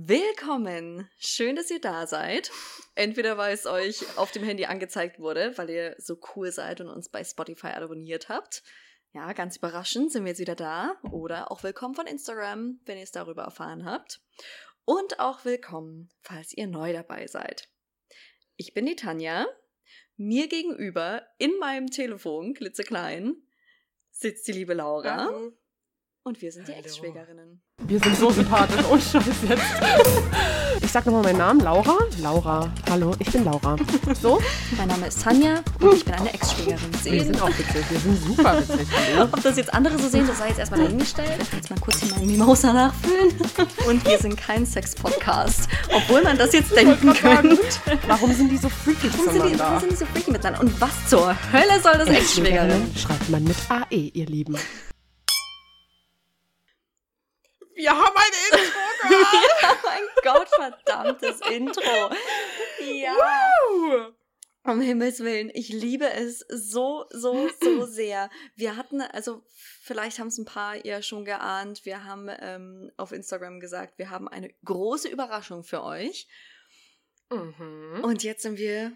Willkommen! 0.00 1.10
Schön, 1.18 1.56
dass 1.56 1.72
ihr 1.72 1.80
da 1.80 2.06
seid. 2.06 2.52
Entweder 2.94 3.36
weil 3.36 3.52
es 3.52 3.66
euch 3.66 4.16
auf 4.16 4.30
dem 4.30 4.44
Handy 4.44 4.64
angezeigt 4.66 5.18
wurde, 5.18 5.58
weil 5.58 5.68
ihr 5.70 5.96
so 5.98 6.16
cool 6.36 6.52
seid 6.52 6.80
und 6.80 6.86
uns 6.86 7.08
bei 7.08 7.24
Spotify 7.24 7.70
abonniert 7.70 8.28
habt. 8.28 8.62
Ja, 9.12 9.32
ganz 9.32 9.56
überraschend 9.56 10.12
sind 10.12 10.22
wir 10.22 10.28
jetzt 10.28 10.38
wieder 10.38 10.54
da. 10.54 10.94
Oder 11.10 11.50
auch 11.50 11.64
willkommen 11.64 11.96
von 11.96 12.06
Instagram, 12.06 12.78
wenn 12.84 12.96
ihr 12.96 13.02
es 13.02 13.10
darüber 13.10 13.42
erfahren 13.42 13.84
habt. 13.86 14.20
Und 14.84 15.18
auch 15.18 15.44
willkommen, 15.44 16.10
falls 16.20 16.52
ihr 16.56 16.68
neu 16.68 16.92
dabei 16.92 17.26
seid. 17.26 17.68
Ich 18.54 18.74
bin 18.74 18.86
die 18.86 18.94
Tanja. 18.94 19.48
Mir 20.16 20.46
gegenüber 20.46 21.26
in 21.38 21.58
meinem 21.58 21.90
Telefon, 21.90 22.54
klitzeklein, 22.54 23.34
sitzt 24.12 24.46
die 24.46 24.52
liebe 24.52 24.74
Laura. 24.74 25.24
Hallo. 25.24 25.58
Und 26.28 26.42
wir 26.42 26.52
sind 26.52 26.68
die. 26.68 26.72
Ex-Schwägerinnen. 26.72 27.58
Wir 27.84 27.98
sind 28.00 28.14
so 28.18 28.30
sympathisch. 28.30 28.84
Oh, 28.90 28.98
Scheiß 28.98 29.24
jetzt. 29.48 29.62
Ich 30.82 30.92
sag 30.92 31.06
nochmal 31.06 31.22
meinen 31.22 31.38
Namen. 31.38 31.60
Laura. 31.60 31.96
Laura. 32.20 32.70
Hallo, 32.90 33.14
ich 33.18 33.32
bin 33.32 33.46
Laura. 33.46 33.76
So? 34.20 34.38
Mein 34.76 34.88
Name 34.88 35.06
ist 35.06 35.22
Tanja 35.22 35.62
und 35.80 35.94
ich 35.94 36.04
bin 36.04 36.12
eine 36.12 36.34
Ex-Schwägerin. 36.34 36.90
Wir 37.02 37.24
sind 37.24 37.40
auch 37.40 37.48
witzig. 37.48 37.90
Wir 37.90 37.98
sind 37.98 38.22
super 38.22 38.58
witzig. 38.58 38.86
Ob 39.18 39.42
das 39.42 39.56
jetzt 39.56 39.72
andere 39.72 39.98
so 39.98 40.06
sehen, 40.06 40.26
das 40.26 40.36
sei 40.36 40.48
jetzt 40.48 40.58
erstmal 40.58 40.82
dahingestellt. 40.82 41.30
Ich 41.40 41.50
will 41.50 41.60
jetzt 41.60 41.70
mal 41.70 41.80
kurz 41.80 42.02
hier 42.02 42.14
meinen 42.14 42.26
Mimosa 42.26 42.74
nachfüllen. 42.74 43.34
Und 43.86 44.04
wir 44.06 44.18
sind 44.18 44.36
kein 44.36 44.66
Sex-Podcast. 44.66 45.66
Obwohl 45.94 46.22
man 46.22 46.36
das 46.36 46.52
jetzt 46.52 46.76
denken 46.76 47.14
könnte. 47.14 47.58
Warum 48.06 48.34
sind 48.34 48.50
die 48.52 48.58
so 48.58 48.68
freaky 48.68 49.10
Warum 49.12 49.32
sind, 49.32 49.54
die, 49.54 49.58
warum 49.58 49.80
sind 49.80 49.92
die 49.92 49.96
so 49.96 50.04
freaky 50.04 50.32
miteinander? 50.32 50.60
Und 50.60 50.78
was 50.78 51.08
zur 51.08 51.34
Hölle 51.52 51.80
soll 51.82 51.94
das 51.94 52.10
Ex-Schwägerin? 52.10 52.94
schreibt 52.96 53.30
man 53.30 53.44
mit 53.44 53.56
AE, 53.70 54.10
ihr 54.12 54.26
Lieben. 54.26 54.56
Wir 57.78 57.92
haben 57.92 58.16
ein 58.16 58.32
Intro 58.50 58.68
ja, 59.62 59.78
mein 59.84 60.02
Gott, 60.24 60.48
verdammtes 60.48 61.40
Intro. 61.48 62.10
Ja. 62.80 63.14
gehört. 63.14 64.14
Um 64.64 64.80
Himmels 64.80 65.20
Willen, 65.20 65.48
ich 65.54 65.68
liebe 65.68 66.10
es 66.10 66.40
so, 66.48 67.06
so, 67.10 67.48
so 67.62 67.86
sehr. 67.86 68.30
Wir 68.56 68.76
hatten, 68.76 69.00
also 69.00 69.44
vielleicht 69.80 70.18
haben 70.18 70.26
es 70.26 70.38
ein 70.38 70.44
paar 70.44 70.84
ja 70.84 71.02
schon 71.02 71.24
geahnt, 71.24 71.84
wir 71.84 72.04
haben 72.04 72.28
ähm, 72.40 72.90
auf 72.96 73.12
Instagram 73.12 73.60
gesagt, 73.60 73.96
wir 73.96 74.10
haben 74.10 74.26
eine 74.26 74.52
große 74.64 75.08
Überraschung 75.08 75.62
für 75.62 75.84
euch. 75.84 76.26
Mhm. 77.30 78.00
Und 78.02 78.24
jetzt 78.24 78.42
sind 78.42 78.58
wir 78.58 78.92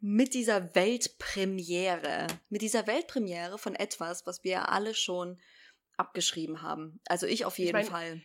mit 0.00 0.32
dieser 0.32 0.74
Weltpremiere, 0.74 2.26
mit 2.48 2.62
dieser 2.62 2.86
Weltpremiere 2.86 3.58
von 3.58 3.74
etwas, 3.74 4.26
was 4.26 4.42
wir 4.44 4.70
alle 4.70 4.94
schon 4.94 5.38
abgeschrieben 5.96 6.62
haben. 6.62 7.00
Also 7.06 7.26
ich 7.26 7.44
auf 7.44 7.58
jeden 7.58 7.72
mein, 7.72 7.86
Fall. 7.86 8.22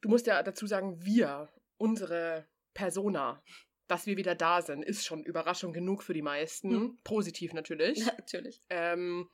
Du 0.00 0.08
musst 0.08 0.26
ja 0.26 0.42
dazu 0.42 0.66
sagen, 0.66 1.04
wir, 1.04 1.48
unsere 1.76 2.46
Persona, 2.74 3.42
dass 3.86 4.06
wir 4.06 4.16
wieder 4.16 4.34
da 4.34 4.62
sind, 4.62 4.82
ist 4.82 5.04
schon 5.04 5.22
Überraschung 5.22 5.72
genug 5.72 6.02
für 6.02 6.14
die 6.14 6.22
meisten. 6.22 6.70
Hm. 6.70 6.98
Positiv 7.04 7.52
natürlich. 7.52 8.04
Natürlich. 8.06 8.60
Ähm, 8.70 9.28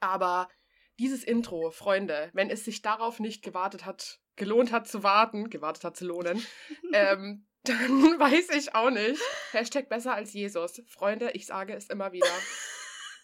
aber 0.00 0.48
dieses 0.98 1.24
Intro, 1.24 1.70
Freunde, 1.70 2.30
wenn 2.32 2.50
es 2.50 2.64
sich 2.64 2.82
darauf 2.82 3.20
nicht 3.20 3.42
gewartet 3.42 3.84
hat, 3.84 4.20
gelohnt 4.36 4.72
hat 4.72 4.88
zu 4.88 5.02
warten, 5.02 5.48
gewartet 5.50 5.84
hat 5.84 5.96
zu 5.96 6.06
lohnen, 6.06 6.44
ähm, 6.92 7.46
dann 7.64 7.78
weiß 8.18 8.50
ich 8.50 8.74
auch 8.74 8.90
nicht. 8.90 9.20
Hashtag 9.52 9.88
besser 9.88 10.14
als 10.14 10.32
Jesus. 10.32 10.82
Freunde, 10.86 11.30
ich 11.32 11.46
sage 11.46 11.74
es 11.74 11.88
immer 11.88 12.12
wieder. 12.12 12.26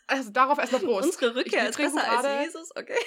Also 0.07 0.31
darauf 0.31 0.59
erstmal 0.59 0.83
Prost. 0.83 1.07
Unsere 1.07 1.35
Rückkehr 1.35 1.65
Ich- 1.65 1.71
ist 1.71 1.77
besser 1.79 2.09
als 2.11 2.47
Jesus, 2.47 2.71
okay. 2.77 2.99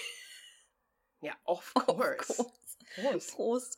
Ja, 1.22 1.36
of 1.46 1.72
Of 1.76 1.86
course. 1.86 2.28
course. 2.38 2.48
Prost. 2.96 3.32
Prost. 3.36 3.78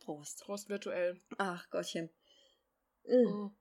Prost. 0.00 0.40
Prost 0.44 0.68
virtuell. 0.68 1.20
Ach 1.38 1.68
Gottchen. 1.70 2.10
Mhm. 3.06 3.54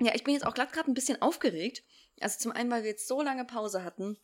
Ja, 0.00 0.14
ich 0.14 0.24
bin 0.24 0.34
jetzt 0.34 0.46
auch 0.46 0.54
glatt 0.54 0.72
gerade 0.72 0.90
ein 0.90 0.94
bisschen 0.94 1.20
aufgeregt. 1.22 1.82
Also 2.20 2.38
zum 2.38 2.52
einen, 2.52 2.70
weil 2.70 2.82
wir 2.82 2.90
jetzt 2.90 3.08
so 3.08 3.22
lange 3.22 3.44
Pause 3.44 3.84
hatten. 3.84 4.18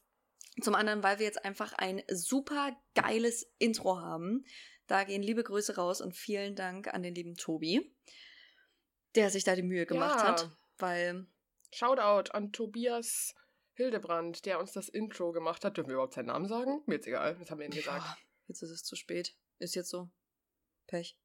Zum 0.60 0.74
anderen, 0.74 1.02
weil 1.02 1.18
wir 1.18 1.26
jetzt 1.26 1.44
einfach 1.44 1.72
ein 1.74 2.02
super 2.08 2.76
geiles 2.94 3.50
Intro 3.58 3.98
haben. 3.98 4.44
Da 4.88 5.04
gehen 5.04 5.22
liebe 5.22 5.44
Grüße 5.44 5.76
raus 5.76 6.00
und 6.00 6.16
vielen 6.16 6.56
Dank 6.56 6.92
an 6.92 7.02
den 7.02 7.14
lieben 7.14 7.36
Tobi, 7.36 7.94
der 9.14 9.30
sich 9.30 9.44
da 9.44 9.54
die 9.54 9.62
Mühe 9.62 9.86
gemacht 9.86 10.18
Ja. 10.20 10.28
hat. 10.32 10.50
Weil, 10.78 11.26
Shoutout 11.72 12.32
an 12.32 12.52
Tobias 12.52 13.34
Hildebrand, 13.80 14.44
der 14.44 14.60
uns 14.60 14.72
das 14.72 14.88
Intro 14.90 15.32
gemacht 15.32 15.64
hat. 15.64 15.76
Dürfen 15.76 15.88
wir 15.88 15.94
überhaupt 15.94 16.12
seinen 16.14 16.26
Namen 16.26 16.46
sagen? 16.46 16.82
Mir 16.86 16.96
jetzt 16.96 17.06
egal, 17.06 17.36
das 17.38 17.50
haben 17.50 17.58
wir 17.58 17.66
ihm 17.66 17.72
gesagt. 17.72 18.04
ja, 18.04 18.16
jetzt 18.48 18.62
ist 18.62 18.70
es 18.70 18.82
zu 18.84 18.94
spät. 18.94 19.34
Ist 19.58 19.74
jetzt 19.74 19.88
so. 19.88 20.10
Pech. 20.86 21.16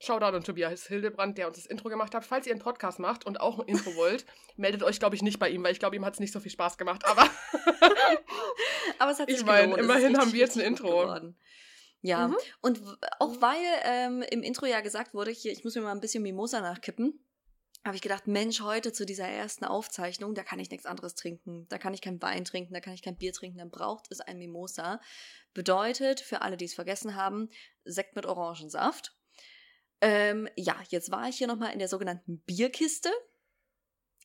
Shoutout 0.00 0.36
an 0.36 0.44
Tobias 0.44 0.86
Hildebrand, 0.86 1.36
der 1.38 1.48
uns 1.48 1.56
das 1.56 1.66
Intro 1.66 1.88
gemacht 1.88 2.14
hat. 2.14 2.24
Falls 2.24 2.46
ihr 2.46 2.52
einen 2.52 2.62
Podcast 2.62 2.98
macht 2.98 3.26
und 3.26 3.40
auch 3.40 3.58
ein 3.58 3.66
Intro 3.68 3.90
wollt, 3.96 4.24
meldet 4.56 4.82
euch, 4.84 4.98
glaube 5.00 5.16
ich, 5.16 5.22
nicht 5.22 5.38
bei 5.38 5.50
ihm, 5.50 5.62
weil 5.64 5.72
ich 5.72 5.80
glaube, 5.80 5.96
ihm 5.96 6.04
hat 6.04 6.14
es 6.14 6.20
nicht 6.20 6.32
so 6.32 6.40
viel 6.40 6.52
Spaß 6.52 6.78
gemacht. 6.78 7.04
Aber 7.04 7.28
Aber 8.98 9.10
es 9.10 9.18
hat 9.18 9.28
Ich 9.28 9.38
sich 9.38 9.46
mein, 9.46 9.70
gelohnt. 9.70 9.80
Es 9.80 9.86
ist 9.86 9.90
immerhin 9.96 10.18
haben 10.18 10.32
wir 10.32 10.40
jetzt 10.40 10.56
ein 10.56 10.60
Intro. 10.64 10.88
geworden. 10.88 11.36
Ja, 12.00 12.28
Mhm. 12.28 12.36
und 12.60 12.80
auch 13.18 13.40
weil 13.40 13.56
ähm, 13.84 14.22
im 14.30 14.42
Intro 14.44 14.66
ja 14.66 14.80
gesagt 14.80 15.14
wurde, 15.14 15.32
hier, 15.32 15.50
ich 15.52 15.64
muss 15.64 15.74
mir 15.74 15.80
mal 15.82 15.90
ein 15.92 16.00
bisschen 16.00 16.22
Mimosa 16.22 16.60
nachkippen, 16.60 17.18
habe 17.84 17.96
ich 17.96 18.02
gedacht, 18.02 18.26
Mensch, 18.26 18.60
heute 18.60 18.92
zu 18.92 19.06
dieser 19.06 19.26
ersten 19.26 19.64
Aufzeichnung, 19.64 20.34
da 20.34 20.42
kann 20.42 20.58
ich 20.58 20.70
nichts 20.70 20.86
anderes 20.86 21.14
trinken. 21.14 21.66
Da 21.68 21.78
kann 21.78 21.94
ich 21.94 22.00
kein 22.00 22.20
Wein 22.20 22.44
trinken, 22.44 22.74
da 22.74 22.80
kann 22.80 22.92
ich 22.92 23.02
kein 23.02 23.16
Bier 23.16 23.32
trinken, 23.32 23.58
dann 23.58 23.70
braucht 23.70 24.06
es 24.10 24.20
ein 24.20 24.38
Mimosa. 24.38 25.00
Bedeutet, 25.54 26.20
für 26.20 26.42
alle, 26.42 26.56
die 26.56 26.66
es 26.66 26.74
vergessen 26.74 27.14
haben, 27.14 27.48
Sekt 27.84 28.14
mit 28.16 28.26
Orangensaft. 28.26 29.16
Ähm, 30.00 30.48
ja, 30.56 30.76
jetzt 30.90 31.10
war 31.10 31.28
ich 31.28 31.38
hier 31.38 31.46
nochmal 31.46 31.72
in 31.72 31.78
der 31.78 31.88
sogenannten 31.88 32.40
Bierkiste 32.40 33.10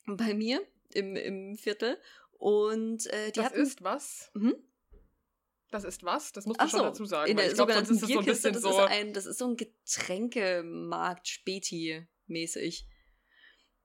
bei 0.06 0.34
mir 0.34 0.62
im, 0.94 1.16
im 1.16 1.56
Viertel. 1.56 1.98
Und 2.34 3.08
äh, 3.08 3.28
die 3.28 3.40
das 3.40 3.46
hatten 3.46 3.62
ist 3.62 3.84
was? 3.84 4.32
Mhm. 4.34 4.56
Das 5.72 5.86
ist 5.86 6.04
was? 6.04 6.32
Das 6.34 6.46
musst 6.46 6.60
du 6.60 6.66
Ach 6.66 6.70
schon 6.70 6.80
so, 6.80 6.86
dazu 6.86 7.06
sagen. 7.06 7.32
in 7.32 7.38
der 7.38 7.48
ich 7.48 7.54
glaube, 7.54 7.74
sonst 7.74 7.88
sogenannten 7.88 7.94
ist 7.94 8.04
es 8.04 8.08
so 8.08 8.18
ein 8.18 8.24
Bierkiste, 8.24 8.52
das, 8.52 8.62
so. 8.62 8.70
ist 8.70 8.78
ein, 8.80 9.14
das 9.14 9.26
ist 9.26 9.38
so 9.40 9.48
ein 9.48 9.58
Getränkemarkt, 9.58 11.28
Späti-mäßig. 11.28 12.86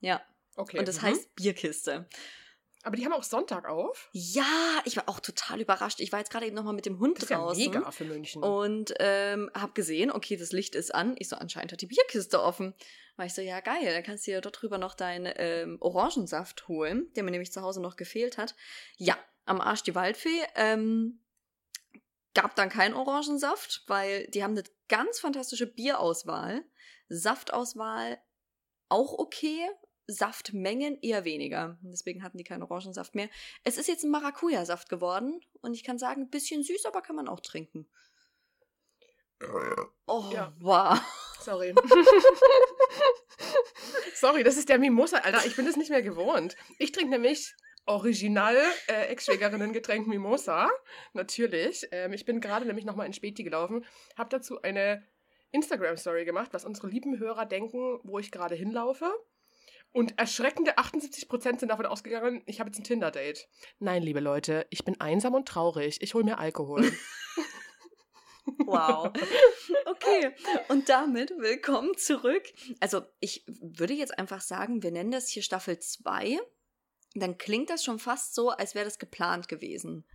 Ja, 0.00 0.22
okay. 0.56 0.78
und 0.78 0.88
das 0.88 1.02
mhm. 1.02 1.06
heißt 1.06 1.34
Bierkiste. 1.34 2.08
Aber 2.84 2.96
die 2.96 3.04
haben 3.04 3.12
auch 3.12 3.24
Sonntag 3.24 3.68
auf. 3.68 4.08
Ja, 4.12 4.80
ich 4.84 4.96
war 4.96 5.08
auch 5.08 5.20
total 5.20 5.60
überrascht. 5.60 6.00
Ich 6.00 6.12
war 6.12 6.20
jetzt 6.20 6.30
gerade 6.30 6.46
eben 6.46 6.54
nochmal 6.54 6.74
mit 6.74 6.86
dem 6.86 7.00
Hund 7.00 7.16
Das 7.16 7.24
ist 7.24 7.30
ja 7.30 7.38
draußen. 7.38 7.64
mega 7.64 7.90
für 7.90 8.04
München. 8.04 8.42
Und 8.42 8.94
ähm, 9.00 9.50
hab 9.52 9.74
gesehen, 9.74 10.12
okay, 10.12 10.36
das 10.36 10.52
Licht 10.52 10.76
ist 10.76 10.94
an. 10.94 11.16
Ich 11.18 11.28
so, 11.28 11.36
anscheinend 11.36 11.72
hat 11.72 11.80
die 11.80 11.86
Bierkiste 11.86 12.40
offen. 12.40 12.74
War 13.16 13.26
ich 13.26 13.34
so, 13.34 13.42
ja 13.42 13.60
geil, 13.60 13.92
dann 13.92 14.04
kannst 14.04 14.26
du 14.26 14.30
dir 14.30 14.40
dort 14.40 14.62
drüber 14.62 14.78
noch 14.78 14.94
deinen 14.94 15.32
ähm, 15.36 15.78
Orangensaft 15.80 16.68
holen, 16.68 17.12
der 17.14 17.24
mir 17.24 17.32
nämlich 17.32 17.52
zu 17.52 17.62
Hause 17.62 17.82
noch 17.82 17.96
gefehlt 17.96 18.38
hat. 18.38 18.54
Ja, 18.96 19.18
am 19.44 19.60
Arsch 19.60 19.82
die 19.82 19.96
Waldfee. 19.96 20.40
Ähm, 20.54 21.20
gab 22.34 22.54
dann 22.54 22.68
keinen 22.68 22.94
Orangensaft, 22.94 23.82
weil 23.88 24.28
die 24.28 24.44
haben 24.44 24.52
eine 24.52 24.62
ganz 24.88 25.18
fantastische 25.18 25.66
Bierauswahl. 25.66 26.62
Saftauswahl 27.08 28.18
auch 28.88 29.14
okay. 29.14 29.68
Saftmengen 30.08 30.98
eher 31.02 31.24
weniger. 31.24 31.76
Deswegen 31.82 32.22
hatten 32.22 32.38
die 32.38 32.44
keinen 32.44 32.62
Orangensaft 32.62 33.14
mehr. 33.14 33.28
Es 33.62 33.76
ist 33.76 33.88
jetzt 33.88 34.04
ein 34.04 34.10
Maracuja-Saft 34.10 34.88
geworden 34.88 35.40
und 35.60 35.74
ich 35.74 35.84
kann 35.84 35.98
sagen, 35.98 36.22
ein 36.22 36.30
bisschen 36.30 36.64
süß, 36.64 36.86
aber 36.86 37.02
kann 37.02 37.14
man 37.14 37.28
auch 37.28 37.40
trinken. 37.40 37.86
Oh, 40.06 40.24
Ja. 40.32 40.52
wow. 40.60 40.98
Sorry. 41.40 41.74
Sorry, 44.14 44.42
das 44.42 44.56
ist 44.56 44.68
der 44.68 44.78
Mimosa, 44.78 45.18
Alter. 45.18 45.46
Ich 45.46 45.54
bin 45.54 45.66
das 45.66 45.76
nicht 45.76 45.90
mehr 45.90 46.02
gewohnt. 46.02 46.56
Ich 46.78 46.90
trinke 46.90 47.10
nämlich 47.10 47.54
original 47.86 48.56
äh, 48.88 49.06
Ex-Schwägerinnen-Getränk 49.06 50.08
Mimosa. 50.08 50.68
Natürlich. 51.12 51.86
Ähm, 51.92 52.12
ich 52.12 52.24
bin 52.24 52.40
gerade 52.40 52.66
nämlich 52.66 52.84
nochmal 52.84 53.06
in 53.06 53.12
Späti 53.12 53.44
gelaufen. 53.44 53.84
Habe 54.16 54.30
dazu 54.30 54.60
eine 54.62 55.06
Instagram-Story 55.52 56.24
gemacht, 56.24 56.48
was 56.52 56.64
unsere 56.64 56.88
lieben 56.88 57.18
Hörer 57.18 57.46
denken, 57.46 58.00
wo 58.02 58.18
ich 58.18 58.32
gerade 58.32 58.56
hinlaufe. 58.56 59.10
Und 59.92 60.18
erschreckende 60.18 60.78
78% 60.78 61.60
sind 61.60 61.68
davon 61.68 61.86
ausgegangen, 61.86 62.42
ich 62.46 62.60
habe 62.60 62.68
jetzt 62.68 62.78
ein 62.78 62.84
Tinder-Date. 62.84 63.48
Nein, 63.78 64.02
liebe 64.02 64.20
Leute, 64.20 64.66
ich 64.70 64.84
bin 64.84 65.00
einsam 65.00 65.34
und 65.34 65.48
traurig. 65.48 66.02
Ich 66.02 66.14
hole 66.14 66.24
mir 66.24 66.38
Alkohol. 66.38 66.90
Wow. 68.64 69.12
Okay, 69.84 70.34
und 70.68 70.88
damit 70.88 71.30
willkommen 71.30 71.96
zurück. 71.96 72.44
Also, 72.80 73.02
ich 73.20 73.44
würde 73.46 73.92
jetzt 73.92 74.18
einfach 74.18 74.40
sagen, 74.40 74.82
wir 74.82 74.90
nennen 74.90 75.10
das 75.10 75.28
hier 75.28 75.42
Staffel 75.42 75.78
2. 75.78 76.38
Dann 77.14 77.36
klingt 77.36 77.70
das 77.70 77.84
schon 77.84 77.98
fast 77.98 78.34
so, 78.34 78.50
als 78.50 78.74
wäre 78.74 78.84
das 78.84 78.98
geplant 78.98 79.48
gewesen. 79.48 80.06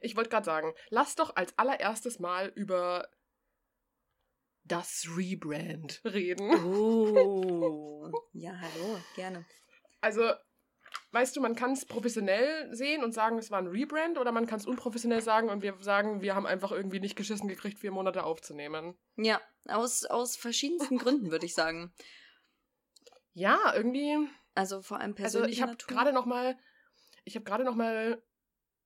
Ich 0.00 0.16
wollte 0.16 0.30
gerade 0.30 0.44
sagen, 0.44 0.74
lass 0.90 1.14
doch 1.14 1.36
als 1.36 1.56
allererstes 1.58 2.18
mal 2.18 2.52
über 2.54 3.08
das 4.64 5.06
Rebrand 5.16 6.00
reden. 6.04 6.50
Oh. 6.64 8.03
Gerne. 9.14 9.44
Also, 10.00 10.32
weißt 11.12 11.36
du, 11.36 11.40
man 11.40 11.54
kann 11.54 11.72
es 11.72 11.86
professionell 11.86 12.74
sehen 12.74 13.02
und 13.04 13.12
sagen, 13.12 13.38
es 13.38 13.50
war 13.50 13.58
ein 13.58 13.66
Rebrand, 13.66 14.18
oder 14.18 14.32
man 14.32 14.46
kann 14.46 14.58
es 14.58 14.66
unprofessionell 14.66 15.22
sagen 15.22 15.48
und 15.48 15.62
wir 15.62 15.76
sagen, 15.80 16.20
wir 16.20 16.34
haben 16.34 16.46
einfach 16.46 16.72
irgendwie 16.72 17.00
nicht 17.00 17.16
geschissen 17.16 17.48
gekriegt, 17.48 17.78
vier 17.78 17.92
Monate 17.92 18.24
aufzunehmen. 18.24 18.96
Ja, 19.16 19.40
aus, 19.68 20.04
aus 20.04 20.36
verschiedensten 20.36 20.98
Gründen, 20.98 21.30
würde 21.30 21.46
ich 21.46 21.54
sagen. 21.54 21.92
Ja, 23.32 23.72
irgendwie. 23.74 24.28
Also 24.54 24.82
vor 24.82 25.00
allem 25.00 25.12
Also 25.12 25.40
persönlicher 25.40 25.52
ich 25.52 25.62
habe 25.62 25.76
gerade 25.76 26.12
noch 26.12 26.26
mal, 26.26 26.56
ich 27.24 27.34
habe 27.34 27.44
gerade 27.44 27.64
noch 27.64 27.74
mal 27.74 28.22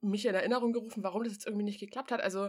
mich 0.00 0.24
in 0.26 0.34
Erinnerung 0.34 0.72
gerufen, 0.72 1.02
warum 1.02 1.24
das 1.24 1.32
jetzt 1.32 1.46
irgendwie 1.46 1.64
nicht 1.64 1.80
geklappt 1.80 2.12
hat. 2.12 2.20
Also 2.20 2.48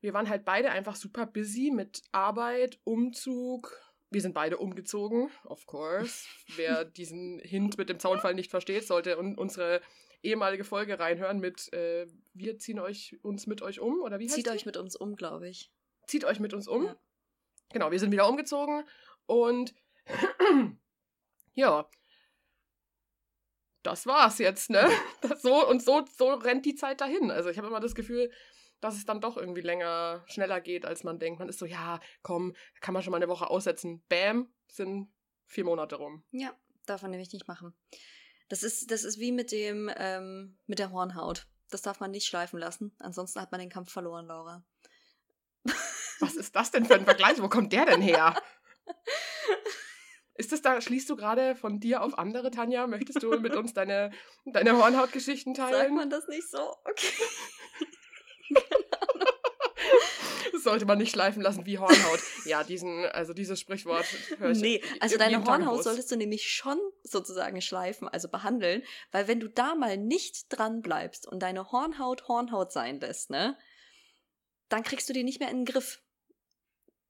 wir 0.00 0.14
waren 0.14 0.28
halt 0.28 0.44
beide 0.44 0.70
einfach 0.70 0.96
super 0.96 1.26
busy 1.26 1.70
mit 1.70 2.02
Arbeit, 2.12 2.80
Umzug. 2.84 3.78
Wir 4.10 4.20
sind 4.20 4.34
beide 4.34 4.58
umgezogen, 4.58 5.30
of 5.44 5.66
course. 5.66 6.26
Wer 6.56 6.84
diesen 6.84 7.38
Hint 7.40 7.78
mit 7.78 7.88
dem 7.88 7.98
Zaunfall 8.00 8.34
nicht 8.34 8.50
versteht, 8.50 8.86
sollte 8.86 9.18
un 9.18 9.36
unsere 9.38 9.80
ehemalige 10.22 10.64
Folge 10.64 10.98
reinhören 10.98 11.38
mit 11.38 11.72
äh, 11.72 12.06
Wir 12.34 12.58
ziehen 12.58 12.78
euch 12.80 13.18
uns 13.22 13.46
mit 13.46 13.62
euch 13.62 13.80
um 13.80 14.00
oder 14.02 14.18
wie 14.18 14.24
heißt 14.24 14.34
Zieht 14.34 14.46
die? 14.46 14.50
euch 14.50 14.66
mit 14.66 14.76
uns 14.76 14.96
um, 14.96 15.16
glaube 15.16 15.48
ich. 15.48 15.70
Zieht 16.06 16.24
euch 16.24 16.40
mit 16.40 16.52
uns 16.52 16.68
um. 16.68 16.86
Ja. 16.86 16.96
Genau, 17.72 17.90
wir 17.90 18.00
sind 18.00 18.10
wieder 18.10 18.28
umgezogen 18.28 18.84
und 19.26 19.72
ja, 21.54 21.88
das 23.82 24.06
war's 24.06 24.38
jetzt, 24.38 24.70
ne? 24.70 24.88
Das 25.22 25.42
so 25.42 25.66
und 25.68 25.82
so, 25.82 26.04
so 26.16 26.32
rennt 26.34 26.66
die 26.66 26.74
Zeit 26.74 27.00
dahin. 27.00 27.30
Also 27.30 27.48
ich 27.48 27.58
habe 27.58 27.68
immer 27.68 27.80
das 27.80 27.94
Gefühl, 27.94 28.30
dass 28.80 28.96
es 28.96 29.04
dann 29.04 29.20
doch 29.20 29.36
irgendwie 29.36 29.60
länger, 29.60 30.24
schneller 30.26 30.60
geht, 30.60 30.86
als 30.86 31.04
man 31.04 31.18
denkt. 31.18 31.38
Man 31.38 31.48
ist 31.48 31.58
so, 31.58 31.66
ja, 31.66 32.00
komm, 32.22 32.54
kann 32.80 32.94
man 32.94 33.02
schon 33.02 33.10
mal 33.10 33.18
eine 33.18 33.28
Woche 33.28 33.50
aussetzen. 33.50 34.02
Bam, 34.08 34.52
sind 34.68 35.12
vier 35.46 35.64
Monate 35.64 35.96
rum. 35.96 36.24
Ja, 36.30 36.54
darf 36.86 37.02
man 37.02 37.10
nämlich 37.10 37.32
nicht 37.32 37.48
machen. 37.48 37.74
Das 38.48 38.62
ist, 38.62 38.90
das 38.90 39.04
ist 39.04 39.18
wie 39.18 39.32
mit 39.32 39.52
dem, 39.52 39.90
ähm, 39.96 40.58
mit 40.66 40.78
der 40.78 40.90
Hornhaut. 40.90 41.46
Das 41.70 41.82
darf 41.82 42.00
man 42.00 42.10
nicht 42.10 42.26
schleifen 42.26 42.58
lassen. 42.58 42.94
Ansonsten 42.98 43.40
hat 43.40 43.52
man 43.52 43.60
den 43.60 43.70
Kampf 43.70 43.92
verloren, 43.92 44.26
Laura. 44.26 44.64
Was 46.20 46.34
ist 46.34 46.56
das 46.56 46.70
denn 46.70 46.84
für 46.84 46.94
ein 46.94 47.04
Vergleich? 47.04 47.40
Wo 47.40 47.48
kommt 47.48 47.72
der 47.72 47.86
denn 47.86 48.02
her? 48.02 48.34
Ist 50.34 50.52
das 50.52 50.62
da, 50.62 50.80
schließt 50.80 51.10
du 51.10 51.16
gerade 51.16 51.54
von 51.54 51.80
dir 51.80 52.02
auf 52.02 52.18
andere, 52.18 52.50
Tanja? 52.50 52.86
Möchtest 52.86 53.22
du 53.22 53.38
mit 53.38 53.54
uns 53.54 53.74
deine, 53.74 54.10
deine 54.46 54.74
Hornhautgeschichten 54.74 55.54
Sagt 55.54 55.72
teilen? 55.72 55.94
man 55.94 56.08
das 56.08 56.26
nicht 56.28 56.48
so? 56.48 56.76
Okay. 56.84 57.12
Das 58.50 60.44
sollte 60.62 60.86
man 60.86 60.98
nicht 60.98 61.10
schleifen 61.10 61.42
lassen 61.42 61.66
wie 61.66 61.78
Hornhaut. 61.78 62.20
Ja, 62.44 62.64
diesen, 62.64 63.06
also 63.06 63.32
dieses 63.32 63.60
Sprichwort 63.60 64.06
höre 64.38 64.50
ich. 64.50 64.60
Nee, 64.60 64.82
also 65.00 65.16
deine 65.18 65.44
Hornhaut 65.44 65.82
solltest 65.82 66.10
du 66.10 66.16
nämlich 66.16 66.50
schon 66.50 66.78
sozusagen 67.02 67.60
schleifen, 67.60 68.08
also 68.08 68.28
behandeln, 68.28 68.82
weil 69.12 69.28
wenn 69.28 69.40
du 69.40 69.48
da 69.48 69.74
mal 69.74 69.96
nicht 69.96 70.46
dran 70.48 70.82
bleibst 70.82 71.26
und 71.26 71.40
deine 71.40 71.72
Hornhaut 71.72 72.28
Hornhaut 72.28 72.72
sein 72.72 73.00
lässt, 73.00 73.30
ne, 73.30 73.56
dann 74.68 74.82
kriegst 74.82 75.08
du 75.08 75.12
die 75.12 75.24
nicht 75.24 75.40
mehr 75.40 75.50
in 75.50 75.58
den 75.58 75.64
Griff. 75.64 76.02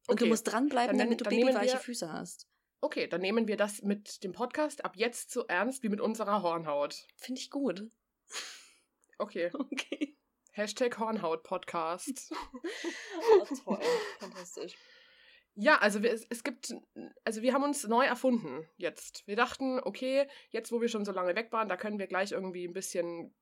Und 0.06 0.14
Okay, 0.14 0.25
du 0.25 0.31
musst 0.31 0.50
dranbleiben, 0.50 0.99
dann 0.99 1.06
damit 1.06 1.20
du 1.20 1.25
babyweiche 1.25 1.79
Füße 1.79 2.12
hast. 2.12 2.49
Okay, 2.81 3.06
dann 3.06 3.20
nehmen 3.20 3.47
wir 3.47 3.56
das 3.56 3.82
mit 3.82 4.25
dem 4.25 4.32
Podcast 4.32 4.85
ab 4.85 4.97
jetzt 4.97 5.31
so 5.31 5.47
ernst 5.47 5.82
wie 5.82 5.91
mit 5.91 6.00
unserer 6.00 6.43
Hornhaut. 6.43 7.06
Finde 7.17 7.41
ich 7.41 7.50
gut. 7.50 7.82
Okay. 9.19 9.50
Okay. 9.58 10.17
Hashtag 10.52 10.99
Hornhaut-Podcast. 10.99 12.32
Oh, 13.32 13.47
toll. 13.64 13.81
Fantastisch. 14.19 14.76
Ja, 15.55 15.76
also 15.79 16.02
wir, 16.02 16.12
es, 16.12 16.43
gibt, 16.43 16.75
also 17.25 17.43
wir 17.43 17.52
haben 17.52 17.64
uns 17.64 17.87
neu 17.87 18.05
erfunden 18.05 18.67
jetzt. 18.76 19.26
Wir 19.26 19.37
dachten, 19.37 19.79
okay, 19.81 20.26
jetzt 20.50 20.73
wo 20.73 20.81
wir 20.81 20.88
schon 20.88 21.05
so 21.05 21.12
lange 21.12 21.37
weg 21.37 21.52
waren, 21.52 21.69
da 21.69 21.76
können 21.76 21.99
wir 21.99 22.06
gleich 22.06 22.32
irgendwie 22.32 22.67
ein 22.67 22.73
bisschen 22.73 23.35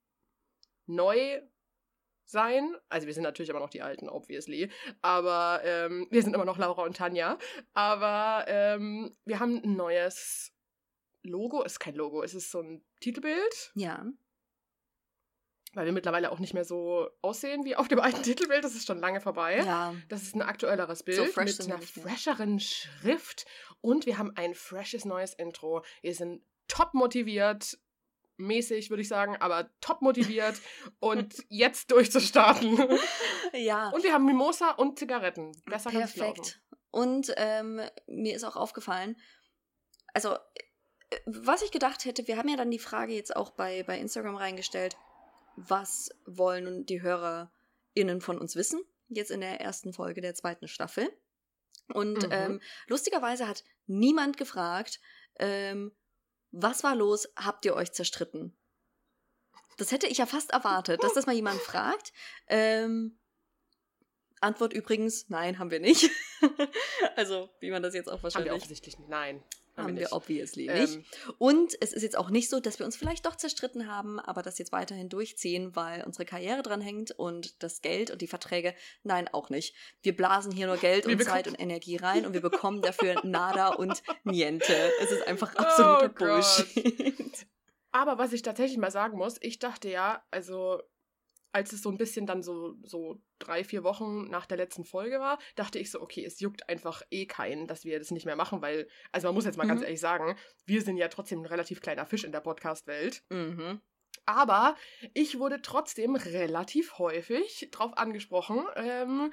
neu 0.87 1.41
sein. 2.25 2.77
Also 2.89 3.07
wir 3.07 3.15
sind 3.15 3.23
natürlich 3.23 3.51
immer 3.51 3.61
noch 3.61 3.71
die 3.71 3.83
Alten, 3.83 4.09
obviously. 4.09 4.71
Aber 5.01 5.61
ähm, 5.65 6.07
wir 6.11 6.23
sind 6.23 6.35
immer 6.35 6.45
noch 6.45 6.59
Laura 6.59 6.83
und 6.83 6.97
Tanja. 6.97 7.39
Aber 7.73 8.45
ähm, 8.49 9.17
wir 9.25 9.41
haben 9.41 9.63
ein 9.63 9.77
neues 9.77 10.53
Logo. 11.23 11.63
Es 11.65 11.73
ist 11.73 11.81
kein 11.81 11.95
Logo, 11.95 12.23
es 12.23 12.35
ist 12.35 12.51
so 12.51 12.61
ein 12.61 12.85
Titelbild. 13.01 13.73
Ja. 13.75 14.07
Weil 15.75 15.85
wir 15.85 15.93
mittlerweile 15.93 16.33
auch 16.33 16.39
nicht 16.39 16.55
mehr 16.55 16.65
so 16.65 17.09
aussehen 17.21 17.65
wie 17.65 17.77
auf 17.77 17.89
dem 17.89 18.01
alten 18.01 18.23
Titelbild. 18.23 18.65
Das 18.65 18.75
ist 18.75 18.87
schon 18.87 18.99
lange 18.99 19.21
vorbei. 19.21 19.59
Ja. 19.59 19.95
Das 20.09 20.23
ist 20.23 20.35
ein 20.35 20.43
aktuelleres 20.43 21.03
Bild 21.03 21.19
So 21.19 21.25
fresh 21.27 21.59
mit 21.59 21.71
einer 21.71 21.83
fresheren 21.83 22.59
Schrift 22.61 23.47
und 23.81 24.07
wir 24.07 24.19
haben 24.19 24.33
ein 24.37 24.55
freshes 24.55 25.05
neues 25.05 25.35
Intro. 25.35 25.85
Wir 26.03 26.15
sind 26.15 26.43
top 26.69 26.95
motiviert, 26.95 27.79
mäßig 28.39 28.91
würde 28.91 29.03
ich 29.03 29.09
sagen, 29.09 29.37
aber 29.37 29.71
top 29.81 30.01
motiviert 30.01 30.61
und 31.01 31.35
jetzt 31.49 31.91
durchzustarten. 31.91 32.79
Ja. 33.53 33.91
Und 33.91 34.05
wir 34.05 34.13
haben 34.13 34.25
Mimosa 34.25 34.71
und 34.73 34.99
Zigaretten. 34.99 35.53
Besser. 35.67 35.91
Perfekt. 35.91 36.61
Und 36.91 37.33
ähm, 37.37 37.81
mir 38.07 38.35
ist 38.35 38.45
auch 38.45 38.57
aufgefallen, 38.57 39.17
also 40.15 40.35
äh, 41.11 41.19
was 41.27 41.63
ich 41.63 41.71
gedacht 41.71 42.05
hätte, 42.05 42.27
wir 42.27 42.37
haben 42.37 42.49
ja 42.49 42.57
dann 42.57 42.71
die 42.71 42.79
Frage 42.79 43.15
jetzt 43.15 43.37
auch 43.37 43.51
bei, 43.51 43.83
bei 43.83 43.99
Instagram 43.99 44.37
reingestellt, 44.37 44.97
was 45.69 46.11
wollen 46.27 46.87
die 46.87 47.03
HörerInnen 47.03 48.21
von 48.21 48.39
uns 48.39 48.55
wissen? 48.57 48.81
Jetzt 49.09 49.31
in 49.31 49.41
der 49.41 49.61
ersten 49.61 49.93
Folge 49.93 50.21
der 50.21 50.35
zweiten 50.35 50.69
Staffel. 50.69 51.09
Und 51.95 52.23
Mhm. 52.25 52.33
ähm, 52.33 52.61
lustigerweise 52.87 53.49
hat 53.49 53.65
niemand 53.87 54.37
gefragt, 54.37 55.01
ähm, 55.39 55.93
was 56.51 56.83
war 56.85 56.95
los? 56.95 57.29
Habt 57.37 57.65
ihr 57.65 57.75
euch 57.75 57.93
zerstritten? 57.93 58.57
Das 59.79 59.93
hätte 59.93 60.07
ich 60.07 60.19
ja 60.19 60.27
fast 60.27 60.51
erwartet, 60.51 61.03
dass 61.03 61.15
das 61.15 61.27
mal 61.27 61.35
jemand 61.35 61.61
fragt. 61.61 62.13
Ähm, 62.49 63.19
Antwort 64.41 64.73
übrigens, 64.73 65.29
nein, 65.29 65.59
haben 65.59 65.71
wir 65.71 65.81
nicht. 65.81 66.11
also, 67.17 67.49
wie 67.61 67.71
man 67.71 67.83
das 67.83 67.95
jetzt 67.95 68.09
auch 68.09 68.13
Haben 68.13 68.19
wir 68.19 68.23
wahrscheinlich 68.25 68.53
offensichtlich 68.53 68.99
nicht. 68.99 69.09
Nein. 69.09 69.43
Haben 69.79 69.97
wir 69.97 70.03
nicht. 70.03 70.13
obviously 70.13 70.69
Ähm, 70.69 70.81
nicht. 70.81 70.99
Und 71.39 71.75
es 71.81 71.93
ist 71.93 72.03
jetzt 72.03 72.17
auch 72.17 72.31
nicht 72.31 72.51
so, 72.51 72.61
dass 72.61 72.79
wir 72.79 72.87
uns 72.87 72.97
vielleicht 72.97 73.27
doch 73.27 73.37
zerstritten 73.37 73.87
haben, 73.87 74.19
aber 74.21 74.43
das 74.43 74.59
jetzt 74.59 74.73
weiterhin 74.73 75.09
durchziehen, 75.09 75.75
weil 75.77 76.03
unsere 76.05 76.25
Karriere 76.25 76.63
dran 76.63 76.81
hängt 76.81 77.13
und 77.13 77.63
das 77.63 77.81
Geld 77.81 78.11
und 78.11 78.21
die 78.23 78.27
Verträge, 78.27 78.75
nein, 79.03 79.29
auch 79.29 79.51
nicht. 79.51 79.75
Wir 80.03 80.17
blasen 80.17 80.53
hier 80.53 80.67
nur 80.67 80.77
Geld 80.77 81.07
Wir 81.07 81.15
und 81.15 81.23
Zeit 81.23 81.49
und 81.49 81.55
Energie 81.61 81.97
rein 81.97 82.27
und 82.27 82.33
wir 82.33 82.41
bekommen 82.43 82.83
dafür 82.83 83.21
nada 83.25 83.69
und 83.69 84.03
niente. 84.25 84.93
Es 85.01 85.11
ist 85.11 85.27
einfach 85.27 85.55
absoluter 85.55 86.11
Oh. 86.11 86.19
Bullshit. 86.19 87.47
Aber 87.91 88.19
was 88.19 88.33
ich 88.33 88.43
tatsächlich 88.43 88.79
mal 88.79 88.91
sagen 88.91 89.17
muss, 89.17 89.37
ich 89.41 89.59
dachte 89.59 89.91
ja, 89.91 90.23
also 90.31 90.81
als 91.59 91.73
es 91.73 91.83
so 91.83 91.91
ein 91.91 91.99
bisschen 91.99 92.25
dann 92.25 92.43
so, 92.45 92.77
so 92.85 93.21
drei, 93.41 93.65
vier 93.65 93.83
Wochen 93.83 94.29
nach 94.29 94.47
der 94.47 94.57
letzten 94.57 94.85
Folge 94.85 95.19
war, 95.19 95.39
dachte 95.57 95.81
ich 95.81 95.91
so, 95.91 96.01
okay, 96.01 96.25
es 96.25 96.39
juckt 96.39 96.69
einfach 96.69 97.03
eh 97.11 97.27
keinen, 97.27 97.67
dass 97.67 97.85
wir 97.85 97.99
das 97.99 98.13
nicht 98.13 98.27
mehr 98.27 98.37
machen, 98.37 98.63
weil, 98.63 98.87
also 99.11 99.27
man 99.27 99.35
muss 99.35 99.45
jetzt 99.45 99.59
mal 99.59 99.67
ganz 99.67 99.81
Mhm. 99.81 99.87
ehrlich 99.87 100.01
sagen, 100.01 100.37
wir 100.67 100.83
sind 100.83 100.97
ja 100.97 101.09
trotzdem 101.09 101.41
ein 101.41 101.47
relativ 101.47 101.81
kleiner 101.81 102.07
Fisch 102.07 102.23
in 102.23 102.31
der 102.31 102.41
Podcast-Welt. 102.41 103.25
Mhm. 103.31 103.81
Aber 104.25 104.77
ich 105.15 105.39
wurde 105.39 105.61
trotzdem 105.63 106.15
relativ 106.15 106.99
häufig 106.99 107.69
drauf 107.73 107.97
angesprochen, 107.97 108.63
ähm, 108.77 109.33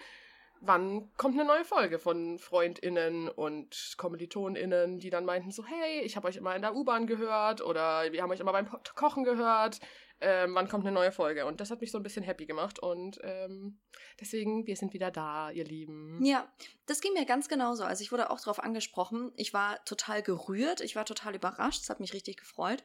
wann 0.66 1.12
kommt 1.18 1.36
eine 1.36 1.46
neue 1.46 1.66
Folge 1.66 2.00
von 2.00 2.40
FreundInnen 2.40 3.30
und 3.30 3.96
KommilitonInnen, 3.98 5.00
die 5.00 5.10
dann 5.10 5.26
meinten 5.26 5.52
so, 5.52 5.66
hey, 5.66 6.02
ich 6.02 6.16
habe 6.16 6.28
euch 6.28 6.38
immer 6.38 6.56
in 6.56 6.62
der 6.62 6.76
U-Bahn 6.76 7.08
gehört 7.08 7.62
oder 7.62 8.12
wir 8.12 8.22
haben 8.22 8.32
euch 8.32 8.40
immer 8.40 8.52
beim 8.52 8.70
Ko- 8.70 8.80
Kochen 8.96 9.24
gehört, 9.24 9.80
ähm, 10.22 10.56
wann 10.56 10.70
kommt 10.70 10.86
eine 10.86 10.94
neue 10.94 11.12
Folge? 11.12 11.46
Und 11.46 11.60
das 11.60 11.72
hat 11.72 11.82
mich 11.82 11.92
so 11.92 11.98
ein 11.98 12.04
bisschen 12.04 12.24
happy 12.24 12.46
gemacht 12.46 12.80
und 12.80 13.20
ähm, 13.24 13.80
deswegen, 14.20 14.66
wir 14.66 14.78
sind 14.78 14.94
wieder 14.94 15.12
da, 15.12 15.52
ihr 15.52 15.66
Lieben. 15.66 16.24
Ja, 16.24 16.50
das 16.86 17.02
ging 17.02 17.14
mir 17.14 17.26
ganz 17.26 17.50
genauso. 17.50 17.84
Also 17.84 18.02
ich 18.02 18.12
wurde 18.12 18.30
auch 18.30 18.40
darauf 18.40 18.64
angesprochen. 18.64 19.34
Ich 19.36 19.54
war 19.54 19.84
total 19.84 20.24
gerührt, 20.24 20.80
ich 20.82 20.96
war 20.96 21.06
total 21.06 21.36
überrascht, 21.36 21.82
es 21.84 21.90
hat 21.90 22.00
mich 22.00 22.14
richtig 22.14 22.38
gefreut. 22.38 22.84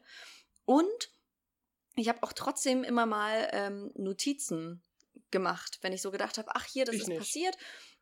Und 0.65 1.11
ich 1.95 2.09
habe 2.09 2.21
auch 2.23 2.33
trotzdem 2.33 2.83
immer 2.83 3.05
mal 3.05 3.49
ähm, 3.51 3.91
Notizen 3.95 4.83
gemacht, 5.31 5.79
wenn 5.81 5.93
ich 5.93 6.01
so 6.01 6.11
gedacht 6.11 6.37
habe, 6.37 6.49
ach 6.53 6.65
hier, 6.65 6.85
das 6.85 6.95
Ich 6.95 7.01
ist 7.01 7.07
nicht. 7.07 7.19
passiert 7.19 7.57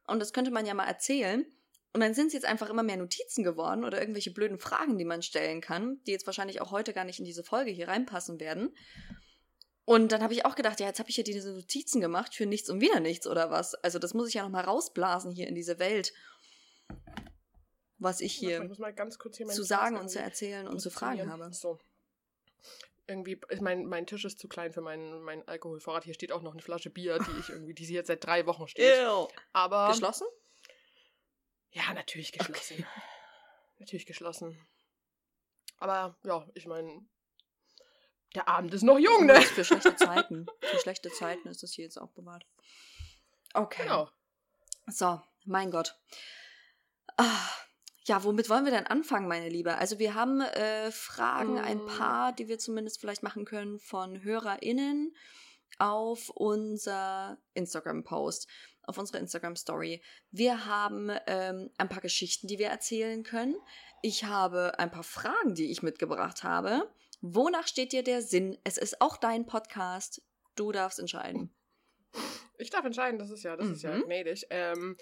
und 0.08 0.20
das 0.20 0.34
könnte 0.34 0.52
man 0.52 0.66
ja 0.66 0.74
mal 0.74 0.88
erzählen. 0.88 1.46
Und 1.92 2.02
dann 2.02 2.14
sind 2.14 2.28
es 2.28 2.34
jetzt 2.34 2.46
einfach 2.46 2.70
immer 2.70 2.84
mehr 2.84 2.98
Notizen 2.98 3.44
geworden 3.44 3.84
oder 3.84 4.00
irgendwelche 4.00 4.32
blöden 4.32 4.60
Fragen, 4.60 4.98
die 4.98 5.06
man 5.06 5.24
stellen 5.24 5.60
kann, 5.60 6.02
die 6.06 6.12
jetzt 6.12 6.28
wahrscheinlich 6.28 6.62
auch 6.62 6.72
heute 6.72 6.94
gar 6.94 7.04
nicht 7.04 7.20
in 7.20 7.26
diese 7.26 7.44
Folge 7.44 7.72
hier 7.72 7.88
reinpassen 7.88 8.40
werden. 8.40 8.76
Und 9.86 10.12
dann 10.12 10.22
habe 10.22 10.34
ich 10.34 10.46
auch 10.46 10.54
gedacht, 10.54 10.80
ja, 10.80 10.86
jetzt 10.86 11.00
habe 11.00 11.10
ich 11.10 11.18
ja 11.18 11.24
diese 11.24 11.52
Notizen 11.52 12.00
gemacht 12.00 12.36
für 12.36 12.46
nichts 12.46 12.70
und 12.70 12.80
wieder 12.80 13.00
nichts 13.00 13.26
oder 13.26 13.50
was. 13.50 13.74
Also 13.74 13.98
das 13.98 14.14
muss 14.14 14.28
ich 14.28 14.36
ja 14.36 14.44
noch 14.44 14.52
mal 14.52 14.64
rausblasen 14.64 15.32
hier 15.32 15.48
in 15.48 15.56
diese 15.56 15.80
Welt, 15.80 16.14
was 17.98 18.22
ich 18.22 18.34
hier 18.34 18.62
ich 18.72 18.78
hier 19.38 19.48
zu 19.48 19.64
sagen 19.64 19.98
und 19.98 20.10
zu 20.10 20.20
erzählen 20.20 20.68
und 20.68 20.80
zu 20.80 20.92
fragen 20.92 21.32
habe. 21.32 21.52
So. 21.54 21.80
Irgendwie, 23.10 23.42
ist 23.50 23.62
mein, 23.62 23.86
mein 23.86 24.06
Tisch 24.06 24.24
ist 24.24 24.40
zu 24.40 24.48
klein 24.48 24.72
für 24.72 24.82
meinen, 24.82 25.22
meinen 25.24 25.46
Alkoholvorrat. 25.48 26.04
Hier 26.04 26.14
steht 26.14 26.32
auch 26.32 26.44
noch 26.44 26.54
eine 26.54 26.62
Flasche 26.62 26.92
Bier, 26.92 27.18
die 27.18 27.40
ich 27.40 27.50
irgendwie, 27.50 27.74
die 27.74 27.84
sie 27.86 27.96
jetzt 27.96 28.08
seit 28.08 28.24
drei 28.24 28.46
Wochen 28.46 28.68
steht. 28.68 28.86
Ew. 28.86 29.28
Aber. 29.52 29.88
Geschlossen? 29.90 30.28
Ja, 31.72 31.94
natürlich 31.94 32.32
geschlossen. 32.32 32.86
Natürlich 33.80 34.06
geschlossen. 34.06 34.58
Aber 35.80 36.18
ja, 36.24 36.48
ich 36.54 36.68
meine, 36.68 37.06
Der 38.36 38.48
Abend 38.48 38.74
ist 38.74 38.84
noch 38.84 39.00
jung, 39.00 39.26
ne? 39.26 39.42
Für 39.42 39.66
schlechte 39.66 39.96
Zeiten. 39.96 40.46
Für 40.62 40.80
schlechte 40.82 41.10
Zeiten 41.10 41.48
ist 41.48 41.64
das 41.64 41.72
hier 41.72 41.86
jetzt 41.86 41.98
auch 41.98 42.12
bewahrt. 42.12 42.46
Okay. 43.54 43.84
Genau. 43.84 44.10
So, 44.86 45.20
mein 45.46 45.72
Gott. 45.72 45.98
Ah, 47.18 47.50
ja, 48.10 48.24
womit 48.24 48.50
wollen 48.50 48.66
wir 48.66 48.72
denn 48.72 48.88
anfangen, 48.88 49.28
meine 49.28 49.48
Liebe? 49.50 49.78
Also 49.78 50.00
wir 50.00 50.14
haben 50.16 50.42
äh, 50.42 50.92
Fragen, 50.92 51.54
Mm. 51.54 51.58
ein 51.60 51.86
paar, 51.86 52.34
die 52.34 52.48
wir 52.50 52.60
zumindest 52.60 53.00
vielleicht 53.00 53.24
machen 53.24 53.46
können 53.46 53.80
von 53.80 54.22
HörerInnen 54.24 55.16
auf 55.78 56.30
unser 56.30 57.38
Instagram-Post, 57.54 58.48
auf 58.84 58.98
unsere 58.98 59.20
Instagram-Story. 59.20 60.02
Wir 60.32 60.66
haben 60.66 61.10
ähm, 61.28 61.70
ein 61.78 61.88
paar 61.90 62.02
Geschichten, 62.02 62.48
die 62.48 62.60
wir 62.60 62.68
erzählen 62.68 63.24
können. 63.24 63.56
Ich 64.02 64.24
habe 64.26 64.78
ein 64.80 64.92
paar 64.92 65.04
Fragen, 65.04 65.54
die 65.56 65.72
ich 65.72 65.84
mitgebracht 65.84 66.44
habe. 66.44 66.92
Wonach 67.22 67.68
steht 67.68 67.92
dir 67.94 68.04
der 68.04 68.22
Sinn? 68.22 68.58
Es 68.64 68.78
ist 68.78 69.00
auch 69.02 69.18
dein 69.18 69.46
Podcast. 69.46 70.22
Du 70.56 70.72
darfst 70.72 71.00
entscheiden. 71.00 71.54
Ich 72.58 72.70
darf 72.72 72.84
entscheiden, 72.84 73.20
das 73.20 73.30
ist 73.30 73.44
ja, 73.44 73.56
das 73.56 73.68
ist 73.70 73.84
ja 73.84 73.94
Mhm. 73.96 74.04
gnädig. 74.04 74.48
Ähm, 74.50 74.98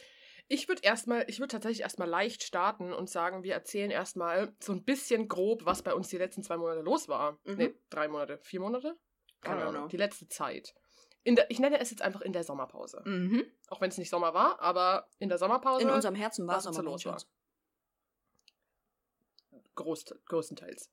ich 0.48 0.68
würde 0.68 0.82
erstmal, 0.84 1.26
ich 1.28 1.40
würde 1.40 1.52
tatsächlich 1.52 1.82
erstmal 1.82 2.08
leicht 2.10 2.44
starten 2.44 2.94
und 2.94 3.10
sagen, 3.10 3.44
wir 3.44 3.54
erzählen 3.54 3.92
erstmal 3.92 4.56
so 4.62 4.72
ein 4.74 4.84
bisschen 4.84 5.28
grob, 5.28 5.66
was 5.66 5.82
bei 5.82 5.94
uns 5.94 6.08
die 6.08 6.18
letzten 6.18 6.44
zwei 6.44 6.58
Monate 6.58 6.82
los 6.82 7.08
war. 7.08 7.40
Mhm. 7.44 7.56
Nee, 7.58 7.76
drei 7.90 8.08
Monate, 8.08 8.40
vier 8.40 8.60
Monate? 8.62 8.98
Keine 9.42 9.62
Ahnung. 9.66 9.82
know. 9.84 9.88
Die 9.88 9.98
letzte 9.98 10.28
Zeit. 10.28 10.74
Der, 11.26 11.52
ich 11.52 11.60
nenne 11.60 11.80
es 11.80 11.90
jetzt 11.92 12.02
einfach 12.02 12.22
in 12.22 12.32
der 12.32 12.44
Sommerpause. 12.46 13.02
Mhm. 13.06 13.46
Auch 13.68 13.82
wenn 13.82 13.90
es 13.90 13.98
nicht 13.98 14.10
Sommer 14.10 14.34
war, 14.34 14.62
aber 14.62 15.10
in 15.20 15.28
der 15.30 15.38
Sommerpause. 15.38 15.84
In 15.84 15.90
unserem 15.90 16.16
Herzen 16.16 16.48
war 16.48 16.58
es 16.58 16.64
so 16.64 16.70
aber 16.70 16.84
los 16.84 17.06
war. 17.06 17.18
Groß, 19.76 20.06
größtenteils. 20.26 20.90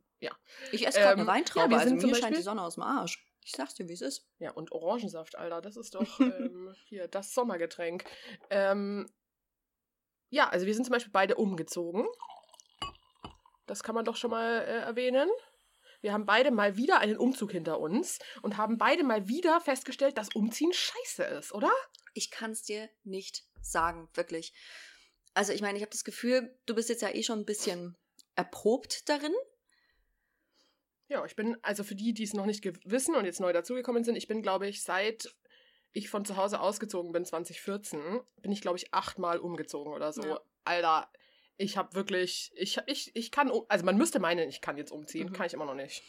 Ich 0.73 0.87
esse 0.87 0.99
gerade 0.99 1.15
Ähm, 1.15 1.21
eine 1.21 1.27
Weintraube, 1.29 1.65
ja, 1.67 1.71
wir 1.71 1.77
also 1.79 1.89
sind 1.89 1.97
mir 1.97 2.01
zum 2.03 2.11
scheint 2.11 2.23
Beispiel- 2.23 2.37
die 2.39 2.43
Sonne 2.43 2.63
aus 2.63 2.75
dem 2.75 2.83
Arsch. 2.83 3.27
Ich 3.45 3.53
sag's 3.53 3.75
dir, 3.75 3.89
wie 3.89 3.93
es 3.93 4.01
ist. 4.01 4.27
Ja, 4.39 4.53
und 4.53 4.73
Orangensaft, 4.73 5.37
Alter, 5.37 5.61
das 5.61 5.77
ist 5.77 5.95
doch 5.95 6.19
ähm, 6.21 6.75
hier 6.87 7.09
das 7.09 7.35
Sommergetränk. 7.35 8.05
Ähm, 8.51 9.07
ja, 10.35 10.49
also 10.49 10.67
wir 10.67 10.75
sind 10.75 10.85
zum 10.85 10.93
Beispiel 10.93 11.13
beide 11.13 11.37
umgezogen. 11.37 12.07
Das 13.67 13.83
kann 13.83 13.95
man 13.95 14.05
doch 14.05 14.17
schon 14.17 14.31
mal 14.31 14.63
äh, 14.63 14.81
erwähnen. 14.81 15.29
Wir 16.01 16.13
haben 16.13 16.27
beide 16.27 16.51
mal 16.51 16.77
wieder 16.77 16.99
einen 16.99 17.17
Umzug 17.17 17.53
hinter 17.53 17.81
uns 17.81 18.19
und 18.43 18.57
haben 18.57 18.77
beide 18.77 19.05
mal 19.05 19.29
wieder 19.29 19.61
festgestellt, 19.61 20.19
dass 20.19 20.35
Umziehen 20.35 20.73
scheiße 20.73 21.23
ist, 21.25 21.55
oder? 21.55 21.71
Ich 22.13 22.31
kann's 22.31 22.63
dir 22.63 22.91
nicht 23.05 23.45
sagen, 23.63 24.09
wirklich. 24.15 24.53
Also 25.33 25.53
ich 25.53 25.63
meine, 25.63 25.79
ich 25.79 25.83
habe 25.83 25.93
das 25.93 26.05
Gefühl, 26.05 26.55
du 26.67 26.75
bist 26.75 26.89
jetzt 26.89 27.03
ja 27.03 27.15
eh 27.15 27.23
schon 27.23 27.39
ein 27.39 27.47
bisschen 27.47 27.97
erprobt 28.35 29.09
darin. 29.09 29.33
Ja, 31.09 31.25
ich 31.25 31.37
bin, 31.37 31.57
also 31.63 31.85
für 31.85 31.95
die, 31.95 32.13
die 32.13 32.25
es 32.25 32.35
noch 32.35 32.47
nicht 32.47 32.65
wissen 32.85 33.15
und 33.15 33.25
jetzt 33.25 33.41
neu 33.41 33.53
dazugekommen 33.53 34.05
sind, 34.05 34.17
ich 34.17 34.27
bin, 34.27 34.43
glaube 34.43 34.67
ich, 34.67 34.83
seit 34.83 35.33
ich 35.95 36.11
von 36.11 36.25
zu 36.27 36.37
Hause 36.37 36.61
ausgezogen 36.61 37.13
bin, 37.13 37.25
2014, 37.25 38.21
bin 38.43 38.53
ich, 38.53 38.61
glaube 38.61 38.77
ich, 38.77 38.93
achtmal 38.93 39.39
umgezogen 39.39 39.93
oder 39.93 40.13
so. 40.13 40.23
Ja. 40.23 40.41
Alter, 40.65 41.09
ich 41.57 41.77
habe 41.77 41.95
wirklich, 41.95 42.53
ich, 42.57 42.79
ich, 42.87 43.15
ich 43.17 43.31
kann, 43.31 43.51
also 43.69 43.85
man 43.85 43.97
müsste 43.97 44.19
meinen, 44.19 44.49
ich 44.49 44.61
kann 44.61 44.77
jetzt 44.77 44.91
umziehen, 44.91 45.29
Mhm. 45.29 45.33
kann 45.33 45.47
ich 45.47 45.55
immer 45.55 45.65
noch 45.65 45.75
nicht. 45.75 46.03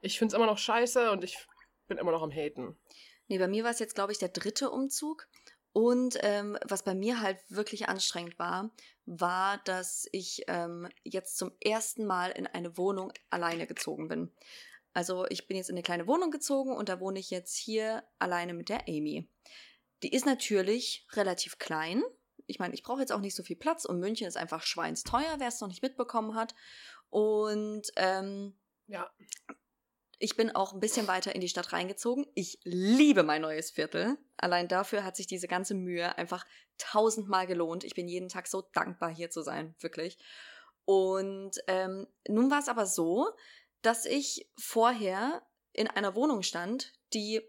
Ich 0.00 0.18
finde 0.18 0.32
es 0.32 0.36
immer 0.36 0.46
noch 0.46 0.58
scheiße 0.58 1.10
und 1.10 1.24
ich 1.24 1.36
bin 1.88 1.98
immer 1.98 2.12
noch 2.12 2.22
am 2.22 2.30
Haten. 2.30 2.78
Nee, 3.26 3.38
bei 3.38 3.48
mir 3.48 3.64
war 3.64 3.70
es 3.70 3.78
jetzt, 3.80 3.94
glaube 3.94 4.12
ich, 4.12 4.18
der 4.18 4.28
dritte 4.28 4.70
Umzug. 4.70 5.26
Und 5.72 6.16
ähm, 6.20 6.56
was 6.64 6.84
bei 6.84 6.94
mir 6.94 7.20
halt 7.20 7.38
wirklich 7.48 7.88
anstrengend 7.88 8.38
war, 8.38 8.70
war, 9.06 9.58
dass 9.64 10.08
ich 10.12 10.44
ähm, 10.46 10.88
jetzt 11.02 11.36
zum 11.36 11.50
ersten 11.60 12.06
Mal 12.06 12.30
in 12.30 12.46
eine 12.46 12.76
Wohnung 12.78 13.12
alleine 13.28 13.66
gezogen 13.66 14.06
bin. 14.06 14.30
Also 14.94 15.26
ich 15.28 15.46
bin 15.46 15.56
jetzt 15.56 15.68
in 15.68 15.74
eine 15.74 15.82
kleine 15.82 16.06
Wohnung 16.06 16.30
gezogen 16.30 16.74
und 16.74 16.88
da 16.88 17.00
wohne 17.00 17.18
ich 17.18 17.30
jetzt 17.30 17.56
hier 17.56 18.04
alleine 18.18 18.54
mit 18.54 18.68
der 18.68 18.88
Amy. 18.88 19.28
Die 20.02 20.12
ist 20.12 20.24
natürlich 20.24 21.06
relativ 21.12 21.58
klein. 21.58 22.02
Ich 22.46 22.58
meine, 22.58 22.74
ich 22.74 22.82
brauche 22.82 23.00
jetzt 23.00 23.12
auch 23.12 23.20
nicht 23.20 23.34
so 23.34 23.42
viel 23.42 23.56
Platz 23.56 23.84
und 23.84 23.98
München 23.98 24.26
ist 24.26 24.36
einfach 24.36 24.62
schweinsteuer, 24.62 25.36
wer 25.38 25.48
es 25.48 25.60
noch 25.60 25.68
nicht 25.68 25.82
mitbekommen 25.82 26.34
hat. 26.34 26.54
Und 27.10 27.88
ähm, 27.96 28.56
Ja, 28.86 29.10
ich 30.18 30.36
bin 30.36 30.54
auch 30.54 30.72
ein 30.72 30.80
bisschen 30.80 31.08
weiter 31.08 31.34
in 31.34 31.40
die 31.40 31.48
Stadt 31.48 31.72
reingezogen. 31.72 32.26
Ich 32.34 32.60
liebe 32.64 33.22
mein 33.22 33.42
neues 33.42 33.70
Viertel. 33.70 34.16
Allein 34.36 34.68
dafür 34.68 35.04
hat 35.04 35.16
sich 35.16 35.26
diese 35.26 35.48
ganze 35.48 35.74
Mühe 35.74 36.16
einfach 36.16 36.46
tausendmal 36.78 37.46
gelohnt. 37.46 37.84
Ich 37.84 37.94
bin 37.94 38.08
jeden 38.08 38.28
Tag 38.28 38.46
so 38.46 38.62
dankbar, 38.72 39.10
hier 39.10 39.30
zu 39.30 39.42
sein, 39.42 39.74
wirklich. 39.80 40.18
Und 40.84 41.58
ähm, 41.66 42.06
nun 42.28 42.50
war 42.50 42.60
es 42.60 42.68
aber 42.68 42.86
so, 42.86 43.30
dass 43.84 44.04
ich 44.06 44.48
vorher 44.58 45.46
in 45.72 45.88
einer 45.88 46.14
Wohnung 46.14 46.42
stand, 46.42 46.92
die 47.12 47.42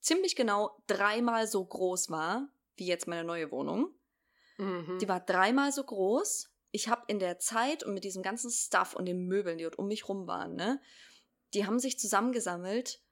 ziemlich 0.00 0.36
genau 0.36 0.82
dreimal 0.86 1.46
so 1.46 1.64
groß 1.64 2.10
war 2.10 2.48
wie 2.76 2.86
jetzt 2.86 3.08
meine 3.08 3.24
neue 3.24 3.50
Wohnung. 3.50 3.92
mhm. 4.56 4.98
Die 5.00 5.08
war 5.08 5.20
dreimal 5.20 5.72
so 5.72 5.82
groß. 5.82 6.50
Ich 6.70 6.88
habe 6.88 7.02
in 7.08 7.18
der 7.18 7.38
Zeit 7.38 7.82
und 7.82 7.94
mit 7.94 8.04
diesem 8.04 8.22
ganzen 8.22 8.50
Stuff 8.50 8.94
und 8.94 9.06
den 9.06 9.26
Möbeln, 9.26 9.58
die 9.58 9.64
dort 9.64 9.78
um 9.78 9.88
mich 9.88 10.08
rum 10.08 10.26
waren, 10.26 10.54
ne, 10.54 10.80
die 11.54 11.66
haben 11.66 11.78
sich 11.78 11.98
zusammengesammelt 11.98 13.02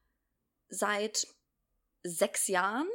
seit 0.68 1.26
sechs 2.02 2.46
Jahren 2.46 2.88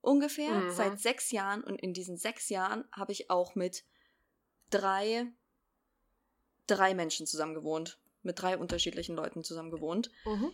ungefähr. 0.00 0.52
Mhm. 0.52 0.70
Seit 0.70 1.00
sechs 1.00 1.30
Jahren. 1.30 1.64
Und 1.64 1.80
in 1.80 1.94
diesen 1.94 2.16
sechs 2.16 2.48
Jahren 2.48 2.84
habe 2.92 3.12
ich 3.12 3.30
auch 3.30 3.54
mit 3.54 3.84
drei, 4.70 5.26
drei 6.66 6.94
Menschen 6.94 7.26
zusammen 7.26 7.54
gewohnt. 7.54 7.98
Mit 8.24 8.40
drei 8.40 8.56
unterschiedlichen 8.58 9.14
Leuten 9.16 9.44
zusammen 9.44 9.70
gewohnt 9.70 10.10
Mhm. 10.24 10.52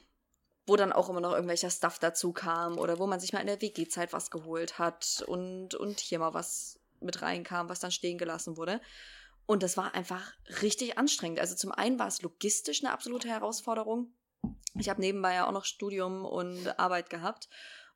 wo 0.67 0.77
dann 0.77 0.93
auch 0.93 1.09
immer 1.09 1.21
noch 1.21 1.33
irgendwelcher 1.33 1.71
Stuff 1.71 1.99
dazu 1.99 2.33
kam 2.33 2.79
oder 2.79 2.99
wo 2.99 3.07
man 3.07 3.19
sich 3.19 3.33
mal 3.33 3.41
in 3.41 3.47
der 3.47 3.61
WG-Zeit 3.61 4.13
was 4.13 4.31
geholt 4.31 4.79
hat 4.79 5.25
und, 5.27 5.75
und 5.75 5.99
hier 6.01 6.19
mal 6.19 6.35
was 6.35 6.79
mit 7.01 7.23
reinkam, 7.23 7.69
was 7.69 7.81
dann 7.81 7.91
stehen 7.91 8.19
gelassen 8.19 8.57
wurde. 8.57 8.81
Und 9.47 9.63
das 9.65 9.77
war 9.77 9.95
einfach 9.95 10.33
richtig 10.63 10.97
anstrengend. 10.99 11.41
Also 11.41 11.57
zum 11.57 11.73
einen 11.73 11.99
war 11.99 12.07
es 12.07 12.23
logistisch 12.23 12.85
eine 12.85 12.93
absolute 12.93 13.27
Herausforderung. 13.29 14.13
Ich 14.79 14.89
habe 14.89 15.01
nebenbei 15.01 15.35
ja 15.35 15.49
auch 15.49 15.53
noch 15.53 15.65
Studium 15.65 16.25
und 16.25 16.79
Arbeit 16.79 17.11
gehabt. 17.11 17.49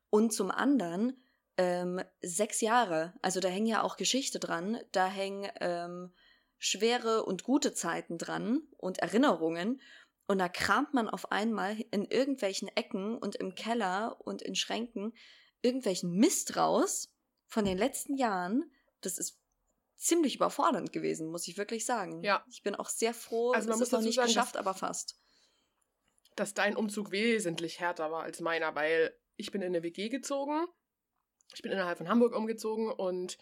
Und 0.09 0.33
zum 0.33 0.51
anderen 0.51 1.23
ähm, 1.57 2.01
sechs 2.21 2.59
Jahre. 2.59 3.13
Also 3.21 3.39
da 3.39 3.47
hängen 3.47 3.67
ja 3.67 3.83
auch 3.83 3.95
Geschichte 3.95 4.39
dran. 4.39 4.77
Da 4.91 5.07
hängen 5.07 5.49
ähm, 5.61 6.11
schwere 6.57 7.23
und 7.25 7.43
gute 7.43 7.73
Zeiten 7.73 8.17
dran 8.17 8.61
und 8.77 8.99
Erinnerungen. 8.99 9.81
Und 10.27 10.39
da 10.39 10.49
kramt 10.49 10.93
man 10.93 11.09
auf 11.09 11.31
einmal 11.31 11.79
in 11.91 12.05
irgendwelchen 12.05 12.67
Ecken 12.69 13.17
und 13.17 13.35
im 13.35 13.53
Keller 13.55 14.17
und 14.21 14.41
in 14.41 14.55
Schränken 14.55 15.13
irgendwelchen 15.61 16.11
Mist 16.13 16.57
raus 16.57 17.13
von 17.47 17.65
den 17.65 17.77
letzten 17.77 18.15
Jahren. 18.15 18.71
Das 19.01 19.17
ist 19.19 19.39
ziemlich 19.97 20.35
überfordernd 20.35 20.91
gewesen, 20.91 21.27
muss 21.29 21.47
ich 21.47 21.57
wirklich 21.57 21.85
sagen. 21.85 22.23
Ja. 22.23 22.43
Ich 22.49 22.63
bin 22.63 22.75
auch 22.75 22.89
sehr 22.89 23.13
froh, 23.13 23.51
Also 23.51 23.67
man 23.69 23.75
es 23.75 23.79
muss 23.79 23.87
ist 23.87 23.91
noch 23.93 24.01
nicht 24.01 24.15
sagen, 24.15 24.27
geschafft, 24.27 24.55
dass- 24.55 24.59
aber 24.59 24.73
fast. 24.73 25.19
dass 26.35 26.53
dein 26.53 26.75
Umzug 26.75 27.11
wesentlich 27.11 27.79
härter 27.79 28.11
war 28.11 28.23
als 28.23 28.39
meiner, 28.41 28.75
weil 28.75 29.15
ich 29.37 29.51
bin 29.51 29.61
in 29.61 29.67
eine 29.67 29.83
WG 29.83 30.09
gezogen. 30.09 30.65
Ich 31.53 31.61
bin 31.61 31.71
innerhalb 31.71 31.97
von 31.97 32.09
Hamburg 32.09 32.35
umgezogen 32.35 32.91
und 32.91 33.37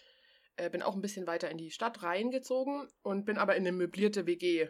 äh, 0.55 0.69
bin 0.69 0.81
auch 0.81 0.95
ein 0.95 1.01
bisschen 1.01 1.27
weiter 1.27 1.49
in 1.49 1.57
die 1.57 1.71
Stadt 1.71 2.03
reingezogen 2.03 2.87
und 3.01 3.25
bin 3.25 3.37
aber 3.37 3.55
in 3.55 3.63
eine 3.63 3.71
möblierte 3.71 4.25
WG 4.25 4.69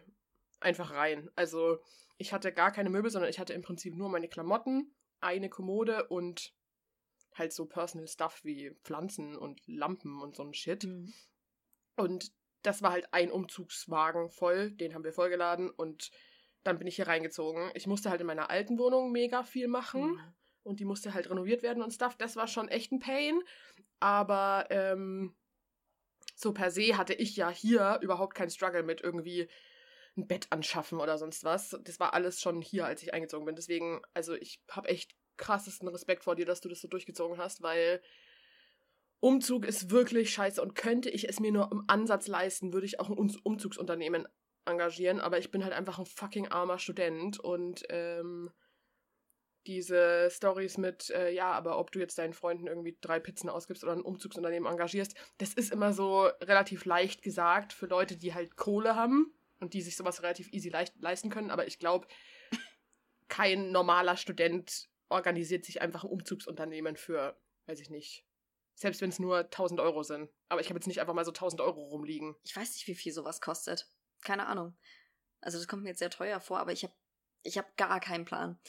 einfach 0.60 0.92
rein. 0.92 1.30
Also 1.36 1.80
ich 2.18 2.32
hatte 2.34 2.54
gar 2.54 2.72
keine 2.72 2.90
Möbel, 2.90 3.12
sondern 3.12 3.30
ich 3.30 3.40
hatte 3.40 3.54
im 3.54 3.62
Prinzip 3.62 3.96
nur 3.96 4.10
meine 4.10 4.30
Klamotten, 4.30 4.96
eine 5.20 5.50
Kommode 5.50 6.08
und 6.08 6.54
halt 7.36 7.52
so 7.54 7.66
Personal 7.66 8.08
Stuff 8.08 8.42
wie 8.44 8.72
Pflanzen 8.84 9.36
und 9.36 9.62
Lampen 9.66 10.22
und 10.22 10.36
so 10.36 10.44
ein 10.44 10.54
Shit. 10.54 10.84
Mhm. 10.86 11.14
Und 11.96 12.32
das 12.62 12.82
war 12.82 12.92
halt 12.92 13.14
ein 13.14 13.32
Umzugswagen 13.32 14.30
voll, 14.30 14.72
den 14.72 14.94
haben 14.94 15.04
wir 15.04 15.12
vollgeladen 15.12 15.70
und 15.70 16.12
dann 16.64 16.78
bin 16.78 16.88
ich 16.88 16.96
hier 16.96 17.08
reingezogen. 17.08 17.72
Ich 17.74 17.88
musste 17.88 18.10
halt 18.10 18.22
in 18.22 18.28
meiner 18.28 18.50
alten 18.50 18.78
Wohnung 18.80 19.12
mega 19.12 19.44
viel 19.44 19.68
machen 19.68 20.12
Mhm. 20.14 20.34
und 20.64 20.80
die 20.80 20.86
musste 20.86 21.14
halt 21.14 21.30
renoviert 21.30 21.62
werden 21.62 21.84
und 21.84 21.92
Stuff. 21.92 22.16
Das 22.16 22.38
war 22.38 22.48
schon 22.48 22.70
echt 22.70 22.92
ein 22.94 23.00
Pain. 23.00 23.42
Aber 24.00 24.68
ähm, 24.70 25.36
so 26.36 26.54
per 26.54 26.72
se 26.72 26.98
hatte 26.98 27.14
ich 27.14 27.36
ja 27.36 27.50
hier 27.50 28.00
überhaupt 28.02 28.36
keinen 28.36 28.50
Struggle 28.50 28.84
mit 28.84 29.02
irgendwie 29.02 29.48
ein 30.16 30.28
Bett 30.28 30.48
anschaffen 30.52 31.00
oder 31.00 31.18
sonst 31.18 31.44
was. 31.44 31.78
Das 31.84 32.00
war 32.00 32.14
alles 32.14 32.42
schon 32.42 32.62
hier, 32.62 32.86
als 32.86 33.02
ich 33.04 33.14
eingezogen 33.14 33.46
bin. 33.46 33.56
Deswegen, 33.56 34.02
also 34.14 34.34
ich 34.36 34.62
habe 34.70 34.90
echt 34.90 35.16
krassesten 35.38 35.88
Respekt 35.88 36.24
vor 36.24 36.36
dir, 36.36 36.46
dass 36.46 36.62
du 36.62 36.70
das 36.70 36.82
so 36.82 36.88
durchgezogen 36.88 37.38
hast, 37.38 37.62
weil 37.62 38.02
Umzug 39.20 39.66
ist 39.66 39.90
wirklich 39.90 40.32
scheiße 40.32 40.62
und 40.62 40.76
könnte 40.76 41.10
ich 41.10 41.30
es 41.30 41.40
mir 41.40 41.52
nur 41.52 41.72
im 41.72 41.86
Ansatz 41.88 42.28
leisten, 42.28 42.74
würde 42.74 42.86
ich 42.86 43.00
auch 43.00 43.10
ein 43.10 43.18
Um- 43.18 43.36
Umzugsunternehmen 43.44 44.28
engagieren, 44.66 45.20
aber 45.20 45.40
ich 45.40 45.50
bin 45.50 45.64
halt 45.64 45.74
einfach 45.74 45.98
ein 45.98 46.06
fucking 46.06 46.50
armer 46.50 46.78
Student 46.78 47.40
und 47.40 47.84
ähm, 47.90 48.52
diese 49.68 50.30
Stories 50.30 50.78
mit, 50.78 51.10
äh, 51.10 51.32
ja, 51.32 51.52
aber 51.52 51.80
ob 51.80 51.92
du 51.92 52.00
jetzt 52.00 52.18
deinen 52.18 52.34
Freunden 52.34 52.68
irgendwie 52.68 52.98
drei 53.02 53.20
Pizzen 53.20 53.50
ausgibst 53.50 53.84
oder 53.84 53.94
ein 53.94 54.02
Umzugsunternehmen 54.02 54.72
engagierst, 54.72 55.16
das 55.38 55.54
ist 55.54 55.72
immer 55.72 55.94
so 55.94 56.24
relativ 56.42 56.86
leicht 56.86 57.22
gesagt 57.22 57.74
für 57.74 57.86
Leute, 57.86 58.18
die 58.18 58.34
halt 58.34 58.56
Kohle 58.56 58.96
haben 58.96 59.34
und 59.60 59.74
die 59.74 59.82
sich 59.82 59.96
sowas 59.96 60.22
relativ 60.22 60.52
easy 60.52 60.70
leicht 60.70 60.94
leisten 61.00 61.30
können, 61.30 61.52
aber 61.52 61.68
ich 61.68 61.80
glaube, 61.80 62.08
kein 63.28 63.72
normaler 63.72 64.18
Student 64.18 64.90
organisiert 65.10 65.66
sich 65.66 65.82
einfach 65.82 66.04
ein 66.04 66.10
Umzugsunternehmen 66.10 66.98
für, 66.98 67.38
weiß 67.68 67.80
ich 67.80 67.90
nicht, 67.90 68.26
selbst 68.76 69.02
wenn 69.02 69.10
es 69.10 69.20
nur 69.20 69.40
1000 69.40 69.80
Euro 69.80 70.04
sind. 70.04 70.30
Aber 70.50 70.62
ich 70.62 70.70
habe 70.70 70.78
jetzt 70.78 70.88
nicht 70.88 71.00
einfach 71.00 71.14
mal 71.14 71.26
so 71.26 71.32
1000 71.32 71.62
Euro 71.62 71.84
rumliegen. 71.84 72.36
Ich 72.44 72.56
weiß 72.56 72.74
nicht, 72.74 72.88
wie 72.88 72.96
viel 72.96 73.14
sowas 73.14 73.40
kostet. 73.42 73.88
Keine 74.24 74.48
Ahnung. 74.48 74.76
Also 75.42 75.58
das 75.58 75.68
kommt 75.68 75.84
mir 75.84 75.90
jetzt 75.90 76.00
sehr 76.00 76.10
teuer 76.10 76.40
vor, 76.40 76.60
aber 76.60 76.72
ich 76.72 76.84
habe 76.84 76.94
ich 77.44 77.58
hab 77.58 77.76
gar 77.78 78.00
keinen 78.00 78.26
Plan. 78.26 78.60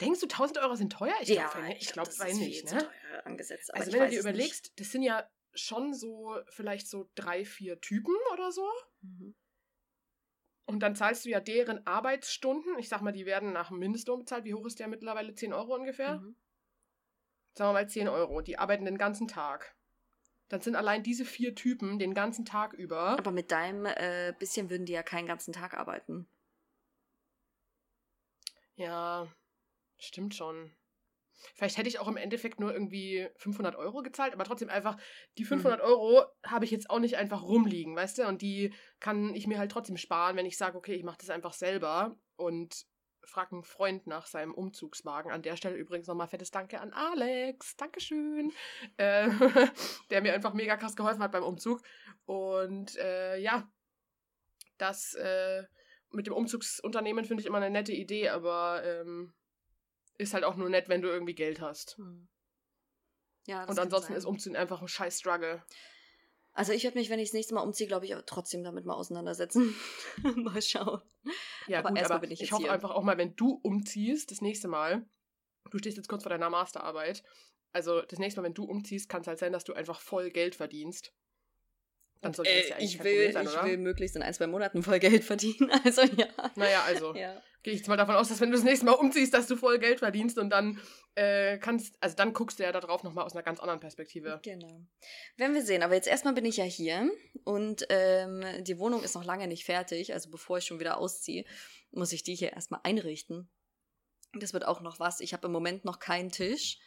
Denkst 0.00 0.20
du, 0.20 0.26
1000 0.26 0.58
Euro 0.58 0.74
sind 0.76 0.92
teuer? 0.92 1.14
Ich 1.20 1.28
glaube, 1.28 1.72
ich, 1.72 1.82
ich 1.82 1.92
glaube, 1.92 2.08
das 2.08 2.18
ist 2.18 2.38
nicht. 2.38 2.72
Ne? 2.72 2.78
teuer 2.78 3.26
angesetzt. 3.26 3.74
also 3.74 3.92
wenn 3.92 4.02
du 4.02 4.10
dir 4.10 4.20
überlegst, 4.20 4.64
nicht. 4.64 4.80
das 4.80 4.92
sind 4.92 5.02
ja 5.02 5.28
schon 5.54 5.94
so 5.94 6.36
vielleicht 6.48 6.88
so 6.88 7.10
drei, 7.14 7.44
vier 7.44 7.80
Typen 7.80 8.14
oder 8.32 8.52
so. 8.52 8.68
Mhm. 9.02 9.34
Und 10.66 10.80
dann 10.80 10.94
zahlst 10.94 11.24
du 11.24 11.30
ja 11.30 11.40
deren 11.40 11.86
Arbeitsstunden. 11.86 12.78
Ich 12.78 12.88
sag 12.88 13.00
mal, 13.00 13.12
die 13.12 13.24
werden 13.26 13.52
nach 13.52 13.68
dem 13.68 13.78
Mindestlohn 13.78 14.20
bezahlt. 14.20 14.44
Wie 14.44 14.54
hoch 14.54 14.66
ist 14.66 14.78
der 14.78 14.86
mittlerweile? 14.86 15.34
10 15.34 15.54
Euro 15.54 15.74
ungefähr? 15.74 16.18
Mhm. 16.18 16.36
Sagen 17.54 17.70
wir 17.70 17.72
mal 17.72 17.88
10 17.88 18.08
Euro. 18.08 18.42
Die 18.42 18.58
arbeiten 18.58 18.84
den 18.84 18.98
ganzen 18.98 19.28
Tag. 19.28 19.74
Dann 20.48 20.60
sind 20.60 20.76
allein 20.76 21.02
diese 21.02 21.24
vier 21.24 21.54
Typen 21.54 21.98
den 21.98 22.14
ganzen 22.14 22.44
Tag 22.44 22.74
über. 22.74 23.18
Aber 23.18 23.30
mit 23.30 23.50
deinem 23.50 23.86
äh, 23.86 24.34
bisschen 24.38 24.70
würden 24.70 24.86
die 24.86 24.92
ja 24.92 25.02
keinen 25.02 25.26
ganzen 25.26 25.52
Tag 25.52 25.74
arbeiten. 25.74 26.28
Ja, 28.76 29.26
stimmt 29.98 30.34
schon. 30.34 30.72
Vielleicht 31.54 31.78
hätte 31.78 31.88
ich 31.88 32.00
auch 32.00 32.08
im 32.08 32.16
Endeffekt 32.16 32.58
nur 32.58 32.72
irgendwie 32.72 33.28
500 33.36 33.76
Euro 33.76 34.02
gezahlt, 34.02 34.32
aber 34.32 34.44
trotzdem 34.44 34.70
einfach, 34.70 34.96
die 35.38 35.44
500 35.44 35.80
mhm. 35.80 35.86
Euro 35.86 36.24
habe 36.44 36.64
ich 36.64 36.70
jetzt 36.70 36.90
auch 36.90 36.98
nicht 36.98 37.16
einfach 37.16 37.42
rumliegen, 37.42 37.94
weißt 37.94 38.18
du? 38.18 38.26
Und 38.26 38.42
die 38.42 38.74
kann 38.98 39.34
ich 39.34 39.46
mir 39.46 39.58
halt 39.58 39.70
trotzdem 39.70 39.96
sparen, 39.96 40.36
wenn 40.36 40.46
ich 40.46 40.58
sage, 40.58 40.76
okay, 40.76 40.94
ich 40.94 41.04
mache 41.04 41.18
das 41.20 41.30
einfach 41.30 41.52
selber 41.52 42.16
und 42.36 42.86
frage 43.24 43.52
einen 43.52 43.62
Freund 43.62 44.06
nach 44.06 44.26
seinem 44.26 44.54
Umzugswagen. 44.54 45.30
An 45.30 45.42
der 45.42 45.56
Stelle 45.56 45.76
übrigens 45.76 46.06
nochmal 46.06 46.28
fettes 46.28 46.50
Danke 46.50 46.80
an 46.80 46.92
Alex. 46.92 47.76
Dankeschön. 47.76 48.52
Äh, 48.96 49.28
der 50.10 50.22
mir 50.22 50.34
einfach 50.34 50.54
mega 50.54 50.76
krass 50.76 50.96
geholfen 50.96 51.22
hat 51.22 51.32
beim 51.32 51.44
Umzug. 51.44 51.82
Und 52.24 52.96
äh, 52.96 53.38
ja, 53.38 53.70
das 54.76 55.14
äh, 55.14 55.64
mit 56.10 56.26
dem 56.26 56.34
Umzugsunternehmen 56.34 57.24
finde 57.24 57.42
ich 57.42 57.46
immer 57.46 57.58
eine 57.58 57.70
nette 57.70 57.92
Idee, 57.92 58.30
aber 58.30 58.82
ähm, 58.84 59.34
ist 60.18 60.34
halt 60.34 60.44
auch 60.44 60.56
nur 60.56 60.68
nett, 60.68 60.88
wenn 60.88 61.02
du 61.02 61.08
irgendwie 61.08 61.34
Geld 61.34 61.60
hast. 61.60 61.96
Hm. 61.96 62.28
Ja, 63.46 63.64
Und 63.64 63.78
ansonsten 63.78 64.12
ist 64.12 64.26
Umziehen 64.26 64.56
einfach 64.56 64.82
ein 64.82 64.88
scheiß 64.88 65.20
Struggle. 65.20 65.64
Also 66.52 66.72
ich 66.72 66.84
werde 66.84 66.98
mich, 66.98 67.08
wenn 67.08 67.20
ich 67.20 67.28
das 67.28 67.34
nächste 67.34 67.54
Mal 67.54 67.62
umziehe, 67.62 67.86
glaube 67.86 68.04
ich, 68.04 68.14
trotzdem 68.26 68.64
damit 68.64 68.84
mal 68.84 68.94
auseinandersetzen. 68.94 69.74
mal 70.36 70.60
schauen. 70.60 71.00
Ja, 71.66 71.78
aber 71.78 71.90
gut, 71.90 72.02
aber 72.02 72.18
bin 72.18 72.30
ich, 72.30 72.42
ich 72.42 72.52
hoffe 72.52 72.64
hier. 72.64 72.72
einfach 72.72 72.90
auch 72.90 73.02
mal, 73.02 73.16
wenn 73.16 73.36
du 73.36 73.52
umziehst, 73.62 74.30
das 74.30 74.40
nächste 74.40 74.68
Mal, 74.68 75.06
du 75.70 75.78
stehst 75.78 75.96
jetzt 75.96 76.08
kurz 76.08 76.24
vor 76.24 76.30
deiner 76.30 76.50
Masterarbeit, 76.50 77.22
also 77.72 78.02
das 78.02 78.18
nächste 78.18 78.40
Mal, 78.40 78.46
wenn 78.46 78.54
du 78.54 78.64
umziehst, 78.64 79.08
kann 79.08 79.20
es 79.20 79.28
halt 79.28 79.38
sein, 79.38 79.52
dass 79.52 79.64
du 79.64 79.72
einfach 79.72 80.00
voll 80.00 80.30
Geld 80.30 80.54
verdienst. 80.54 81.14
Dann 82.20 82.34
sollte 82.34 82.50
äh, 82.50 82.60
das 82.60 82.68
ja 82.70 82.76
eigentlich 82.76 82.94
ich 82.96 83.04
will, 83.04 83.32
sein, 83.32 83.46
Ich 83.46 83.62
will 83.62 83.76
möglichst 83.78 84.16
in 84.16 84.22
ein, 84.22 84.34
zwei 84.34 84.46
Monaten 84.46 84.82
voll 84.82 84.98
Geld 84.98 85.24
verdienen. 85.24 85.70
Also 85.84 86.02
ja. 86.02 86.26
Naja, 86.56 86.82
also. 86.84 87.14
ja. 87.14 87.40
Gehe 87.62 87.74
ich 87.74 87.80
jetzt 87.80 87.88
mal 87.88 87.96
davon 87.96 88.14
aus, 88.14 88.28
dass 88.28 88.40
wenn 88.40 88.50
du 88.50 88.56
das 88.56 88.64
nächste 88.64 88.86
Mal 88.86 88.92
umziehst, 88.92 89.34
dass 89.34 89.48
du 89.48 89.56
voll 89.56 89.78
Geld 89.78 89.98
verdienst 89.98 90.38
und 90.38 90.50
dann 90.50 90.80
äh, 91.16 91.58
kannst, 91.58 91.96
also 92.00 92.14
dann 92.14 92.32
guckst 92.32 92.58
du 92.58 92.62
ja 92.62 92.70
darauf 92.70 93.02
nochmal 93.02 93.24
aus 93.24 93.34
einer 93.34 93.42
ganz 93.42 93.58
anderen 93.58 93.80
Perspektive. 93.80 94.40
Genau. 94.44 94.86
Werden 95.36 95.54
wir 95.54 95.62
sehen. 95.62 95.82
Aber 95.82 95.94
jetzt 95.94 96.06
erstmal 96.06 96.34
bin 96.34 96.44
ich 96.44 96.58
ja 96.58 96.64
hier 96.64 97.10
und 97.44 97.84
ähm, 97.88 98.44
die 98.60 98.78
Wohnung 98.78 99.02
ist 99.02 99.14
noch 99.14 99.24
lange 99.24 99.48
nicht 99.48 99.64
fertig. 99.64 100.12
Also 100.12 100.30
bevor 100.30 100.58
ich 100.58 100.64
schon 100.64 100.78
wieder 100.78 100.98
ausziehe, 100.98 101.44
muss 101.90 102.12
ich 102.12 102.22
die 102.22 102.36
hier 102.36 102.52
erstmal 102.52 102.80
einrichten. 102.84 103.50
Das 104.34 104.52
wird 104.52 104.66
auch 104.66 104.80
noch 104.80 105.00
was. 105.00 105.20
Ich 105.20 105.32
habe 105.32 105.46
im 105.48 105.52
Moment 105.52 105.84
noch 105.84 105.98
keinen 105.98 106.30
Tisch. 106.30 106.78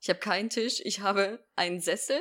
Ich 0.00 0.08
habe 0.08 0.18
keinen 0.18 0.50
Tisch. 0.50 0.80
Ich 0.84 1.00
habe 1.00 1.44
einen 1.54 1.80
Sessel 1.80 2.20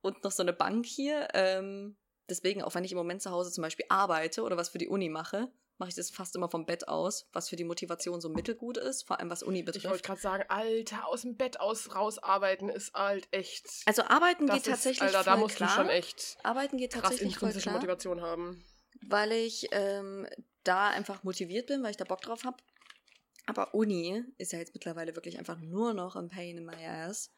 und 0.00 0.24
noch 0.24 0.32
so 0.32 0.42
eine 0.42 0.52
Bank 0.52 0.86
hier. 0.86 1.28
Ähm, 1.34 1.96
deswegen, 2.28 2.62
auch 2.62 2.74
wenn 2.74 2.84
ich 2.84 2.92
im 2.92 2.98
Moment 2.98 3.22
zu 3.22 3.30
Hause 3.30 3.52
zum 3.52 3.62
Beispiel 3.62 3.86
arbeite 3.88 4.42
oder 4.42 4.56
was 4.56 4.70
für 4.70 4.78
die 4.78 4.88
Uni 4.88 5.08
mache, 5.08 5.52
mache 5.78 5.90
ich 5.90 5.94
das 5.94 6.10
fast 6.10 6.34
immer 6.36 6.48
vom 6.48 6.66
Bett 6.66 6.88
aus, 6.88 7.28
was 7.32 7.48
für 7.48 7.56
die 7.56 7.64
Motivation 7.64 8.20
so 8.20 8.28
mittelgut 8.28 8.76
ist, 8.76 9.06
vor 9.06 9.18
allem 9.18 9.30
was 9.30 9.42
Uni 9.42 9.62
betrifft. 9.62 9.84
Ich 9.84 9.90
wollte 9.90 10.02
gerade 10.02 10.20
sagen, 10.20 10.44
Alter, 10.48 11.06
aus 11.06 11.22
dem 11.22 11.36
Bett 11.36 11.60
aus 11.60 11.94
rausarbeiten 11.94 12.68
ist 12.68 12.94
halt 12.94 13.28
echt. 13.30 13.68
Also 13.86 14.02
arbeiten 14.02 14.46
geht 14.46 14.58
ist, 14.58 14.66
tatsächlich 14.66 15.02
Alter, 15.02 15.24
voll 15.24 15.32
da 15.32 15.36
musst 15.36 15.56
klar. 15.56 15.68
du 15.68 15.74
schon 15.74 15.88
echt 15.88 16.38
arbeiten 16.42 16.78
geht 16.78 16.92
tatsächlich 16.92 17.36
krass 17.36 17.52
voll 17.52 17.60
klar, 17.60 17.74
Motivation 17.74 18.20
haben. 18.20 18.64
Weil 19.02 19.32
ich 19.32 19.68
ähm, 19.72 20.26
da 20.64 20.88
einfach 20.88 21.22
motiviert 21.22 21.66
bin, 21.66 21.82
weil 21.82 21.90
ich 21.90 21.96
da 21.96 22.04
Bock 22.04 22.22
drauf 22.22 22.44
habe. 22.44 22.56
Aber 23.46 23.74
Uni 23.74 24.24
ist 24.38 24.52
ja 24.52 24.58
jetzt 24.58 24.74
mittlerweile 24.74 25.14
wirklich 25.14 25.38
einfach 25.38 25.58
nur 25.60 25.94
noch 25.94 26.16
ein 26.16 26.28
Pain 26.28 26.56
in 26.56 26.64
my 26.64 26.84
ass. 26.84 27.30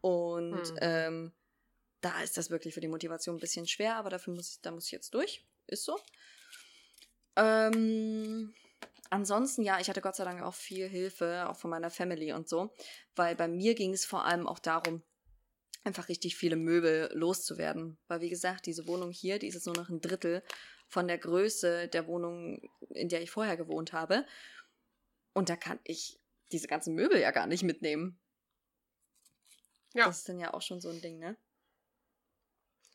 Und 0.00 0.68
hm. 0.68 0.78
ähm, 0.80 1.32
da 2.00 2.20
ist 2.22 2.36
das 2.36 2.50
wirklich 2.50 2.74
für 2.74 2.80
die 2.80 2.88
Motivation 2.88 3.36
ein 3.36 3.40
bisschen 3.40 3.66
schwer, 3.66 3.96
aber 3.96 4.10
dafür 4.10 4.34
muss 4.34 4.52
ich, 4.52 4.60
da 4.60 4.70
muss 4.70 4.86
ich 4.86 4.92
jetzt 4.92 5.14
durch. 5.14 5.44
Ist 5.66 5.84
so. 5.84 5.98
Ähm, 7.36 8.54
ansonsten, 9.10 9.62
ja, 9.62 9.80
ich 9.80 9.88
hatte 9.88 10.00
Gott 10.00 10.16
sei 10.16 10.24
Dank 10.24 10.42
auch 10.42 10.54
viel 10.54 10.88
Hilfe, 10.88 11.48
auch 11.48 11.56
von 11.56 11.70
meiner 11.70 11.90
Family 11.90 12.32
und 12.32 12.48
so, 12.48 12.72
weil 13.14 13.36
bei 13.36 13.48
mir 13.48 13.74
ging 13.74 13.92
es 13.92 14.04
vor 14.04 14.24
allem 14.24 14.46
auch 14.46 14.58
darum, 14.58 15.02
einfach 15.84 16.08
richtig 16.08 16.36
viele 16.36 16.56
Möbel 16.56 17.10
loszuwerden. 17.14 17.98
Weil, 18.08 18.20
wie 18.20 18.30
gesagt, 18.30 18.66
diese 18.66 18.86
Wohnung 18.86 19.10
hier, 19.10 19.38
die 19.38 19.48
ist 19.48 19.54
jetzt 19.54 19.66
nur 19.66 19.76
noch 19.76 19.88
ein 19.88 20.00
Drittel 20.00 20.42
von 20.88 21.08
der 21.08 21.18
Größe 21.18 21.88
der 21.88 22.06
Wohnung, 22.06 22.60
in 22.90 23.08
der 23.08 23.22
ich 23.22 23.30
vorher 23.30 23.56
gewohnt 23.56 23.92
habe. 23.92 24.26
Und 25.32 25.48
da 25.48 25.56
kann 25.56 25.78
ich 25.84 26.18
diese 26.52 26.66
ganzen 26.66 26.94
Möbel 26.94 27.20
ja 27.20 27.30
gar 27.30 27.46
nicht 27.46 27.62
mitnehmen. 27.62 28.18
Ja. 29.94 30.06
Das 30.06 30.18
ist 30.18 30.28
dann 30.28 30.38
ja 30.38 30.52
auch 30.52 30.62
schon 30.62 30.80
so 30.80 30.88
ein 30.88 31.00
Ding, 31.00 31.18
ne? 31.18 31.36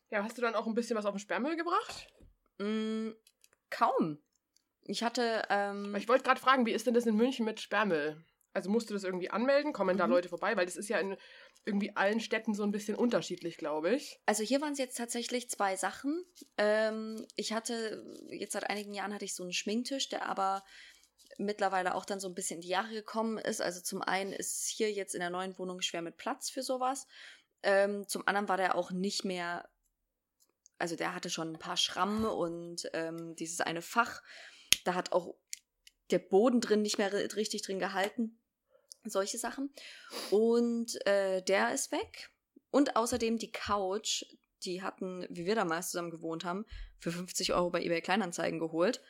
Ja, 0.10 0.24
hast 0.24 0.38
du 0.38 0.42
dann 0.42 0.56
auch 0.56 0.68
ein 0.68 0.76
bisschen 0.76 0.96
was 0.96 1.06
auf 1.06 1.14
den 1.14 1.20
Sperrmüll 1.20 1.56
gebracht? 1.56 2.08
Mm, 2.58 3.12
kaum. 3.70 4.20
Ich 4.84 5.04
hatte. 5.04 5.44
Ähm, 5.50 5.96
ich 5.96 6.08
wollte 6.08 6.24
gerade 6.24 6.40
fragen, 6.40 6.66
wie 6.66 6.72
ist 6.72 6.88
denn 6.88 6.94
das 6.94 7.06
in 7.06 7.16
München 7.16 7.46
mit 7.46 7.60
Sperrmüll? 7.60 8.24
Also 8.54 8.70
musst 8.70 8.90
du 8.90 8.94
das 8.94 9.04
irgendwie 9.04 9.30
anmelden? 9.30 9.74
Kommen 9.74 9.96
mhm. 9.96 10.00
da 10.00 10.06
Leute 10.06 10.30
vorbei? 10.30 10.56
Weil 10.56 10.66
das 10.66 10.78
ist 10.78 10.90
ja 10.90 10.98
in 11.00 11.18
irgendwie 11.66 11.96
allen 11.96 12.20
Städten 12.20 12.54
so 12.54 12.64
ein 12.64 12.72
bisschen 12.72 12.96
unterschiedlich, 12.96 13.58
glaube 13.58 13.96
ich. 13.96 14.20
Also 14.26 14.44
hier 14.44 14.62
waren 14.62 14.74
es 14.74 14.80
jetzt 14.80 14.98
tatsächlich 14.98 15.50
zwei 15.50 15.76
Sachen. 15.76 16.24
Ähm, 16.58 17.26
ich 17.36 17.54
hatte, 17.54 18.06
jetzt 18.30 18.54
seit 18.54 18.70
einigen 18.70 18.94
Jahren 18.94 19.14
hatte 19.14 19.26
ich 19.26 19.36
so 19.36 19.44
einen 19.44 19.54
Schminktisch, 19.54 20.08
der 20.10 20.28
aber 20.30 20.64
mittlerweile 21.38 21.96
auch 21.96 22.06
dann 22.06 22.20
so 22.20 22.28
ein 22.28 22.36
bisschen 22.36 22.58
in 22.58 22.62
die 22.62 22.70
Jahre 22.70 22.94
gekommen 22.94 23.38
ist. 23.40 23.62
Also 23.62 23.82
zum 23.82 24.02
einen 24.02 24.32
ist 24.32 24.68
hier 24.68 24.92
jetzt 24.92 25.16
in 25.16 25.22
der 25.22 25.32
neuen 25.32 25.58
Wohnung 25.58 25.82
schwer 25.82 26.04
mit 26.04 26.18
Platz 26.18 26.50
für 26.50 26.62
sowas. 26.62 27.08
Ähm, 27.64 28.08
zum 28.08 28.28
anderen 28.28 28.48
war 28.48 28.58
der 28.58 28.76
auch 28.76 28.92
nicht 28.92 29.26
mehr 29.26 29.68
also 30.78 30.96
der 30.96 31.14
hatte 31.16 31.30
schon 31.30 31.54
ein 31.54 31.60
paar 31.60 31.78
Schrammen 31.78 32.26
und 32.26 32.90
ähm, 32.94 33.36
dieses 33.36 33.62
eine 33.62 33.82
Fach, 33.82 34.22
da 34.84 34.94
hat 34.94 35.12
auch 35.12 35.36
der 36.12 36.20
Boden 36.20 36.62
drin 36.62 36.82
nicht 36.82 36.98
mehr 36.98 37.12
richtig 37.14 37.62
drin 37.64 37.80
gehalten. 37.80 38.40
Solche 39.04 39.38
Sachen. 39.38 39.74
Und 40.32 41.06
äh, 41.06 41.42
der 41.44 41.74
ist 41.74 41.92
weg. 41.92 42.30
Und 42.72 42.96
außerdem 42.96 43.38
die 43.38 43.52
Couch, 43.52 44.24
die 44.64 44.82
hatten, 44.82 45.26
wie 45.30 45.46
wir 45.46 45.56
damals 45.56 45.92
zusammen 45.92 46.12
gewohnt 46.12 46.44
haben, 46.44 46.66
für 47.00 47.12
50 47.12 47.54
Euro 47.54 47.70
bei 47.70 47.82
eBay 47.82 48.02
Kleinanzeigen 48.02 48.60
geholt. 48.60 49.02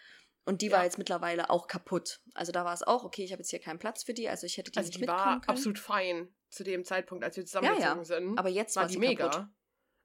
Und 0.43 0.61
die 0.61 0.67
ja. 0.67 0.77
war 0.77 0.83
jetzt 0.83 0.97
mittlerweile 0.97 1.49
auch 1.49 1.67
kaputt. 1.67 2.21
Also 2.35 2.51
da 2.51 2.65
war 2.65 2.73
es 2.73 2.83
auch, 2.83 3.03
okay, 3.03 3.23
ich 3.23 3.31
habe 3.31 3.41
jetzt 3.41 3.49
hier 3.49 3.59
keinen 3.59 3.79
Platz 3.79 4.03
für 4.03 4.13
die, 4.13 4.29
also 4.29 4.45
ich 4.45 4.57
hätte 4.57 4.71
die 4.71 4.77
also 4.77 4.89
nicht 4.89 5.01
die 5.01 5.07
war 5.07 5.41
können. 5.41 5.49
absolut 5.49 5.79
fein 5.79 6.27
zu 6.49 6.63
dem 6.63 6.85
Zeitpunkt, 6.85 7.23
als 7.23 7.35
wir 7.35 7.45
zusammengezogen 7.45 7.81
ja, 7.81 7.97
ja. 7.97 8.03
sind. 8.03 8.37
Aber 8.37 8.49
jetzt 8.49 8.75
war, 8.75 8.83
war 8.83 8.89
die 8.89 8.99
mega. 8.99 9.29
Kaputt. 9.29 9.49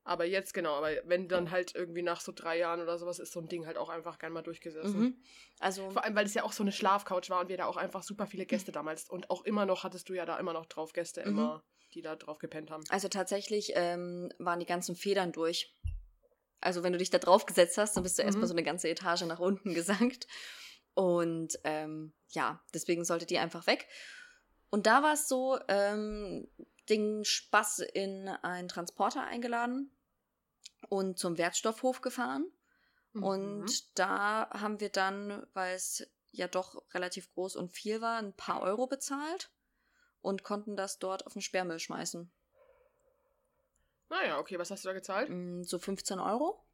Aber 0.03 0.25
jetzt 0.25 0.55
genau, 0.55 0.75
aber 0.75 0.91
wenn 1.05 1.29
dann 1.29 1.51
halt 1.51 1.75
irgendwie 1.75 2.03
nach 2.03 2.21
so 2.21 2.33
drei 2.35 2.59
Jahren 2.59 2.81
oder 2.81 2.99
sowas 2.99 3.19
ist 3.19 3.33
so 3.33 3.41
ein 3.41 3.49
Ding 3.49 3.67
halt 3.67 3.77
auch 3.77 3.91
einfach 3.91 4.19
gern 4.19 4.33
mal 4.33 4.43
durchgesessen. 4.43 5.01
Mhm. 5.01 5.23
Also 5.59 5.91
Vor 5.91 6.05
allem, 6.05 6.17
weil 6.17 6.25
es 6.25 6.35
ja 6.35 6.43
auch 6.43 6.53
so 6.53 6.63
eine 6.63 6.73
Schlafcouch 6.73 7.29
war 7.29 7.41
und 7.41 7.49
wir 7.49 7.59
da 7.59 7.67
auch 7.67 7.77
einfach 7.77 8.03
super 8.03 8.27
viele 8.27 8.47
Gäste 8.47 8.73
damals 8.73 9.09
und 9.09 9.29
auch 9.31 9.45
immer 9.45 9.67
noch 9.67 9.85
hattest 9.85 10.09
du 10.09 10.15
ja 10.15 10.25
da 10.25 10.39
immer 10.39 10.55
noch 10.55 10.67
drauf 10.67 10.93
Gäste, 10.93 11.21
mhm. 11.23 11.29
immer, 11.29 11.65
die 11.93 12.01
da 12.01 12.17
drauf 12.17 12.39
gepennt 12.39 12.71
haben. 12.71 12.83
Also 12.89 13.09
tatsächlich 13.09 13.73
ähm, 13.75 14.33
waren 14.39 14.59
die 14.59 14.67
ganzen 14.67 14.97
Federn 14.97 15.33
durch. 15.33 15.77
Also 16.61 16.83
wenn 16.83 16.93
du 16.93 16.99
dich 16.99 17.11
da 17.11 17.19
drauf 17.19 17.45
gesetzt 17.47 17.77
hast, 17.79 17.95
dann 17.97 18.03
bist 18.03 18.19
du 18.19 18.23
mhm. 18.23 18.29
erstmal 18.29 18.49
so 18.49 18.55
eine 18.55 18.63
ganze 18.63 18.89
Etage 18.89 19.23
nach 19.23 19.39
unten 19.39 19.75
gesankt. 19.75 20.27
Und 20.95 21.59
ähm, 21.65 22.15
ja, 22.31 22.63
deswegen 22.75 23.05
sollte 23.05 23.27
die 23.27 23.39
einfach 23.39 23.67
weg. 23.67 23.87
Und 24.71 24.87
da 24.87 25.03
war 25.03 25.15
es 25.15 25.29
so, 25.29 25.59
ähm, 25.69 26.49
den 26.91 27.25
Spaß 27.25 27.81
in 27.81 28.29
einen 28.29 28.69
Transporter 28.69 29.25
eingeladen 29.25 29.91
und 30.89 31.19
zum 31.19 31.39
Wertstoffhof 31.39 32.01
gefahren. 32.01 32.51
Mhm. 33.13 33.23
Und 33.23 33.99
da 33.99 34.51
haben 34.51 34.81
wir 34.81 34.91
dann, 34.91 35.47
weil 35.55 35.75
es 35.75 36.07
ja 36.33 36.49
doch 36.49 36.83
relativ 36.93 37.33
groß 37.33 37.57
und 37.57 37.73
viel 37.73 38.01
war, 38.01 38.19
ein 38.19 38.35
paar 38.35 38.63
Euro 38.63 38.87
bezahlt 38.87 39.51
und 40.21 40.43
konnten 40.43 40.77
das 40.77 40.99
dort 40.99 41.27
auf 41.27 41.33
den 41.33 41.43
Sperrmüll 41.43 41.79
schmeißen. 41.79 42.31
Naja, 44.09 44.39
okay, 44.39 44.59
was 44.59 44.71
hast 44.71 44.85
du 44.85 44.89
da 44.89 44.93
gezahlt? 44.93 45.31
Mm, 45.31 45.63
so 45.63 45.79
15 45.79 46.19
Euro. 46.19 46.65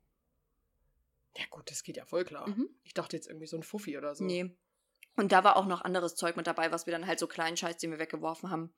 Ja, 1.37 1.45
gut, 1.51 1.71
das 1.71 1.83
geht 1.83 1.99
ja 1.99 2.07
voll 2.07 2.25
klar. 2.25 2.49
Mhm. 2.49 2.71
Ich 2.83 2.95
dachte 2.95 3.15
jetzt 3.17 3.29
irgendwie 3.29 3.47
so 3.47 3.57
ein 3.57 3.63
Fuffi 3.63 3.99
oder 3.99 4.15
so. 4.15 4.25
Nee. 4.25 4.57
Und 5.17 5.33
da 5.33 5.45
war 5.45 5.57
auch 5.57 5.67
noch 5.67 5.83
anderes 5.83 6.15
Zeug 6.15 6.37
mit 6.37 6.47
dabei, 6.47 6.73
was 6.73 6.87
wir 6.87 6.93
dann 6.93 7.07
halt 7.07 7.19
so 7.19 7.27
kleinen 7.27 7.57
Scheiß, 7.57 7.77
den 7.79 7.91
wir 7.91 7.99
weggeworfen 7.99 8.51
haben. 8.51 8.75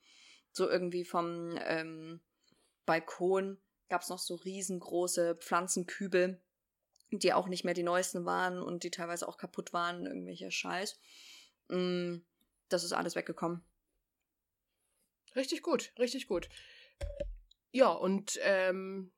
So 0.52 0.68
irgendwie 0.68 1.04
vom 1.04 1.56
ähm, 1.60 2.20
Balkon 2.86 3.58
gab 3.88 4.02
es 4.02 4.08
noch 4.08 4.18
so 4.18 4.34
riesengroße 4.34 5.36
Pflanzenkübel, 5.36 6.40
die 7.10 7.32
auch 7.32 7.48
nicht 7.48 7.64
mehr 7.64 7.74
die 7.74 7.82
neuesten 7.82 8.24
waren 8.24 8.60
und 8.60 8.82
die 8.82 8.90
teilweise 8.90 9.28
auch 9.28 9.38
kaputt 9.38 9.72
waren, 9.72 10.06
irgendwelche 10.06 10.50
Scheiß. 10.50 10.98
Mm, 11.68 12.18
das 12.68 12.84
ist 12.84 12.92
alles 12.92 13.14
weggekommen. 13.14 13.62
Richtig 15.36 15.62
gut, 15.62 15.92
richtig 15.98 16.26
gut. 16.26 16.48
Ja, 17.70 17.90
und 17.90 18.38
ähm, 18.42 19.12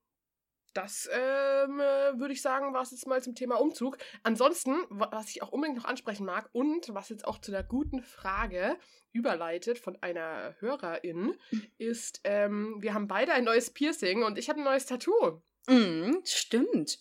das 0.73 1.09
ähm, 1.13 1.81
äh, 1.81 2.19
würde 2.19 2.33
ich 2.33 2.43
sagen, 2.43 2.73
war 2.73 2.83
es 2.83 2.91
jetzt 2.93 3.07
mal 3.07 3.23
zum 3.23 3.35
Thema 3.35 3.61
Umzug. 3.61 3.99
Ansonsten, 4.23 4.77
was 4.89 5.31
ich 5.31 5.43
auch 5.43 5.51
unbedingt 5.51 5.79
noch 5.79 5.85
ansprechen 5.85 6.25
mag 6.25 6.49
und 6.53 6.95
was 6.95 7.09
jetzt 7.09 7.27
auch 7.27 7.39
zu 7.39 7.51
der 7.51 7.65
guten 7.65 8.03
Frage 8.03 8.77
überleitet 9.13 9.79
von 9.79 10.01
einer 10.03 10.55
Hörerin, 10.61 11.37
ist, 11.79 12.21
ähm, 12.25 12.77
wir 12.81 12.95
haben 12.95 13.09
beide 13.09 13.33
ein 13.33 13.45
neues 13.45 13.71
Piercing 13.71 14.23
und 14.23 14.39
ich 14.39 14.49
habe 14.49 14.61
ein 14.61 14.65
neues 14.65 14.87
Tattoo. 14.87 15.43
Mm, 15.69 16.19
stimmt. 16.25 17.01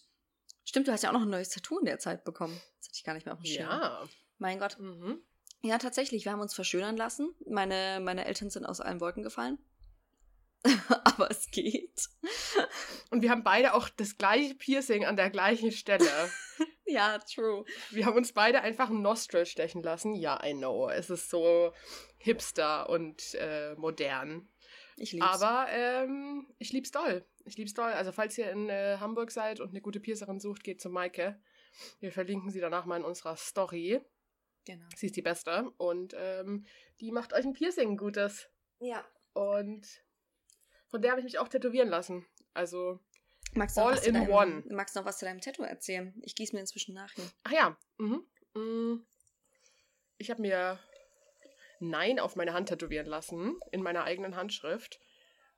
Stimmt, 0.66 0.88
du 0.88 0.92
hast 0.92 1.04
ja 1.04 1.10
auch 1.10 1.14
noch 1.14 1.24
ein 1.24 1.30
neues 1.30 1.50
Tattoo 1.50 1.80
in 1.80 1.86
der 1.86 2.00
Zeit 2.00 2.24
bekommen. 2.24 2.60
Das 2.78 2.88
hatte 2.88 2.98
ich 2.98 3.04
gar 3.04 3.14
nicht 3.14 3.26
mehr 3.26 3.34
auf 3.34 3.42
dem 3.42 3.46
Schirm. 3.46 3.70
Ja. 3.70 4.04
Mein 4.40 4.60
Gott. 4.60 4.80
Mhm. 4.80 5.22
Ja, 5.62 5.78
tatsächlich, 5.78 6.26
wir 6.26 6.32
haben 6.32 6.42
uns 6.42 6.54
verschönern 6.54 6.96
lassen. 6.96 7.36
Meine, 7.46 8.00
meine 8.02 8.26
Eltern 8.26 8.50
sind 8.50 8.66
aus 8.66 8.80
allen 8.80 9.02
Wolken 9.02 9.24
gefallen. 9.24 9.58
Aber 11.06 11.32
es 11.32 11.50
geht. 11.52 12.10
Und 13.12 13.22
wir 13.22 13.30
haben 13.30 13.44
beide 13.44 13.74
auch 13.74 13.90
das 13.90 14.18
gleiche 14.18 14.56
Piercing 14.56 15.06
an 15.06 15.16
der 15.16 15.30
gleichen 15.30 15.72
Stelle. 15.72 16.10
ja, 16.86 17.18
true. 17.20 17.64
Wir 17.92 18.06
haben 18.06 18.18
uns 18.18 18.34
beide 18.34 18.62
einfach 18.62 18.90
ein 18.90 19.02
Nostril 19.02 19.46
stechen 19.46 19.82
lassen. 19.84 20.16
Ja, 20.16 20.44
I 20.46 20.54
know. 20.54 20.90
Es 20.90 21.10
ist 21.10 21.30
so 21.30 21.74
hipster 22.18 22.90
und 22.90 23.36
äh, 23.36 23.76
modern. 23.76 24.50
Ich 24.98 25.14
lieb's. 25.14 25.26
Aber 25.26 25.68
ähm, 25.70 26.48
ich 26.58 26.74
lieb's 26.74 26.92
doll. 26.92 27.26
Ich 27.46 27.58
lieb's 27.58 27.74
doll. 27.74 27.92
Also 27.92 28.12
falls 28.12 28.38
ihr 28.38 28.52
in 28.52 28.70
äh, 28.70 28.98
Hamburg 29.00 29.32
seid 29.32 29.62
und 29.62 29.70
eine 29.70 29.82
gute 29.82 30.02
Piercerin 30.02 30.40
sucht, 30.40 30.64
geht 30.64 30.82
zu 30.82 30.90
Maike. 30.90 31.42
Wir 32.02 32.12
verlinken 32.12 32.52
sie 32.52 32.60
danach 32.60 32.86
mal 32.86 32.98
in 32.98 33.06
unserer 33.06 33.38
Story. 33.38 34.02
genau. 34.66 34.86
Sie 34.96 35.06
ist 35.06 35.16
die 35.16 35.22
Beste. 35.22 35.72
Und 35.78 36.14
ähm, 36.18 36.66
die 37.00 37.12
macht 37.12 37.34
euch 37.34 37.46
ein 37.46 37.54
Piercing 37.54 37.96
Gutes. 37.96 38.50
Ja. 38.82 39.06
Und 39.34 39.88
von 40.90 41.02
der 41.02 41.12
habe 41.12 41.22
ich 41.22 41.26
mich 41.26 41.40
auch 41.40 41.48
tätowieren 41.48 41.90
lassen. 41.90 42.26
Also, 42.54 43.00
Magst 43.54 43.78
All 43.80 43.94
was 43.94 44.04
zu 44.04 44.10
in 44.10 44.16
deinem, 44.16 44.30
one. 44.30 44.64
magst 44.70 44.96
du 44.96 45.00
noch 45.00 45.08
was 45.08 45.18
zu 45.18 45.26
deinem 45.26 45.42
Tattoo 45.42 45.64
erzählen? 45.64 46.14
Ich 46.22 46.36
gieße 46.36 46.54
mir 46.56 46.62
inzwischen 46.62 46.94
nach 46.94 47.12
hier. 47.14 47.26
ach 47.44 47.52
ja. 47.52 47.78
Mhm. 47.98 48.24
Mm. 48.54 49.06
Ich 50.18 50.30
habe 50.30 50.42
mir 50.42 50.80
Nein 51.80 52.20
auf 52.20 52.36
meine 52.36 52.54
Hand 52.54 52.70
tätowieren 52.70 53.08
lassen, 53.08 53.60
in 53.72 53.82
meiner 53.82 54.04
eigenen 54.04 54.36
Handschrift. 54.36 55.00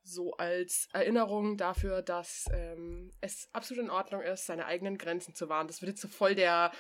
So 0.03 0.33
als 0.33 0.87
Erinnerung 0.93 1.57
dafür, 1.57 2.01
dass 2.01 2.45
ähm, 2.53 3.11
es 3.21 3.49
absolut 3.53 3.83
in 3.83 3.89
Ordnung 3.89 4.21
ist, 4.21 4.45
seine 4.45 4.65
eigenen 4.65 4.97
Grenzen 4.97 5.35
zu 5.35 5.49
wahren. 5.49 5.67
Das 5.67 5.81
wird 5.81 5.89
jetzt 5.89 6.01
so 6.01 6.07
voll 6.07 6.35
der, 6.35 6.71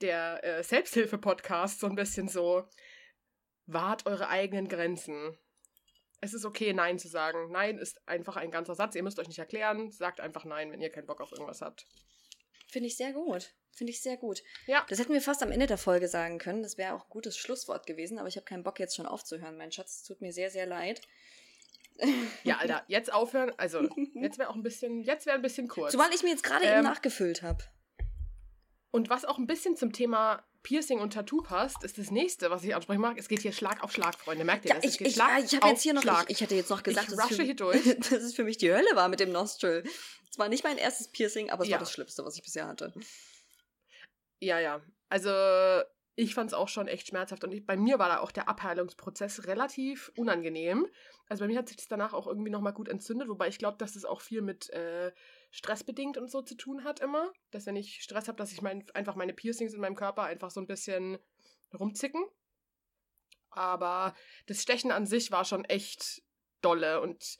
der 0.00 0.44
äh, 0.44 0.62
Selbsthilfe-Podcast, 0.62 1.80
so 1.80 1.86
ein 1.86 1.94
bisschen 1.94 2.28
so. 2.28 2.68
Wahrt 3.66 4.06
eure 4.06 4.28
eigenen 4.28 4.68
Grenzen. 4.68 5.36
Es 6.20 6.34
ist 6.34 6.44
okay, 6.44 6.72
Nein 6.72 6.98
zu 6.98 7.08
sagen. 7.08 7.50
Nein 7.50 7.78
ist 7.78 8.06
einfach 8.06 8.36
ein 8.36 8.50
ganzer 8.50 8.74
Satz. 8.74 8.94
Ihr 8.94 9.02
müsst 9.02 9.18
euch 9.18 9.28
nicht 9.28 9.38
erklären. 9.38 9.90
Sagt 9.90 10.20
einfach 10.20 10.44
Nein, 10.44 10.70
wenn 10.70 10.80
ihr 10.80 10.90
keinen 10.90 11.06
Bock 11.06 11.20
auf 11.20 11.32
irgendwas 11.32 11.62
habt. 11.62 11.86
Finde 12.68 12.88
ich 12.88 12.96
sehr 12.96 13.12
gut. 13.12 13.54
Finde 13.72 13.92
ich 13.92 14.02
sehr 14.02 14.16
gut. 14.16 14.42
Ja. 14.66 14.84
Das 14.88 14.98
hätten 14.98 15.12
wir 15.12 15.22
fast 15.22 15.42
am 15.42 15.50
Ende 15.50 15.66
der 15.66 15.78
Folge 15.78 16.08
sagen 16.08 16.38
können. 16.38 16.62
Das 16.62 16.76
wäre 16.76 16.94
auch 16.94 17.04
ein 17.04 17.10
gutes 17.10 17.36
Schlusswort 17.36 17.86
gewesen, 17.86 18.18
aber 18.18 18.28
ich 18.28 18.36
habe 18.36 18.44
keinen 18.44 18.62
Bock 18.62 18.78
jetzt 18.78 18.96
schon 18.96 19.06
aufzuhören, 19.06 19.56
mein 19.56 19.72
Schatz. 19.72 19.96
Es 19.96 20.02
tut 20.04 20.20
mir 20.20 20.32
sehr, 20.32 20.50
sehr 20.50 20.66
leid. 20.66 21.00
Ja, 22.44 22.56
Alter, 22.56 22.82
jetzt 22.88 23.12
aufhören. 23.12 23.52
Also, 23.58 23.86
jetzt 24.14 24.38
wäre 24.38 24.48
auch 24.48 24.54
ein 24.54 24.62
bisschen, 24.62 25.02
jetzt 25.02 25.26
wäre 25.26 25.36
ein 25.36 25.42
bisschen 25.42 25.68
kurz. 25.68 25.92
Zumal 25.92 26.08
ich 26.14 26.22
mir 26.22 26.30
jetzt 26.30 26.42
gerade 26.42 26.64
Ähm, 26.64 26.78
eben 26.78 26.82
nachgefüllt 26.84 27.42
habe. 27.42 27.62
Und 28.90 29.10
was 29.10 29.26
auch 29.26 29.36
ein 29.36 29.46
bisschen 29.46 29.76
zum 29.76 29.92
Thema 29.92 30.42
Piercing 30.62 31.00
und 31.00 31.12
Tattoo 31.14 31.42
passt, 31.42 31.82
ist 31.84 31.96
das 31.98 32.10
nächste, 32.10 32.50
was 32.50 32.62
ich 32.64 32.74
ansprechen 32.74 33.00
mag. 33.00 33.16
Es 33.18 33.28
geht 33.28 33.40
hier 33.40 33.52
Schlag 33.52 33.82
auf 33.82 33.92
Schlag, 33.92 34.14
Freunde. 34.18 34.44
Merkt 34.44 34.64
ihr 34.66 34.70
Ja, 34.70 34.74
das? 34.76 34.84
Es 34.84 34.94
ich, 34.96 35.06
ich, 35.06 35.14
Schlag 35.14 35.30
ah, 35.30 35.38
ich 35.38 35.54
habe 35.54 35.64
auf 35.64 35.70
jetzt 35.70 35.82
hier 35.82 35.94
noch, 35.94 36.02
Schlag. 36.02 36.24
ich, 36.24 36.36
ich 36.36 36.42
hatte 36.42 36.54
jetzt 36.54 36.70
noch 36.70 36.82
gesagt, 36.82 37.08
Ich 37.10 37.16
dass, 37.16 37.30
es 37.30 37.36
für, 37.36 37.42
hier 37.42 37.56
durch. 37.56 37.82
dass 37.98 38.10
es 38.12 38.34
für 38.34 38.44
mich 38.44 38.58
die 38.58 38.72
Hölle 38.72 38.94
war 38.94 39.08
mit 39.08 39.20
dem 39.20 39.32
Nostril. 39.32 39.84
Es 40.30 40.38
war 40.38 40.48
nicht 40.48 40.62
mein 40.64 40.78
erstes 40.78 41.08
Piercing, 41.08 41.50
aber 41.50 41.62
es 41.62 41.68
Ja. 41.68 41.74
war 41.76 41.80
das 41.80 41.92
Schlimmste, 41.92 42.24
was 42.24 42.36
ich 42.36 42.42
bisher 42.42 42.66
hatte. 42.66 42.92
Ja, 44.40 44.58
ja. 44.58 44.80
Also, 45.08 45.30
ich 46.16 46.34
fand 46.34 46.48
es 46.50 46.54
auch 46.54 46.68
schon 46.68 46.88
echt 46.88 47.08
schmerzhaft. 47.08 47.42
Und 47.44 47.52
ich, 47.52 47.66
bei 47.66 47.76
mir 47.76 47.98
war 47.98 48.08
da 48.08 48.20
auch 48.20 48.30
der 48.30 48.48
Abheilungsprozess 48.48 49.46
relativ 49.46 50.12
unangenehm. 50.16 50.86
Also, 51.28 51.44
bei 51.44 51.48
mir 51.48 51.58
hat 51.58 51.68
sich 51.68 51.76
das 51.78 51.88
danach 51.88 52.12
auch 52.12 52.26
irgendwie 52.26 52.50
nochmal 52.50 52.72
gut 52.72 52.88
entzündet. 52.88 53.28
Wobei 53.28 53.48
ich 53.48 53.58
glaube, 53.58 53.78
dass 53.78 53.94
das 53.94 54.04
auch 54.04 54.20
viel 54.20 54.42
mit 54.42 54.70
äh, 54.70 55.12
stressbedingt 55.50 56.16
und 56.16 56.30
so 56.30 56.42
zu 56.42 56.54
tun 56.56 56.84
hat 56.84 57.00
immer. 57.00 57.32
Dass, 57.50 57.66
wenn 57.66 57.76
ich 57.76 58.02
Stress 58.02 58.28
habe, 58.28 58.36
dass 58.38 58.52
ich 58.52 58.62
mein, 58.62 58.84
einfach 58.94 59.16
meine 59.16 59.32
Piercings 59.34 59.74
in 59.74 59.80
meinem 59.80 59.96
Körper 59.96 60.22
einfach 60.24 60.50
so 60.50 60.60
ein 60.60 60.66
bisschen 60.66 61.18
rumzicken. 61.78 62.24
Aber 63.50 64.14
das 64.46 64.62
Stechen 64.62 64.90
an 64.92 65.06
sich 65.06 65.30
war 65.32 65.44
schon 65.44 65.64
echt 65.64 66.22
dolle. 66.60 67.00
Und 67.00 67.36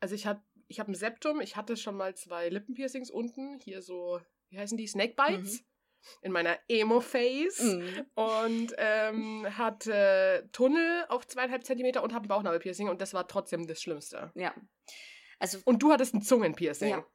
also, 0.00 0.14
ich 0.14 0.26
hatte. 0.26 0.42
Ich 0.68 0.80
habe 0.80 0.90
ein 0.90 0.94
Septum, 0.94 1.42
ich 1.42 1.56
hatte 1.56 1.76
schon 1.76 1.96
mal 1.98 2.14
zwei 2.14 2.48
Lippenpiercings 2.48 3.10
unten, 3.10 3.58
hier 3.58 3.82
so, 3.82 4.22
wie 4.48 4.58
heißen 4.58 4.78
die, 4.78 4.86
Snakebites, 4.86 5.60
Mhm. 5.60 5.66
in 6.22 6.32
meiner 6.32 6.58
Emo-Face 6.66 7.60
Mhm. 7.60 8.06
und 8.14 8.74
ähm, 8.78 9.46
hatte 9.58 10.48
Tunnel 10.52 11.04
auf 11.10 11.26
zweieinhalb 11.26 11.64
Zentimeter 11.64 12.02
und 12.02 12.14
habe 12.14 12.24
ein 12.24 12.28
Bauchnabelpiercing 12.28 12.88
und 12.88 13.02
das 13.02 13.12
war 13.12 13.28
trotzdem 13.28 13.66
das 13.66 13.82
Schlimmste. 13.82 14.32
Ja. 14.34 14.54
Also, 15.38 15.58
Und 15.66 15.82
du 15.82 15.92
hattest 15.92 16.14
ein 16.14 16.22
Zungenpiercing. 16.22 16.88
Ja. 16.90 17.06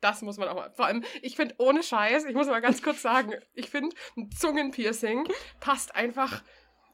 Das 0.00 0.22
muss 0.22 0.36
man 0.36 0.48
auch 0.48 0.54
mal. 0.54 0.70
Vor 0.72 0.86
allem, 0.86 1.04
ich 1.22 1.36
finde 1.36 1.54
ohne 1.58 1.82
Scheiß, 1.82 2.24
ich 2.24 2.34
muss 2.34 2.46
mal 2.46 2.60
ganz 2.60 2.82
kurz 2.82 3.02
sagen, 3.02 3.34
ich 3.54 3.70
finde, 3.70 3.94
ein 4.16 4.30
Zungenpiercing 4.30 5.28
passt 5.60 5.94
einfach. 5.94 6.42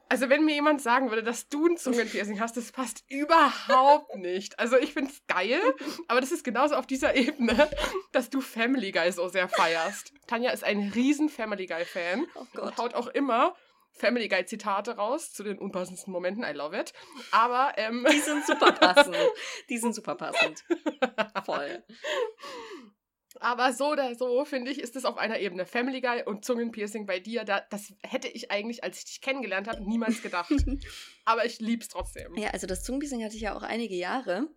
Also, 0.07 0.29
wenn 0.29 0.45
mir 0.45 0.53
jemand 0.53 0.81
sagen 0.81 1.09
würde, 1.09 1.23
dass 1.23 1.49
du 1.49 1.65
ein 1.65 1.77
Zungenpiercing 1.77 2.39
hast, 2.39 2.57
das 2.57 2.71
passt 2.71 3.03
überhaupt 3.09 4.15
nicht. 4.15 4.59
Also, 4.59 4.77
ich 4.77 4.93
finde 4.93 5.11
es 5.11 5.25
geil, 5.27 5.59
aber 6.07 6.21
das 6.21 6.31
ist 6.31 6.43
genauso 6.43 6.75
auf 6.75 6.85
dieser 6.85 7.15
Ebene, 7.15 7.69
dass 8.11 8.29
du 8.29 8.41
Family 8.41 8.91
Guy 8.91 9.11
so 9.11 9.27
sehr 9.29 9.49
feierst. 9.49 10.13
Tanja 10.27 10.51
ist 10.51 10.63
ein 10.63 10.91
riesen 10.93 11.27
Family 11.27 11.65
Guy-Fan 11.65 12.25
oh 12.35 12.61
und 12.61 12.77
haut 12.77 12.93
auch 12.93 13.07
immer 13.07 13.55
Family 13.95 14.27
Guy 14.27 14.45
Zitate 14.45 14.97
raus 14.97 15.31
zu 15.31 15.43
den 15.43 15.57
unpassendsten 15.57 16.11
Momenten. 16.11 16.43
I 16.43 16.51
love 16.51 16.77
it. 16.77 16.93
Aber 17.31 17.73
ähm, 17.77 18.05
Die 18.11 18.19
sind 18.19 18.45
super 18.45 18.73
passend. 18.73 19.15
Die 19.69 19.77
sind 19.77 19.95
super 19.95 20.15
passend. 20.15 20.63
Voll. 21.45 21.83
Aber 23.39 23.73
so 23.73 23.91
oder 23.91 24.15
so, 24.15 24.45
finde 24.45 24.71
ich, 24.71 24.79
ist 24.79 24.95
es 24.95 25.05
auf 25.05 25.17
einer 25.17 25.39
Ebene. 25.39 25.65
Family 25.65 26.01
Guy 26.01 26.23
und 26.23 26.45
Zungenpiercing 26.45 27.05
bei 27.05 27.19
dir, 27.19 27.43
da, 27.43 27.61
das 27.69 27.93
hätte 28.03 28.27
ich 28.27 28.51
eigentlich, 28.51 28.83
als 28.83 28.99
ich 28.99 29.05
dich 29.05 29.21
kennengelernt 29.21 29.67
habe, 29.67 29.83
niemals 29.83 30.21
gedacht. 30.21 30.51
Aber 31.25 31.45
ich 31.45 31.59
lieb's 31.59 31.87
trotzdem. 31.89 32.35
Ja, 32.35 32.49
also 32.49 32.67
das 32.67 32.83
Zungenpiercing 32.83 33.23
hatte 33.23 33.35
ich 33.35 33.41
ja 33.41 33.55
auch 33.55 33.63
einige 33.63 33.95
Jahre. 33.95 34.47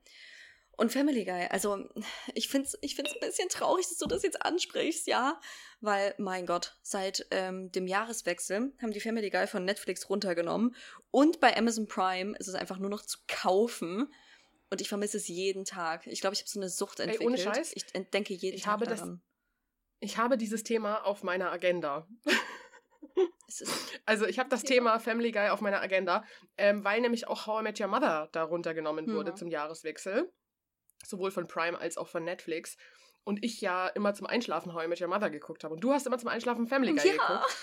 Und 0.79 0.93
Family 0.93 1.25
Guy, 1.25 1.49
also 1.51 1.88
ich 2.35 2.49
finde 2.49 2.69
es 2.69 2.79
ich 2.83 2.95
find's 2.95 3.12
ein 3.12 3.19
bisschen 3.19 3.49
traurig, 3.49 3.88
dass 3.88 3.99
du 3.99 4.07
das 4.07 4.23
jetzt 4.23 4.41
ansprichst, 4.43 5.09
ja. 5.09 5.41
Weil, 5.81 6.14
mein 6.19 6.47
Gott, 6.47 6.77
seit 6.83 7.27
ähm, 7.33 7.73
dem 7.73 7.88
Jahreswechsel 7.88 8.73
haben 8.81 8.93
die 8.93 9.01
Family 9.01 9.29
Guy 9.29 9.49
von 9.49 9.64
Netflix 9.64 10.09
runtergenommen. 10.09 10.77
Und 11.11 11.41
bei 11.41 11.57
Amazon 11.57 11.88
Prime 11.88 12.37
ist 12.38 12.47
es 12.47 12.55
einfach 12.55 12.79
nur 12.79 12.91
noch 12.91 13.03
zu 13.03 13.19
kaufen. 13.27 14.12
Und 14.70 14.81
ich 14.81 14.88
vermisse 14.88 15.16
es 15.16 15.28
jeden 15.28 15.64
Tag. 15.64 16.07
Ich 16.07 16.20
glaube, 16.20 16.35
ich 16.35 16.40
habe 16.40 16.48
so 16.50 16.59
eine 16.61 16.68
Sucht 16.68 17.00
Ey, 17.00 17.04
entwickelt. 17.07 17.26
ohne 17.28 17.38
Scheiß, 17.38 17.72
ich 17.74 17.87
entdenke 17.94 18.35
jeden 18.35 18.57
ich 18.57 18.62
Tag 18.64 18.72
habe 18.72 18.87
das- 18.87 19.00
daran. 19.00 19.22
Ich 20.00 20.16
habe 20.16 20.37
dieses 20.38 20.62
Thema 20.62 21.04
auf 21.04 21.22
meiner 21.22 21.50
Agenda. 21.50 22.07
Also 24.04 24.26
ich 24.26 24.38
habe 24.38 24.48
das 24.48 24.62
Ja. 24.62 24.68
Thema 24.68 24.98
Family 25.00 25.33
Guy 25.33 25.48
auf 25.48 25.61
meiner 25.61 25.81
Agenda, 25.81 26.22
ähm, 26.57 26.85
weil 26.85 27.00
nämlich 27.00 27.26
auch 27.28 27.46
How 27.46 27.61
I 27.61 27.62
Met 27.64 27.81
Your 27.81 27.88
Mother 27.88 28.28
darunter 28.33 28.74
genommen 28.74 29.11
wurde 29.12 29.31
Ja. 29.31 29.35
zum 29.37 29.48
Jahreswechsel. 29.48 30.31
Sowohl 31.04 31.31
von 31.31 31.46
Prime 31.46 31.78
als 31.78 31.96
auch 31.96 32.09
von 32.09 32.24
Netflix. 32.24 32.76
Und 33.24 33.42
ich 33.44 33.61
ja 33.61 33.88
immer 33.88 34.14
zum 34.14 34.26
Einschlafen 34.26 34.74
How 34.74 34.85
I 34.85 34.88
Met 34.88 35.00
Your 35.00 35.09
Mother 35.09 35.31
geguckt 35.31 35.64
habe. 35.64 35.74
Und 35.74 35.81
du 35.81 35.92
hast 35.92 36.07
immer 36.07 36.18
zum 36.18 36.28
Einschlafen 36.28 36.66
Family 36.66 36.92
Guy 36.94 37.07
ja, 37.07 37.12
geguckt. 37.12 37.57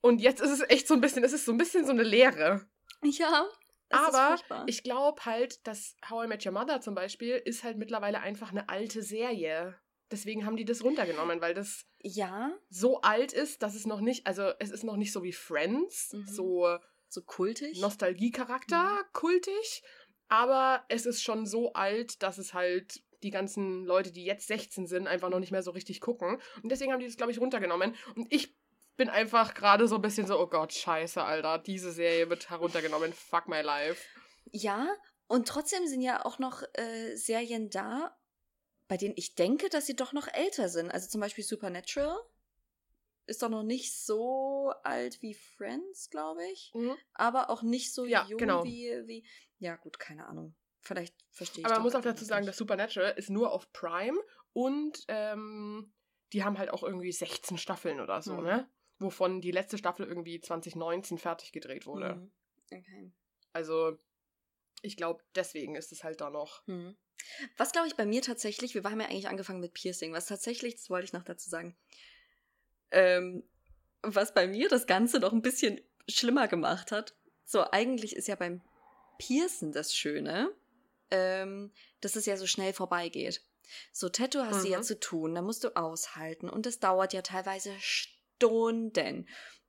Und 0.00 0.20
jetzt 0.20 0.40
ist 0.40 0.50
es 0.50 0.60
echt 0.70 0.88
so 0.88 0.94
ein 0.94 1.00
bisschen, 1.00 1.22
es 1.22 1.32
ist 1.34 1.44
so 1.44 1.52
ein 1.52 1.58
bisschen 1.58 1.84
so 1.84 1.92
eine 1.92 2.02
Leere. 2.02 2.66
ja. 3.02 3.46
Aber 3.90 4.36
ich 4.66 4.82
glaube 4.82 5.24
halt, 5.24 5.66
dass 5.66 5.96
How 6.08 6.24
I 6.24 6.28
Met 6.28 6.44
Your 6.46 6.52
Mother 6.52 6.80
zum 6.80 6.94
Beispiel 6.94 7.36
ist 7.44 7.64
halt 7.64 7.76
mittlerweile 7.78 8.20
einfach 8.20 8.50
eine 8.50 8.68
alte 8.68 9.02
Serie. 9.02 9.74
Deswegen 10.10 10.44
haben 10.44 10.56
die 10.56 10.64
das 10.64 10.82
runtergenommen, 10.82 11.40
weil 11.40 11.54
das 11.54 11.86
ja, 12.02 12.52
so 12.68 13.00
alt 13.02 13.32
ist, 13.32 13.62
dass 13.62 13.74
es 13.74 13.86
noch 13.86 14.00
nicht, 14.00 14.26
also 14.26 14.50
es 14.58 14.70
ist 14.70 14.82
noch 14.84 14.96
nicht 14.96 15.12
so 15.12 15.22
wie 15.22 15.32
Friends, 15.32 16.12
Mhm. 16.12 16.26
so 16.26 16.78
so 17.12 17.22
kultig. 17.22 17.80
Nostalgiecharakter, 17.80 18.82
Mhm. 18.84 19.12
kultig, 19.12 19.82
aber 20.28 20.84
es 20.88 21.06
ist 21.06 21.22
schon 21.22 21.44
so 21.46 21.72
alt, 21.72 22.22
dass 22.22 22.38
es 22.38 22.54
halt 22.54 23.02
die 23.22 23.30
ganzen 23.30 23.84
Leute, 23.84 24.12
die 24.12 24.24
jetzt 24.24 24.46
16 24.46 24.86
sind, 24.86 25.06
einfach 25.08 25.28
noch 25.28 25.40
nicht 25.40 25.50
mehr 25.52 25.62
so 25.62 25.72
richtig 25.72 26.00
gucken. 26.00 26.40
Und 26.62 26.70
deswegen 26.70 26.92
haben 26.92 27.00
die 27.00 27.06
das, 27.06 27.16
glaube 27.16 27.32
ich, 27.32 27.40
runtergenommen. 27.40 27.94
Und 28.14 28.32
ich 28.32 28.56
bin 29.00 29.08
einfach 29.08 29.54
gerade 29.54 29.88
so 29.88 29.94
ein 29.94 30.02
bisschen 30.02 30.26
so, 30.26 30.38
oh 30.38 30.46
Gott, 30.46 30.74
scheiße, 30.74 31.22
Alter, 31.24 31.56
diese 31.56 31.90
Serie 31.90 32.28
wird 32.28 32.50
heruntergenommen, 32.50 33.14
fuck 33.14 33.48
my 33.48 33.62
life. 33.62 34.06
Ja, 34.52 34.94
und 35.26 35.48
trotzdem 35.48 35.86
sind 35.86 36.02
ja 36.02 36.22
auch 36.26 36.38
noch 36.38 36.62
äh, 36.74 37.16
Serien 37.16 37.70
da, 37.70 38.14
bei 38.88 38.98
denen 38.98 39.14
ich 39.16 39.34
denke, 39.36 39.70
dass 39.70 39.86
sie 39.86 39.96
doch 39.96 40.12
noch 40.12 40.28
älter 40.28 40.68
sind. 40.68 40.90
Also 40.90 41.08
zum 41.08 41.22
Beispiel 41.22 41.42
Supernatural 41.42 42.14
ist 43.24 43.42
doch 43.42 43.48
noch 43.48 43.62
nicht 43.62 43.96
so 44.04 44.70
alt 44.82 45.22
wie 45.22 45.32
Friends, 45.32 46.10
glaube 46.10 46.44
ich. 46.52 46.70
Mhm. 46.74 46.94
Aber 47.14 47.48
auch 47.48 47.62
nicht 47.62 47.94
so 47.94 48.04
Ja, 48.04 48.26
jung 48.28 48.36
genau. 48.36 48.64
wie, 48.64 48.90
wie. 49.06 49.26
Ja, 49.60 49.76
gut, 49.76 49.98
keine 49.98 50.26
Ahnung. 50.26 50.54
Vielleicht 50.82 51.14
verstehe 51.30 51.60
ich 51.62 51.64
Aber 51.64 51.76
man 51.76 51.84
muss 51.84 51.94
auch 51.94 52.02
dazu 52.02 52.26
sagen, 52.26 52.44
dass 52.44 52.58
Supernatural 52.58 53.14
ist 53.16 53.30
nur 53.30 53.50
auf 53.52 53.72
Prime 53.72 54.18
und 54.52 55.04
ähm, 55.08 55.90
die 56.34 56.44
haben 56.44 56.58
halt 56.58 56.68
auch 56.68 56.82
irgendwie 56.82 57.12
16 57.12 57.56
Staffeln 57.56 57.98
oder 58.00 58.20
so, 58.20 58.34
Mhm. 58.34 58.42
ne? 58.44 58.70
Wovon 59.00 59.40
die 59.40 59.50
letzte 59.50 59.78
Staffel 59.78 60.06
irgendwie 60.06 60.40
2019 60.40 61.18
fertig 61.18 61.50
gedreht 61.52 61.86
wurde. 61.86 62.14
Mhm. 62.14 62.32
Okay. 62.72 63.10
Also, 63.52 63.98
ich 64.82 64.96
glaube, 64.96 65.24
deswegen 65.34 65.74
ist 65.74 65.90
es 65.90 66.04
halt 66.04 66.20
da 66.20 66.30
noch. 66.30 66.64
Hm. 66.68 66.96
Was 67.56 67.72
glaube 67.72 67.88
ich 67.88 67.96
bei 67.96 68.06
mir 68.06 68.22
tatsächlich, 68.22 68.74
wir 68.74 68.82
haben 68.84 69.00
ja 69.00 69.08
eigentlich 69.08 69.28
angefangen 69.28 69.60
mit 69.60 69.74
Piercing, 69.74 70.12
was 70.12 70.26
tatsächlich, 70.26 70.76
das 70.76 70.88
wollte 70.88 71.04
ich 71.06 71.12
noch 71.12 71.24
dazu 71.24 71.50
sagen, 71.50 71.76
ähm, 72.92 73.42
was 74.02 74.32
bei 74.32 74.46
mir 74.46 74.68
das 74.68 74.86
Ganze 74.86 75.18
noch 75.18 75.32
ein 75.32 75.42
bisschen 75.42 75.80
schlimmer 76.08 76.48
gemacht 76.48 76.92
hat. 76.92 77.14
So, 77.44 77.62
eigentlich 77.70 78.16
ist 78.16 78.28
ja 78.28 78.36
beim 78.36 78.62
Piercen 79.18 79.72
das 79.72 79.94
Schöne, 79.94 80.50
ähm, 81.10 81.72
dass 82.00 82.16
es 82.16 82.24
ja 82.26 82.36
so 82.36 82.46
schnell 82.46 82.72
vorbeigeht. 82.72 83.42
So, 83.92 84.08
Tattoo 84.08 84.40
hast 84.40 84.64
du 84.64 84.68
ja 84.68 84.78
Mhm. 84.78 84.82
zu 84.82 84.98
tun, 84.98 85.34
da 85.34 85.42
musst 85.42 85.64
du 85.64 85.76
aushalten 85.76 86.48
und 86.48 86.66
das 86.66 86.78
dauert 86.80 87.12
ja 87.12 87.22
teilweise 87.22 87.78
Stunden. 87.80 88.19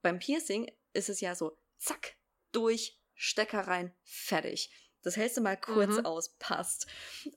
Beim 0.01 0.19
Piercing 0.19 0.71
ist 0.93 1.10
es 1.10 1.21
ja 1.21 1.36
so, 1.36 1.57
zack, 1.77 2.15
durch, 2.51 2.99
Stecker 3.13 3.67
rein, 3.67 3.93
fertig. 4.03 4.71
Das 5.03 5.15
hältst 5.17 5.38
du 5.38 5.41
mal 5.41 5.57
kurz 5.57 5.97
Mhm. 5.97 6.05
aus, 6.05 6.36
passt. 6.38 6.88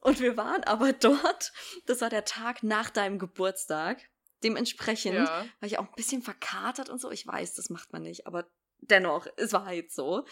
Und 0.00 0.20
wir 0.20 0.36
waren 0.36 0.64
aber 0.64 0.92
dort, 1.40 1.52
das 1.86 2.00
war 2.00 2.10
der 2.10 2.24
Tag 2.24 2.62
nach 2.62 2.90
deinem 2.90 3.18
Geburtstag. 3.18 4.02
Dementsprechend 4.42 5.14
Ja. 5.14 5.24
war 5.60 5.66
ich 5.66 5.78
auch 5.78 5.86
ein 5.88 5.94
bisschen 5.94 6.22
verkatert 6.22 6.88
und 6.90 7.00
so. 7.00 7.10
Ich 7.10 7.26
weiß, 7.26 7.54
das 7.54 7.70
macht 7.70 7.92
man 7.92 8.02
nicht, 8.02 8.26
aber 8.26 8.46
dennoch, 8.80 9.26
es 9.36 9.52
war 9.54 9.72
jetzt 9.72 9.94
so. 9.94 10.26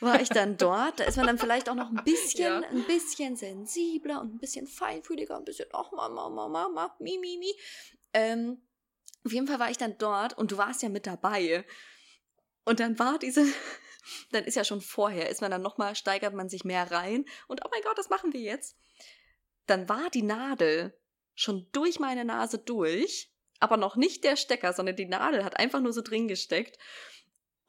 War 0.00 0.20
ich 0.20 0.28
dann 0.30 0.56
dort, 0.56 0.98
da 0.98 1.04
ist 1.04 1.16
man 1.16 1.26
dann 1.26 1.38
vielleicht 1.38 1.68
auch 1.68 1.74
noch 1.76 1.90
ein 1.90 2.02
bisschen, 2.04 2.62
Ja. 2.62 2.68
ein 2.68 2.84
bisschen 2.86 3.36
sensibler 3.36 4.20
und 4.20 4.34
ein 4.34 4.38
bisschen 4.38 4.66
feinfühliger, 4.66 5.36
ein 5.36 5.44
bisschen, 5.44 5.68
ach, 5.72 5.92
Mama, 5.92 6.28
Mama, 6.28 6.48
Mama, 6.48 6.96
mi, 6.98 7.18
mi, 7.18 7.38
mi. 7.38 7.54
Ähm, 8.12 8.60
auf 9.24 9.32
jeden 9.32 9.46
Fall 9.46 9.58
war 9.58 9.70
ich 9.70 9.78
dann 9.78 9.98
dort 9.98 10.36
und 10.36 10.52
du 10.52 10.56
warst 10.56 10.82
ja 10.82 10.88
mit 10.88 11.06
dabei. 11.06 11.64
Und 12.64 12.80
dann 12.80 12.98
war 12.98 13.18
diese, 13.18 13.44
dann 14.32 14.44
ist 14.44 14.56
ja 14.56 14.64
schon 14.64 14.80
vorher, 14.80 15.28
ist 15.28 15.40
man 15.40 15.50
dann 15.50 15.62
nochmal, 15.62 15.94
steigert 15.94 16.34
man 16.34 16.48
sich 16.48 16.64
mehr 16.64 16.90
rein 16.90 17.24
und 17.48 17.64
oh 17.64 17.68
mein 17.70 17.82
Gott, 17.82 17.98
das 17.98 18.10
machen 18.10 18.32
wir 18.32 18.40
jetzt. 18.40 18.76
Dann 19.66 19.88
war 19.88 20.10
die 20.10 20.22
Nadel 20.22 20.98
schon 21.34 21.68
durch 21.72 22.00
meine 22.00 22.24
Nase 22.24 22.58
durch, 22.58 23.32
aber 23.60 23.76
noch 23.76 23.96
nicht 23.96 24.24
der 24.24 24.36
Stecker, 24.36 24.72
sondern 24.72 24.96
die 24.96 25.06
Nadel 25.06 25.44
hat 25.44 25.58
einfach 25.58 25.80
nur 25.80 25.92
so 25.92 26.02
drin 26.02 26.28
gesteckt. 26.28 26.78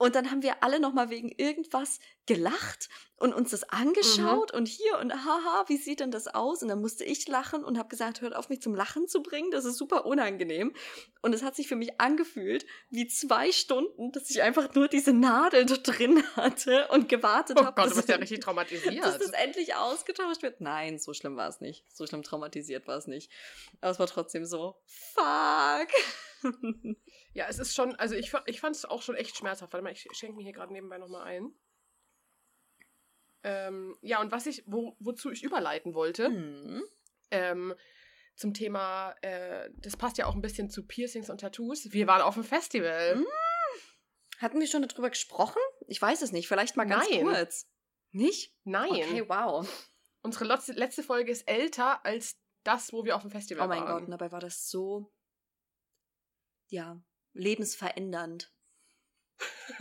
Und 0.02 0.16
dann 0.16 0.32
haben 0.32 0.42
wir 0.42 0.64
alle 0.64 0.80
nochmal 0.80 1.12
wegen 1.12 1.30
irgendwas 1.30 2.00
gelacht 2.26 2.90
und 3.18 3.36
uns 3.36 3.52
das 3.52 3.62
angeschaut 3.70 4.52
und 4.52 4.68
hier 4.68 4.98
und 4.98 5.14
haha, 5.14 5.66
wie 5.68 5.78
sieht 5.78 6.00
denn 6.00 6.10
das 6.10 6.28
aus? 6.28 6.64
Und 6.64 6.70
dann 6.70 6.82
musste 6.82 7.04
ich 7.04 7.28
lachen 7.28 7.64
und 7.64 7.78
habe 7.78 7.88
gesagt, 7.88 8.22
hört 8.22 8.36
auf 8.36 8.50
mich 8.50 8.64
zum 8.64 8.74
Lachen 8.74 9.08
zu 9.08 9.22
bringen, 9.22 9.52
das 9.52 9.64
ist 9.64 9.78
super 9.78 10.08
unangenehm. 10.08 10.74
Und 11.22 11.34
es 11.34 11.44
hat 11.44 11.56
sich 11.56 11.68
für 11.68 11.76
mich 11.76 12.02
angefühlt 12.02 12.66
wie 12.90 13.08
zwei 13.10 13.52
Stunden, 13.52 14.12
dass 14.12 14.28
ich 14.32 14.42
einfach 14.42 14.74
nur 14.74 14.88
diese 14.88 15.14
Nadel 15.14 15.68
da 15.68 15.76
drin 15.76 16.24
hatte 16.36 16.88
und 16.88 17.08
gewartet 17.08 17.60
Oh 17.62 17.66
habe, 17.66 17.80
Gott, 17.80 17.92
du 17.92 17.96
bist 17.98 18.10
ja 18.10 18.16
richtig 18.18 18.40
traumatisiert. 18.40 19.06
dass 19.06 19.20
das 19.20 19.34
endlich 19.34 19.76
ausgetauscht 19.76 20.42
wird. 20.42 20.62
Nein, 20.62 20.98
so 20.98 21.14
schlimm 21.14 21.38
war 21.38 21.48
es 21.48 21.62
nicht. 21.62 21.86
So 21.94 22.08
schlimm 22.08 22.24
traumatisiert 22.24 22.88
war 22.88 22.98
es 22.98 23.06
nicht. 23.06 23.32
Aber 23.82 23.92
es 23.92 24.00
war 24.00 24.08
trotzdem 24.08 24.46
so, 24.46 24.82
fuck. 24.88 25.90
Ja, 27.34 27.48
es 27.48 27.60
ist 27.60 27.76
schon, 27.76 27.96
also 27.96 28.16
ich, 28.16 28.34
ich 28.46 28.60
fand 28.60 28.76
es 28.76 28.86
auch 28.86 29.02
schon 29.02 29.16
echt 29.16 29.38
schmerzhaft. 29.38 29.72
Warte 29.74 29.84
mal, 29.84 29.94
ich 29.94 30.08
schenke 30.12 30.36
mir 30.36 30.44
hier 30.44 30.54
gerade 30.54 30.74
nebenbei 30.74 30.98
nochmal 30.98 31.24
ein. 31.24 31.54
Ähm, 33.44 33.98
ja, 34.02 34.22
und 34.22 34.32
was 34.32 34.46
ich, 34.46 34.64
wo, 34.68 34.96
wozu 35.00 35.32
ich 35.32 35.44
überleiten 35.44 35.94
wollte, 35.94 36.26
Hm. 36.28 36.84
ähm, 37.32 37.74
zum 38.36 38.54
Thema, 38.54 39.16
äh, 39.22 39.70
das 39.78 39.98
passt 39.98 40.18
ja 40.18 40.26
auch 40.26 40.36
ein 40.36 40.42
bisschen 40.42 40.70
zu 40.70 40.86
Piercings 40.86 41.30
und 41.30 41.42
Tattoos. 41.42 41.92
Wir 41.92 42.08
waren 42.08 42.22
auf 42.22 42.36
dem 42.36 42.44
Festival. 42.44 43.16
Hm? 43.16 43.26
Hatten 44.40 44.60
wir 44.60 44.68
schon 44.68 44.88
darüber 44.88 45.10
gesprochen? 45.10 45.60
Ich 45.88 46.02
weiß 46.02 46.22
es 46.22 46.32
nicht. 46.32 46.48
Vielleicht 46.48 46.76
mal 46.76 46.86
ganz 46.86 47.08
Nein. 47.10 47.22
kurz. 47.24 47.68
Nicht? 48.12 48.54
Nein, 48.64 48.90
Okay, 48.90 49.30
wow. 49.30 49.68
unsere 50.22 50.46
letzte, 50.46 51.04
Folge 51.04 51.32
ist 51.32 51.48
älter 51.48 52.04
als 52.06 52.40
das, 52.64 52.92
wo 52.94 53.06
wir 53.06 53.16
auf 53.16 53.22
dem 53.22 53.32
Festival 53.32 53.66
Oh 53.66 53.70
mein 53.70 53.80
waren. 53.84 53.94
Gott, 53.94 54.04
und 54.06 54.12
dabei 54.12 54.32
war 54.32 54.40
das 54.40 54.70
so, 54.70 55.12
ja, 56.68 57.02
lebensverändernd. 57.34 58.52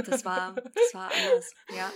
Das 0.06 0.24
war, 0.24 0.54
das 0.74 0.94
war 0.94 1.10
anders, 1.12 1.54
ja. 1.74 1.92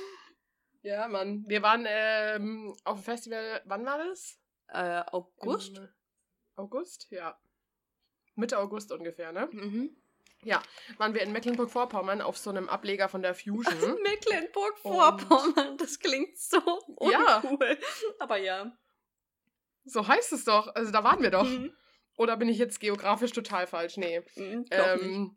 Ja, 0.82 1.08
Mann. 1.08 1.44
Wir 1.46 1.62
waren 1.62 1.86
ähm, 1.88 2.76
auf 2.84 2.98
dem 2.98 3.04
Festival, 3.04 3.62
wann 3.64 3.86
war 3.86 3.98
das? 3.98 4.38
Äh, 4.68 5.02
August? 5.12 5.78
Im 5.78 5.88
August, 6.56 7.06
ja. 7.10 7.38
Mitte 8.34 8.58
August 8.58 8.92
ungefähr, 8.92 9.32
ne? 9.32 9.48
Mhm. 9.50 9.96
Waren 10.98 11.14
wir 11.14 11.22
in 11.22 11.32
Mecklenburg-Vorpommern 11.32 12.20
auf 12.20 12.36
so 12.36 12.50
einem 12.50 12.68
Ableger 12.68 13.08
von 13.08 13.22
der 13.22 13.34
Fusion. 13.34 13.64
Mecklenburg-Vorpommern, 14.02 15.78
das 15.78 15.98
klingt 15.98 16.36
so 16.38 16.58
Ja. 17.10 17.38
uncool. 17.38 17.78
Aber 18.18 18.36
ja. 18.36 18.76
so 19.84 20.06
heißt 20.06 20.32
es 20.32 20.44
doch. 20.44 20.74
Also 20.74 20.92
da 20.92 21.02
waren 21.02 21.22
wir 21.22 21.30
doch. 21.30 21.48
Mhm. 21.48 21.74
Oder 22.16 22.36
bin 22.36 22.48
ich 22.48 22.58
jetzt 22.58 22.78
geografisch 22.80 23.32
total 23.32 23.66
falsch? 23.66 23.96
Nee. 23.96 24.22
Mhm. 24.36 24.66
Ähm, 24.70 25.36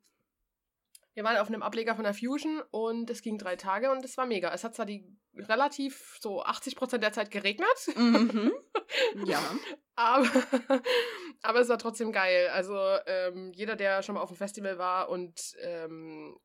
wir 1.18 1.24
waren 1.24 1.38
auf 1.38 1.48
einem 1.48 1.64
Ableger 1.64 1.96
von 1.96 2.04
der 2.04 2.14
Fusion 2.14 2.62
und 2.70 3.10
es 3.10 3.24
ging 3.24 3.40
drei 3.40 3.56
Tage 3.56 3.92
und 3.92 4.06
es 4.06 4.18
war 4.18 4.28
mega. 4.28 4.54
Es 4.54 4.64
hat 4.64 4.76
zwar 4.76 4.86
die 4.86 5.04
relativ 5.36 6.20
so 6.22 6.44
80% 6.44 7.00
der 7.00 7.12
Zeit 7.12 7.32
geregnet, 7.32 7.68
Mhm. 7.96 8.52
Ja. 9.26 9.42
Aber, 9.98 10.30
aber 11.42 11.60
es 11.60 11.70
war 11.70 11.80
trotzdem 11.80 12.12
geil. 12.12 12.50
Also 12.50 12.78
ähm, 13.08 13.52
jeder, 13.54 13.76
der 13.76 14.04
schon 14.04 14.16
mal 14.16 14.22
auf 14.22 14.30
dem 14.30 14.38
Festival 14.38 14.78
war 14.78 15.10
und 15.10 15.56
ähm, 15.62 16.38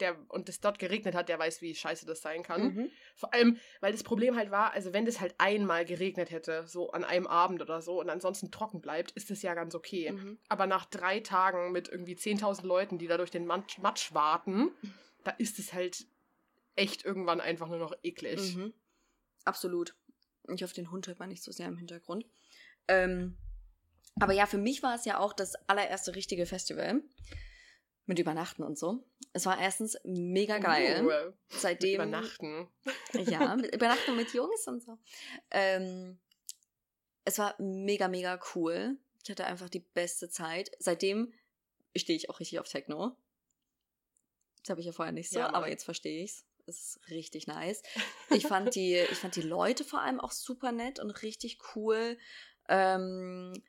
der 0.00 0.16
und 0.28 0.48
es 0.48 0.60
dort 0.60 0.78
geregnet 0.78 1.14
hat, 1.14 1.28
der 1.28 1.38
weiß, 1.38 1.62
wie 1.62 1.74
scheiße 1.74 2.06
das 2.06 2.20
sein 2.20 2.42
kann. 2.42 2.62
Mhm. 2.62 2.90
Vor 3.16 3.34
allem, 3.34 3.58
weil 3.80 3.92
das 3.92 4.02
Problem 4.02 4.36
halt 4.36 4.50
war, 4.50 4.72
also 4.72 4.92
wenn 4.92 5.04
das 5.04 5.20
halt 5.20 5.34
einmal 5.38 5.84
geregnet 5.84 6.30
hätte, 6.30 6.66
so 6.66 6.90
an 6.92 7.04
einem 7.04 7.26
Abend 7.26 7.60
oder 7.60 7.82
so 7.82 8.00
und 8.00 8.08
ansonsten 8.08 8.50
trocken 8.50 8.80
bleibt, 8.80 9.10
ist 9.12 9.30
das 9.30 9.42
ja 9.42 9.54
ganz 9.54 9.74
okay. 9.74 10.12
Mhm. 10.12 10.38
Aber 10.48 10.66
nach 10.66 10.86
drei 10.86 11.20
Tagen 11.20 11.72
mit 11.72 11.88
irgendwie 11.88 12.14
10.000 12.14 12.64
Leuten, 12.64 12.98
die 12.98 13.08
da 13.08 13.16
durch 13.16 13.30
den 13.30 13.46
Matsch, 13.46 13.78
Matsch 13.78 14.14
warten, 14.14 14.70
da 15.24 15.32
ist 15.32 15.58
es 15.58 15.72
halt 15.72 16.06
echt 16.76 17.04
irgendwann 17.04 17.40
einfach 17.40 17.68
nur 17.68 17.78
noch 17.78 17.94
eklig. 18.02 18.56
Mhm. 18.56 18.72
Absolut. 19.44 19.96
Ich 20.54 20.62
hoffe, 20.62 20.74
den 20.74 20.90
Hund 20.90 21.06
hört 21.06 21.18
man 21.18 21.28
nicht 21.28 21.42
so 21.42 21.52
sehr 21.52 21.68
im 21.68 21.76
Hintergrund. 21.76 22.26
Ähm, 22.88 23.36
aber 24.20 24.32
ja, 24.32 24.46
für 24.46 24.58
mich 24.58 24.82
war 24.82 24.94
es 24.94 25.04
ja 25.04 25.18
auch 25.18 25.32
das 25.32 25.54
allererste 25.68 26.14
richtige 26.14 26.46
Festival. 26.46 27.02
Mit 28.06 28.18
Übernachten 28.18 28.62
und 28.64 28.76
so. 28.76 29.04
Es 29.32 29.46
war 29.46 29.60
erstens 29.60 29.96
mega 30.04 30.58
geil. 30.58 31.02
Uh, 31.02 31.04
mit 31.04 31.34
Seitdem. 31.48 31.94
Übernachten. 31.94 32.68
Ja, 33.12 33.54
mit 33.56 33.72
Übernachten 33.74 34.16
mit 34.16 34.34
Jungs 34.34 34.66
und 34.66 34.82
so. 34.82 34.98
Ähm, 35.50 36.18
es 37.24 37.38
war 37.38 37.54
mega, 37.58 38.08
mega 38.08 38.40
cool. 38.54 38.98
Ich 39.22 39.30
hatte 39.30 39.46
einfach 39.46 39.68
die 39.68 39.80
beste 39.80 40.28
Zeit. 40.28 40.72
Seitdem 40.80 41.32
stehe 41.96 42.16
ich 42.16 42.28
auch 42.28 42.40
richtig 42.40 42.58
auf 42.58 42.68
Techno. 42.68 43.16
Das 44.62 44.70
habe 44.70 44.80
ich 44.80 44.86
ja 44.86 44.92
vorher 44.92 45.12
nicht 45.12 45.30
so, 45.30 45.38
Ja, 45.38 45.54
aber 45.54 45.68
jetzt 45.68 45.84
verstehe 45.84 46.22
ich's. 46.24 46.44
Es 46.66 46.78
ist 46.78 47.10
richtig 47.10 47.48
nice. 47.48 47.82
Ich 48.30 48.46
fand 48.46 48.74
die, 48.76 48.94
ich 48.96 49.18
fand 49.18 49.34
die 49.34 49.42
Leute 49.42 49.84
vor 49.84 50.00
allem 50.00 50.20
auch 50.20 50.30
super 50.30 50.70
nett 50.70 51.00
und 51.00 51.10
richtig 51.22 51.58
cool. 51.74 52.16
Ähm, 52.68 53.62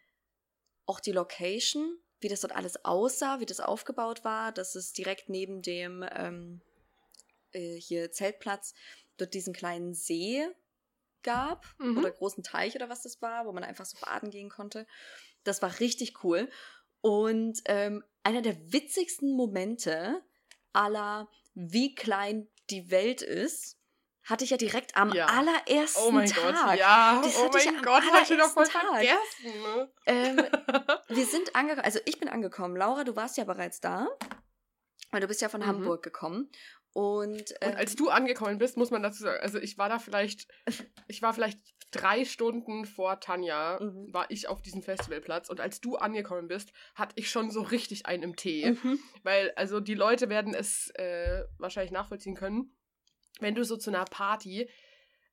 auch 0.85 0.99
die 0.99 1.11
Location, 1.11 1.97
wie 2.19 2.27
das 2.29 2.41
dort 2.41 2.55
alles 2.55 2.83
aussah, 2.85 3.39
wie 3.39 3.45
das 3.45 3.59
aufgebaut 3.59 4.23
war, 4.23 4.51
dass 4.51 4.75
es 4.75 4.93
direkt 4.93 5.29
neben 5.29 5.61
dem 5.61 6.05
ähm, 6.13 6.61
äh, 7.51 7.75
hier 7.75 8.11
Zeltplatz 8.11 8.73
dort 9.17 9.33
diesen 9.33 9.53
kleinen 9.53 9.93
See 9.93 10.47
gab 11.21 11.65
Mhm. 11.77 11.97
oder 11.97 12.11
großen 12.11 12.43
Teich 12.43 12.75
oder 12.75 12.89
was 12.89 13.03
das 13.03 13.21
war, 13.21 13.45
wo 13.45 13.51
man 13.51 13.63
einfach 13.63 13.85
so 13.85 13.97
baden 13.99 14.29
gehen 14.29 14.49
konnte. 14.49 14.85
Das 15.43 15.61
war 15.61 15.79
richtig 15.79 16.23
cool. 16.23 16.49
Und 17.01 17.61
ähm, 17.65 18.03
einer 18.23 18.41
der 18.41 18.71
witzigsten 18.71 19.31
Momente 19.31 20.21
aller, 20.73 21.29
wie 21.53 21.95
klein 21.95 22.47
die 22.69 22.91
Welt 22.91 23.21
ist, 23.21 23.77
hatte 24.25 24.43
ich 24.43 24.49
ja 24.49 24.57
direkt 24.57 24.95
am 24.95 25.11
Ja. 25.13 25.25
allerersten 25.27 26.01
Oh 26.07 26.11
mein 26.11 26.27
Tag. 26.29 26.55
Gott, 26.67 26.77
ja. 26.79 27.21
Das 27.23 27.35
oh 27.37 27.45
hatte 27.45 27.57
mein 27.57 27.75
am 27.77 27.81
Gott, 27.83 28.03
hab 28.11 28.21
ich 28.29 28.37
doch 28.37 28.49
voll 28.49 28.67
Tag. 28.67 28.81
vergessen. 28.81 29.61
Ne? 29.61 29.91
Ähm, 30.05 30.37
wir 31.09 31.25
sind 31.25 31.55
angekommen, 31.55 31.85
also 31.85 31.99
ich 32.05 32.19
bin 32.19 32.29
angekommen. 32.29 32.75
Laura, 32.77 33.03
du 33.03 33.15
warst 33.15 33.37
ja 33.37 33.43
bereits 33.43 33.79
da. 33.81 34.07
Weil 35.11 35.21
du 35.21 35.27
bist 35.27 35.41
ja 35.41 35.49
von 35.49 35.61
Mhm. 35.61 35.67
Hamburg 35.67 36.03
gekommen. 36.03 36.49
Und, 36.93 37.31
Und 37.31 37.53
ähm, 37.61 37.73
als 37.75 37.95
du 37.95 38.09
angekommen 38.09 38.57
bist, 38.59 38.77
muss 38.77 38.91
man 38.91 39.01
dazu 39.03 39.23
sagen, 39.23 39.39
also 39.41 39.57
ich 39.59 39.77
war 39.77 39.89
da 39.89 39.97
vielleicht, 39.99 40.47
ich 41.07 41.21
war 41.21 41.33
vielleicht 41.33 41.59
drei 41.91 42.23
Stunden 42.25 42.85
vor 42.85 43.19
Tanja, 43.19 43.79
Mhm. 43.81 44.13
war 44.13 44.25
ich 44.29 44.47
auf 44.47 44.61
diesem 44.61 44.81
Festivalplatz. 44.83 45.49
Und 45.49 45.59
als 45.59 45.81
du 45.81 45.95
angekommen 45.97 46.47
bist, 46.47 46.71
hatte 46.95 47.13
ich 47.17 47.29
schon 47.29 47.51
so 47.51 47.61
richtig 47.61 48.05
einen 48.05 48.23
im 48.23 48.35
Tee. 48.35 48.71
mhm. 48.71 48.99
Weil, 49.23 49.51
also 49.55 49.79
die 49.79 49.95
Leute 49.95 50.29
werden 50.29 50.53
es 50.55 50.89
äh, 50.95 51.43
wahrscheinlich 51.57 51.91
nachvollziehen 51.91 52.35
können, 52.35 52.75
wenn 53.39 53.55
du 53.55 53.63
so 53.65 53.77
zu 53.77 53.89
einer 53.89 54.05
Party, 54.05 54.69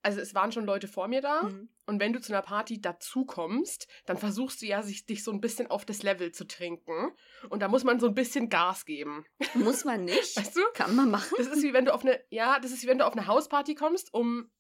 also 0.03 0.19
es 0.21 0.35
waren 0.35 0.51
schon 0.51 0.65
Leute 0.65 0.89
vor 0.89 1.09
mir 1.09 1.21
da, 1.21 1.43
Mhm. 1.43 1.69
und 1.87 2.01
wenn 2.01 2.13
du 2.15 2.21
zu 2.21 2.33
einer 2.33 2.41
Party 2.43 2.81
dazukommst, 2.81 3.87
dann 4.07 4.17
versuchst 4.17 4.63
du 4.63 4.67
ja, 4.67 4.83
sich, 4.83 5.05
dich 5.05 5.23
so 5.23 5.31
ein 5.31 5.41
bisschen 5.43 5.67
auf 5.67 5.85
das 5.85 6.03
Level 6.03 6.33
zu 6.33 6.47
trinken. 6.47 7.13
Und 7.51 7.61
da 7.61 7.69
muss 7.69 7.85
man 7.85 8.01
so 8.01 8.07
ein 8.07 8.15
bisschen 8.15 8.49
Gas 8.49 8.85
geben. 8.87 9.27
Muss 9.55 9.85
man 9.85 10.05
nicht. 10.05 10.37
Weißt 10.37 10.57
du? 10.57 10.61
Kann 10.75 10.97
man 10.97 11.11
machen. 11.11 11.35
Das 11.37 11.49
ist 11.49 11.63
wie 11.63 11.73
wenn 11.75 11.85
du 11.85 11.93
auf 11.93 12.03
eine, 12.03 12.19
ja, 12.31 12.59
das 12.61 12.71
ist 12.73 12.83
wie 12.83 12.87
wenn 12.87 12.99
du 12.99 13.07
auf 13.07 13.13
eine 13.15 13.27
Hausparty 13.27 13.75
kommst 13.75 14.15
um 14.15 14.51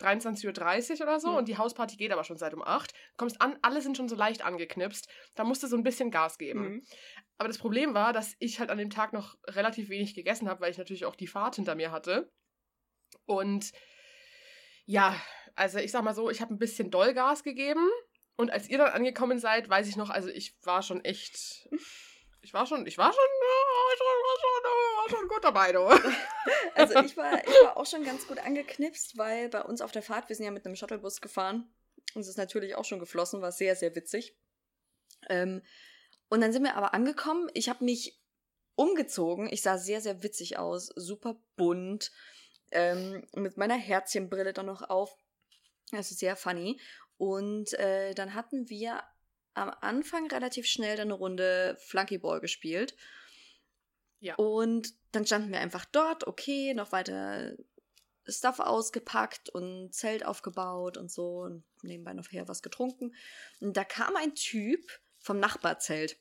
23.30 0.00 0.96
Uhr 1.00 1.02
oder 1.06 1.20
so 1.20 1.30
Mhm. 1.30 1.36
und 1.36 1.48
die 1.48 1.56
Hausparty 1.56 1.96
geht 1.96 2.12
aber 2.12 2.22
schon 2.24 2.36
seit 2.36 2.52
um 2.54 2.62
8. 2.62 2.92
Kommst 3.16 3.40
an, 3.40 3.58
alle 3.62 3.80
sind 3.80 3.96
schon 3.96 4.08
so 4.08 4.14
leicht 4.14 4.44
angeknipst. 4.44 5.08
Da 5.34 5.44
musst 5.44 5.62
du 5.62 5.66
so 5.68 5.76
ein 5.76 5.82
bisschen 5.82 6.10
Gas 6.10 6.38
geben. 6.38 6.60
Mhm. 6.68 6.82
Aber 7.38 7.48
das 7.48 7.58
Problem 7.58 7.94
war, 7.94 8.12
dass 8.12 8.34
ich 8.38 8.60
halt 8.60 8.70
an 8.70 8.78
dem 8.78 8.90
Tag 8.90 9.12
noch 9.12 9.36
relativ 9.46 9.88
wenig 9.88 10.14
gegessen 10.14 10.48
habe, 10.48 10.60
weil 10.60 10.70
ich 10.70 10.78
natürlich 10.78 11.06
auch 11.06 11.16
die 11.16 11.26
Fahrt 11.26 11.56
hinter 11.56 11.74
mir 11.74 11.90
hatte. 11.90 12.30
Und 13.26 13.72
ja, 14.86 15.20
also 15.54 15.78
ich 15.78 15.90
sag 15.90 16.02
mal 16.02 16.14
so, 16.14 16.30
ich 16.30 16.40
habe 16.40 16.54
ein 16.54 16.58
bisschen 16.58 16.90
Dollgas 16.90 17.42
gegeben. 17.42 17.88
Und 18.36 18.50
als 18.50 18.68
ihr 18.68 18.78
dann 18.78 18.92
angekommen 18.92 19.38
seid, 19.38 19.68
weiß 19.68 19.88
ich 19.88 19.96
noch, 19.96 20.10
also 20.10 20.28
ich 20.28 20.54
war 20.62 20.82
schon 20.82 21.04
echt. 21.04 21.68
Ich 22.42 22.54
war 22.54 22.66
schon, 22.66 22.86
ich 22.86 22.96
war 22.96 23.12
schon, 23.12 23.24
schon, 23.24 23.46
war 23.48 23.96
schon, 24.38 24.56
war 24.96 25.18
schon 25.18 25.28
gut 25.28 25.44
dabei, 25.44 25.72
du. 25.72 25.80
Also 26.76 27.00
ich 27.00 27.16
war, 27.16 27.42
ich 27.42 27.54
war 27.64 27.78
auch 27.78 27.86
schon 27.86 28.04
ganz 28.04 28.26
gut 28.26 28.38
angeknipst, 28.38 29.16
weil 29.16 29.48
bei 29.48 29.62
uns 29.62 29.80
auf 29.80 29.92
der 29.92 30.02
Fahrt, 30.02 30.28
wir 30.28 30.36
sind 30.36 30.44
ja 30.44 30.50
mit 30.50 30.66
einem 30.66 30.76
Shuttlebus 30.76 31.22
gefahren. 31.22 31.74
Und 32.14 32.20
es 32.20 32.28
ist 32.28 32.36
natürlich 32.36 32.74
auch 32.74 32.84
schon 32.84 32.98
geflossen, 32.98 33.40
war 33.40 33.50
sehr, 33.50 33.74
sehr 33.76 33.96
witzig. 33.96 34.36
Ähm, 35.30 35.62
und 36.28 36.42
dann 36.42 36.52
sind 36.52 36.64
wir 36.64 36.76
aber 36.76 36.92
angekommen. 36.92 37.50
Ich 37.54 37.70
habe 37.70 37.82
mich 37.82 38.20
umgezogen. 38.74 39.48
Ich 39.50 39.62
sah 39.62 39.78
sehr, 39.78 40.00
sehr 40.00 40.22
witzig 40.22 40.58
aus. 40.58 40.90
Super 40.96 41.36
bunt. 41.56 42.12
Ähm, 42.76 43.26
mit 43.34 43.56
meiner 43.56 43.76
Herzchenbrille 43.76 44.52
dann 44.52 44.66
noch 44.66 44.82
auf. 44.82 45.16
Also 45.92 46.14
sehr 46.14 46.36
funny. 46.36 46.78
Und 47.16 47.72
äh, 47.74 48.14
dann 48.14 48.34
hatten 48.34 48.68
wir 48.68 49.02
am 49.54 49.70
Anfang 49.80 50.28
relativ 50.28 50.66
schnell 50.66 50.96
dann 50.96 51.08
eine 51.08 51.14
Runde 51.14 51.76
Flunkyball 51.80 52.40
gespielt. 52.40 52.94
Ja. 54.20 54.34
Und 54.34 54.92
dann 55.12 55.26
standen 55.26 55.50
wir 55.52 55.60
einfach 55.60 55.86
dort, 55.86 56.26
okay, 56.26 56.74
noch 56.74 56.92
weiter 56.92 57.56
Stuff 58.28 58.60
ausgepackt 58.60 59.48
und 59.50 59.94
Zelt 59.94 60.26
aufgebaut 60.26 60.98
und 60.98 61.10
so 61.10 61.42
und 61.42 61.64
nebenbei 61.82 62.12
noch 62.12 62.30
her 62.30 62.48
was 62.48 62.62
getrunken. 62.62 63.14
Und 63.60 63.76
da 63.76 63.84
kam 63.84 64.16
ein 64.16 64.34
Typ 64.34 64.84
vom 65.18 65.38
Nachbarzelt. 65.38 66.18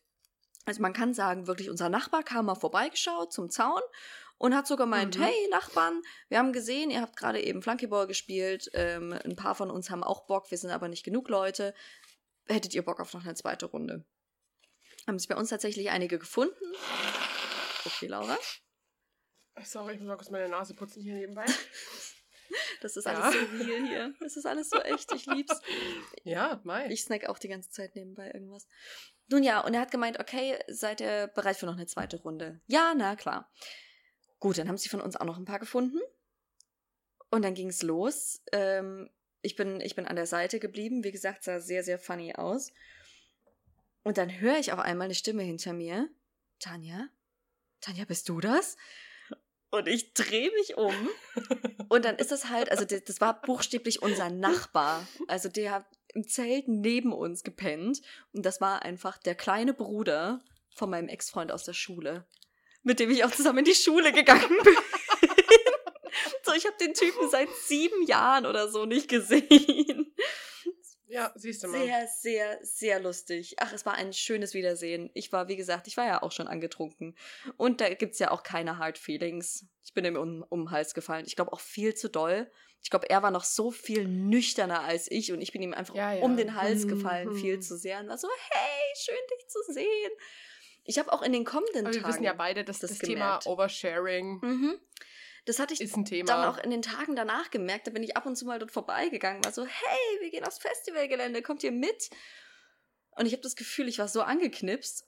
Also 0.66 0.82
man 0.82 0.94
kann 0.94 1.14
sagen, 1.14 1.48
wirklich 1.48 1.70
unser 1.70 1.90
Nachbar 1.90 2.24
kam 2.24 2.46
mal 2.46 2.56
vorbeigeschaut 2.56 3.34
zum 3.34 3.50
Zaun 3.50 3.82
und 4.38 4.56
hat 4.56 4.68
sogar 4.68 4.86
gemeint, 4.88 5.18
Mhm. 5.18 5.24
hey 5.24 5.48
Nachbarn, 5.50 6.02
wir 6.30 6.38
haben 6.40 6.54
gesehen, 6.54 6.90
ihr 6.90 7.02
habt 7.02 7.16
gerade 7.18 7.42
eben 7.42 7.62
Flunkyball 7.62 8.08
gespielt, 8.08 8.70
ähm, 8.74 9.14
ein 9.14 9.36
paar 9.36 9.56
von 9.56 9.72
uns 9.72 9.90
haben 9.90 10.04
auch 10.04 10.26
Bock, 10.28 10.52
wir 10.52 10.58
sind 10.58 10.72
aber 10.72 10.88
nicht 10.88 11.04
genug 11.04 11.30
Leute. 11.30 11.74
Hättet 12.48 12.74
ihr 12.76 12.84
Bock 12.84 13.00
auf 13.00 13.14
noch 13.14 13.24
eine 13.26 13.34
zweite 13.36 13.66
Runde? 13.66 14.06
Haben 15.08 15.20
sich 15.20 15.28
bei 15.28 15.36
uns 15.36 15.50
tatsächlich 15.50 15.90
einige 15.90 16.20
gefunden. 16.20 16.74
Okay, 17.86 18.08
Laura. 18.08 18.38
Sorry, 19.64 19.94
ich 19.94 20.00
muss 20.00 20.08
mal 20.08 20.16
kurz 20.18 20.30
meine 20.32 20.50
Nase 20.50 20.74
putzen 20.76 21.02
hier 21.02 21.14
nebenbei. 21.16 21.46
Das 22.82 22.96
ist 22.96 23.06
Ja. 23.06 23.14
alles 23.20 23.34
so 23.34 23.40
real 23.66 23.88
hier. 23.88 24.14
Das 24.20 24.38
ist 24.38 24.46
alles 24.46 24.70
so 24.70 24.80
echt. 24.80 25.12
Ich 25.14 25.26
lieb's. 25.26 25.60
Ja, 26.24 26.62
mei. 26.64 26.88
Ich 26.92 27.04
snack 27.04 27.26
auch 27.28 27.40
die 27.40 27.48
ganze 27.48 27.72
Zeit 27.72 27.96
nebenbei 27.96 28.30
irgendwas. 28.32 28.68
Nun 29.30 29.42
ja, 29.42 29.62
und 29.62 29.74
er 29.74 29.82
hat 29.82 29.90
gemeint, 29.92 30.20
okay, 30.20 30.60
seid 30.68 31.02
ihr 31.02 31.28
bereit 31.34 31.58
für 31.58 31.66
noch 31.66 31.74
eine 31.76 31.88
zweite 31.88 32.18
Runde? 32.22 32.62
Ja, 32.68 32.94
na 32.96 33.16
klar. 33.16 33.52
Gut, 34.40 34.58
dann 34.58 34.68
haben 34.68 34.78
sie 34.78 34.90
von 34.90 35.02
uns 35.02 35.16
auch 35.16 35.26
noch 35.26 35.38
ein 35.38 35.46
paar 35.46 35.60
gefunden. 35.60 36.00
Und 37.32 37.44
dann 37.44 37.54
ging's 37.54 37.82
los. 37.82 38.42
Ähm, 38.52 39.10
ich, 39.42 39.56
bin, 39.56 39.82
ich 39.82 39.96
bin 39.96 40.06
an 40.06 40.16
der 40.16 40.28
Seite 40.28 40.60
geblieben. 40.60 41.04
Wie 41.04 41.12
gesagt, 41.12 41.44
sah 41.44 41.60
sehr, 41.60 41.84
sehr 41.84 42.00
funny 42.00 42.34
aus. 42.36 42.72
Und 44.04 44.18
dann 44.18 44.40
höre 44.40 44.60
ich 44.60 44.72
auf 44.72 44.80
einmal 44.80 45.06
eine 45.06 45.16
Stimme 45.16 45.44
hinter 45.44 45.74
mir. 45.74 46.10
Tanja? 46.60 47.08
Tanja, 47.82 48.06
bist 48.06 48.30
du 48.30 48.40
das? 48.40 48.78
Und 49.72 49.88
ich 49.88 50.14
drehe 50.14 50.52
mich 50.52 50.78
um. 50.78 50.96
Und 51.90 52.06
dann 52.06 52.16
ist 52.16 52.32
das 52.32 52.50
halt, 52.50 52.72
also 52.72 52.86
das, 52.86 53.04
das 53.04 53.20
war 53.20 53.42
buchstäblich 53.42 54.02
unser 54.02 54.30
Nachbar. 54.30 55.06
Also 55.28 55.50
der 55.50 55.72
hat 55.72 55.86
im 56.14 56.28
Zelt 56.28 56.68
neben 56.68 57.12
uns 57.12 57.44
gepennt. 57.44 58.02
Und 58.32 58.46
das 58.46 58.62
war 58.62 58.84
einfach 58.84 59.18
der 59.18 59.36
kleine 59.36 59.74
Bruder 59.74 60.44
von 60.70 60.90
meinem 60.90 61.10
Ex-Freund 61.10 61.52
aus 61.52 61.64
der 61.64 61.74
Schule, 61.74 62.26
mit 62.86 63.00
dem 63.02 63.12
ich 63.12 63.26
auch 63.26 63.32
zusammen 63.32 63.60
in 63.60 63.66
die 63.66 63.76
Schule 63.76 64.14
gegangen 64.14 64.58
bin. 64.64 64.76
so, 66.44 66.54
ich 66.54 66.66
habe 66.66 66.78
den 66.80 66.94
Typen 66.94 67.30
seit 67.30 67.50
sieben 67.66 68.04
Jahren 68.06 68.46
oder 68.46 68.70
so 68.70 68.86
nicht 68.86 69.10
gesehen. 69.10 70.16
Ja, 71.08 71.32
siehst 71.36 71.64
du 71.64 71.68
mal. 71.68 71.78
Sehr, 71.80 72.08
sehr, 72.08 72.60
sehr 72.64 73.00
lustig. 73.00 73.56
Ach, 73.60 73.72
es 73.72 73.86
war 73.86 73.94
ein 73.94 74.12
schönes 74.12 74.54
Wiedersehen. 74.54 75.12
Ich 75.14 75.32
war, 75.32 75.48
wie 75.48 75.56
gesagt, 75.56 75.88
ich 75.88 75.98
war 75.98 76.06
ja 76.06 76.24
auch 76.24 76.32
schon 76.32 76.48
angetrunken. 76.48 77.16
Und 77.58 77.80
da 77.80 77.94
gibt's 77.94 78.20
ja 78.20 78.32
auch 78.32 78.44
keine 78.44 78.80
Hard 78.80 78.98
Feelings. 78.98 79.66
Ich 79.84 79.94
bin 79.94 80.04
ihm 80.04 80.16
um, 80.18 80.44
um 80.50 80.62
den 80.66 80.72
Hals 80.72 80.94
gefallen. 80.94 81.26
Ich 81.28 81.36
glaube 81.36 81.54
auch 81.54 81.60
viel 81.60 81.94
zu 81.94 82.10
doll. 82.10 82.50
Ich 82.82 82.90
glaube, 82.90 83.10
er 83.10 83.22
war 83.24 83.32
noch 83.32 83.44
so 83.44 83.72
viel 83.72 84.08
nüchterner 84.08 84.82
als 84.82 85.10
ich 85.10 85.32
und 85.32 85.42
ich 85.42 85.52
bin 85.52 85.62
ihm 85.62 85.74
einfach 85.74 85.96
Ja, 85.96 86.14
ja. 86.14 86.24
um 86.24 86.38
den 86.38 86.56
Hals 86.56 86.86
Mhm, 86.86 86.90
gefallen, 86.90 87.30
mhm. 87.30 87.36
viel 87.38 87.60
zu 87.60 87.78
sehr. 87.78 88.00
Und 88.00 88.10
war 88.10 88.18
so, 88.18 88.28
hey, 88.50 88.94
schön 88.98 89.16
dich 89.38 89.48
zu 89.48 89.60
sehen. 89.74 90.12
Ich 90.86 90.98
habe 91.00 91.12
auch 91.12 91.22
in 91.22 91.34
den 91.34 91.44
kommenden 91.46 91.86
Aber 91.86 91.94
wir 91.94 92.02
Tagen. 92.02 92.14
wissen 92.14 92.24
ja 92.24 92.34
beide, 92.34 92.64
dass 92.64 92.80
das 92.80 92.92
das. 92.92 93.00
Thema 93.00 93.40
Oversharing 93.46 94.40
Mhm. 94.42 94.80
Das 95.48 95.60
hatte 95.60 95.76
ich 95.76 95.92
dann 96.26 96.46
auch 96.46 96.58
in 96.58 96.72
den 96.72 96.82
Tagen 96.82 97.16
danach 97.16 97.52
gemerkt. 97.52 97.86
Da 97.86 97.92
bin 97.92 98.02
ich 98.02 98.18
ab 98.18 98.26
und 98.26 98.36
zu 98.36 98.46
mal 98.46 98.58
dort 98.58 98.72
vorbeigegangen, 98.72 99.46
war 99.46 99.52
so, 99.52 99.64
hey, 99.64 100.22
wir 100.22 100.32
gehen 100.32 100.44
aufs 100.44 100.58
Festivalgelände, 100.58 101.44
kommt 101.44 101.64
ihr 101.64 101.72
mit? 101.72 102.10
Und 103.12 103.28
ich 103.28 103.34
habe 103.34 103.44
das 103.44 103.56
Gefühl, 103.56 103.88
ich 103.88 104.00
war 104.00 104.08
so 104.08 104.24
angeknipst. 104.24 105.06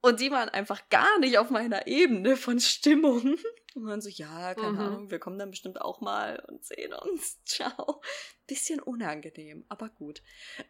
Und 0.00 0.18
die 0.20 0.30
waren 0.32 0.48
einfach 0.48 0.88
gar 0.90 1.18
nicht 1.20 1.38
auf 1.38 1.50
meiner 1.50 1.86
Ebene 1.86 2.36
von 2.36 2.58
Stimmung. 2.60 3.38
Und 3.74 3.86
waren 3.86 4.00
so, 4.00 4.08
ja, 4.08 4.54
keine 4.56 4.72
Mhm. 4.72 4.78
Ahnung, 4.80 5.10
wir 5.12 5.18
kommen 5.20 5.38
dann 5.38 5.50
bestimmt 5.50 5.80
auch 5.80 6.00
mal 6.00 6.42
und 6.48 6.64
sehen 6.64 6.92
uns. 6.94 7.38
Ciao. 7.44 8.00
Bisschen 8.48 8.80
unangenehm, 8.80 9.64
aber 9.68 9.88
gut. 9.90 10.22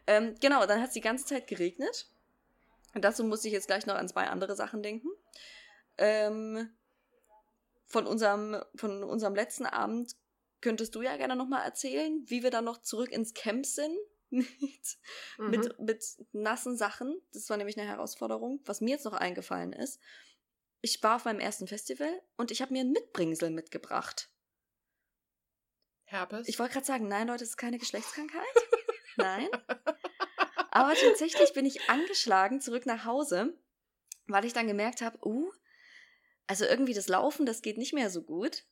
Ähm, 0.05 0.35
genau, 0.39 0.65
dann 0.67 0.79
hat 0.81 0.89
es 0.89 0.93
die 0.93 1.01
ganze 1.01 1.25
Zeit 1.25 1.47
geregnet. 1.47 2.11
Und 2.93 3.03
dazu 3.03 3.23
musste 3.23 3.47
ich 3.47 3.53
jetzt 3.53 3.67
gleich 3.67 3.85
noch 3.85 3.95
an 3.95 4.07
zwei 4.07 4.27
andere 4.27 4.55
Sachen 4.55 4.81
denken. 4.81 5.09
Ähm, 5.97 6.69
von 7.85 8.05
unserem, 8.07 8.63
von 8.75 9.03
unserem 9.03 9.35
letzten 9.35 9.65
Abend 9.65 10.15
könntest 10.61 10.95
du 10.95 11.01
ja 11.01 11.15
gerne 11.17 11.35
nochmal 11.35 11.63
erzählen, 11.63 12.23
wie 12.27 12.43
wir 12.43 12.51
dann 12.51 12.65
noch 12.65 12.81
zurück 12.81 13.11
ins 13.11 13.33
Camp 13.33 13.65
sind 13.65 13.97
mit, 14.29 14.47
Mhm. 15.37 15.49
mit, 15.49 15.79
mit 15.79 16.05
nassen 16.33 16.77
Sachen. 16.77 17.19
Das 17.33 17.49
war 17.49 17.57
nämlich 17.57 17.77
eine 17.79 17.87
Herausforderung. 17.87 18.61
Was 18.65 18.81
mir 18.81 18.91
jetzt 18.91 19.05
noch 19.05 19.13
eingefallen 19.13 19.73
ist, 19.73 19.99
ich 20.81 21.01
war 21.03 21.15
auf 21.17 21.25
meinem 21.25 21.39
ersten 21.39 21.67
Festival 21.67 22.21
und 22.37 22.51
ich 22.51 22.61
habe 22.61 22.73
mir 22.73 22.81
ein 22.81 22.91
Mitbringsel 22.91 23.49
mitgebracht. 23.49 24.29
Herpes. 26.05 26.47
Ich 26.47 26.57
wollte 26.57 26.73
gerade 26.73 26.85
sagen, 26.85 27.07
nein, 27.07 27.27
Leute, 27.27 27.39
das 27.39 27.49
ist 27.49 27.57
keine 27.57 27.77
Geschlechtskrankheit. 27.77 28.43
nein. 29.17 29.47
Aber 30.71 30.93
tatsächlich 30.93 31.53
bin 31.53 31.65
ich 31.65 31.89
angeschlagen 31.89 32.61
zurück 32.61 32.85
nach 32.85 33.05
Hause, 33.05 33.57
weil 34.27 34.45
ich 34.45 34.53
dann 34.53 34.67
gemerkt 34.67 35.01
habe, 35.01 35.17
uh, 35.25 35.51
also 36.47 36.65
irgendwie 36.65 36.93
das 36.93 37.07
Laufen, 37.07 37.45
das 37.45 37.61
geht 37.61 37.77
nicht 37.77 37.93
mehr 37.93 38.09
so 38.09 38.23
gut. 38.23 38.65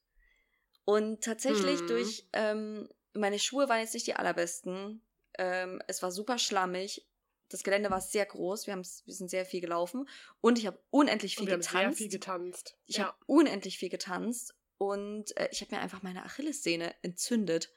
Und 0.86 1.24
tatsächlich 1.24 1.82
Hm. 1.82 1.88
durch, 1.88 2.28
ähm, 2.34 2.90
meine 3.14 3.40
Schuhe 3.40 3.68
waren 3.68 3.82
jetzt 3.82 3.94
nicht 3.94 4.08
die 4.08 4.16
allerbesten. 4.16 5.02
Ähm, 5.38 5.82
es 5.88 6.02
war 6.02 6.12
super 6.12 6.38
schlammig. 6.38 7.08
Das 7.50 7.64
Gelände 7.64 7.90
war 7.90 8.02
sehr 8.02 8.26
groß. 8.26 8.68
Wir, 8.68 8.76
wir 8.78 9.14
sind 9.14 9.30
sehr 9.30 9.46
viel 9.46 9.62
gelaufen. 9.62 10.08
Und 10.42 10.58
ich 10.58 10.68
habe 10.68 10.80
unendlich 10.90 11.36
viel 11.36 11.46
getanzt. 11.46 11.72
sehr 11.72 11.92
viel 11.94 12.10
getanzt. 12.10 12.78
Ich 12.86 12.98
ja. 12.98 13.06
habe 13.06 13.18
unendlich 13.26 13.78
viel 13.78 13.90
getanzt 13.90 14.56
und 14.78 15.36
äh, 15.38 15.50
ich 15.52 15.62
habe 15.62 15.76
mir 15.76 15.82
einfach 15.82 16.04
meine 16.04 16.24
Achillessehne 16.24 16.94
entzündet. 17.02 17.72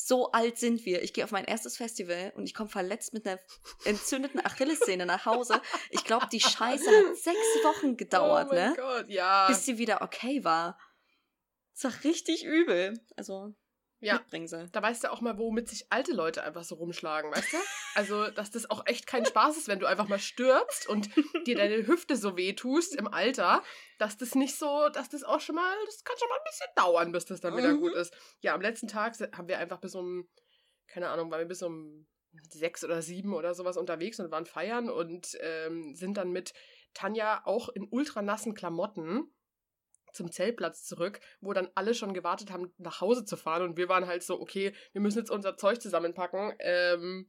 So 0.00 0.30
alt 0.30 0.58
sind 0.58 0.86
wir. 0.86 1.02
Ich 1.02 1.12
gehe 1.12 1.24
auf 1.24 1.32
mein 1.32 1.44
erstes 1.44 1.76
Festival 1.76 2.32
und 2.36 2.44
ich 2.44 2.54
komme 2.54 2.70
verletzt 2.70 3.12
mit 3.14 3.26
einer 3.26 3.40
entzündeten 3.84 4.38
Achillessehne 4.38 5.04
nach 5.06 5.26
Hause. 5.26 5.60
Ich 5.90 6.04
glaube, 6.04 6.28
die 6.30 6.38
Scheiße 6.38 6.88
hat 6.88 7.16
sechs 7.16 7.64
Wochen 7.64 7.96
gedauert, 7.96 8.46
oh 8.52 8.54
ne? 8.54 8.74
Gott, 8.76 9.08
ja. 9.08 9.48
Bis 9.48 9.64
sie 9.64 9.76
wieder 9.76 10.00
okay 10.00 10.44
war. 10.44 10.78
Das 11.74 11.92
war 11.92 12.04
richtig 12.04 12.44
übel. 12.44 12.94
Also, 13.16 13.56
Ja. 14.00 14.14
Mitbringsel. 14.14 14.68
Da 14.70 14.80
weißt 14.80 15.04
du 15.04 15.10
auch 15.12 15.20
mal, 15.20 15.38
womit 15.38 15.68
sich 15.68 15.86
alte 15.90 16.12
Leute 16.12 16.44
einfach 16.44 16.62
so 16.62 16.76
rumschlagen, 16.76 17.32
weißt 17.32 17.52
du? 17.52 17.56
Also, 17.94 18.30
dass 18.30 18.50
das 18.52 18.70
auch 18.70 18.86
echt 18.86 19.06
kein 19.08 19.26
Spaß 19.26 19.56
ist, 19.56 19.66
wenn 19.66 19.80
du 19.80 19.86
einfach 19.86 20.06
mal 20.06 20.20
stürzt 20.20 20.88
und 20.88 21.10
dir 21.46 21.56
deine 21.56 21.84
Hüfte 21.86 22.16
so 22.16 22.36
weh 22.36 22.52
tust 22.52 22.94
im 22.94 23.08
Alter, 23.08 23.62
dass 23.98 24.16
das 24.16 24.36
nicht 24.36 24.54
so, 24.56 24.88
dass 24.90 25.08
das 25.08 25.24
auch 25.24 25.40
schon 25.40 25.56
mal, 25.56 25.74
das 25.86 26.04
kann 26.04 26.16
schon 26.16 26.28
mal 26.28 26.36
ein 26.36 26.44
bisschen 26.44 26.68
dauern, 26.76 27.12
bis 27.12 27.24
das 27.24 27.40
dann 27.40 27.56
wieder 27.56 27.72
Mhm. 27.72 27.80
gut 27.80 27.94
ist. 27.94 28.14
Ja, 28.40 28.54
am 28.54 28.60
letzten 28.60 28.86
Tag 28.86 29.14
haben 29.36 29.48
wir 29.48 29.58
einfach 29.58 29.80
bis 29.80 29.94
um, 29.96 30.28
keine 30.86 31.08
Ahnung, 31.08 31.30
waren 31.32 31.40
wir 31.40 31.46
bis 31.48 31.62
um 31.62 32.06
sechs 32.50 32.84
oder 32.84 33.02
sieben 33.02 33.34
oder 33.34 33.54
sowas 33.54 33.76
unterwegs 33.76 34.20
und 34.20 34.30
waren 34.30 34.46
feiern 34.46 34.90
und 34.90 35.36
ähm, 35.40 35.94
sind 35.96 36.16
dann 36.18 36.30
mit 36.30 36.52
Tanja 36.94 37.42
auch 37.46 37.68
in 37.70 37.88
ultranassen 37.90 38.54
Klamotten 38.54 39.34
zum 40.12 40.30
Zeltplatz 40.30 40.84
zurück, 40.84 41.20
wo 41.40 41.52
dann 41.52 41.68
alle 41.74 41.94
schon 41.94 42.14
gewartet 42.14 42.50
haben, 42.50 42.72
nach 42.78 43.00
Hause 43.00 43.24
zu 43.24 43.36
fahren. 43.36 43.62
Und 43.62 43.76
wir 43.76 43.88
waren 43.88 44.06
halt 44.06 44.22
so, 44.22 44.40
okay, 44.40 44.72
wir 44.92 45.00
müssen 45.00 45.18
jetzt 45.18 45.30
unser 45.30 45.56
Zeug 45.56 45.80
zusammenpacken. 45.80 46.54
Ähm, 46.58 47.28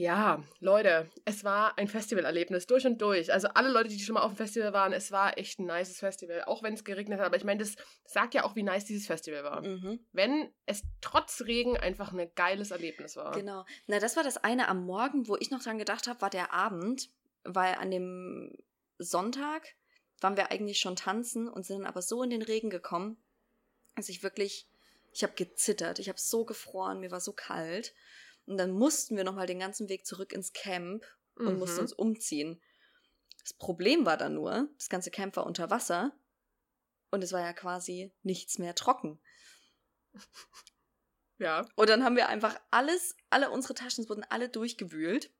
ja, 0.00 0.42
Leute, 0.60 1.10
es 1.26 1.44
war 1.44 1.76
ein 1.76 1.86
Festivalerlebnis 1.86 2.66
durch 2.66 2.86
und 2.86 3.02
durch. 3.02 3.30
Also 3.30 3.48
alle 3.48 3.68
Leute, 3.68 3.90
die 3.90 3.98
schon 3.98 4.14
mal 4.14 4.22
auf 4.22 4.32
dem 4.32 4.36
Festival 4.38 4.72
waren, 4.72 4.94
es 4.94 5.12
war 5.12 5.36
echt 5.36 5.58
ein 5.58 5.66
nices 5.66 5.98
Festival, 5.98 6.44
auch 6.44 6.62
wenn 6.62 6.72
es 6.72 6.84
geregnet 6.84 7.18
hat. 7.18 7.26
Aber 7.26 7.36
ich 7.36 7.44
meine, 7.44 7.60
das 7.60 7.76
sagt 8.06 8.32
ja 8.32 8.44
auch, 8.44 8.56
wie 8.56 8.62
nice 8.62 8.86
dieses 8.86 9.06
Festival 9.06 9.44
war. 9.44 9.60
Mhm. 9.60 10.00
Wenn 10.12 10.50
es 10.64 10.84
trotz 11.02 11.42
Regen 11.42 11.76
einfach 11.76 12.14
ein 12.14 12.30
geiles 12.34 12.70
Erlebnis 12.70 13.14
war. 13.16 13.32
Genau. 13.32 13.66
Na, 13.88 13.98
das 13.98 14.16
war 14.16 14.24
das 14.24 14.38
eine 14.38 14.68
am 14.68 14.86
Morgen, 14.86 15.28
wo 15.28 15.36
ich 15.36 15.50
noch 15.50 15.62
dran 15.62 15.76
gedacht 15.76 16.06
habe, 16.06 16.22
war 16.22 16.30
der 16.30 16.54
Abend, 16.54 17.10
weil 17.44 17.74
an 17.74 17.90
dem 17.90 18.56
Sonntag 18.96 19.74
waren 20.20 20.36
wir 20.36 20.50
eigentlich 20.50 20.78
schon 20.80 20.96
tanzen 20.96 21.48
und 21.48 21.64
sind 21.64 21.78
dann 21.78 21.86
aber 21.86 22.02
so 22.02 22.22
in 22.22 22.30
den 22.30 22.42
Regen 22.42 22.70
gekommen, 22.70 23.22
dass 23.96 24.08
ich 24.08 24.22
wirklich, 24.22 24.68
ich 25.12 25.22
habe 25.22 25.34
gezittert, 25.34 25.98
ich 25.98 26.08
habe 26.08 26.18
so 26.20 26.44
gefroren, 26.44 27.00
mir 27.00 27.10
war 27.10 27.20
so 27.20 27.32
kalt. 27.32 27.94
Und 28.46 28.56
dann 28.58 28.70
mussten 28.72 29.16
wir 29.16 29.24
nochmal 29.24 29.46
den 29.46 29.58
ganzen 29.58 29.88
Weg 29.88 30.06
zurück 30.06 30.32
ins 30.32 30.52
Camp 30.52 31.04
und 31.36 31.54
Mhm. 31.54 31.58
mussten 31.58 31.80
uns 31.80 31.92
umziehen. 31.92 32.60
Das 33.42 33.52
Problem 33.54 34.04
war 34.06 34.16
dann 34.16 34.34
nur, 34.34 34.68
das 34.76 34.88
ganze 34.88 35.10
Camp 35.10 35.36
war 35.36 35.46
unter 35.46 35.70
Wasser 35.70 36.12
und 37.10 37.22
es 37.24 37.32
war 37.32 37.40
ja 37.40 37.52
quasi 37.52 38.12
nichts 38.22 38.58
mehr 38.58 38.74
trocken. 38.74 39.20
Ja. 41.38 41.66
Und 41.74 41.88
dann 41.88 42.04
haben 42.04 42.16
wir 42.16 42.28
einfach 42.28 42.60
alles, 42.70 43.16
alle 43.30 43.50
unsere 43.50 43.72
Taschen 43.72 44.06
wurden 44.10 44.24
alle 44.28 44.50
durchgewühlt. 44.50 45.32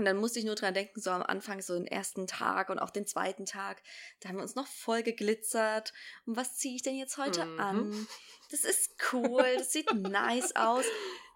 Und 0.00 0.06
dann 0.06 0.16
musste 0.16 0.38
ich 0.38 0.46
nur 0.46 0.54
dran 0.54 0.72
denken, 0.72 0.98
so 0.98 1.10
am 1.10 1.22
Anfang, 1.22 1.60
so 1.60 1.74
den 1.74 1.86
ersten 1.86 2.26
Tag 2.26 2.70
und 2.70 2.78
auch 2.78 2.88
den 2.88 3.06
zweiten 3.06 3.44
Tag, 3.44 3.82
da 4.20 4.30
haben 4.30 4.36
wir 4.36 4.42
uns 4.42 4.54
noch 4.54 4.66
voll 4.66 5.02
geglitzert. 5.02 5.92
Und 6.24 6.38
was 6.38 6.56
ziehe 6.56 6.74
ich 6.74 6.80
denn 6.80 6.96
jetzt 6.96 7.18
heute 7.18 7.44
Mhm. 7.44 7.60
an? 7.60 8.06
Das 8.50 8.64
ist 8.64 8.94
cool, 9.12 9.44
das 9.58 9.72
sieht 9.72 9.92
nice 9.92 10.56
aus. 10.56 10.86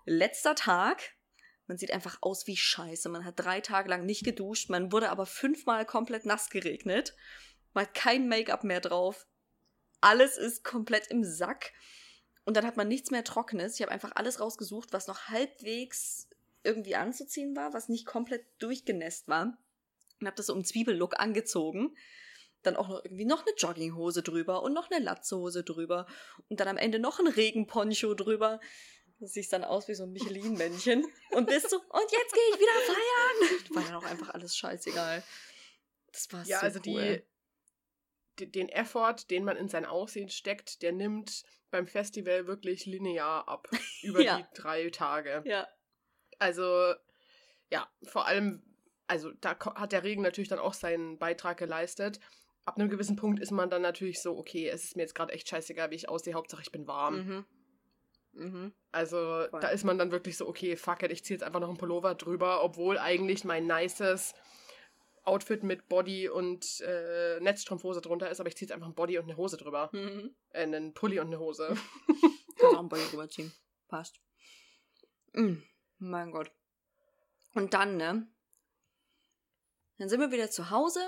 Letzter 0.07 0.55
Tag, 0.55 1.03
man 1.67 1.77
sieht 1.77 1.91
einfach 1.93 2.17
aus 2.23 2.47
wie 2.47 2.57
Scheiße. 2.57 3.11
Man 3.11 3.27
hat 3.27 3.35
drei 3.37 3.61
Tage 3.61 3.91
lang 3.91 4.07
nicht 4.07 4.25
geduscht, 4.25 4.71
man 4.71 4.91
wurde 4.93 5.11
aber 5.11 5.27
fünfmal 5.27 5.85
komplett 5.85 6.25
nass 6.25 6.49
geregnet. 6.49 7.15
Man 7.75 7.85
hat 7.85 7.93
kein 7.93 8.29
Make-up 8.29 8.65
mehr 8.65 8.81
drauf. 8.81 9.27
Alles 10.01 10.39
ist 10.39 10.65
komplett 10.65 11.09
im 11.09 11.23
Sack. 11.23 11.75
Und 12.47 12.57
dann 12.57 12.65
hat 12.65 12.79
man 12.79 12.89
nichts 12.89 13.11
mehr 13.11 13.25
Trockenes. 13.25 13.75
Ich 13.75 13.83
habe 13.83 13.93
einfach 13.93 14.13
alles 14.15 14.41
rausgesucht, 14.41 14.95
was 14.95 15.07
noch 15.07 15.29
halbwegs 15.29 16.31
irgendwie 16.65 16.97
anzuziehen 16.97 17.55
war, 17.55 17.73
was 17.73 17.89
nicht 17.89 18.07
komplett 18.07 18.45
durchgenässt 18.59 19.29
war. 19.29 19.57
Und 20.21 20.27
habe 20.27 20.37
das 20.37 20.47
so 20.47 20.55
im 20.55 20.65
Zwiebellook 20.65 21.19
angezogen. 21.19 21.97
Dann 22.63 22.77
auch 22.77 22.89
noch 22.89 23.05
irgendwie 23.05 23.27
noch 23.27 23.47
eine 23.47 23.55
Jogginghose 23.57 24.23
drüber 24.23 24.63
und 24.63 24.73
noch 24.73 24.91
eine 24.91 25.05
Latzhose 25.05 25.65
drüber. 25.65 26.07
Und 26.49 26.61
dann 26.61 26.69
am 26.69 26.79
Ende 26.79 26.99
noch 26.99 27.19
ein 27.21 27.27
Regenponcho 27.27 28.15
drüber. 28.15 28.59
Das 29.21 29.33
sieht 29.33 29.53
dann 29.53 29.65
aus 29.65 29.87
wie 29.89 29.95
so 29.95 30.05
ein 30.05 30.13
Michelin-Männchen. 30.13 31.05
Und 31.33 31.47
bist 31.47 31.71
so, 31.71 31.77
und 31.77 32.13
jetzt 32.13 32.33
gehe 32.33 32.43
ich 32.53 32.59
wieder 32.59 32.73
feiern. 32.87 33.75
War 33.77 33.83
dann 33.85 33.95
auch 33.95 34.05
einfach 34.11 34.31
alles 34.31 34.57
scheißegal. 34.57 35.23
Das 36.13 36.33
war 36.33 36.45
Ja, 36.47 36.59
so 36.61 36.65
also 36.67 36.81
cool. 36.87 37.25
die, 38.39 38.47
die, 38.47 38.51
den 38.53 38.69
Effort, 38.69 39.17
den 39.31 39.45
man 39.45 39.57
in 39.57 39.69
sein 39.69 39.85
Aussehen 39.85 40.29
steckt, 40.31 40.83
der 40.83 40.93
nimmt 40.93 41.45
beim 41.71 41.87
Festival 41.87 42.47
wirklich 42.47 42.87
linear 42.87 43.47
ab. 43.49 43.69
Über 44.03 44.21
Ja. 44.21 44.39
die 44.39 44.47
drei 44.61 44.91
Tage. 44.91 45.43
Ja. 45.47 45.69
Also, 46.45 46.93
ja, 47.71 47.89
vor 48.03 48.27
allem, 48.27 48.63
also 49.07 49.33
da 49.41 49.57
hat 49.59 49.93
der 49.93 50.05
Regen 50.05 50.21
natürlich 50.21 50.51
dann 50.51 50.59
auch 50.59 50.75
seinen 50.75 51.19
Beitrag 51.19 51.57
geleistet. 51.57 52.21
Ab 52.67 52.77
einem 52.77 52.91
gewissen 52.91 53.17
Punkt 53.17 53.41
ist 53.41 53.51
man 53.51 53.71
dann 53.71 53.81
natürlich 53.81 54.21
so, 54.21 54.37
okay, 54.37 54.69
es 54.69 54.85
ist 54.85 54.95
mir 54.95 55.05
jetzt 55.05 55.15
gerade 55.15 55.33
echt 55.33 55.49
scheißegal, 55.49 55.91
wie 55.91 55.95
ich 55.95 56.11
aussehe, 56.11 56.35
Hauptsache 56.35 56.61
ich 56.61 56.71
bin 56.71 56.87
warm. 56.87 57.17
Mhm. 57.17 57.45
Mhm. 58.33 58.73
Also 58.93 59.17
Voll. 59.49 59.61
da 59.61 59.69
ist 59.69 59.85
man 59.85 59.97
dann 59.97 60.13
wirklich 60.13 60.37
so, 60.37 60.47
okay, 60.47 60.77
fuck 60.77 61.03
it, 61.03 61.13
ich 61.13 61.25
ziehe 61.25 61.37
jetzt 61.37 61.45
einfach 61.45 61.61
noch 61.61 61.69
einen 61.69 61.79
Pullover 61.79 62.15
drüber, 62.15 62.63
obwohl 62.63 62.99
eigentlich 62.99 63.45
mein 63.45 63.67
nices 63.67 64.35
Outfit 65.23 65.63
mit 65.63 65.89
Body 65.89 66.29
und 66.29 66.83
äh, 66.83 67.41
Netzstrumpfhose 67.41 68.03
drunter 68.03 68.29
ist, 68.29 68.39
aber 68.41 68.51
ich 68.51 68.57
ziehe 68.57 68.67
jetzt 68.67 68.75
einfach 68.75 68.89
ein 68.89 68.95
Body 68.95 69.17
und 69.17 69.25
eine 69.25 69.39
Hose 69.39 69.57
drüber. 69.57 69.89
Mhm. 69.93 70.35
Äh, 70.51 70.65
einen 70.65 70.93
Pulli 70.93 71.21
und 71.21 71.29
eine 71.29 71.39
Hose. 71.39 71.69
Kannst 72.59 72.77
auch 72.77 72.81
ein 72.81 72.91
Body 72.91 73.03
rüberziehen. 73.15 73.51
Passt. 73.89 74.21
Mm, 75.33 75.63
mein 76.11 76.31
Gott. 76.31 76.51
Und 77.55 77.75
dann, 77.75 77.97
ne? 77.97 78.27
Dann 79.99 80.09
sind 80.09 80.21
wir 80.21 80.33
wieder 80.33 80.51
zu 80.51 80.71
Hause. 80.71 81.01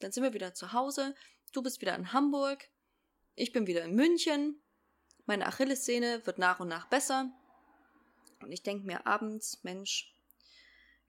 Dann 0.00 0.12
sind 0.12 0.22
wir 0.22 0.32
wieder 0.32 0.54
zu 0.54 0.72
Hause. 0.72 1.14
Du 1.52 1.62
bist 1.62 1.80
wieder 1.80 1.94
in 1.94 2.12
Hamburg. 2.12 2.68
Ich 3.34 3.52
bin 3.52 3.66
wieder 3.66 3.84
in 3.84 3.94
München. 3.94 4.62
Meine 5.26 5.46
Achillessehne 5.46 6.26
wird 6.26 6.38
nach 6.38 6.60
und 6.60 6.68
nach 6.68 6.88
besser. 6.88 7.30
Und 8.40 8.52
ich 8.52 8.62
denke 8.62 8.86
mir 8.86 9.06
abends, 9.06 9.62
Mensch, 9.62 10.14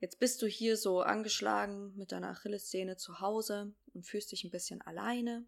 jetzt 0.00 0.18
bist 0.18 0.42
du 0.42 0.46
hier 0.46 0.76
so 0.76 1.00
angeschlagen 1.00 1.96
mit 1.96 2.12
deiner 2.12 2.30
Achillessehne 2.30 2.96
zu 2.96 3.20
Hause 3.20 3.74
und 3.94 4.06
fühlst 4.06 4.32
dich 4.32 4.44
ein 4.44 4.50
bisschen 4.50 4.82
alleine. 4.82 5.46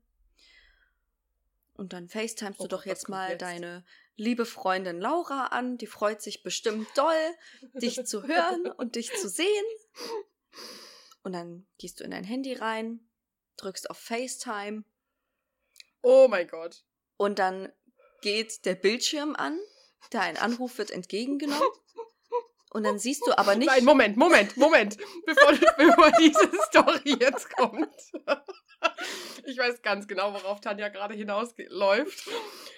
Und 1.75 1.93
dann 1.93 2.09
FaceTimest 2.09 2.61
Oh 2.61 2.65
du 2.65 2.69
doch 2.69 2.87
jetzt 2.87 3.09
mal 3.09 3.31
jetzt? 3.31 3.43
deine 3.43 3.85
liebe 4.17 4.47
Freundin 4.47 5.01
Laura 5.01 5.47
an. 5.47 5.77
Die 5.77 5.87
freut 5.89 6.23
sich 6.23 6.43
bestimmt 6.43 6.87
doll, 6.97 7.35
dich 7.75 8.05
zu 8.07 8.23
hören 8.25 8.67
und 8.77 8.95
dich 8.97 9.13
zu 9.15 9.29
sehen. 9.29 9.65
Und 11.23 11.33
dann 11.33 11.67
gehst 11.79 12.01
du 12.01 12.05
in 12.05 12.11
dein 12.13 12.25
Handy 12.25 12.53
rein, 12.55 13.01
drückst 13.57 13.91
auf 13.91 13.99
FaceTime 13.99 14.85
Oh 16.03 16.29
mein 16.29 16.47
Gott. 16.47 16.85
und 17.17 17.39
dann 17.39 17.73
geht 18.21 18.65
der 18.67 18.75
Bildschirm 18.75 19.35
an, 19.35 19.59
dein 20.11 20.37
Anruf 20.37 20.79
wird 20.79 20.91
entgegengenommen. 20.91 21.63
Und 22.71 22.83
dann 22.85 22.99
siehst 22.99 23.25
du 23.27 23.39
aber 23.39 23.55
nicht. 23.55 23.69
Nein, 23.69 23.85
Moment, 23.85 24.17
Moment, 24.17 24.57
Moment. 24.57 24.97
Bevor, 25.27 25.53
bevor 25.79 26.11
diese 26.19 26.51
Story 26.69 27.17
jetzt 27.21 27.49
kommt. 27.57 27.89
Ich 29.47 29.59
weiß 29.59 29.83
ganz 29.83 30.07
genau, 30.07 30.33
worauf 30.33 30.61
Tanja 30.61 30.89
gerade 30.89 31.15
hinausläuft. 31.15 32.29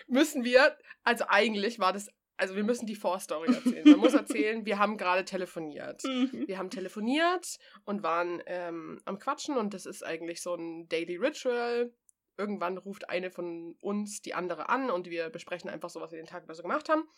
Müssen 0.09 0.45
wir, 0.45 0.77
also 1.03 1.25
eigentlich 1.29 1.79
war 1.79 1.93
das, 1.93 2.09
also 2.37 2.57
wir 2.57 2.65
müssen 2.65 2.87
die 2.87 2.97
Vorstory 2.97 3.55
erzählen. 3.55 3.89
Man 3.91 4.01
muss 4.01 4.15
erzählen, 4.15 4.65
wir 4.67 4.79
haben 4.79 4.97
gerade 4.97 5.25
telefoniert. 5.25 6.03
Mhm. 6.05 6.45
Wir 6.47 6.59
haben 6.59 6.71
telefoniert 6.71 7.59
und 7.85 8.03
waren 8.03 8.43
ähm, 8.47 9.01
am 9.05 9.19
Quatschen 9.19 9.57
und 9.57 9.75
das 9.75 9.87
ist 9.87 10.05
eigentlich 10.05 10.43
so 10.43 10.55
ein 10.55 10.89
Daily 10.89 11.17
Ritual. 11.17 11.93
Irgendwann 12.39 12.77
ruft 12.77 13.09
eine 13.09 13.31
von 13.31 13.77
uns 13.81 14.21
die 14.21 14.35
andere 14.35 14.69
an 14.69 14.91
und 14.91 15.09
wir 15.09 15.31
besprechen 15.31 15.71
einfach 15.71 15.89
so, 15.89 16.01
was 16.01 16.11
wir 16.13 16.19
den 16.19 16.27
Tag 16.27 16.45
über 16.45 16.55
so 16.55 16.63
gemacht 16.63 16.89
haben. 16.89 17.09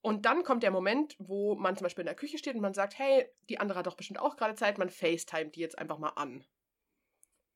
Und 0.00 0.26
dann 0.26 0.44
kommt 0.44 0.62
der 0.62 0.70
Moment, 0.70 1.16
wo 1.18 1.54
man 1.54 1.76
zum 1.76 1.86
Beispiel 1.86 2.02
in 2.02 2.08
der 2.08 2.14
Küche 2.14 2.36
steht 2.36 2.54
und 2.54 2.60
man 2.60 2.74
sagt, 2.74 2.98
hey, 2.98 3.26
die 3.48 3.58
andere 3.58 3.78
hat 3.78 3.86
doch 3.86 3.96
bestimmt 3.96 4.20
auch 4.20 4.36
gerade 4.36 4.54
Zeit, 4.54 4.76
man 4.76 4.90
FaceTimet 4.90 5.56
die 5.56 5.60
jetzt 5.60 5.78
einfach 5.78 5.96
mal 5.98 6.10
an. 6.10 6.44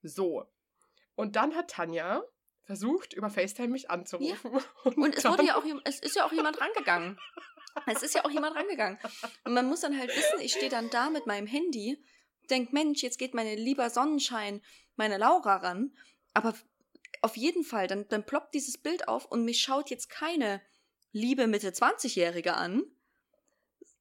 So. 0.03 0.47
Und 1.19 1.35
dann 1.35 1.57
hat 1.57 1.71
Tanja 1.71 2.23
versucht, 2.63 3.13
über 3.13 3.29
FaceTime 3.29 3.69
mich 3.73 3.91
anzurufen. 3.91 4.53
Und 4.85 5.17
es, 5.17 5.25
dann- 5.25 5.33
wurde 5.33 5.47
ja 5.47 5.57
auch, 5.57 5.65
es 5.83 5.99
ist 5.99 6.15
ja 6.15 6.25
auch 6.25 6.31
jemand 6.33 6.61
rangegangen. 6.61 7.19
Es 7.87 8.05
ist 8.05 8.15
ja 8.15 8.25
auch 8.25 8.31
jemand 8.31 8.55
rangegangen. 8.55 8.99
Und 9.45 9.53
man 9.53 9.67
muss 9.67 9.81
dann 9.81 9.99
halt 9.99 10.11
wissen, 10.17 10.41
ich 10.41 10.53
stehe 10.53 10.71
dann 10.71 10.91
da 10.91 11.11
mit 11.11 11.27
meinem 11.27 11.49
Handy, 11.49 12.01
denk, 12.51 12.73
Mensch, 12.73 13.03
jetzt 13.03 13.19
geht 13.19 13.35
meine 13.35 13.57
lieber 13.57 13.91
Sonnenschein, 13.91 14.63
meine 14.95 15.19
Laura 15.19 15.57
ran. 15.57 15.93
Aber 16.35 16.55
auf 17.21 17.37
jeden 17.37 17.65
Fall, 17.65 17.89
dann, 17.89 18.07
dann 18.09 18.25
ploppt 18.25 18.55
dieses 18.55 18.79
Bild 18.79 19.09
auf 19.09 19.25
und 19.27 19.45
mich 19.45 19.61
schaut 19.61 19.91
jetzt 19.91 20.09
keine 20.09 20.63
liebe 21.11 21.49
Mitte 21.49 21.71
20-Jährige 21.71 22.55
an, 22.55 22.85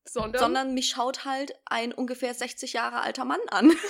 sondern, 0.06 0.40
sondern 0.40 0.74
mich 0.76 0.90
schaut 0.90 1.26
halt 1.26 1.54
ein 1.66 1.94
ungefähr 1.94 2.36
60 2.36 2.74
Jahre 2.74 3.02
alter 3.02 3.26
Mann 3.26 3.42
an. 3.48 3.72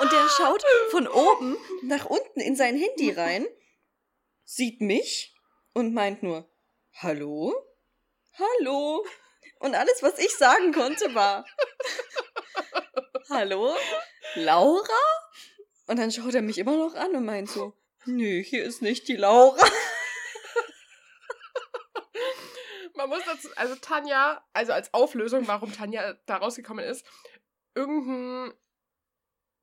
Und 0.00 0.12
der 0.12 0.28
schaut 0.28 0.64
von 0.90 1.06
oben 1.06 1.56
nach 1.82 2.06
unten 2.06 2.40
in 2.40 2.56
sein 2.56 2.76
Handy 2.76 3.10
rein, 3.10 3.46
sieht 4.44 4.80
mich 4.80 5.34
und 5.74 5.92
meint 5.92 6.22
nur, 6.22 6.50
hallo? 6.94 7.54
Hallo? 8.38 9.06
Und 9.58 9.74
alles, 9.74 10.02
was 10.02 10.18
ich 10.18 10.34
sagen 10.36 10.72
konnte, 10.72 11.14
war, 11.14 11.44
hallo? 13.28 13.76
Laura? 14.36 15.02
Und 15.86 15.98
dann 15.98 16.10
schaut 16.10 16.34
er 16.34 16.42
mich 16.42 16.58
immer 16.58 16.76
noch 16.76 16.94
an 16.94 17.14
und 17.14 17.26
meint 17.26 17.50
so, 17.50 17.74
Nö, 18.06 18.42
hier 18.42 18.64
ist 18.64 18.80
nicht 18.80 19.08
die 19.08 19.16
Laura. 19.16 19.62
Man 22.94 23.10
muss 23.10 23.22
dazu, 23.26 23.48
also 23.56 23.74
Tanja, 23.76 24.42
also 24.52 24.72
als 24.72 24.94
Auflösung, 24.94 25.46
warum 25.46 25.72
Tanja 25.72 26.14
da 26.26 26.36
rausgekommen 26.38 26.84
ist, 26.84 27.04
irgendein 27.74 28.54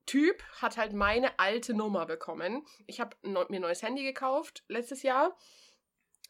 Typ 0.07 0.41
hat 0.61 0.77
halt 0.77 0.93
meine 0.93 1.37
alte 1.37 1.73
Nummer 1.75 2.07
bekommen. 2.07 2.65
Ich 2.87 2.99
habe 2.99 3.15
mir 3.21 3.45
ein 3.57 3.61
neues 3.61 3.83
Handy 3.83 4.03
gekauft 4.03 4.63
letztes 4.67 5.03
Jahr 5.03 5.37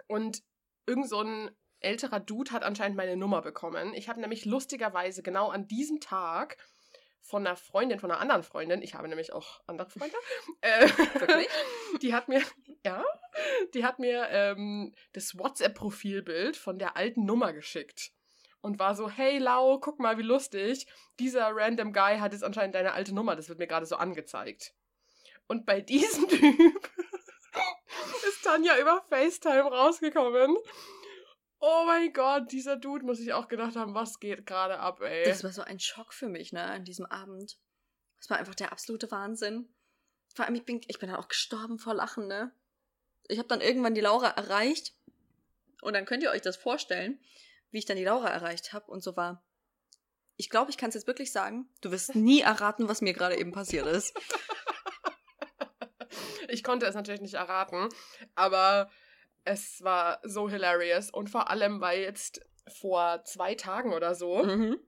und 0.08 0.44
irgend 0.86 1.08
so 1.08 1.22
ein 1.22 1.52
älterer 1.80 2.20
Dude 2.20 2.52
hat 2.52 2.64
anscheinend 2.64 2.98
meine 2.98 3.16
Nummer 3.16 3.42
bekommen. 3.42 3.94
Ich 3.94 4.10
habe 4.10 4.20
nämlich 4.20 4.46
lustigerweise 4.46 5.22
genau 5.22 5.50
an 5.50 5.68
diesem 5.68 6.00
Tag 6.00 6.58
von 7.22 7.46
einer 7.46 7.56
Freundin, 7.56 8.00
von 8.00 8.10
einer 8.10 8.22
anderen 8.22 8.42
Freundin, 8.42 8.82
ich 8.82 8.96
habe 8.96 9.08
nämlich 9.08 9.34
auch 9.34 9.62
andere 9.68 9.90
Freunde, 9.90 10.16
äh, 10.62 10.88
die 12.02 12.14
hat 12.14 12.30
mir, 12.30 12.42
ja, 12.86 13.04
die 13.74 13.84
hat 13.84 14.00
mir 14.00 14.28
ähm, 14.30 14.94
das 15.14 15.38
WhatsApp-Profilbild 15.38 16.56
von 16.56 16.80
der 16.80 16.96
alten 16.96 17.26
Nummer 17.26 17.54
geschickt. 17.54 18.12
Und 18.62 18.80
war 18.80 18.96
so, 18.96 19.10
hey 19.10 19.38
Lau, 19.38 19.80
guck 19.80 20.00
mal, 20.00 20.18
wie 20.18 20.24
lustig. 20.24 20.88
Dieser 21.20 21.56
random 21.56 21.94
Guy 21.94 22.18
hat 22.20 22.34
jetzt 22.34 22.44
anscheinend 22.44 22.76
deine 22.76 22.94
alte 22.94 23.14
Nummer, 23.14 23.36
das 23.36 23.50
wird 23.50 23.60
mir 23.60 23.68
gerade 23.68 23.86
so 23.86 23.96
angezeigt. 23.96 24.74
Und 25.48 25.66
bei 25.66 25.82
diesem 25.82 26.28
Typ 26.30 26.92
ist 28.28 28.44
Tanja 28.44 28.78
über 28.80 29.04
FaceTime 29.10 29.64
rausgekommen. 29.64 30.58
Oh 31.60 31.84
mein 31.86 32.14
Gott, 32.14 32.52
dieser 32.52 32.76
Dude 32.78 33.06
muss 33.06 33.20
ich 33.20 33.34
auch 33.34 33.48
gedacht 33.48 33.76
haben, 33.76 33.96
was 33.96 34.20
geht 34.20 34.46
gerade 34.46 34.80
ab, 34.80 35.02
ey. 35.02 35.24
Das 35.26 35.44
war 35.44 35.52
so 35.52 35.64
ein 35.64 35.80
Schock 35.80 36.14
für 36.14 36.30
mich, 36.30 36.54
ne, 36.54 36.64
an 36.64 36.84
diesem 36.84 37.06
Abend. 37.08 37.58
Das 38.18 38.30
war 38.30 38.38
einfach 38.38 38.56
der 38.56 38.72
absolute 38.72 39.10
Wahnsinn. 39.10 39.68
Vor 40.36 40.46
allem, 40.46 40.56
ich 40.56 40.66
bin, 40.66 40.82
ich 40.88 41.00
bin 41.00 41.10
dann 41.10 41.20
auch 41.20 41.30
gestorben 41.30 41.80
vor 41.80 41.96
Lachen, 41.96 42.28
ne? 42.28 42.52
Ich 43.28 43.40
habe 43.40 43.48
dann 43.48 43.62
irgendwann 43.62 43.96
die 43.96 44.02
Laura 44.02 44.30
erreicht. 44.30 44.94
Und 45.82 45.94
dann 45.94 46.06
könnt 46.06 46.24
ihr 46.24 46.32
euch 46.32 46.42
das 46.42 46.58
vorstellen, 46.58 47.20
wie 47.72 47.80
ich 47.80 47.86
dann 47.86 47.98
die 47.98 48.04
Laura 48.04 48.30
erreicht 48.30 48.74
habe 48.74 48.90
und 48.92 49.04
so 49.04 49.16
war. 49.16 49.44
Ich 50.36 50.50
glaube, 50.50 50.70
ich 50.70 50.78
kann 50.78 50.90
es 50.90 50.96
jetzt 50.96 51.08
wirklich 51.08 51.32
sagen, 51.32 51.68
du 51.82 51.92
wirst 51.92 52.16
nie 52.16 52.42
erraten, 52.42 52.88
was 52.88 53.02
mir 53.02 53.14
gerade 53.14 53.38
eben 53.38 53.52
passiert 53.52 53.88
ist. 53.88 54.14
Ich 56.50 56.64
konnte 56.64 56.86
es 56.86 56.96
natürlich 56.96 57.22
nicht 57.22 57.34
erraten, 57.34 57.90
aber 58.36 58.90
es 59.44 59.84
war 59.84 60.20
so 60.24 60.50
hilarious. 60.50 61.10
Und 61.10 61.30
vor 61.30 61.50
allem, 61.50 61.82
weil 61.82 62.02
jetzt 62.02 62.42
vor 62.80 63.24
zwei 63.26 63.56
Tagen 63.56 63.94
oder 63.94 64.16
so 64.16 64.44
Mhm. 64.44 64.80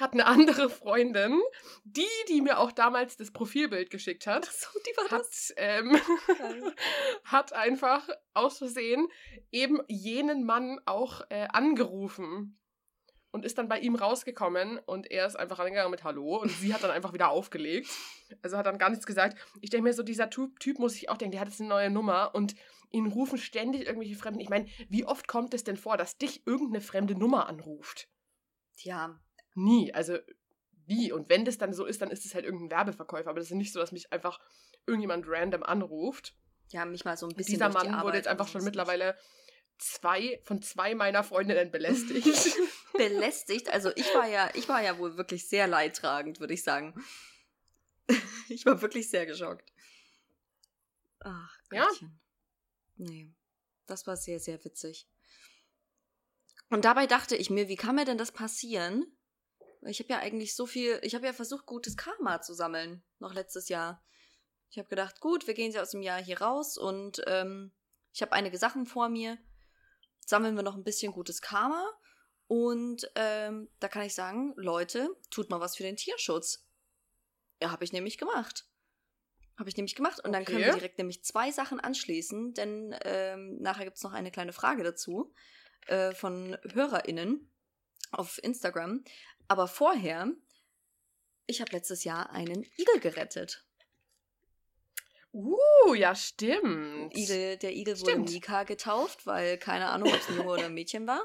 Hat 0.00 0.12
eine 0.12 0.26
andere 0.26 0.70
Freundin, 0.70 1.40
die, 1.84 2.06
die 2.28 2.40
mir 2.40 2.58
auch 2.58 2.72
damals 2.72 3.16
das 3.16 3.30
Profilbild 3.30 3.90
geschickt 3.90 4.26
hat, 4.26 4.44
so, 4.46 4.68
hat, 5.10 5.26
ähm, 5.56 5.96
hat 7.24 7.52
einfach 7.52 8.08
aus 8.34 8.58
Versehen 8.58 9.08
eben 9.50 9.80
jenen 9.88 10.44
Mann 10.44 10.80
auch 10.84 11.22
äh, 11.30 11.48
angerufen 11.52 12.58
und 13.30 13.44
ist 13.44 13.58
dann 13.58 13.68
bei 13.68 13.78
ihm 13.80 13.94
rausgekommen 13.94 14.78
und 14.78 15.10
er 15.10 15.26
ist 15.26 15.36
einfach 15.36 15.58
rangegangen 15.58 15.90
mit 15.90 16.04
Hallo 16.04 16.40
und 16.40 16.50
sie 16.50 16.72
hat 16.72 16.82
dann 16.82 16.90
einfach 16.90 17.12
wieder 17.12 17.30
aufgelegt. 17.30 17.88
Also 18.42 18.56
hat 18.56 18.66
dann 18.66 18.78
gar 18.78 18.90
nichts 18.90 19.06
gesagt. 19.06 19.38
Ich 19.60 19.70
denke 19.70 19.84
mir 19.84 19.92
so, 19.92 20.02
dieser 20.02 20.30
typ, 20.30 20.58
typ 20.60 20.78
muss 20.78 20.96
ich 20.96 21.08
auch 21.08 21.16
denken, 21.16 21.32
der 21.32 21.40
hat 21.40 21.48
jetzt 21.48 21.60
eine 21.60 21.68
neue 21.68 21.90
Nummer 21.90 22.34
und 22.34 22.54
ihn 22.90 23.06
rufen 23.06 23.38
ständig 23.38 23.86
irgendwelche 23.86 24.16
Fremden. 24.16 24.40
Ich 24.40 24.48
meine, 24.48 24.66
wie 24.88 25.04
oft 25.04 25.28
kommt 25.28 25.52
es 25.52 25.64
denn 25.64 25.76
vor, 25.76 25.96
dass 25.96 26.16
dich 26.16 26.46
irgendeine 26.46 26.80
fremde 26.80 27.14
Nummer 27.14 27.48
anruft? 27.48 28.08
Ja, 28.76 29.20
Nie. 29.58 29.92
Also 29.92 30.18
nie. 30.86 31.10
Und 31.12 31.28
wenn 31.28 31.44
das 31.44 31.58
dann 31.58 31.74
so 31.74 31.84
ist, 31.84 32.00
dann 32.00 32.10
ist 32.10 32.24
es 32.24 32.34
halt 32.34 32.44
irgendein 32.44 32.70
Werbeverkäufer. 32.70 33.30
Aber 33.30 33.40
das 33.40 33.50
ist 33.50 33.56
nicht 33.56 33.72
so, 33.72 33.80
dass 33.80 33.92
mich 33.92 34.12
einfach 34.12 34.40
irgendjemand 34.86 35.26
random 35.28 35.64
anruft. 35.64 36.34
ja, 36.70 36.84
mich 36.84 37.04
mal 37.04 37.16
so 37.16 37.26
ein 37.26 37.34
bisschen. 37.34 37.54
dieser 37.54 37.70
durch 37.70 37.82
die 37.84 37.90
Mann 37.90 38.04
wurde 38.04 38.16
jetzt 38.16 38.28
einfach 38.28 38.48
schon 38.48 38.62
mittlerweile 38.62 39.16
zwei 39.78 40.40
von 40.44 40.62
zwei 40.62 40.94
meiner 40.94 41.24
Freundinnen 41.24 41.70
belästigt. 41.70 42.26
belästigt. 42.96 43.68
Also 43.70 43.90
ich 43.96 44.06
war 44.14 44.28
ja, 44.28 44.50
ich 44.54 44.68
war 44.68 44.82
ja 44.82 44.98
wohl 44.98 45.16
wirklich 45.16 45.48
sehr 45.48 45.66
leidtragend, 45.66 46.40
würde 46.40 46.54
ich 46.54 46.62
sagen. 46.62 46.94
ich 48.48 48.64
war 48.64 48.80
wirklich 48.80 49.10
sehr 49.10 49.26
geschockt. 49.26 49.72
Ach, 51.20 51.58
Ja. 51.72 51.86
Gottchen. 51.86 52.20
Nee, 52.96 53.32
das 53.86 54.06
war 54.06 54.16
sehr, 54.16 54.40
sehr 54.40 54.64
witzig. 54.64 55.08
Und 56.70 56.84
dabei 56.84 57.06
dachte 57.06 57.36
ich 57.36 57.50
mir, 57.50 57.68
wie 57.68 57.76
kann 57.76 57.94
mir 57.94 58.04
denn 58.04 58.18
das 58.18 58.32
passieren? 58.32 59.17
Ich 59.82 60.00
habe 60.00 60.12
ja 60.12 60.18
eigentlich 60.18 60.54
so 60.54 60.66
viel, 60.66 60.98
ich 61.02 61.14
habe 61.14 61.26
ja 61.26 61.32
versucht, 61.32 61.66
gutes 61.66 61.96
Karma 61.96 62.40
zu 62.40 62.54
sammeln, 62.54 63.04
noch 63.18 63.34
letztes 63.34 63.68
Jahr. 63.68 64.04
Ich 64.70 64.78
habe 64.78 64.88
gedacht, 64.88 65.20
gut, 65.20 65.46
wir 65.46 65.54
gehen 65.54 65.72
ja 65.72 65.82
aus 65.82 65.90
dem 65.90 66.02
Jahr 66.02 66.22
hier 66.22 66.40
raus 66.40 66.76
und 66.76 67.22
ähm, 67.26 67.72
ich 68.12 68.22
habe 68.22 68.32
einige 68.32 68.58
Sachen 68.58 68.86
vor 68.86 69.08
mir. 69.08 69.38
Sammeln 70.26 70.56
wir 70.56 70.62
noch 70.62 70.76
ein 70.76 70.84
bisschen 70.84 71.12
gutes 71.12 71.40
Karma. 71.40 71.88
Und 72.48 73.10
ähm, 73.14 73.68
da 73.78 73.88
kann 73.88 74.02
ich 74.02 74.14
sagen, 74.14 74.54
Leute, 74.56 75.14
tut 75.30 75.50
mal 75.50 75.60
was 75.60 75.76
für 75.76 75.82
den 75.82 75.96
Tierschutz. 75.96 76.66
Ja, 77.62 77.70
habe 77.70 77.84
ich 77.84 77.92
nämlich 77.92 78.18
gemacht. 78.18 78.66
Habe 79.58 79.68
ich 79.68 79.76
nämlich 79.76 79.94
gemacht. 79.94 80.20
Und 80.24 80.32
dann 80.32 80.44
können 80.44 80.58
wir 80.60 80.68
Okay. 80.68 80.78
direkt 80.78 80.98
nämlich 80.98 81.24
zwei 81.24 81.50
Sachen 81.50 81.78
anschließen, 81.80 82.54
denn 82.54 82.96
ähm, 83.02 83.58
nachher 83.60 83.84
gibt 83.84 83.98
es 83.98 84.02
noch 84.02 84.12
eine 84.12 84.30
kleine 84.30 84.52
Frage 84.52 84.82
dazu 84.82 85.34
äh, 85.86 86.12
von 86.12 86.56
HörerInnen 86.72 87.50
auf 88.10 88.42
Instagram. 88.42 89.04
Aber 89.48 89.66
vorher, 89.66 90.30
ich 91.46 91.60
habe 91.60 91.72
letztes 91.72 92.04
Jahr 92.04 92.30
einen 92.30 92.64
Igel 92.76 93.00
gerettet. 93.00 93.64
uh, 95.32 95.94
ja, 95.94 96.14
stimmt. 96.14 97.16
Igel, 97.16 97.56
der 97.56 97.72
Igel 97.72 97.98
wurde 97.98 98.10
Stimmt. 98.12 98.30
Mika 98.30 98.64
getauft, 98.64 99.26
weil 99.26 99.58
keine 99.58 99.88
Ahnung, 99.88 100.08
ob 100.12 100.20
es 100.20 100.28
ein 100.28 100.36
Junge 100.36 100.50
oder 100.50 100.66
ein 100.66 100.74
Mädchen 100.74 101.06
war. 101.06 101.22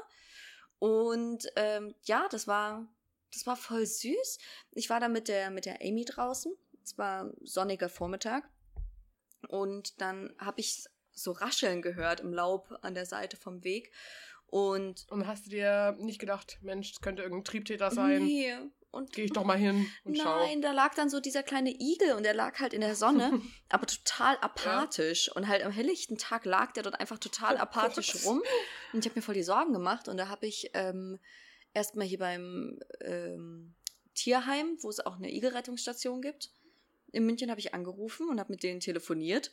Und 0.78 1.46
ähm, 1.56 1.94
ja, 2.02 2.26
das 2.30 2.46
war, 2.46 2.86
das 3.32 3.46
war 3.46 3.56
voll 3.56 3.86
süß. 3.86 4.38
Ich 4.72 4.90
war 4.90 5.00
da 5.00 5.08
mit 5.08 5.28
der, 5.28 5.50
mit 5.50 5.66
der 5.66 5.80
Amy 5.82 6.04
draußen. 6.04 6.54
Es 6.82 6.96
war 6.98 7.30
sonniger 7.42 7.88
Vormittag. 7.88 8.48
Und 9.48 10.00
dann 10.00 10.34
habe 10.38 10.60
ich 10.60 10.84
so 11.12 11.32
Rascheln 11.32 11.82
gehört 11.82 12.20
im 12.20 12.32
Laub 12.32 12.78
an 12.82 12.94
der 12.94 13.06
Seite 13.06 13.36
vom 13.36 13.62
Weg. 13.64 13.92
Und 14.54 15.06
Und 15.10 15.26
hast 15.26 15.46
du 15.46 15.50
dir 15.50 15.96
nicht 15.98 16.20
gedacht, 16.20 16.58
Mensch, 16.62 16.92
das 16.92 17.00
könnte 17.00 17.22
irgendein 17.24 17.42
Triebtäter 17.44 17.90
sein? 17.90 18.22
nee, 18.24 18.54
und 18.92 19.12
Geh 19.12 19.24
ich 19.24 19.32
doch 19.32 19.42
mal 19.42 19.58
hin 19.58 19.90
und 20.04 20.16
schau. 20.16 20.38
Nein, 20.38 20.62
da 20.62 20.70
lag 20.70 20.94
dann 20.94 21.10
so 21.10 21.18
dieser 21.18 21.42
kleine 21.42 21.70
Igel 21.72 22.12
und 22.12 22.22
der 22.22 22.34
lag 22.34 22.60
halt 22.60 22.72
in 22.72 22.80
der 22.80 22.94
Sonne, 22.94 23.40
aber 23.68 23.86
total 23.86 24.36
apathisch. 24.40 25.28
Und 25.34 25.48
halt 25.48 25.64
am 25.64 25.72
helllichten 25.72 26.18
Tag 26.18 26.44
lag 26.44 26.70
der 26.74 26.84
dort 26.84 27.00
einfach 27.00 27.18
total 27.18 27.56
Oh 27.56 27.58
apathisch 27.58 28.12
Gott. 28.12 28.24
rum. 28.26 28.42
Und 28.92 29.00
ich 29.00 29.10
habe 29.10 29.18
mir 29.18 29.22
voll 29.24 29.34
die 29.34 29.42
Sorgen 29.42 29.72
gemacht. 29.72 30.06
Und 30.06 30.18
da 30.18 30.28
habe 30.28 30.46
ich 30.46 30.70
ähm, 30.74 31.18
erstmal 31.72 32.06
hier 32.06 32.20
beim 32.20 32.78
ähm, 33.00 33.74
Tierheim, 34.14 34.78
wo 34.82 34.88
es 34.88 35.04
auch 35.04 35.16
eine 35.16 35.32
Igelrettungsstation 35.34 36.22
gibt, 36.22 36.52
in 37.10 37.26
München 37.26 37.50
habe 37.50 37.58
ich 37.58 37.74
angerufen 37.74 38.28
und 38.28 38.38
habe 38.38 38.52
mit 38.52 38.62
denen 38.62 38.78
telefoniert. 38.78 39.50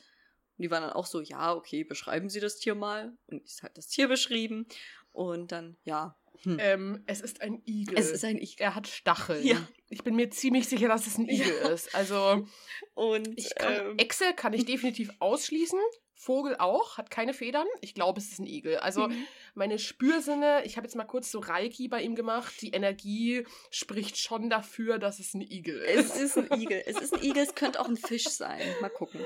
Und 0.61 0.65
die 0.65 0.69
waren 0.69 0.83
dann 0.83 0.93
auch 0.93 1.07
so, 1.07 1.21
ja, 1.21 1.55
okay, 1.55 1.83
beschreiben 1.83 2.29
Sie 2.29 2.39
das 2.39 2.57
Tier 2.59 2.75
mal. 2.75 3.17
Und 3.25 3.41
ich 3.43 3.63
habe 3.63 3.73
das 3.73 3.87
Tier 3.87 4.07
beschrieben. 4.07 4.67
Und 5.11 5.51
dann, 5.51 5.75
ja, 5.83 6.15
hm. 6.43 6.57
Ähm, 6.59 7.03
es 7.07 7.19
ist 7.19 7.41
ein 7.41 7.63
Igel. 7.65 7.97
es 7.97 8.11
ist 8.11 8.23
ein 8.23 8.37
Igel. 8.37 8.57
er 8.59 8.75
hat 8.75 8.87
Stacheln. 8.87 9.43
Ja. 9.43 9.67
Ich 9.89 10.03
bin 10.03 10.15
mir 10.15 10.29
ziemlich 10.29 10.67
sicher, 10.67 10.87
dass 10.87 11.07
es 11.07 11.17
ein 11.17 11.27
Igel 11.27 11.51
Ja. 11.63 11.69
ist. 11.69 11.95
Also, 11.95 12.47
Und 12.93 13.39
ich 13.39 13.55
kann, 13.55 13.73
ähm, 13.73 13.97
Echse 13.97 14.33
kann 14.35 14.53
ich 14.53 14.65
definitiv 14.65 15.09
ausschließen. 15.17 15.79
Vogel 16.23 16.55
auch, 16.59 16.97
hat 16.99 17.09
keine 17.09 17.33
Federn. 17.33 17.65
Ich 17.81 17.95
glaube, 17.95 18.19
es 18.19 18.31
ist 18.31 18.39
ein 18.39 18.45
Igel. 18.45 18.77
Also, 18.77 19.07
Mhm. 19.07 19.25
meine 19.55 19.79
Spürsinne, 19.79 20.61
ich 20.65 20.77
habe 20.77 20.85
jetzt 20.85 20.95
mal 20.95 21.05
kurz 21.05 21.31
so 21.31 21.39
Reiki 21.39 21.87
bei 21.87 22.01
ihm 22.03 22.13
gemacht. 22.13 22.53
Die 22.61 22.69
Energie 22.69 23.43
spricht 23.71 24.17
schon 24.17 24.49
dafür, 24.49 24.99
dass 24.99 25.19
es 25.19 25.33
ein 25.33 25.41
Igel 25.41 25.79
ist. 25.79 26.15
Es 26.15 26.21
ist 26.21 26.37
ein 26.37 26.59
Igel. 26.61 26.83
Es 26.85 27.01
ist 27.01 27.13
ein 27.15 27.23
Igel, 27.23 27.41
es 27.43 27.55
könnte 27.55 27.79
auch 27.79 27.87
ein 27.87 27.97
Fisch 27.97 28.29
sein. 28.29 28.61
Mal 28.81 28.89
gucken. 28.89 29.19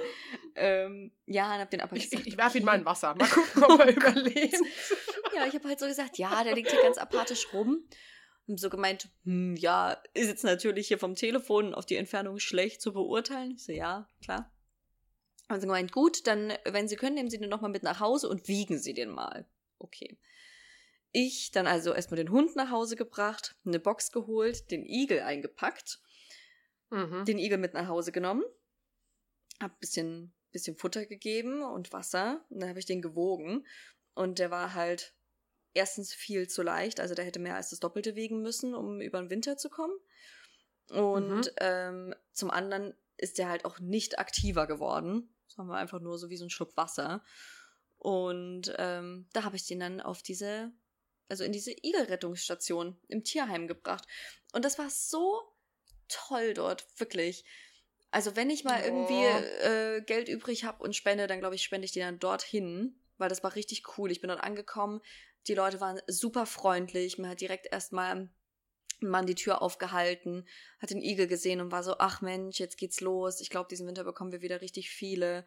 Ähm, 0.56 1.12
ja, 1.26 1.54
und 1.56 1.60
hab 1.60 1.70
den 1.70 1.82
aber 1.82 1.98
Ich, 1.98 2.10
gesagt. 2.10 2.28
ich, 2.28 2.34
ich 2.34 2.38
werfe 2.38 2.60
ihn 2.60 2.64
mal 2.66 2.80
in 2.80 2.86
Wasser. 2.86 3.14
Mal 3.16 3.28
gucken, 3.30 3.64
ob 3.66 3.80
er 3.80 3.94
überlebt. 3.96 4.56
Ja, 5.36 5.46
ich 5.46 5.54
habe 5.54 5.68
halt 5.68 5.80
so 5.80 5.88
gesagt, 5.88 6.18
ja, 6.18 6.44
der 6.46 6.56
liegt 6.56 6.72
hier 6.72 6.82
ganz 6.82 6.98
apathisch 6.98 7.52
rum. 7.52 7.84
Und 8.48 8.60
so 8.60 8.70
gemeint, 8.70 9.10
hm, 9.26 9.56
ja, 9.58 9.98
ist 10.14 10.28
jetzt 10.28 10.44
natürlich 10.44 10.88
hier 10.88 11.00
vom 11.00 11.16
Telefon 11.16 11.74
auf 11.74 11.86
die 11.86 11.96
Entfernung 11.98 12.40
schlecht 12.40 12.82
zu 12.82 12.94
beurteilen. 12.94 13.56
Ich 13.58 13.66
so, 13.66 13.72
ja, 13.74 14.08
klar. 14.24 14.50
Haben 15.50 15.60
sie 15.62 15.68
gemeint, 15.68 15.92
gut, 15.92 16.26
dann, 16.28 16.54
wenn 16.66 16.88
Sie 16.88 16.96
können, 16.96 17.16
nehmen 17.16 17.30
Sie 17.30 17.38
den 17.38 17.50
nochmal 17.50 17.72
mit 17.72 17.84
nach 17.84 18.00
Hause 18.00 18.30
und 18.30 18.48
wiegen 18.48 18.80
Sie 18.80 18.94
den 18.94 19.10
mal. 19.10 19.46
Okay. 19.78 20.18
Ich 21.12 21.52
dann 21.52 21.68
also 21.68 21.94
erstmal 21.94 22.18
den 22.18 22.32
Hund 22.32 22.56
nach 22.56 22.72
Hause 22.72 22.96
gebracht, 22.96 23.56
eine 23.66 23.80
Box 23.80 24.12
geholt, 24.12 24.70
den 24.72 24.86
Igel 24.86 25.22
eingepackt 25.22 26.00
Mhm. 26.92 27.26
den 27.26 27.40
Igel 27.40 27.58
mit 27.58 27.74
nach 27.74 27.88
Hause 27.88 28.12
genommen, 28.12 28.44
hab 29.60 29.72
ein 29.72 29.80
bisschen, 29.80 30.34
bisschen 30.52 30.78
Futter 30.78 31.06
gegeben 31.06 31.64
und 31.64 31.92
Wasser 31.92 32.46
und 32.50 32.60
dann 32.62 32.70
habe 32.70 32.80
ich 32.80 32.86
den 32.86 33.02
gewogen 33.02 33.66
und 34.14 34.40
der 34.40 34.52
war 34.52 34.74
halt 34.74 35.16
erstens 35.74 36.14
viel 36.14 36.48
zu 36.48 36.62
leicht, 36.62 37.00
also 37.00 37.16
der 37.16 37.26
hätte 37.26 37.40
mehr 37.40 37.56
als 37.56 37.72
das 37.72 37.80
Doppelte 37.80 38.16
wiegen 38.16 38.42
müssen, 38.42 38.76
um 38.76 39.02
über 39.02 39.20
den 39.20 39.30
Winter 39.30 39.58
zu 39.58 39.70
kommen 39.70 39.96
und 40.92 41.40
Mhm. 41.40 41.50
ähm, 41.58 42.16
zum 42.34 42.52
anderen 42.52 42.94
ist 43.18 43.38
der 43.38 43.50
halt 43.50 43.66
auch 43.66 43.80
nicht 43.80 44.20
aktiver 44.20 44.68
geworden, 44.68 45.35
War 45.58 45.78
einfach 45.78 46.00
nur 46.00 46.18
so 46.18 46.30
wie 46.30 46.38
so 46.38 46.46
ein 46.46 46.50
Schluck 46.50 46.76
Wasser. 46.78 47.24
Und 47.98 48.74
ähm, 48.78 49.28
da 49.34 49.44
habe 49.44 49.56
ich 49.56 49.66
den 49.66 49.80
dann 49.80 50.02
auf 50.02 50.22
diese, 50.22 50.72
also 51.30 51.44
in 51.44 51.52
diese 51.52 51.72
Igelrettungsstation 51.72 52.98
im 53.08 53.24
Tierheim 53.24 53.68
gebracht. 53.68 54.06
Und 54.54 54.66
das 54.66 54.78
war 54.78 54.90
so 54.90 55.42
toll 56.08 56.54
dort, 56.54 56.86
wirklich. 57.00 57.46
Also 58.12 58.36
wenn 58.36 58.50
ich 58.50 58.64
mal 58.64 58.80
Oh. 58.82 58.86
irgendwie 58.86 59.24
äh, 59.24 60.02
Geld 60.02 60.30
übrig 60.30 60.64
habe 60.64 60.84
und 60.84 60.96
spende, 60.96 61.28
dann 61.28 61.40
glaube 61.40 61.56
ich, 61.56 61.64
spende 61.64 61.86
ich 61.86 61.92
die 61.92 62.00
dann 62.00 62.20
dorthin, 62.20 63.00
weil 63.18 63.30
das 63.30 63.44
war 63.44 63.56
richtig 63.56 63.98
cool. 63.98 64.12
Ich 64.12 64.22
bin 64.22 64.30
dort 64.30 64.42
angekommen, 64.42 65.02
die 65.48 65.54
Leute 65.54 65.80
waren 65.82 66.00
super 66.08 66.46
freundlich, 66.46 67.18
mir 67.18 67.30
hat 67.30 67.42
direkt 67.42 67.68
erstmal 67.72 68.30
ein 69.06 69.10
Mann 69.10 69.26
die 69.26 69.36
Tür 69.36 69.62
aufgehalten, 69.62 70.46
hat 70.80 70.90
den 70.90 71.02
Igel 71.02 71.28
gesehen 71.28 71.62
und 71.62 71.72
war 71.72 71.84
so, 71.84 71.96
ach 72.00 72.22
Mensch, 72.22 72.60
jetzt 72.60 72.78
geht's 72.78 73.00
los. 73.00 73.40
Ich 73.40 73.50
glaube, 73.50 73.70
diesen 73.70 73.88
Winter 73.88 74.04
bekommen 74.04 74.32
wir 74.32 74.42
wieder 74.42 74.62
richtig 74.62 74.90
viele. 74.90 75.46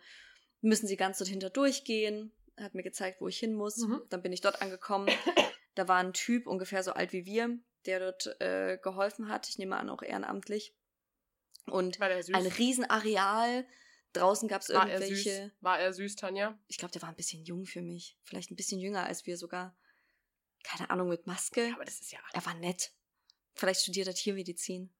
Müssen 0.60 0.86
Sie 0.86 0.96
ganz 0.96 1.18
dort 1.18 1.28
hinter 1.28 1.50
durchgehen? 1.50 2.32
Er 2.56 2.64
hat 2.64 2.74
mir 2.74 2.82
gezeigt, 2.82 3.20
wo 3.20 3.28
ich 3.28 3.38
hin 3.38 3.54
muss. 3.54 3.76
Mhm. 3.76 4.02
Dann 4.08 4.22
bin 4.22 4.32
ich 4.32 4.40
dort 4.40 4.62
angekommen. 4.62 5.08
Da 5.74 5.86
war 5.86 5.98
ein 5.98 6.12
Typ, 6.12 6.48
ungefähr 6.48 6.82
so 6.82 6.90
alt 6.90 7.12
wie 7.12 7.24
wir, 7.24 7.56
der 7.86 8.00
dort 8.00 8.40
äh, 8.40 8.78
geholfen 8.82 9.28
hat. 9.28 9.48
Ich 9.48 9.58
nehme 9.58 9.76
an, 9.76 9.90
auch 9.90 10.02
ehrenamtlich. 10.02 10.74
Und 11.66 12.00
ein 12.00 12.46
Riesenareal. 12.46 13.64
Draußen 14.12 14.48
gab 14.48 14.62
es 14.62 14.70
er 14.70 14.88
irgendwelche. 14.88 15.44
süß? 15.44 15.52
War 15.60 15.78
er 15.78 15.92
süß, 15.92 16.16
Tanja? 16.16 16.58
Ich 16.66 16.78
glaube, 16.78 16.90
der 16.90 17.02
war 17.02 17.10
ein 17.10 17.14
bisschen 17.14 17.44
jung 17.44 17.64
für 17.64 17.82
mich. 17.82 18.18
Vielleicht 18.24 18.50
ein 18.50 18.56
bisschen 18.56 18.80
jünger 18.80 19.04
als 19.04 19.24
wir 19.26 19.36
sogar. 19.36 19.76
Keine 20.64 20.90
Ahnung, 20.90 21.08
mit 21.08 21.26
Maske. 21.26 21.68
Ja, 21.68 21.74
aber 21.74 21.84
das 21.84 22.00
ist 22.00 22.10
ja. 22.10 22.18
Er 22.32 22.44
war 22.44 22.54
nett. 22.54 22.92
Vielleicht 23.58 23.80
studiert 23.82 24.06
er 24.06 24.14
Tiermedizin. 24.14 24.90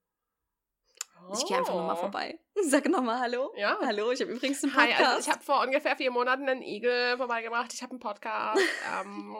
Ich 1.33 1.45
gehe 1.47 1.57
einfach 1.59 1.75
nochmal 1.75 1.97
Oh. 1.97 2.01
vorbei. 2.01 2.39
Sag 2.63 2.89
nochmal 2.89 3.21
Hallo. 3.21 3.53
Ja. 3.57 3.79
Hallo, 3.83 4.11
ich 4.13 4.21
habe 4.21 4.33
übrigens 4.33 4.65
einen 4.65 4.75
Hi, 4.75 4.89
Podcast. 4.89 5.07
also 5.11 5.29
ich 5.29 5.35
habe 5.35 5.45
vor 5.45 5.63
ungefähr 5.63 5.97
vier 5.97 6.11
Monaten 6.11 6.49
einen 6.49 6.63
Igel 6.63 7.17
vorbeigebracht. 7.19 7.73
Ich 7.75 7.83
habe 7.83 7.91
einen 7.93 8.01
Podcast. 8.01 8.61
ähm, 9.05 9.37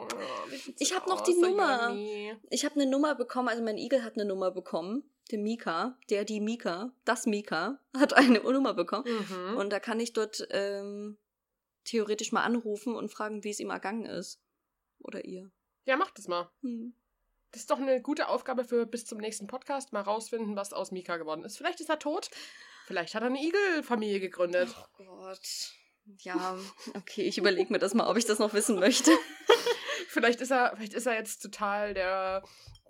sieht's 0.51 0.81
Ich 0.81 0.89
so 0.89 0.95
hab 0.95 1.07
noch 1.07 1.21
die 1.21 1.33
so 1.33 1.41
Nummer. 1.41 1.89
yummy? 1.89 2.35
Ich 2.49 2.63
habe 2.63 2.75
eine 2.75 2.85
Nummer 2.89 3.15
bekommen, 3.15 3.49
also 3.49 3.63
mein 3.63 3.77
Igel 3.77 4.03
hat 4.03 4.13
eine 4.15 4.25
Nummer 4.25 4.51
bekommen. 4.51 5.03
Der 5.31 5.39
Mika, 5.39 5.97
der, 6.09 6.25
die 6.25 6.39
Mika, 6.41 6.91
das 7.05 7.25
Mika, 7.25 7.79
hat 7.97 8.13
eine 8.13 8.39
Nummer 8.43 8.73
bekommen. 8.73 9.05
Mhm. 9.05 9.57
Und 9.57 9.69
da 9.71 9.79
kann 9.79 9.99
ich 9.99 10.13
dort 10.13 10.47
ähm, 10.51 11.17
theoretisch 11.85 12.31
mal 12.31 12.43
anrufen 12.43 12.95
und 12.95 13.09
fragen, 13.11 13.43
wie 13.43 13.49
es 13.51 13.59
ihm 13.59 13.69
ergangen 13.71 14.05
ist. 14.05 14.41
Oder 14.99 15.25
ihr. 15.25 15.51
ja, 15.85 15.97
mach 15.97 16.11
das 16.11 16.27
mal. 16.27 16.49
Hm. 16.61 16.93
Das 17.51 17.61
ist 17.61 17.71
doch 17.71 17.79
eine 17.79 18.01
gute 18.01 18.27
Aufgabe 18.27 18.63
für 18.63 18.85
bis 18.85 19.05
zum 19.05 19.17
nächsten 19.17 19.47
Podcast. 19.47 19.91
Mal 19.91 20.01
rausfinden, 20.01 20.55
was 20.55 20.71
aus 20.73 20.91
Mika 20.91 21.17
geworden 21.17 21.43
ist. 21.43 21.57
Vielleicht 21.57 21.79
ist 21.79 21.89
er 21.89 21.97
tot. 21.99 22.29
Vielleicht 22.85 23.15
hat 23.15 23.23
er 23.23 23.27
eine 23.27 23.41
Igelfamilie 23.43 24.19
gegründet. 24.19 24.69
Oh 24.99 25.03
Gott. 25.03 25.73
Ja, 26.21 26.57
okay, 26.95 27.21
ich 27.23 27.37
überlege 27.37 27.71
mir 27.71 27.79
das 27.79 27.93
mal, 27.93 28.07
ob 28.09 28.17
ich 28.17 28.25
das 28.25 28.39
noch 28.39 28.53
wissen 28.53 28.79
möchte. 28.79 29.11
Vielleicht 30.07 30.41
ist 30.41 30.51
er, 30.51 30.71
vielleicht 30.75 30.95
ist 30.95 31.05
er 31.05 31.13
jetzt 31.13 31.39
total 31.39 31.93
der, 31.93 32.43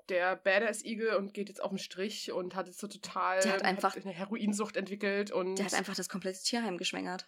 der 0.07 0.37
Badass-Igel 0.37 1.15
und 1.15 1.33
geht 1.33 1.49
jetzt 1.49 1.61
auf 1.61 1.69
den 1.69 1.79
Strich 1.79 2.31
und 2.31 2.55
hat 2.55 2.67
jetzt 2.67 2.79
so 2.79 2.87
total 2.87 3.41
Der 3.41 3.51
hat 3.53 3.63
einfach- 3.63 3.95
eine 3.97 4.11
Heroinsucht 4.13 4.77
entwickelt 4.77 5.31
und 5.31 5.55
Der 5.57 5.65
hat 5.65 5.73
einfach 5.73 5.95
das 5.95 6.07
komplette 6.07 6.41
Tierheim 6.41 6.77
geschwängert. 6.77 7.27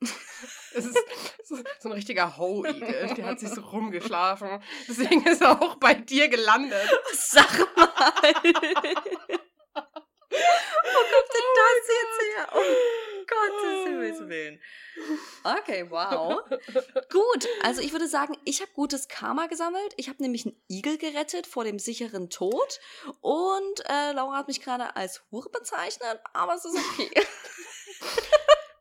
es 0.74 0.84
ist 0.84 0.98
so, 1.44 1.56
so 1.80 1.88
ein 1.88 1.92
richtiger 1.92 2.36
Ho-Igel. 2.36 3.14
Der 3.14 3.26
hat 3.26 3.40
sich 3.40 3.48
so 3.48 3.60
rumgeschlafen. 3.72 4.62
Deswegen 4.88 5.26
ist 5.26 5.40
er 5.40 5.60
auch 5.60 5.76
bei 5.76 5.94
dir 5.94 6.28
gelandet. 6.28 6.88
Sag 7.12 7.58
mal! 7.76 7.92
Wo 10.28 11.00
kommt 11.02 11.30
denn 11.34 11.48
das 11.56 11.88
jetzt 11.88 12.18
her? 12.22 12.48
Oh 12.52 12.60
Gottes 13.26 13.86
Himmels 13.86 14.28
Willen. 14.28 14.60
Okay, 15.44 15.90
wow. 15.90 16.42
Gut, 17.10 17.48
also 17.62 17.80
ich 17.80 17.92
würde 17.92 18.08
sagen, 18.08 18.36
ich 18.44 18.60
habe 18.60 18.70
gutes 18.74 19.08
Karma 19.08 19.46
gesammelt. 19.46 19.94
Ich 19.96 20.08
habe 20.08 20.22
nämlich 20.22 20.46
einen 20.46 20.60
Igel 20.68 20.98
gerettet 20.98 21.46
vor 21.46 21.64
dem 21.64 21.78
sicheren 21.78 22.30
Tod. 22.30 22.80
Und 23.20 23.80
äh, 23.88 24.12
Laura 24.12 24.38
hat 24.38 24.48
mich 24.48 24.60
gerade 24.60 24.96
als 24.96 25.22
Hure 25.30 25.50
bezeichnet, 25.50 26.20
aber 26.32 26.54
es 26.54 26.64
ist 26.64 26.76
okay. 26.76 27.10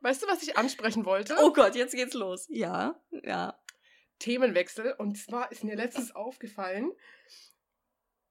Weißt 0.05 0.21
du, 0.21 0.27
was 0.27 0.43
ich 0.43 0.55
ansprechen 0.55 1.03
wollte? 1.03 1.35
Oh 1.41 1.51
Gott, 1.51 1.73
jetzt 1.73 1.95
geht's 1.95 2.13
los. 2.13 2.45
Ja, 2.49 3.01
ja. 3.23 3.59
Themenwechsel. 4.19 4.93
Und 4.99 5.17
zwar 5.17 5.51
ist 5.51 5.63
mir 5.63 5.75
letztens 5.75 6.13
aufgefallen, 6.13 6.91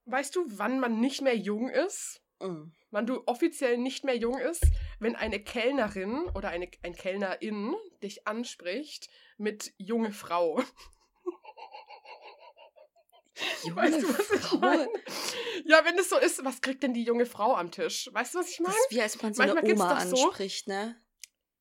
weißt 0.05 0.37
du, 0.37 0.45
wann 0.47 0.79
man 0.79 1.01
nicht 1.01 1.21
mehr 1.21 1.37
jung 1.37 1.69
ist? 1.69 2.23
Mm. 2.39 2.67
Wann 2.93 3.07
du 3.07 3.25
offiziell 3.27 3.77
nicht 3.77 4.05
mehr 4.05 4.17
jung 4.17 4.39
ist, 4.39 4.65
wenn 5.01 5.17
eine 5.17 5.43
Kellnerin 5.43 6.27
oder 6.37 6.51
eine, 6.51 6.71
ein 6.85 6.95
Kellnerin 6.95 7.75
dich 8.05 8.25
anspricht 8.29 9.09
mit 9.37 9.75
junge 9.77 10.13
Frau. 10.13 10.63
Junge 13.65 13.77
Weißt 13.77 14.01
du, 14.01 14.09
was 14.17 14.31
ich 14.31 14.61
meine? 14.61 14.89
Ja, 15.65 15.85
wenn 15.85 15.99
es 15.99 16.09
so 16.09 16.19
ist, 16.19 16.45
was 16.45 16.61
kriegt 16.61 16.85
denn 16.85 16.95
die 16.95 17.03
junge 17.03 17.27
Frau 17.27 17.57
am 17.57 17.73
Tisch? 17.73 18.09
Weißt 18.13 18.33
du, 18.35 18.39
was 18.39 18.49
ich 18.49 18.59
Das 18.59 18.67
meine? 18.69 18.79
ist 18.79 18.91
wie 18.93 19.01
als 19.01 19.21
man 19.21 19.35
so 19.35 19.43
eine 19.43 19.55
Manchmal 19.55 19.69
gibt's 19.69 19.83
Oma 19.83 19.95
doch 20.05 20.17
so- 20.17 20.27
anspricht, 20.29 20.69
ne? 20.69 21.04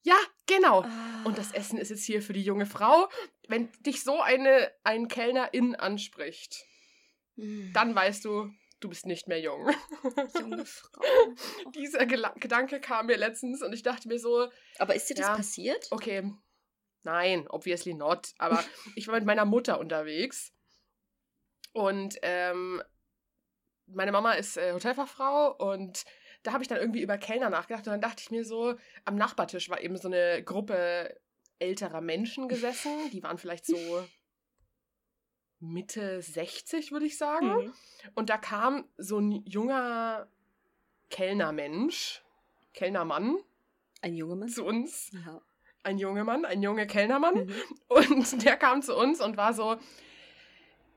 Ja, 0.03 0.15
genau. 0.45 0.81
Ah. 0.83 1.21
Und 1.23 1.37
das 1.37 1.51
Essen 1.51 1.77
ist 1.77 1.89
jetzt 1.89 2.03
hier 2.05 2.21
für 2.21 2.33
die 2.33 2.43
junge 2.43 2.65
Frau. 2.65 3.09
Wenn 3.47 3.71
dich 3.81 4.03
so 4.03 4.19
eine 4.21 4.71
ein 4.83 5.07
Kellnerin 5.07 5.75
anspricht, 5.75 6.63
Mm. 7.35 7.73
dann 7.73 7.95
weißt 7.95 8.25
du, 8.25 8.51
du 8.79 8.89
bist 8.89 9.07
nicht 9.07 9.27
mehr 9.27 9.39
jung. 9.41 9.67
Junge 10.39 10.65
Frau. 10.65 11.01
Dieser 11.75 12.05
Gela 12.05 12.29
Gedanke 12.37 12.79
kam 12.79 13.07
mir 13.07 13.17
letztens 13.17 13.63
und 13.63 13.73
ich 13.73 13.81
dachte 13.81 14.07
mir 14.07 14.19
so, 14.19 14.51
Aber 14.77 14.93
ist 14.93 15.09
dir 15.09 15.15
das 15.15 15.25
Ja. 15.27 15.35
passiert? 15.35 15.87
okay, 15.89 16.31
nein, 17.01 17.47
obviously 17.47 17.95
not. 17.95 18.33
Aber 18.37 18.63
ich 18.95 19.07
war 19.07 19.15
mit 19.15 19.25
meiner 19.25 19.45
Mutter 19.45 19.79
unterwegs 19.79 20.53
und 21.71 22.17
ähm, 22.21 22.83
meine 23.87 24.11
Mama 24.11 24.33
ist 24.33 24.57
äh, 24.57 24.73
Hotelfachfrau 24.73 25.55
und 25.57 26.03
da 26.43 26.53
habe 26.53 26.63
ich 26.63 26.67
dann 26.67 26.79
irgendwie 26.79 27.01
über 27.01 27.17
Kellner 27.17 27.49
nachgedacht 27.49 27.87
und 27.87 27.91
dann 27.91 28.01
dachte 28.01 28.21
ich 28.21 28.31
mir 28.31 28.45
so, 28.45 28.75
am 29.05 29.15
Nachbartisch 29.15 29.69
war 29.69 29.81
eben 29.81 29.97
so 29.97 30.07
eine 30.07 30.43
Gruppe 30.43 31.17
älterer 31.59 32.01
Menschen 32.01 32.47
gesessen, 32.49 32.91
die 33.11 33.23
waren 33.23 33.37
vielleicht 33.37 33.65
so 33.65 33.77
Mitte 35.59 36.21
60, 36.21 36.91
würde 36.91 37.05
ich 37.05 37.17
sagen. 37.17 37.47
Mhm. 37.47 37.73
Und 38.15 38.29
da 38.29 38.37
kam 38.37 38.85
so 38.97 39.19
ein 39.19 39.45
junger 39.45 40.27
Kellnermensch, 41.09 42.21
Kellnermann 42.73 43.37
Ein 44.01 44.15
junger 44.15 44.35
Mann? 44.35 44.49
zu 44.49 44.65
uns. 44.65 45.11
Ja. 45.13 45.41
Ein 45.83 45.97
junger 45.97 46.23
Mann, 46.23 46.43
ein 46.45 46.61
junger 46.61 46.85
Kellnermann. 46.85 47.45
Mhm. 47.45 47.53
Und 47.87 48.45
der 48.45 48.57
kam 48.57 48.81
zu 48.81 48.95
uns 48.95 49.21
und 49.21 49.37
war 49.37 49.53
so. 49.53 49.77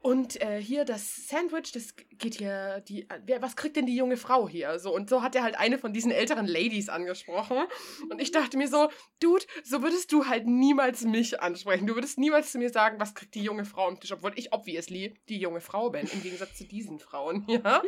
Und 0.06 0.40
äh, 0.40 0.62
hier 0.62 0.84
das 0.84 1.26
Sandwich, 1.26 1.72
das 1.72 1.96
geht 1.96 2.36
hier, 2.36 2.80
die, 2.86 3.08
wer, 3.24 3.42
was 3.42 3.56
kriegt 3.56 3.74
denn 3.74 3.86
die 3.86 3.96
junge 3.96 4.16
Frau 4.16 4.48
hier? 4.48 4.78
So, 4.78 4.94
und 4.94 5.10
so 5.10 5.20
hat 5.20 5.34
er 5.34 5.42
halt 5.42 5.58
eine 5.58 5.78
von 5.78 5.92
diesen 5.92 6.12
älteren 6.12 6.46
Ladies 6.46 6.88
angesprochen. 6.88 7.64
Und 8.08 8.22
ich 8.22 8.30
dachte 8.30 8.56
mir 8.56 8.68
so, 8.68 8.88
Dude, 9.18 9.44
so 9.64 9.82
würdest 9.82 10.12
du 10.12 10.26
halt 10.26 10.46
niemals 10.46 11.02
mich 11.02 11.40
ansprechen. 11.40 11.88
Du 11.88 11.96
würdest 11.96 12.18
niemals 12.18 12.52
zu 12.52 12.58
mir 12.58 12.70
sagen, 12.70 13.00
was 13.00 13.16
kriegt 13.16 13.34
die 13.34 13.42
junge 13.42 13.64
Frau 13.64 13.88
am 13.88 13.98
Tisch, 13.98 14.12
obwohl 14.12 14.30
ich 14.36 14.52
obviously 14.52 15.18
die 15.28 15.40
junge 15.40 15.60
Frau 15.60 15.90
bin, 15.90 16.06
im 16.06 16.22
Gegensatz 16.22 16.54
zu 16.54 16.68
diesen 16.68 17.00
Frauen, 17.00 17.44
ja. 17.48 17.82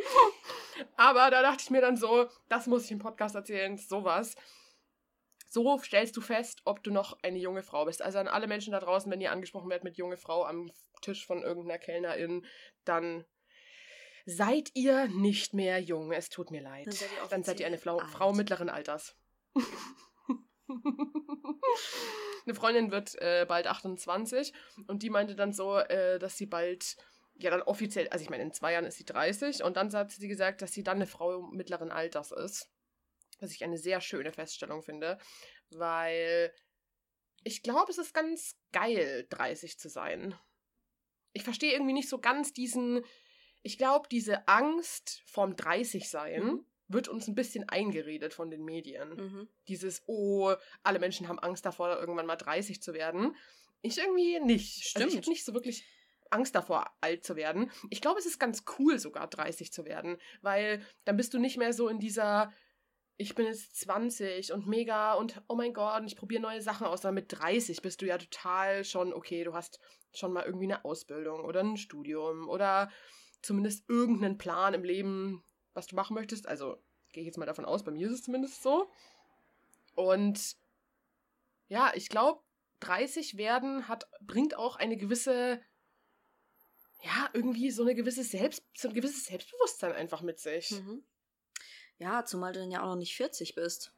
Aber 0.97 1.31
da 1.31 1.41
dachte 1.41 1.63
ich 1.63 1.69
mir 1.69 1.79
dann 1.79 1.95
so, 1.95 2.27
das 2.49 2.67
muss 2.67 2.83
ich 2.83 2.91
im 2.91 2.99
Podcast 2.99 3.35
erzählen, 3.35 3.77
sowas. 3.77 4.35
So 5.49 5.79
stellst 5.79 6.15
du 6.15 6.21
fest, 6.21 6.61
ob 6.65 6.83
du 6.83 6.91
noch 6.91 7.17
eine 7.23 7.39
junge 7.39 7.63
Frau 7.63 7.85
bist. 7.85 8.03
Also 8.03 8.19
an 8.19 8.27
alle 8.27 8.47
Menschen 8.47 8.71
da 8.71 8.79
draußen, 8.79 9.11
wenn 9.11 9.19
ihr 9.19 9.31
angesprochen 9.31 9.69
werdet 9.69 9.83
mit 9.83 9.97
junge 9.97 10.17
Frau 10.17 10.45
am 10.45 10.71
Tisch 11.01 11.25
von 11.25 11.41
irgendeiner 11.41 11.79
Kellnerin, 11.79 12.45
dann 12.85 13.25
seid 14.25 14.69
ihr 14.75 15.07
nicht 15.07 15.55
mehr 15.55 15.79
jung. 15.79 16.11
Es 16.11 16.29
tut 16.29 16.51
mir 16.51 16.61
leid. 16.61 16.85
Dann 16.85 16.93
seid 16.93 17.09
ihr 17.11 17.27
Dann 17.29 17.43
seid 17.43 17.59
ihr 17.59 17.65
eine 17.65 17.79
Frau. 17.79 17.97
Frau 17.99 18.31
mittleren 18.31 18.69
Alters. 18.69 19.15
eine 22.45 22.53
Freundin 22.53 22.91
wird 22.91 23.15
äh, 23.19 23.45
bald 23.47 23.65
28 23.65 24.53
und 24.87 25.01
die 25.01 25.09
meinte 25.09 25.35
dann 25.35 25.51
so, 25.51 25.77
äh, 25.77 26.19
dass 26.19 26.37
sie 26.37 26.45
bald, 26.45 26.95
ja 27.35 27.49
dann 27.49 27.63
offiziell, 27.63 28.07
also 28.09 28.21
ich 28.23 28.29
meine, 28.29 28.43
in 28.43 28.53
zwei 28.53 28.73
Jahren 28.73 28.85
ist 28.85 28.97
sie 28.97 29.05
30 29.05 29.63
und 29.63 29.77
dann 29.77 29.91
hat 29.93 30.11
sie 30.11 30.27
gesagt, 30.27 30.61
dass 30.61 30.73
sie 30.73 30.83
dann 30.83 30.97
eine 30.97 31.07
Frau 31.07 31.41
mittleren 31.41 31.91
Alters 31.91 32.31
ist. 32.31 32.69
Was 33.39 33.51
ich 33.51 33.63
eine 33.63 33.77
sehr 33.77 34.01
schöne 34.01 34.31
Feststellung 34.31 34.81
finde, 34.83 35.17
weil 35.71 36.53
ich 37.43 37.63
glaube, 37.63 37.91
es 37.91 37.97
ist 37.97 38.13
ganz 38.13 38.55
geil, 38.71 39.25
30 39.29 39.79
zu 39.79 39.89
sein. 39.89 40.35
Ich 41.33 41.43
verstehe 41.43 41.71
irgendwie 41.73 41.93
nicht 41.93 42.09
so 42.09 42.19
ganz 42.19 42.53
diesen, 42.53 43.03
ich 43.63 43.77
glaube, 43.77 44.09
diese 44.09 44.47
Angst 44.47 45.21
vorm 45.25 45.53
30-Sein 45.53 46.43
Mhm. 46.43 46.65
wird 46.87 47.07
uns 47.07 47.27
ein 47.27 47.35
bisschen 47.35 47.69
eingeredet 47.69 48.33
von 48.33 48.49
den 48.49 48.65
Medien. 48.65 49.09
Mhm. 49.15 49.49
Dieses, 49.67 50.03
oh, 50.07 50.53
alle 50.83 50.99
Menschen 50.99 51.27
haben 51.27 51.39
Angst 51.39 51.65
davor, 51.65 51.97
irgendwann 51.99 52.25
mal 52.25 52.35
30 52.35 52.81
zu 52.81 52.93
werden. 52.93 53.35
Ich 53.81 53.97
irgendwie 53.99 54.39
nicht. 54.39 54.95
Also 54.95 55.07
ich 55.07 55.11
Stimmt. 55.11 55.15
habe 55.15 55.29
nicht 55.29 55.45
so 55.45 55.53
wirklich 55.53 55.85
Angst 56.31 56.55
davor, 56.55 56.91
alt 57.01 57.23
zu 57.23 57.35
werden. 57.35 57.71
Ich 57.89 58.01
glaube, 58.01 58.19
es 58.19 58.25
ist 58.25 58.39
ganz 58.39 58.63
cool, 58.77 58.99
sogar 58.99 59.27
30 59.27 59.71
zu 59.71 59.85
werden, 59.85 60.17
weil 60.41 60.85
dann 61.05 61.15
bist 61.17 61.33
du 61.33 61.39
nicht 61.39 61.57
mehr 61.57 61.73
so 61.73 61.87
in 61.87 61.99
dieser 61.99 62.51
ich 63.19 63.35
bin 63.35 63.45
jetzt 63.45 63.75
20 63.81 64.53
und 64.53 64.65
mega 64.65 65.13
und 65.13 65.41
oh 65.49 65.55
mein 65.55 65.73
Gott, 65.73 65.99
und 65.99 66.07
ich 66.07 66.15
probiere 66.15 66.41
neue 66.41 66.61
Sachen 66.61 66.87
aus. 66.87 67.01
Dann 67.01 67.13
mit 67.13 67.25
30 67.37 67.81
bist 67.81 68.01
du 68.01 68.05
ja 68.05 68.17
total 68.17 68.85
schon, 68.85 69.13
okay, 69.13 69.43
du 69.43 69.53
hast 69.53 69.81
schon 70.13 70.31
mal 70.31 70.45
irgendwie 70.45 70.67
eine 70.67 70.85
Ausbildung 70.85 71.43
oder 71.43 71.59
ein 71.59 71.75
Studium 71.75 72.47
oder 72.47 72.89
zumindest 73.41 73.89
irgendeinen 73.89 74.37
Plan 74.37 74.73
im 74.73 74.85
Leben, 74.85 75.43
was 75.73 75.87
du 75.87 75.97
machen 75.97 76.13
möchtest. 76.13 76.47
Also 76.47 76.81
gehe 77.11 77.21
ich 77.21 77.27
jetzt 77.27 77.37
mal 77.37 77.45
davon 77.45 77.65
aus, 77.65 77.83
bei 77.83 77.91
mir 77.91 78.07
ist 78.07 78.13
es 78.13 78.23
zumindest 78.23 78.63
so. 78.63 78.89
Und 79.95 80.55
ja, 81.67 81.91
ich 81.95 82.07
glaube, 82.07 82.41
30 82.79 83.35
werden 83.35 83.89
hat, 83.89 84.09
bringt 84.21 84.55
auch 84.55 84.77
eine 84.77 84.95
gewisse, 84.95 85.59
ja, 87.03 87.29
irgendwie 87.33 87.69
so 87.69 87.83
eine 87.83 87.95
gewisse 87.95 88.23
Selbst, 88.23 88.63
so 88.77 88.87
ein 88.87 88.93
gewisses 88.93 89.25
Selbstbewusstsein 89.25 89.91
einfach 89.91 90.21
mit 90.21 90.39
sich. 90.39 90.71
Mhm. 90.71 91.03
Ja, 91.99 92.25
zumal 92.25 92.53
du 92.53 92.59
dann 92.59 92.71
ja 92.71 92.81
auch 92.81 92.87
noch 92.87 92.95
nicht 92.95 93.15
40 93.15 93.55
bist. 93.55 93.91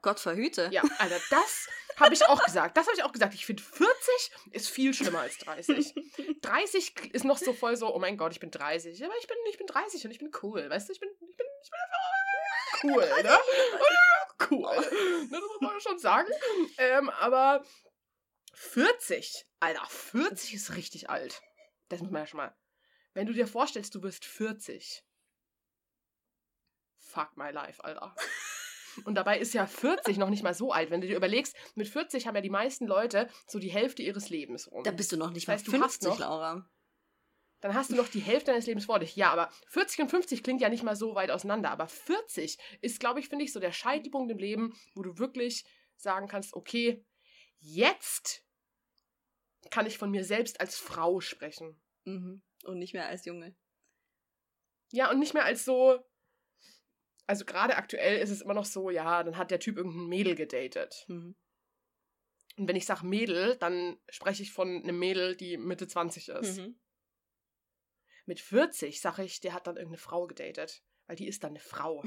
Gott 0.00 0.18
verhüte. 0.18 0.68
Ja, 0.72 0.82
Alter, 0.98 1.20
das 1.30 1.68
habe 1.96 2.14
ich 2.14 2.26
auch 2.26 2.42
gesagt. 2.44 2.76
Das 2.76 2.86
habe 2.86 2.96
ich 2.96 3.04
auch 3.04 3.12
gesagt. 3.12 3.34
Ich 3.34 3.46
finde 3.46 3.62
40 3.62 4.32
ist 4.50 4.68
viel 4.68 4.92
schlimmer 4.94 5.20
als 5.20 5.38
30. 5.38 5.94
30 6.42 7.14
ist 7.14 7.24
noch 7.24 7.38
so 7.38 7.52
voll 7.52 7.76
so, 7.76 7.94
oh 7.94 7.98
mein 7.98 8.16
Gott, 8.16 8.32
ich 8.32 8.40
bin 8.40 8.50
30. 8.50 9.04
Aber 9.04 9.14
ich 9.20 9.28
bin, 9.28 9.36
ich 9.50 9.58
bin 9.58 9.66
30 9.66 10.04
und 10.04 10.10
ich 10.10 10.18
bin 10.18 10.30
cool. 10.42 10.68
Weißt 10.68 10.88
du, 10.88 10.92
ich 10.92 11.00
bin, 11.00 11.08
ich 11.28 11.36
bin, 11.36 11.46
ich 11.62 11.70
bin 11.70 11.80
einfach 11.80 12.84
cool, 12.84 13.22
ne? 13.22 13.38
Cool. 14.50 14.74
Ne, 14.74 15.30
das 15.30 15.40
muss 15.40 15.60
man 15.60 15.80
schon 15.80 15.98
sagen. 15.98 16.28
Ähm, 16.76 17.10
aber 17.10 17.64
40, 18.54 19.46
Alter, 19.60 19.86
40 19.88 20.54
ist 20.54 20.74
richtig 20.74 21.08
alt. 21.08 21.40
Das 21.88 22.00
muss 22.00 22.10
man 22.10 22.22
ja 22.22 22.26
schon 22.26 22.38
mal. 22.38 22.54
Wenn 23.14 23.26
du 23.26 23.32
dir 23.32 23.46
vorstellst, 23.46 23.94
du 23.94 24.02
wirst 24.02 24.24
40. 24.24 25.04
Fuck 27.12 27.36
my 27.36 27.50
life, 27.50 27.82
Alter. 27.84 28.14
Und 29.04 29.14
dabei 29.14 29.38
ist 29.38 29.54
ja 29.54 29.66
40 29.66 30.18
noch 30.18 30.28
nicht 30.30 30.42
mal 30.42 30.54
so 30.54 30.72
alt. 30.72 30.90
Wenn 30.90 31.00
du 31.00 31.06
dir 31.06 31.16
überlegst, 31.16 31.56
mit 31.74 31.88
40 31.88 32.26
haben 32.26 32.34
ja 32.34 32.40
die 32.42 32.50
meisten 32.50 32.86
Leute 32.86 33.28
so 33.46 33.58
die 33.58 33.70
Hälfte 33.70 34.02
ihres 34.02 34.28
Lebens 34.28 34.70
rum. 34.70 34.84
Da 34.84 34.90
bist 34.90 35.12
du 35.12 35.16
noch 35.16 35.30
nicht 35.30 35.48
Das 35.48 35.54
heißt, 35.54 35.68
mal 35.68 35.78
du 35.78 35.84
hast 35.84 36.02
50, 36.02 36.08
noch- 36.10 36.18
Laura. 36.18 36.68
Dann 37.60 37.74
hast 37.74 37.90
du 37.90 37.94
noch 37.94 38.08
die 38.08 38.20
Hälfte 38.20 38.50
deines 38.50 38.66
Lebens 38.66 38.86
vor 38.86 38.98
dich. 38.98 39.14
Ja, 39.14 39.30
aber 39.30 39.48
40 39.68 40.00
und 40.00 40.08
50 40.10 40.42
klingt 40.42 40.60
ja 40.60 40.68
nicht 40.68 40.82
mal 40.82 40.96
so 40.96 41.14
weit 41.14 41.30
auseinander. 41.30 41.70
Aber 41.70 41.86
40 41.86 42.58
ist, 42.80 42.98
glaube 42.98 43.20
ich, 43.20 43.28
finde 43.28 43.44
ich, 43.44 43.52
so 43.52 43.60
der 43.60 43.72
Scheitelpunkt 43.72 44.30
im 44.32 44.38
Leben, 44.38 44.74
wo 44.94 45.02
du 45.02 45.16
wirklich 45.18 45.64
sagen 45.96 46.26
kannst, 46.28 46.54
okay, 46.54 47.04
jetzt 47.60 48.44
kann 49.70 49.86
ich 49.86 49.96
von 49.96 50.10
mir 50.10 50.24
selbst 50.24 50.60
als 50.60 50.76
Frau 50.76 51.20
sprechen. 51.20 51.80
Mhm. 52.04 52.42
Und 52.64 52.78
nicht 52.78 52.94
mehr 52.94 53.06
als 53.06 53.24
Junge. 53.26 53.54
Ja, 54.90 55.10
und 55.10 55.20
nicht 55.20 55.32
mehr 55.34 55.44
als 55.44 55.64
so. 55.64 56.00
Also 57.26 57.44
gerade 57.44 57.76
aktuell 57.76 58.18
ist 58.18 58.30
es 58.30 58.40
immer 58.40 58.54
noch 58.54 58.64
so, 58.64 58.90
ja, 58.90 59.22
dann 59.22 59.36
hat 59.36 59.50
der 59.50 59.60
Typ 59.60 59.76
irgendein 59.76 60.08
Mädel 60.08 60.34
gedatet. 60.34 61.04
Mhm. 61.08 61.36
Und 62.56 62.68
wenn 62.68 62.76
ich 62.76 62.86
sage 62.86 63.06
Mädel, 63.06 63.56
dann 63.56 63.98
spreche 64.08 64.42
ich 64.42 64.52
von 64.52 64.82
einem 64.82 64.98
Mädel, 64.98 65.36
die 65.36 65.56
Mitte 65.56 65.88
20 65.88 66.28
ist. 66.28 66.58
Mhm. 66.58 66.78
Mit 68.26 68.40
40 68.40 69.00
sage 69.00 69.24
ich, 69.24 69.40
der 69.40 69.54
hat 69.54 69.66
dann 69.66 69.76
irgendeine 69.76 69.98
Frau 69.98 70.26
gedatet. 70.26 70.82
Weil 71.06 71.16
die 71.16 71.26
ist 71.26 71.42
dann 71.42 71.52
eine 71.52 71.60
Frau. 71.60 72.04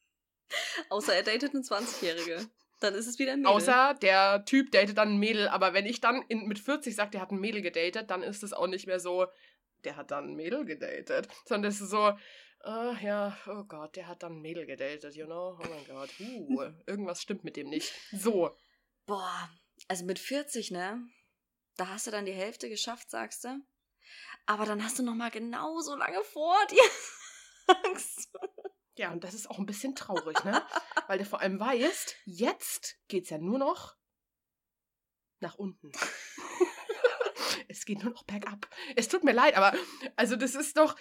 Außer 0.88 1.14
er 1.14 1.22
datet 1.22 1.54
eine 1.54 1.62
20-Jährige. 1.62 2.48
Dann 2.80 2.94
ist 2.94 3.06
es 3.06 3.18
wieder 3.18 3.32
ein 3.32 3.40
Mädel. 3.40 3.52
Außer 3.52 3.94
der 4.00 4.44
Typ 4.44 4.70
datet 4.72 4.98
dann 4.98 5.14
ein 5.14 5.18
Mädel. 5.18 5.48
Aber 5.48 5.74
wenn 5.74 5.86
ich 5.86 6.00
dann 6.00 6.22
in, 6.28 6.46
mit 6.46 6.58
40 6.58 6.94
sage, 6.94 7.10
der 7.10 7.20
hat 7.20 7.30
ein 7.30 7.40
Mädel 7.40 7.62
gedatet, 7.62 8.10
dann 8.10 8.22
ist 8.22 8.42
es 8.42 8.52
auch 8.52 8.66
nicht 8.66 8.86
mehr 8.86 9.00
so, 9.00 9.26
der 9.84 9.96
hat 9.96 10.10
dann 10.10 10.30
ein 10.30 10.34
Mädel 10.34 10.64
gedatet. 10.64 11.28
Sondern 11.44 11.70
es 11.70 11.80
ist 11.80 11.90
so, 11.90 12.12
ah 12.68 12.96
ja, 13.00 13.36
oh 13.46 13.64
Gott, 13.64 13.96
der 13.96 14.08
hat 14.08 14.22
dann 14.22 14.34
ein 14.34 14.42
Mädel 14.42 14.66
gedatet, 14.66 15.14
you 15.14 15.26
know? 15.26 15.58
Oh 15.58 15.68
mein 15.68 15.86
Gott, 15.86 16.10
uh, 16.20 16.62
irgendwas 16.86 17.22
stimmt 17.22 17.44
mit 17.44 17.56
dem 17.56 17.68
nicht. 17.68 17.92
So, 18.12 18.54
Boah, 19.08 19.48
also 19.88 20.04
mit 20.04 20.18
40, 20.18 20.70
ne? 20.70 21.02
Da 21.76 21.88
hast 21.88 22.06
du 22.06 22.10
dann 22.10 22.26
die 22.26 22.32
Hälfte 22.32 22.68
geschafft, 22.68 23.08
sagst 23.08 23.44
du. 23.44 23.58
Aber 24.44 24.66
dann 24.66 24.84
hast 24.84 24.98
du 24.98 25.02
noch 25.02 25.14
mal 25.14 25.30
genauso 25.30 25.96
lange 25.96 26.22
vor 26.24 26.54
dir. 26.70 26.82
Angst. 27.86 28.30
Ja, 28.98 29.12
und 29.12 29.24
das 29.24 29.32
ist 29.32 29.48
auch 29.48 29.58
ein 29.58 29.64
bisschen 29.64 29.94
traurig, 29.94 30.44
ne? 30.44 30.62
Weil 31.06 31.18
du 31.18 31.24
vor 31.24 31.40
allem 31.40 31.58
weißt, 31.58 32.16
jetzt 32.26 32.98
geht's 33.08 33.30
ja 33.30 33.38
nur 33.38 33.58
noch 33.58 33.96
nach 35.40 35.54
unten. 35.54 35.90
Es 37.68 37.84
geht 37.84 38.02
nur 38.02 38.12
noch 38.12 38.24
bergab. 38.24 38.68
Es 38.96 39.08
tut 39.08 39.24
mir 39.24 39.32
leid, 39.32 39.56
aber 39.56 39.76
also 40.16 40.36
das 40.36 40.54
ist 40.54 40.76
doch, 40.76 40.96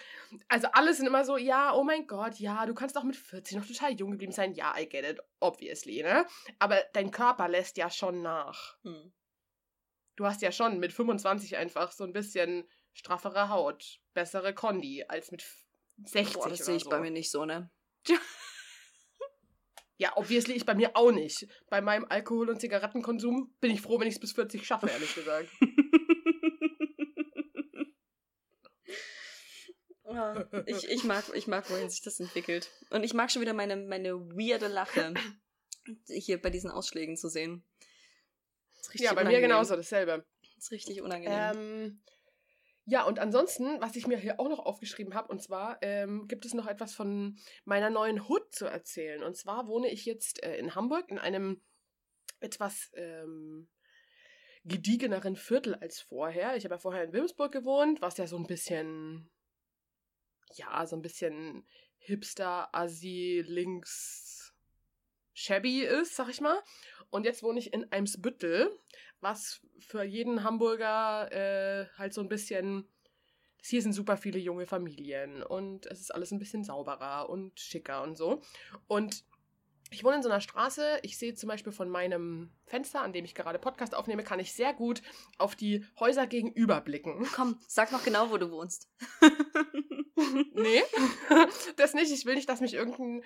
also 0.47 0.67
alle 0.73 0.93
sind 0.93 1.07
immer 1.07 1.25
so, 1.25 1.37
ja, 1.37 1.73
oh 1.73 1.83
mein 1.83 2.07
Gott, 2.07 2.39
ja, 2.39 2.65
du 2.65 2.73
kannst 2.73 2.97
auch 2.97 3.03
mit 3.03 3.15
40 3.15 3.57
noch 3.57 3.65
total 3.65 3.93
jung 3.93 4.11
geblieben 4.11 4.31
sein. 4.31 4.53
Ja, 4.53 4.75
I 4.77 4.87
get 4.87 5.05
it, 5.05 5.19
obviously, 5.39 6.03
ne? 6.03 6.25
Aber 6.59 6.81
dein 6.93 7.11
Körper 7.11 7.47
lässt 7.47 7.77
ja 7.77 7.89
schon 7.89 8.21
nach. 8.21 8.77
Hm. 8.83 9.13
Du 10.15 10.25
hast 10.25 10.41
ja 10.41 10.51
schon 10.51 10.79
mit 10.79 10.93
25 10.93 11.57
einfach 11.57 11.91
so 11.91 12.03
ein 12.03 12.13
bisschen 12.13 12.67
straffere 12.93 13.49
Haut, 13.49 13.99
bessere 14.13 14.53
Kondi 14.53 15.05
als 15.07 15.31
mit 15.31 15.45
60 16.05 16.33
Boah, 16.35 16.49
das 16.49 16.65
sehe 16.65 16.75
ich 16.75 16.83
so. 16.83 16.89
bei 16.89 16.99
mir 16.99 17.11
nicht 17.11 17.31
so, 17.31 17.45
ne? 17.45 17.69
Ja, 19.99 20.15
obviously 20.15 20.53
ich 20.53 20.65
bei 20.65 20.75
mir 20.75 20.95
auch 20.95 21.11
nicht. 21.11 21.47
Bei 21.69 21.81
meinem 21.81 22.05
Alkohol- 22.07 22.49
und 22.49 22.61
Zigarettenkonsum 22.61 23.55
bin 23.59 23.71
ich 23.71 23.81
froh, 23.81 23.99
wenn 23.99 24.07
ich 24.07 24.15
es 24.15 24.19
bis 24.19 24.33
40 24.33 24.65
schaffe, 24.65 24.87
ehrlich 24.87 25.13
gesagt. 25.15 25.49
Ich, 30.65 30.89
ich, 30.89 31.03
mag, 31.03 31.23
ich 31.33 31.47
mag, 31.47 31.69
wohin 31.69 31.89
sich 31.89 32.01
das 32.01 32.19
entwickelt. 32.19 32.69
Und 32.89 33.03
ich 33.03 33.13
mag 33.13 33.31
schon 33.31 33.41
wieder 33.41 33.53
meine, 33.53 33.75
meine 33.75 34.13
weirde 34.13 34.67
Lache 34.67 35.13
hier 36.07 36.41
bei 36.41 36.49
diesen 36.49 36.69
Ausschlägen 36.69 37.17
zu 37.17 37.29
sehen. 37.29 37.63
Ist 38.79 38.93
richtig 38.93 39.05
ja, 39.05 39.13
bei 39.13 39.21
mir 39.23 39.29
unangenehm. 39.29 39.49
genauso 39.49 39.75
dasselbe. 39.75 40.25
Das 40.41 40.65
ist 40.65 40.71
richtig 40.71 41.01
unangenehm. 41.01 41.51
Ähm, 41.55 42.01
ja, 42.89 43.03
und 43.03 43.19
ansonsten, 43.19 43.81
was 43.81 43.97
ich 43.97 44.07
mir 44.07 44.17
hier 44.17 44.39
auch 44.39 44.47
noch 44.47 44.59
aufgeschrieben 44.59 45.13
habe, 45.13 45.27
und 45.27 45.41
zwar 45.41 45.77
ähm, 45.81 46.25
gibt 46.27 46.45
es 46.45 46.53
noch 46.53 46.67
etwas 46.67 46.95
von 46.95 47.37
meiner 47.65 47.89
neuen 47.89 48.21
Hood 48.21 48.53
zu 48.53 48.65
erzählen. 48.65 49.23
Und 49.23 49.35
zwar 49.35 49.67
wohne 49.67 49.89
ich 49.89 50.05
jetzt 50.05 50.41
äh, 50.41 50.55
in 50.55 50.73
Hamburg 50.73 51.11
in 51.11 51.19
einem 51.19 51.61
etwas 52.39 52.91
ähm, 52.93 53.67
gediegeneren 54.63 55.35
Viertel 55.35 55.75
als 55.75 55.99
vorher. 55.99 56.55
Ich 56.55 56.63
habe 56.63 56.75
ja 56.75 56.79
vorher 56.79 57.03
in 57.03 57.11
Wilmsburg 57.11 57.51
gewohnt, 57.51 58.01
was 58.01 58.17
ja 58.17 58.25
so 58.25 58.37
ein 58.37 58.47
bisschen, 58.47 59.29
ja, 60.55 60.85
so 60.85 60.95
ein 60.95 61.01
bisschen 61.01 61.65
Hipster, 61.97 62.73
Assi, 62.73 63.43
links, 63.45 64.53
shabby 65.33 65.81
ist, 65.81 66.15
sag 66.15 66.29
ich 66.29 66.41
mal. 66.41 66.57
Und 67.09 67.25
jetzt 67.25 67.43
wohne 67.43 67.59
ich 67.59 67.73
in 67.73 67.91
Eimsbüttel, 67.91 68.71
was 69.21 69.61
für 69.79 70.03
jeden 70.03 70.43
Hamburger 70.43 71.31
äh, 71.31 71.87
halt 71.97 72.13
so 72.13 72.21
ein 72.21 72.29
bisschen. 72.29 72.87
Hier 73.63 73.81
sind 73.81 73.93
super 73.93 74.17
viele 74.17 74.39
junge 74.39 74.65
Familien 74.65 75.43
und 75.43 75.87
es 75.87 75.99
ist 75.99 76.13
alles 76.13 76.31
ein 76.31 76.39
bisschen 76.39 76.63
sauberer 76.63 77.29
und 77.29 77.59
schicker 77.59 78.01
und 78.03 78.15
so. 78.15 78.41
Und 78.87 79.25
ich 79.89 80.03
wohne 80.03 80.17
in 80.17 80.23
so 80.23 80.29
einer 80.29 80.41
Straße. 80.41 80.99
Ich 81.01 81.17
sehe 81.17 81.33
zum 81.33 81.49
Beispiel 81.49 81.73
von 81.73 81.89
meinem 81.89 82.51
Fenster, 82.65 83.01
an 83.01 83.13
dem 83.13 83.25
ich 83.25 83.35
gerade 83.35 83.59
Podcast 83.59 83.95
aufnehme, 83.95 84.23
kann 84.23 84.39
ich 84.39 84.53
sehr 84.53 84.73
gut 84.73 85.01
auf 85.37 85.55
die 85.55 85.85
Häuser 85.99 86.27
gegenüber 86.27 86.81
blicken. 86.81 87.27
Komm, 87.33 87.59
sag 87.67 87.91
noch 87.91 88.03
genau, 88.03 88.29
wo 88.29 88.37
du 88.37 88.51
wohnst. 88.51 88.89
Nee, 90.53 90.83
das 91.77 91.93
nicht. 91.93 92.11
Ich 92.11 92.25
will 92.25 92.35
nicht, 92.35 92.49
dass 92.49 92.61
mich 92.61 92.73
irgendein 92.73 93.23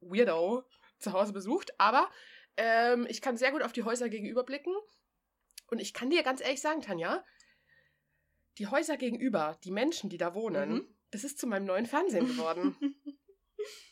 Weirdo 0.00 0.64
zu 0.98 1.12
Hause 1.12 1.32
besucht, 1.32 1.72
aber 1.78 2.10
ähm, 2.56 3.06
ich 3.08 3.20
kann 3.20 3.36
sehr 3.36 3.52
gut 3.52 3.62
auf 3.62 3.72
die 3.72 3.82
Häuser 3.82 4.08
gegenüber 4.08 4.42
blicken. 4.44 4.74
Und 5.68 5.78
ich 5.80 5.92
kann 5.92 6.10
dir 6.10 6.22
ganz 6.22 6.40
ehrlich 6.40 6.60
sagen, 6.60 6.80
Tanja, 6.80 7.24
die 8.58 8.66
Häuser 8.68 8.96
gegenüber, 8.96 9.58
die 9.64 9.70
Menschen, 9.72 10.08
die 10.10 10.16
da 10.18 10.34
wohnen, 10.34 10.70
Mhm. 10.72 10.96
das 11.10 11.24
ist 11.24 11.38
zu 11.38 11.46
meinem 11.46 11.66
neuen 11.66 11.86
Fernsehen 11.86 12.26
geworden. 12.26 12.76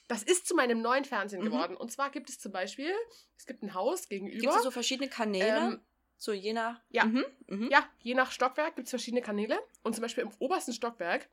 Das 0.06 0.22
ist 0.22 0.46
zu 0.46 0.54
meinem 0.54 0.82
neuen 0.82 1.06
Fernsehen 1.06 1.40
Mhm. 1.40 1.46
geworden. 1.46 1.76
Und 1.78 1.90
zwar 1.90 2.10
gibt 2.10 2.28
es 2.28 2.38
zum 2.38 2.52
Beispiel, 2.52 2.92
es 3.38 3.46
gibt 3.46 3.62
ein 3.62 3.72
Haus 3.72 4.06
gegenüber. 4.08 4.38
Gibt 4.38 4.52
es 4.54 4.62
so 4.62 4.70
verschiedene 4.70 5.08
Kanäle? 5.08 5.56
Ähm, 5.56 5.80
so 6.18 6.32
je 6.32 6.52
nach. 6.52 6.80
ja. 6.90 7.06
Mhm. 7.06 7.24
Mhm. 7.48 7.68
Ja, 7.70 7.88
je 8.00 8.12
nach 8.14 8.30
Stockwerk 8.30 8.76
gibt 8.76 8.86
es 8.86 8.90
verschiedene 8.90 9.22
Kanäle. 9.22 9.58
Und 9.82 9.94
zum 9.94 10.02
Beispiel 10.02 10.22
im 10.24 10.30
obersten 10.38 10.74
Stockwerk 10.74 11.28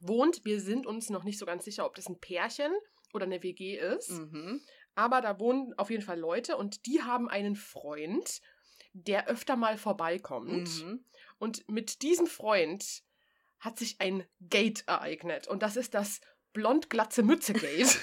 wohnt, 0.00 0.44
wir 0.44 0.60
sind 0.60 0.86
uns 0.86 1.10
noch 1.10 1.24
nicht 1.24 1.38
so 1.38 1.46
ganz 1.46 1.64
sicher, 1.64 1.84
ob 1.86 1.94
das 1.94 2.08
ein 2.08 2.20
Pärchen 2.20 2.72
oder 3.12 3.24
eine 3.24 3.42
WG 3.42 3.76
ist. 3.78 4.10
Mhm. 4.10 4.60
Aber 4.94 5.20
da 5.20 5.38
wohnen 5.38 5.74
auf 5.76 5.90
jeden 5.90 6.02
Fall 6.02 6.18
Leute 6.18 6.56
und 6.56 6.86
die 6.86 7.02
haben 7.02 7.28
einen 7.28 7.56
Freund, 7.56 8.40
der 8.92 9.28
öfter 9.28 9.56
mal 9.56 9.78
vorbeikommt. 9.78 10.82
Mhm. 10.82 11.04
Und 11.38 11.68
mit 11.68 12.02
diesem 12.02 12.26
Freund 12.26 13.02
hat 13.60 13.78
sich 13.78 14.00
ein 14.00 14.26
Gate 14.40 14.84
ereignet. 14.86 15.46
Und 15.48 15.62
das 15.62 15.76
ist 15.76 15.94
das 15.94 16.20
blond-glatze 16.52 17.22
Mütze-Gate. 17.22 17.86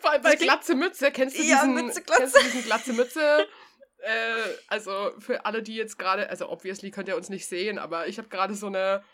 Vor 0.00 0.10
allem 0.10 0.22
bei 0.22 0.36
Glatze 0.36 0.74
Mütze, 0.74 1.12
kennst 1.12 1.38
du 1.38 1.42
Ja, 1.42 1.64
diesen, 1.64 1.74
Mütze, 1.74 2.02
Glatze. 2.02 2.20
Kennst 2.20 2.36
du 2.36 2.40
diesen 2.42 2.64
Glatze 2.64 2.92
Mütze? 2.92 3.46
äh, 4.02 4.56
also 4.68 5.12
für 5.18 5.46
alle, 5.46 5.62
die 5.62 5.76
jetzt 5.76 5.98
gerade, 5.98 6.28
also 6.28 6.48
obviously 6.48 6.90
könnt 6.90 7.08
ihr 7.08 7.16
uns 7.16 7.28
nicht 7.28 7.46
sehen, 7.46 7.78
aber 7.78 8.08
ich 8.08 8.18
habe 8.18 8.28
gerade 8.28 8.54
so 8.54 8.66
eine 8.66 9.04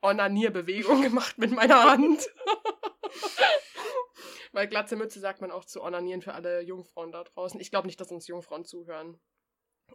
Onanierbewegung 0.00 1.02
gemacht 1.02 1.38
mit 1.38 1.50
meiner 1.50 1.84
Hand. 1.84 2.28
Weil 4.52 4.68
glatze 4.68 4.96
Mütze 4.96 5.20
sagt 5.20 5.40
man 5.40 5.50
auch 5.50 5.64
zu 5.64 5.82
onanieren 5.82 6.22
für 6.22 6.34
alle 6.34 6.60
Jungfrauen 6.60 7.12
da 7.12 7.24
draußen. 7.24 7.60
Ich 7.60 7.70
glaube 7.70 7.86
nicht, 7.86 8.00
dass 8.00 8.12
uns 8.12 8.26
Jungfrauen 8.26 8.64
zuhören. 8.64 9.18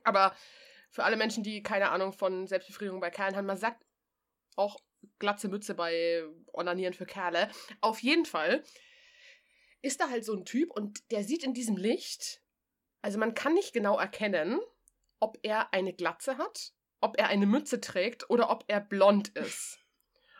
Aber 0.04 0.36
für 0.89 1.04
alle 1.04 1.18
Menschen, 1.18 1.43
die 1.43 1.62
keine 1.62 1.89
Ahnung 1.89 2.14
von 2.14 2.48
Selbstbefriedigung 2.48 3.00
bei 3.00 3.12
Kerlen 3.12 3.36
haben, 3.36 3.45
man 3.45 3.58
sagt 3.58 3.86
auch 4.56 4.80
glatze 5.20 5.48
Mütze 5.48 5.76
bei 5.76 6.24
Onanieren 6.54 6.93
für 6.93 7.06
Kerle. 7.06 7.50
Auf 7.82 8.02
jeden 8.02 8.26
Fall 8.26 8.64
ist 9.82 10.02
da 10.02 10.10
halt 10.10 10.26
so 10.26 10.34
ein 10.34 10.45
Typ 10.45 10.72
und 10.72 11.12
der 11.12 11.24
sieht 11.24 11.43
in 11.43 11.54
diesem 11.54 11.78
Licht, 11.78 12.41
also 13.02 13.18
man 13.18 13.34
kann 13.34 13.54
nicht 13.54 13.74
genau 13.74 13.98
erkennen, 13.98 14.60
ob 15.20 15.39
er 15.43 15.74
eine 15.74 15.93
Glatze 15.93 16.38
hat, 16.38 16.74
ob 17.02 17.18
er 17.18 17.28
eine 17.28 17.45
Mütze 17.45 17.82
trägt 17.82 18.30
oder 18.30 18.50
ob 18.50 18.66
er 18.68 18.80
blond 18.80 19.30
ist. 19.30 19.80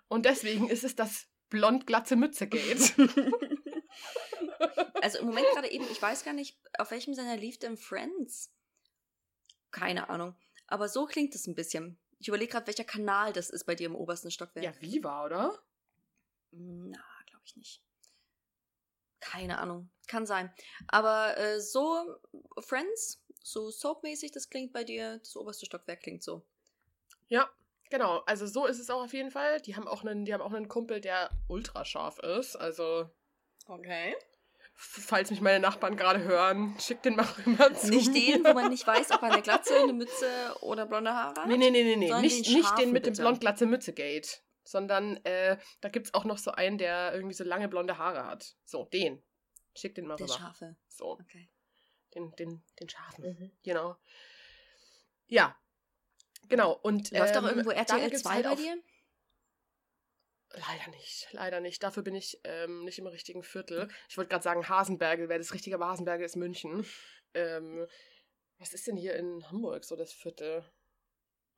Und 0.08 0.26
deswegen 0.26 0.70
ist 0.70 0.84
es 0.84 0.96
das 0.96 1.28
blond-glatze 1.50 2.16
Mütze 2.16 2.48
geht. 2.48 2.98
also 5.02 5.20
im 5.20 5.28
Moment 5.28 5.48
gerade 5.54 5.72
eben, 5.72 5.86
ich 5.92 6.02
weiß 6.02 6.24
gar 6.24 6.34
nicht, 6.34 6.58
auf 6.78 6.92
welchem 6.92 7.14
seiner 7.14 7.38
lief 7.38 7.60
denn 7.60 7.78
Friends? 7.78 8.54
Keine 9.72 10.10
Ahnung. 10.10 10.36
Aber 10.68 10.90
so 10.90 11.06
klingt 11.06 11.36
es 11.36 11.48
ein 11.48 11.56
bisschen. 11.56 12.00
Ich 12.20 12.28
überlege 12.28 12.52
gerade, 12.52 12.68
welcher 12.68 12.84
Kanal 12.84 13.34
das 13.34 13.50
ist 13.50 13.66
bei 13.66 13.76
dir 13.76 13.88
im 13.88 13.96
obersten 13.96 14.32
Stockwerk. 14.32 14.66
Ja, 14.66 14.82
Viva, 14.82 15.26
oder? 15.26 15.58
Na, 16.52 17.04
glaube 17.28 17.44
ich 17.46 17.56
nicht. 17.56 17.82
Keine 19.20 19.60
Ahnung. 19.60 19.90
Kann 20.08 20.26
sein. 20.26 20.54
Aber 20.88 21.38
äh, 21.38 21.60
so 21.60 22.18
Friends, 22.60 23.24
so 23.44 23.70
Soap-mäßig, 23.70 24.32
das 24.32 24.50
klingt 24.50 24.74
bei 24.74 24.84
dir, 24.84 25.20
das 25.20 25.36
oberste 25.36 25.66
Stockwerk 25.66 26.02
klingt 26.02 26.24
so. 26.24 26.46
Ja, 27.28 27.50
genau. 27.90 28.20
Also 28.26 28.46
so 28.48 28.66
ist 28.66 28.80
es 28.80 28.90
auch 28.90 29.04
auf 29.04 29.14
jeden 29.14 29.32
Fall. 29.32 29.60
Die 29.62 29.76
haben 29.76 29.88
auch 29.88 30.04
einen, 30.04 30.26
die 30.26 30.34
haben 30.34 30.42
auch 30.42 30.54
einen 30.54 30.68
Kumpel, 30.68 31.02
der 31.02 31.30
ultra 31.48 31.84
scharf 31.86 32.20
ist. 32.20 32.56
Also. 32.56 33.10
Okay. 33.68 34.16
Falls 34.80 35.32
mich 35.32 35.42
meine 35.42 35.60
Nachbarn 35.60 35.98
gerade 35.98 36.24
hören, 36.24 36.76
schick 36.80 37.02
den 37.02 37.16
mal 37.16 37.28
rüber 37.46 37.74
zu 37.74 37.90
Nicht 37.90 38.14
den, 38.16 38.46
wo 38.46 38.54
man 38.54 38.70
nicht 38.70 38.86
weiß, 38.86 39.10
ob 39.12 39.24
er 39.24 39.32
eine 39.32 39.42
Glatze, 39.42 39.76
eine 39.76 39.94
Mütze 39.94 40.30
oder 40.62 40.86
blonde 40.86 41.12
Haare 41.12 41.42
hat. 41.42 41.48
Nee, 41.48 41.58
nee, 41.58 41.72
nee, 41.72 41.84
nee, 41.84 41.96
nee. 41.96 42.22
Nicht 42.22 42.46
den, 42.46 42.54
nicht 42.54 42.78
den 42.78 42.92
mit 42.92 43.04
bitte. 43.04 43.16
dem 43.16 43.24
blond-glatze-Mütze-Gate. 43.24 44.44
Sondern 44.68 45.18
äh, 45.24 45.58
da 45.82 45.90
gibt 45.90 46.08
es 46.08 46.14
auch 46.14 46.26
noch 46.26 46.38
so 46.38 46.52
einen, 46.52 46.78
der 46.78 47.14
irgendwie 47.14 47.34
so 47.34 47.44
lange 47.44 47.68
blonde 47.70 47.98
Haare 47.98 48.26
hat. 48.26 48.56
So, 48.66 48.86
den. 48.86 49.24
Schick 49.76 49.96
den 49.96 50.08
mal 50.08 50.16
rüber. 50.16 50.28
Der 50.28 50.34
Schafe. 50.34 50.76
So. 50.88 51.12
Okay. 51.20 51.50
Den, 52.14 52.32
den, 52.36 52.64
den 52.80 52.90
Schafen. 52.90 53.26
Mhm. 53.26 53.52
Genau. 53.64 53.96
Ja. 55.28 55.58
Genau. 56.50 56.74
Und, 56.74 57.12
Läuft 57.12 57.36
ähm, 57.36 57.42
doch 57.42 57.50
irgendwo 57.50 57.72
RTL 57.72 58.12
2 58.12 58.30
halt 58.30 58.44
bei 58.44 58.56
dir? 58.56 58.82
Leider 60.52 60.92
nicht, 60.92 61.28
leider 61.34 61.60
nicht. 61.60 61.84
Dafür 61.84 62.04
bin 62.04 62.16
ich 62.16 62.40
ähm, 62.44 62.86
nicht 62.86 63.00
im 63.00 63.08
richtigen 63.08 63.44
Viertel. 63.44 63.90
Ich 64.10 64.18
wollte 64.18 64.30
gerade 64.30 64.44
sagen, 64.44 64.68
Hasenberge 64.68 65.30
wäre 65.30 65.40
das 65.40 65.54
Richtige, 65.54 65.76
aber 65.76 65.88
Hasenberge 65.88 66.24
ist 66.24 66.36
München. 66.36 66.86
Ähm, 67.34 67.86
was 68.58 68.74
ist 68.74 68.88
denn 68.88 68.96
hier 68.96 69.16
in 69.16 69.48
Hamburg 69.50 69.84
so 69.84 69.96
das 69.96 70.14
Viertel? 70.14 70.64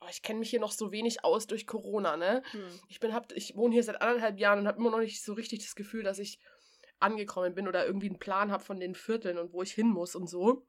Oh, 0.02 0.08
ich 0.10 0.22
kenne 0.22 0.40
mich 0.40 0.50
hier 0.50 0.60
noch 0.60 0.72
so 0.72 0.92
wenig 0.92 1.24
aus 1.26 1.48
durch 1.48 1.68
Corona, 1.68 2.16
ne? 2.16 2.42
Hm. 2.52 2.80
Ich 2.88 3.00
bin, 3.00 3.14
hab, 3.14 3.32
ich 3.34 3.56
wohne 3.56 3.74
hier 3.74 3.84
seit 3.84 4.02
anderthalb 4.02 4.40
Jahren 4.40 4.60
und 4.60 4.68
habe 4.68 4.80
immer 4.80 4.92
noch 4.92 5.00
nicht 5.00 5.22
so 5.24 5.34
richtig 5.34 5.60
das 5.60 5.76
Gefühl, 5.76 6.04
dass 6.04 6.20
ich 6.20 6.40
angekommen 7.00 7.54
bin 7.54 7.68
oder 7.68 7.86
irgendwie 7.86 8.10
einen 8.10 8.20
Plan 8.20 8.52
habe 8.52 8.64
von 8.64 8.80
den 8.80 8.96
Vierteln 8.96 9.38
und 9.38 9.54
wo 9.54 9.62
ich 9.62 9.74
hin 9.74 9.88
muss 9.88 10.16
und 10.16 10.28
so. 10.28 10.66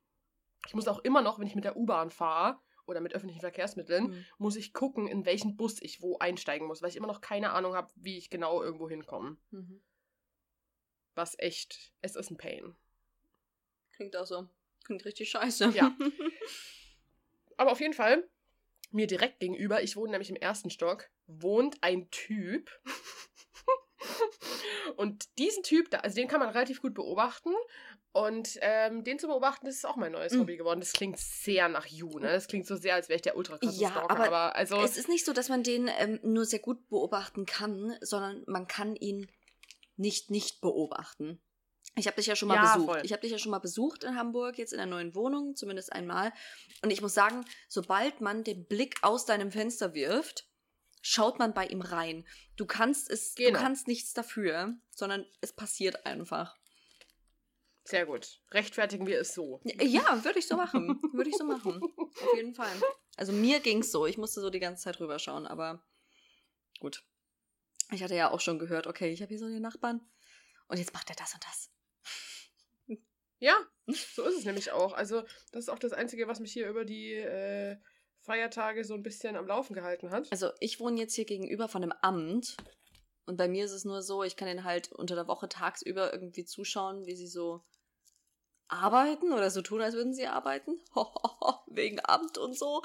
Ich 0.66 0.74
muss 0.74 0.88
auch 0.88 0.98
immer 1.00 1.22
noch, 1.22 1.38
wenn 1.38 1.46
ich 1.46 1.54
mit 1.54 1.64
der 1.64 1.76
U-Bahn 1.76 2.10
fahre, 2.10 2.58
oder 2.90 3.00
mit 3.00 3.14
öffentlichen 3.14 3.40
Verkehrsmitteln, 3.40 4.08
mhm. 4.08 4.26
muss 4.38 4.56
ich 4.56 4.74
gucken, 4.74 5.06
in 5.06 5.24
welchen 5.24 5.56
Bus 5.56 5.80
ich 5.80 6.02
wo 6.02 6.18
einsteigen 6.18 6.66
muss, 6.66 6.82
weil 6.82 6.90
ich 6.90 6.96
immer 6.96 7.06
noch 7.06 7.20
keine 7.20 7.52
Ahnung 7.52 7.74
habe, 7.74 7.90
wie 7.94 8.18
ich 8.18 8.28
genau 8.28 8.62
irgendwo 8.62 8.88
hinkomme. 8.88 9.38
Mhm. 9.50 9.80
Was 11.14 11.38
echt, 11.38 11.92
es 12.02 12.16
ist 12.16 12.30
ein 12.30 12.36
Pain. 12.36 12.76
Klingt 13.92 14.16
auch 14.16 14.26
so. 14.26 14.48
Klingt 14.84 15.04
richtig 15.04 15.30
scheiße. 15.30 15.70
Ja. 15.70 15.96
Aber 17.56 17.72
auf 17.72 17.80
jeden 17.80 17.94
Fall, 17.94 18.28
mir 18.90 19.06
direkt 19.06 19.40
gegenüber, 19.40 19.82
ich 19.82 19.96
wohne 19.96 20.12
nämlich 20.12 20.30
im 20.30 20.36
ersten 20.36 20.70
Stock, 20.70 21.08
wohnt 21.26 21.82
ein 21.82 22.10
Typ. 22.10 22.70
Und 24.96 25.38
diesen 25.38 25.62
Typ, 25.62 25.88
also 26.02 26.14
den 26.14 26.28
kann 26.28 26.40
man 26.40 26.50
relativ 26.50 26.82
gut 26.82 26.94
beobachten. 26.94 27.50
Und 28.12 28.58
ähm, 28.60 29.04
den 29.04 29.18
zu 29.18 29.28
beobachten, 29.28 29.66
das 29.66 29.76
ist 29.76 29.84
auch 29.84 29.96
mein 29.96 30.12
neues 30.12 30.32
mhm. 30.32 30.40
Hobby 30.40 30.56
geworden. 30.56 30.80
Das 30.80 30.92
klingt 30.92 31.18
sehr 31.18 31.68
nach 31.68 31.86
You, 31.86 32.18
ne? 32.18 32.28
Das 32.28 32.48
klingt 32.48 32.66
so 32.66 32.76
sehr, 32.76 32.94
als 32.94 33.08
wäre 33.08 33.16
ich 33.16 33.22
der 33.22 33.36
ultra 33.36 33.58
ja, 33.62 33.90
Stalker. 33.90 34.10
Aber, 34.10 34.26
aber 34.26 34.56
also 34.56 34.82
es 34.82 34.96
ist 34.96 35.08
nicht 35.08 35.24
so, 35.24 35.32
dass 35.32 35.48
man 35.48 35.62
den 35.62 35.88
ähm, 35.98 36.18
nur 36.22 36.44
sehr 36.44 36.58
gut 36.58 36.88
beobachten 36.88 37.46
kann, 37.46 37.96
sondern 38.00 38.42
man 38.46 38.66
kann 38.66 38.96
ihn 38.96 39.30
nicht 39.96 40.30
nicht 40.30 40.60
beobachten. 40.60 41.40
Ich 41.96 42.06
habe 42.06 42.16
dich 42.16 42.26
ja 42.26 42.36
schon 42.36 42.48
mal 42.48 42.54
ja, 42.54 42.74
besucht. 42.74 42.92
Voll. 42.92 43.02
Ich 43.04 43.12
habe 43.12 43.22
dich 43.22 43.32
ja 43.32 43.38
schon 43.38 43.50
mal 43.50 43.58
besucht 43.58 44.04
in 44.04 44.16
Hamburg, 44.16 44.58
jetzt 44.58 44.72
in 44.72 44.78
der 44.78 44.86
neuen 44.86 45.14
Wohnung, 45.14 45.56
zumindest 45.56 45.92
einmal. 45.92 46.32
Und 46.82 46.90
ich 46.90 47.02
muss 47.02 47.14
sagen, 47.14 47.44
sobald 47.68 48.20
man 48.20 48.44
den 48.44 48.66
Blick 48.66 48.96
aus 49.02 49.26
deinem 49.26 49.50
Fenster 49.50 49.92
wirft, 49.92 50.48
schaut 51.02 51.38
man 51.38 51.52
bei 51.52 51.66
ihm 51.66 51.80
rein. 51.80 52.26
Du 52.56 52.66
kannst 52.66 53.10
es, 53.10 53.34
genau. 53.34 53.50
du 53.50 53.64
kannst 53.64 53.88
nichts 53.88 54.12
dafür, 54.12 54.74
sondern 54.90 55.26
es 55.40 55.52
passiert 55.52 56.06
einfach. 56.06 56.56
Sehr 57.84 58.06
gut. 58.06 58.40
Rechtfertigen 58.52 59.06
wir 59.06 59.20
es 59.20 59.34
so. 59.34 59.60
Ja, 59.64 60.24
würde 60.24 60.38
ich 60.38 60.46
so 60.46 60.56
machen. 60.56 61.00
Würde 61.12 61.30
ich 61.30 61.36
so 61.36 61.44
machen. 61.44 61.82
Auf 61.82 62.36
jeden 62.36 62.54
Fall. 62.54 62.70
Also 63.16 63.32
mir 63.32 63.60
ging 63.60 63.80
es 63.80 63.90
so. 63.90 64.06
Ich 64.06 64.16
musste 64.16 64.40
so 64.40 64.50
die 64.50 64.60
ganze 64.60 64.84
Zeit 64.84 65.00
rüberschauen, 65.00 65.46
aber 65.46 65.84
gut. 66.78 67.04
Ich 67.90 68.02
hatte 68.02 68.14
ja 68.14 68.30
auch 68.30 68.40
schon 68.40 68.58
gehört, 68.58 68.86
okay, 68.86 69.10
ich 69.10 69.22
habe 69.22 69.30
hier 69.30 69.38
so 69.38 69.48
den 69.48 69.62
Nachbarn 69.62 70.00
und 70.68 70.78
jetzt 70.78 70.94
macht 70.94 71.10
er 71.10 71.16
das 71.16 71.34
und 71.34 71.44
das. 71.44 71.69
Ja, 73.38 73.56
so 73.86 74.22
ist 74.24 74.38
es 74.38 74.44
nämlich 74.44 74.70
auch. 74.72 74.92
Also, 74.92 75.22
das 75.52 75.64
ist 75.64 75.68
auch 75.70 75.78
das 75.78 75.92
Einzige, 75.92 76.28
was 76.28 76.40
mich 76.40 76.52
hier 76.52 76.68
über 76.68 76.84
die 76.84 77.14
äh, 77.14 77.76
Feiertage 78.20 78.84
so 78.84 78.94
ein 78.94 79.02
bisschen 79.02 79.36
am 79.36 79.46
Laufen 79.46 79.74
gehalten 79.74 80.10
hat. 80.10 80.30
Also, 80.30 80.50
ich 80.60 80.78
wohne 80.78 81.00
jetzt 81.00 81.14
hier 81.14 81.24
gegenüber 81.24 81.68
von 81.68 81.82
einem 81.82 81.94
Amt 82.02 82.56
und 83.30 83.36
bei 83.36 83.48
mir 83.48 83.64
ist 83.64 83.72
es 83.72 83.84
nur 83.84 84.02
so, 84.02 84.22
ich 84.22 84.36
kann 84.36 84.48
ihnen 84.48 84.64
halt 84.64 84.92
unter 84.92 85.14
der 85.14 85.28
Woche 85.28 85.48
tagsüber 85.48 86.12
irgendwie 86.12 86.44
zuschauen, 86.44 87.06
wie 87.06 87.14
sie 87.14 87.28
so 87.28 87.62
arbeiten 88.68 89.32
oder 89.32 89.50
so 89.50 89.62
tun, 89.62 89.80
als 89.80 89.94
würden 89.94 90.14
sie 90.14 90.26
arbeiten. 90.26 90.80
Wegen 91.66 92.00
Amt 92.04 92.38
und 92.38 92.56
so. 92.56 92.82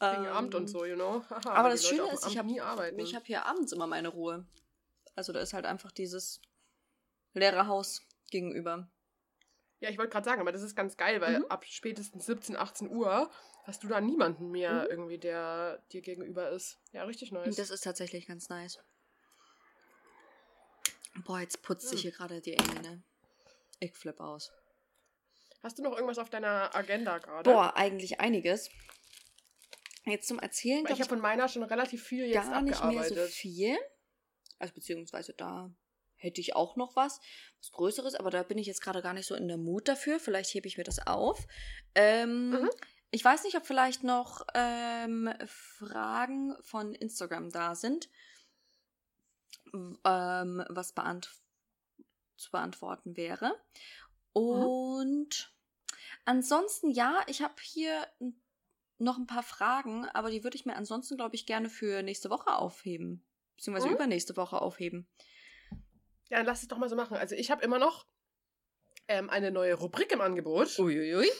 Wegen 0.00 0.24
ähm, 0.24 0.32
Amt 0.32 0.54
und 0.54 0.68
so, 0.68 0.84
you 0.84 0.94
know. 0.94 1.22
aber 1.44 1.70
das 1.70 1.86
Schöne 1.86 2.10
ist, 2.12 2.26
ich 2.26 2.38
habe 2.38 2.50
hab 2.50 3.26
hier 3.26 3.46
abends 3.46 3.72
immer 3.72 3.86
meine 3.86 4.08
Ruhe. 4.08 4.44
Also 5.14 5.32
da 5.32 5.40
ist 5.40 5.52
halt 5.52 5.66
einfach 5.66 5.92
dieses 5.92 6.40
leere 7.32 7.66
Haus 7.66 8.02
gegenüber. 8.30 8.90
Ja, 9.80 9.90
ich 9.90 9.98
wollte 9.98 10.12
gerade 10.12 10.24
sagen, 10.24 10.40
aber 10.40 10.52
das 10.52 10.62
ist 10.62 10.74
ganz 10.74 10.96
geil, 10.96 11.20
weil 11.20 11.40
mhm. 11.40 11.46
ab 11.46 11.64
spätestens 11.66 12.26
17, 12.26 12.56
18 12.56 12.88
Uhr 12.88 13.30
hast 13.64 13.82
du 13.82 13.88
da 13.88 14.00
niemanden 14.00 14.50
mehr 14.50 14.84
mhm. 14.84 14.90
irgendwie, 14.90 15.18
der 15.18 15.82
dir 15.92 16.00
gegenüber 16.00 16.50
ist. 16.50 16.78
Ja, 16.92 17.04
richtig 17.04 17.32
nice. 17.32 17.56
Das 17.56 17.70
ist 17.70 17.84
tatsächlich 17.84 18.26
ganz 18.26 18.48
nice. 18.48 18.78
Boah, 21.24 21.40
jetzt 21.40 21.62
putzt 21.62 21.88
sich 21.88 22.00
hm. 22.00 22.02
hier 22.02 22.12
gerade 22.12 22.40
die 22.40 22.52
Engel, 22.52 22.82
ne? 22.82 23.02
Ich 23.80 23.94
flipp 23.94 24.20
aus. 24.20 24.52
Hast 25.62 25.78
du 25.78 25.82
noch 25.82 25.94
irgendwas 25.94 26.18
auf 26.18 26.30
deiner 26.30 26.74
Agenda 26.74 27.18
gerade? 27.18 27.50
Boah, 27.50 27.74
eigentlich 27.74 28.20
einiges. 28.20 28.70
Jetzt 30.04 30.28
zum 30.28 30.38
Erzählen. 30.38 30.84
Weil 30.84 30.92
ich 30.92 31.00
habe 31.00 31.08
von 31.08 31.20
meiner 31.20 31.48
schon 31.48 31.62
relativ 31.62 32.04
viel 32.04 32.26
jetzt 32.26 32.50
gar 32.50 32.62
nicht 32.62 32.82
mehr 32.84 33.04
so 33.04 33.14
viel. 33.26 33.78
Also 34.58 34.74
beziehungsweise 34.74 35.34
da 35.34 35.70
hätte 36.16 36.40
ich 36.40 36.56
auch 36.56 36.76
noch 36.76 36.96
was, 36.96 37.20
was 37.60 37.72
Größeres, 37.72 38.14
aber 38.14 38.30
da 38.30 38.42
bin 38.42 38.58
ich 38.58 38.66
jetzt 38.66 38.82
gerade 38.82 39.02
gar 39.02 39.12
nicht 39.12 39.26
so 39.26 39.34
in 39.34 39.48
der 39.48 39.58
Mut 39.58 39.88
dafür. 39.88 40.18
Vielleicht 40.18 40.54
hebe 40.54 40.66
ich 40.66 40.76
mir 40.76 40.84
das 40.84 41.06
auf. 41.06 41.46
Ähm, 41.94 42.50
mhm. 42.50 42.70
Ich 43.10 43.24
weiß 43.24 43.44
nicht, 43.44 43.56
ob 43.56 43.66
vielleicht 43.66 44.02
noch 44.02 44.46
ähm, 44.54 45.32
Fragen 45.46 46.56
von 46.62 46.94
Instagram 46.94 47.50
da 47.50 47.74
sind 47.74 48.08
ähm, 50.04 50.64
was 50.68 50.92
beant 50.92 51.30
zu 52.36 52.50
beantworten 52.50 53.16
wäre. 53.16 53.54
Mhm. 54.34 54.42
Und 54.42 55.52
mhm. 55.90 55.96
ansonsten, 56.24 56.90
ja, 56.90 57.20
ich 57.26 57.42
habe 57.42 57.54
hier 57.62 58.06
noch 58.98 59.18
ein 59.18 59.26
paar 59.26 59.42
Fragen, 59.42 60.06
aber 60.06 60.30
die 60.30 60.42
würde 60.44 60.56
ich 60.56 60.66
mir 60.66 60.76
ansonsten, 60.76 61.16
glaube 61.16 61.34
ich, 61.34 61.46
gerne 61.46 61.68
für 61.68 62.02
nächste 62.02 62.30
Woche 62.30 62.56
aufheben. 62.56 63.24
Beziehungsweise 63.56 63.88
mhm. 63.88 63.94
übernächste 63.94 64.36
Woche 64.36 64.60
aufheben. 64.60 65.08
Ja, 66.28 66.38
dann 66.38 66.46
lass 66.46 66.62
es 66.62 66.68
doch 66.68 66.78
mal 66.78 66.88
so 66.88 66.96
machen. 66.96 67.16
Also 67.16 67.34
ich 67.34 67.50
habe 67.50 67.64
immer 67.64 67.78
noch 67.78 68.06
ähm, 69.08 69.30
eine 69.30 69.50
neue 69.50 69.74
Rubrik 69.74 70.12
im 70.12 70.20
Angebot. 70.20 70.78
Uiuiui. 70.78 71.30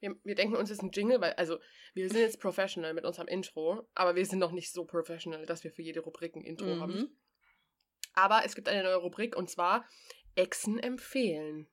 Wir, 0.00 0.16
wir 0.24 0.34
denken 0.34 0.56
uns 0.56 0.70
jetzt 0.70 0.82
ein 0.82 0.90
Jingle, 0.92 1.20
weil, 1.20 1.34
also, 1.34 1.58
wir 1.92 2.08
sind 2.08 2.20
jetzt 2.20 2.40
professional 2.40 2.94
mit 2.94 3.04
unserem 3.04 3.28
Intro, 3.28 3.86
aber 3.94 4.16
wir 4.16 4.24
sind 4.24 4.38
noch 4.38 4.52
nicht 4.52 4.72
so 4.72 4.86
professional, 4.86 5.44
dass 5.44 5.62
wir 5.62 5.70
für 5.70 5.82
jede 5.82 6.00
Rubrik 6.00 6.34
ein 6.36 6.44
Intro 6.44 6.74
mhm. 6.74 6.80
haben. 6.80 7.20
Aber 8.14 8.44
es 8.44 8.54
gibt 8.54 8.68
eine 8.68 8.82
neue 8.82 8.96
Rubrik 8.96 9.36
und 9.36 9.50
zwar 9.50 9.86
Exen 10.34 10.78
empfehlen. 10.78 11.68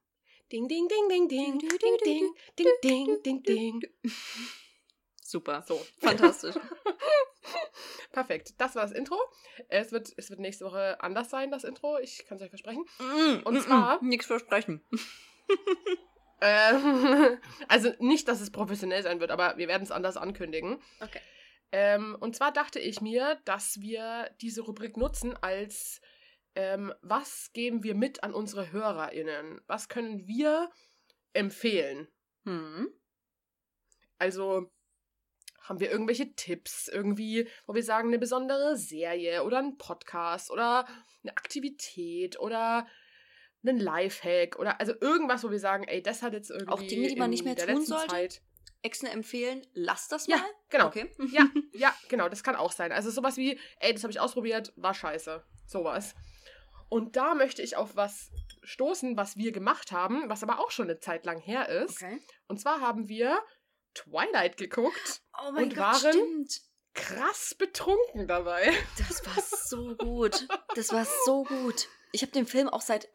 Ding, 0.52 0.68
ding, 0.68 0.88
ding, 0.88 1.10
ding, 1.10 1.28
ding, 1.28 1.58
ding, 1.58 1.78
ding, 1.80 1.98
ding, 2.04 2.34
ding, 2.58 2.68
ding, 2.84 3.24
ding, 3.24 3.44
ding. 3.44 3.82
Super. 5.28 5.64
So. 5.68 5.76
Fantastisch. 6.00 6.56
Perfekt. 8.12 8.54
Das 8.58 8.76
war 8.76 8.84
das 8.84 8.92
Intro. 8.94 9.18
Es 9.68 9.92
wird, 9.92 10.14
es 10.18 10.30
wird 10.30 10.40
nächste 10.40 10.66
Woche 10.66 11.00
anders 11.02 11.30
sein, 11.30 11.52
das 11.52 11.64
Intro. 11.66 11.98
Ich 12.00 12.26
kann 12.26 12.38
es 12.38 12.44
euch 12.44 12.50
versprechen. 12.50 12.86
Mm, 13.00 13.42
Und 13.46 13.56
mm, 13.56 13.60
zwar- 13.62 14.02
mm, 14.04 14.08
Nichts 14.08 14.26
versprechen. 14.28 14.84
Ähm, 16.40 17.40
also 17.68 17.92
nicht, 17.98 18.28
dass 18.28 18.42
es 18.42 18.52
professionell 18.52 19.02
sein 19.02 19.20
wird, 19.20 19.32
aber 19.32 19.58
wir 19.58 19.68
werden 19.68 19.82
es 19.82 19.90
anders 19.90 20.18
ankündigen. 20.18 20.80
Okay. 21.02 21.20
Ähm, 21.72 22.16
und 22.20 22.36
zwar 22.36 22.52
dachte 22.52 22.80
ich 22.80 23.02
mir, 23.02 23.42
dass 23.46 23.82
wir 23.82 24.30
diese 24.40 24.62
Rubrik 24.62 24.98
nutzen 24.98 25.36
als 25.42 26.00
ähm, 26.54 26.94
was 27.02 27.52
geben 27.54 27.82
wir 27.84 27.96
mit 27.96 28.22
an 28.24 28.36
unsere 28.36 28.72
HörerInnen? 28.72 29.62
Was 29.66 29.90
können 29.90 30.28
wir 30.28 30.70
empfehlen? 31.34 32.08
Hm. 32.46 32.88
Also 34.20 34.72
haben 35.68 35.80
wir 35.80 35.92
irgendwelche 35.92 36.34
Tipps, 36.36 36.88
irgendwie, 36.88 37.48
wo 37.66 37.74
wir 37.76 37.84
sagen, 37.84 38.08
eine 38.10 38.20
besondere 38.20 38.78
Serie 38.78 39.44
oder 39.44 39.60
ein 39.60 39.78
Podcast 39.78 40.52
oder 40.52 40.88
eine 41.24 41.32
Aktivität 41.38 42.40
oder 42.40 42.88
einen 43.66 43.80
Lifehack 43.80 44.58
oder 44.60 44.80
also 44.80 44.94
irgendwas, 45.02 45.44
wo 45.44 45.52
wir 45.52 45.60
sagen, 45.60 45.84
ey, 45.86 46.02
das 46.02 46.22
hat 46.22 46.34
jetzt 46.34 46.52
irgendwie 46.52 46.72
Auch 46.72 46.82
Dinge, 46.82 47.08
die 47.08 47.16
man 47.16 47.30
nicht 47.30 47.44
mehr 47.44 47.56
tun 47.56 47.86
sollte? 47.86 48.08
Zeit. 48.08 48.42
Exne 48.84 49.10
empfehlen, 49.10 49.66
lass 49.74 50.08
das 50.08 50.28
Ja, 50.28 50.38
mal. 50.38 50.46
genau. 50.70 50.88
Okay. 50.88 51.10
Ja, 51.32 51.48
ja, 51.74 51.94
genau, 52.10 52.30
das 52.30 52.44
kann 52.44 52.56
auch 52.56 52.72
sein. 52.72 52.92
Also 52.92 53.10
sowas 53.10 53.36
wie, 53.38 53.60
ey, 53.80 53.94
das 53.94 54.04
habe 54.04 54.12
ich 54.12 54.20
ausprobiert, 54.20 54.72
war 54.76 54.94
scheiße. 54.94 55.44
Sowas. 55.66 56.16
Und 56.88 57.18
da 57.18 57.34
möchte 57.36 57.62
ich 57.62 57.76
auf 57.76 57.96
was 57.96 58.30
stoßen, 58.64 59.18
was 59.18 59.36
wir 59.36 59.52
gemacht 59.52 59.92
haben, 59.92 60.30
was 60.30 60.44
aber 60.44 60.60
auch 60.60 60.72
schon 60.72 60.90
eine 60.90 61.00
Zeit 61.00 61.26
lang 61.26 61.40
her 61.40 61.68
ist. 61.68 62.02
Okay. 62.02 62.20
Und 62.48 62.60
zwar 62.62 62.80
haben 62.80 63.10
wir 63.10 63.40
Twilight 63.98 64.58
geguckt, 64.58 65.22
Oh 65.40 65.52
mein 65.52 65.66
Und 65.66 65.70
Gott, 65.76 66.04
waren- 66.04 66.14
stimmt. 66.14 66.62
krass 66.94 67.56
betrunken 67.56 68.28
dabei. 68.28 68.74
Das 68.98 69.26
war 69.26 69.42
so 69.42 69.96
gut. 69.96 70.48
Das 70.76 70.92
war 70.94 71.06
so 71.26 71.44
gut. 71.44 71.88
Ich 72.12 72.22
habe 72.22 72.32
den 72.32 72.46
Film 72.48 72.70
auch 72.70 72.82
seit, 72.82 73.10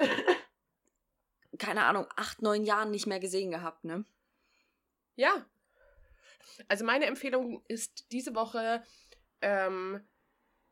keine 1.59 1.85
Ahnung, 1.85 2.07
acht, 2.17 2.43
neun 2.43 2.65
Jahren 2.65 2.91
nicht 2.91 3.07
mehr 3.07 3.21
gesehen 3.21 3.51
gehabt, 3.51 3.85
ne? 3.85 4.05
Ja. 5.17 5.45
Also 6.69 6.85
meine 6.85 7.07
Empfehlung 7.07 7.65
ist 7.69 8.11
diese 8.13 8.35
Woche 8.35 8.83
ähm, 9.41 10.01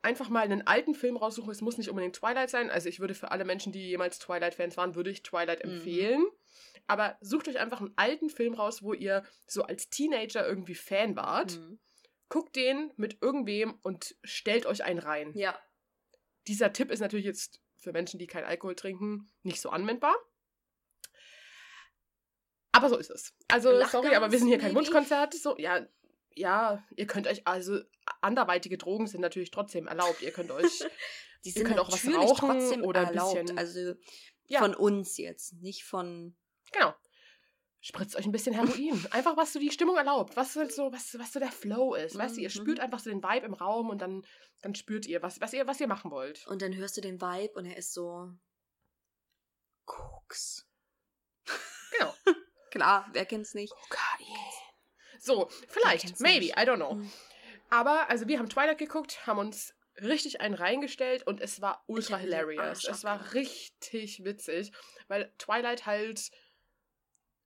einfach 0.03 0.29
mal 0.29 0.45
einen 0.45 0.67
alten 0.67 0.95
Film 0.95 1.17
raussuchen. 1.17 1.51
Es 1.51 1.61
muss 1.61 1.79
nicht 1.79 1.91
unbedingt 1.91 2.17
Twilight 2.17 2.51
sein. 2.51 2.71
Also 2.71 2.89
ich 2.89 3.01
würde 3.01 3.15
für 3.15 3.31
alle 3.31 3.45
Menschen, 3.45 3.73
die 3.73 3.89
jemals 3.89 4.19
Twilight-Fans 4.19 4.77
waren, 4.77 4.95
würde 4.95 5.11
ich 5.11 5.23
Twilight 5.23 5.65
Mhm. 5.65 6.27
Aber 6.87 7.17
sucht 7.21 7.49
euch 7.49 7.59
einfach 7.59 7.81
einen 7.81 7.93
alten 7.97 8.31
Film 8.31 8.55
raus, 8.55 8.83
wo 8.83 8.93
ihr 8.95 9.25
so 9.47 9.63
als 9.63 9.89
Teenager 9.91 10.47
irgendwie 10.47 10.75
Fan 10.75 11.17
wart. 11.17 11.59
Mhm. 11.59 11.79
Guckt 12.29 12.55
den 12.57 12.93
mit 12.97 13.19
irgendwem 13.23 13.79
und 13.83 14.17
stellt 14.25 14.67
euch 14.67 14.85
einen 14.85 14.99
rein. 15.01 15.33
Ja. 15.37 15.59
Dieser 16.47 16.73
Tipp 16.73 16.91
ist 16.91 17.01
natürlich 17.01 17.27
jetzt 17.27 17.61
für 17.77 17.93
Menschen, 17.93 18.19
die 18.19 18.27
keinen 18.27 18.45
Alkohol 18.45 18.75
trinken, 18.77 19.33
nicht 19.43 19.61
so 19.61 19.71
anwendbar. 19.71 20.15
Aber 22.73 22.89
so 22.89 22.97
ist 22.97 23.11
es. 23.11 23.35
Also, 23.49 23.71
Lachgas, 23.73 23.93
sorry, 23.93 24.15
aber 24.15 24.31
wir 24.31 24.39
sind 24.39 24.49
hier 24.49 24.59
kein? 24.59 24.75
Wunschkonzert. 24.75 25.35
So, 25.35 25.57
ja, 25.59 25.87
ja, 26.35 26.85
ihr 26.97 27.07
könnt 27.07 27.27
euch, 27.27 27.47
also 27.47 27.81
anderweitige 28.21 28.79
Drogen 28.79 29.07
sind 29.07 29.21
natürlich 29.21 29.51
trotzdem 29.51 29.87
erlaubt. 29.89 30.23
Ihr 30.23 30.31
könnt 30.33 30.51
euch, 30.51 30.85
Die 31.45 31.49
Ihr 31.49 31.53
sind 31.55 31.65
könnt 31.69 31.81
auch 31.81 31.91
was 31.91 32.07
rauchen 32.07 32.49
trotzdem 32.61 32.85
oder 32.85 33.01
ein 33.01 33.07
erlaubt. 33.09 33.41
bisschen- 33.41 33.59
Also 33.59 33.95
Ja. 34.47 34.61
von 34.61 34.75
uns 34.75 35.17
jetzt, 35.17 35.55
nicht 35.55 35.85
von. 35.85 36.37
Genau, 36.73 36.95
spritzt 37.81 38.17
euch 38.17 38.27
ein 38.27 38.33
bisschen 38.33 38.55
Heroin. 38.55 39.07
Einfach, 39.13 39.37
was 39.37 39.53
so 39.53 39.59
die 39.59 39.71
Stimmung 39.71 39.97
erlaubt. 39.97 40.37
Was 40.37 40.55
halt 40.57 40.73
so, 40.73 40.93
was, 40.93 41.19
was 41.19 41.33
so 41.33 41.39
der 41.41 41.53
Flow 41.53 41.95
ist. 41.95 42.17
Weißt 42.17 42.37
du, 42.37 42.41
ihr 42.41 42.49
Mhm. 42.49 42.53
spürt 42.53 42.81
einfach 42.81 42.99
so 42.99 43.09
den 43.11 43.23
Vibe 43.23 43.47
im 43.47 43.55
Raum 43.55 43.89
und 43.91 43.99
dann, 44.03 44.25
dann 44.61 44.75
spürt 44.75 45.07
ihr, 45.07 45.23
was, 45.23 45.41
was 45.41 45.53
ihr, 45.53 45.67
was 45.67 45.81
ihr 45.81 45.87
machen 45.89 46.11
wollt. 46.11 46.47
Und 46.47 46.61
dann 46.63 46.75
hörst 46.77 46.97
du 46.97 47.01
den 47.01 47.21
Vibe 47.21 47.55
und 47.55 47.65
er 47.67 47.77
ist 47.77 47.93
so. 47.95 48.31
Koks. 49.87 50.67
Genau. 51.99 52.15
Klar, 52.71 53.09
wer 53.13 53.25
kennt's 53.27 53.55
nicht? 53.55 53.73
Kokain. 53.73 54.27
So, 55.19 55.49
vielleicht, 55.69 56.21
maybe, 56.21 56.47
nicht. 56.47 56.57
I 56.57 56.61
don't 56.63 56.77
know. 56.77 56.95
Mhm. 56.95 57.11
Aber, 57.71 58.09
also 58.09 58.27
wir 58.29 58.39
haben 58.39 58.49
Twilight 58.49 58.79
geguckt, 58.79 59.27
haben 59.27 59.39
uns 59.39 59.75
richtig 60.01 60.41
einen 60.41 60.55
reingestellt 60.55 61.27
und 61.27 61.41
es 61.41 61.61
war 61.61 61.83
ultra 61.87 62.17
hilarious. 62.17 62.85
Es 62.85 63.05
war 63.05 63.33
richtig 63.35 64.25
witzig, 64.25 64.73
weil 65.09 65.33
Twilight 65.39 65.87
halt, 65.87 66.31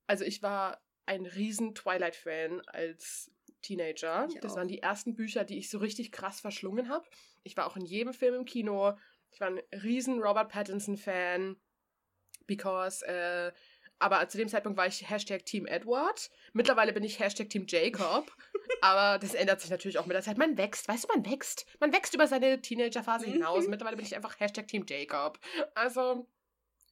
also 0.07 0.25
ich 0.25 0.43
war 0.43 0.81
ein 1.07 1.27
riesen 1.27 1.75
Twilight-Fan 1.75 2.63
als 2.67 3.31
Teenager. 3.63 4.27
Ich 4.29 4.41
das 4.41 4.53
auch. 4.53 4.57
waren 4.57 4.69
die 4.69 4.83
ersten 4.83 5.15
Bücher, 5.15 5.45
die 5.45 5.59
ich 5.59 5.71
so 5.71 5.79
richtig 5.79 6.13
krass 6.13 6.41
verschlungen 6.41 6.89
habe. 6.89 7.07
Ich 7.43 7.57
war 7.57 7.67
auch 7.67 7.77
in 7.77 7.85
jedem 7.85 8.13
Film 8.13 8.35
im 8.35 8.45
Kino. 8.45 8.97
Ich 9.31 9.41
war 9.41 9.49
ein 9.49 9.61
riesen 9.83 10.21
Robert 10.21 10.51
Pattinson-Fan, 10.51 11.57
because, 12.47 13.05
äh, 13.07 13.53
aber 13.99 14.29
zu 14.29 14.39
dem 14.39 14.49
Zeitpunkt 14.49 14.77
war 14.77 14.87
ich 14.87 15.09
Hashtag 15.09 15.47
Team 15.47 15.67
Edward. 15.67 16.31
Mittlerweile 16.53 16.93
bin 16.93 17.05
ich 17.05 17.19
Hashtag 17.19 17.49
Team 17.49 17.67
Jacob. 17.69 18.31
aber 18.81 19.19
das 19.19 19.35
ändert 19.35 19.61
sich 19.61 19.71
natürlich 19.71 19.99
auch 19.99 20.07
mit 20.07 20.15
der 20.15 20.23
Zeit. 20.23 20.37
Man 20.37 20.59
wächst, 20.59 20.89
weißt 20.89 21.05
du, 21.05 21.09
man 21.09 21.25
wächst. 21.25 21.67
Man 21.81 21.93
wächst 21.93 22.15
über 22.15 22.27
seine 22.27 22.61
Teenagerphase 22.61 23.27
hinaus. 23.27 23.65
Mhm. 23.65 23.71
Mittlerweile 23.71 23.97
bin 23.97 24.05
ich 24.05 24.15
einfach 24.15 24.39
Hashtag 24.39 24.69
Team 24.69 24.85
Jacob. 24.87 25.39
Also, 25.75 26.27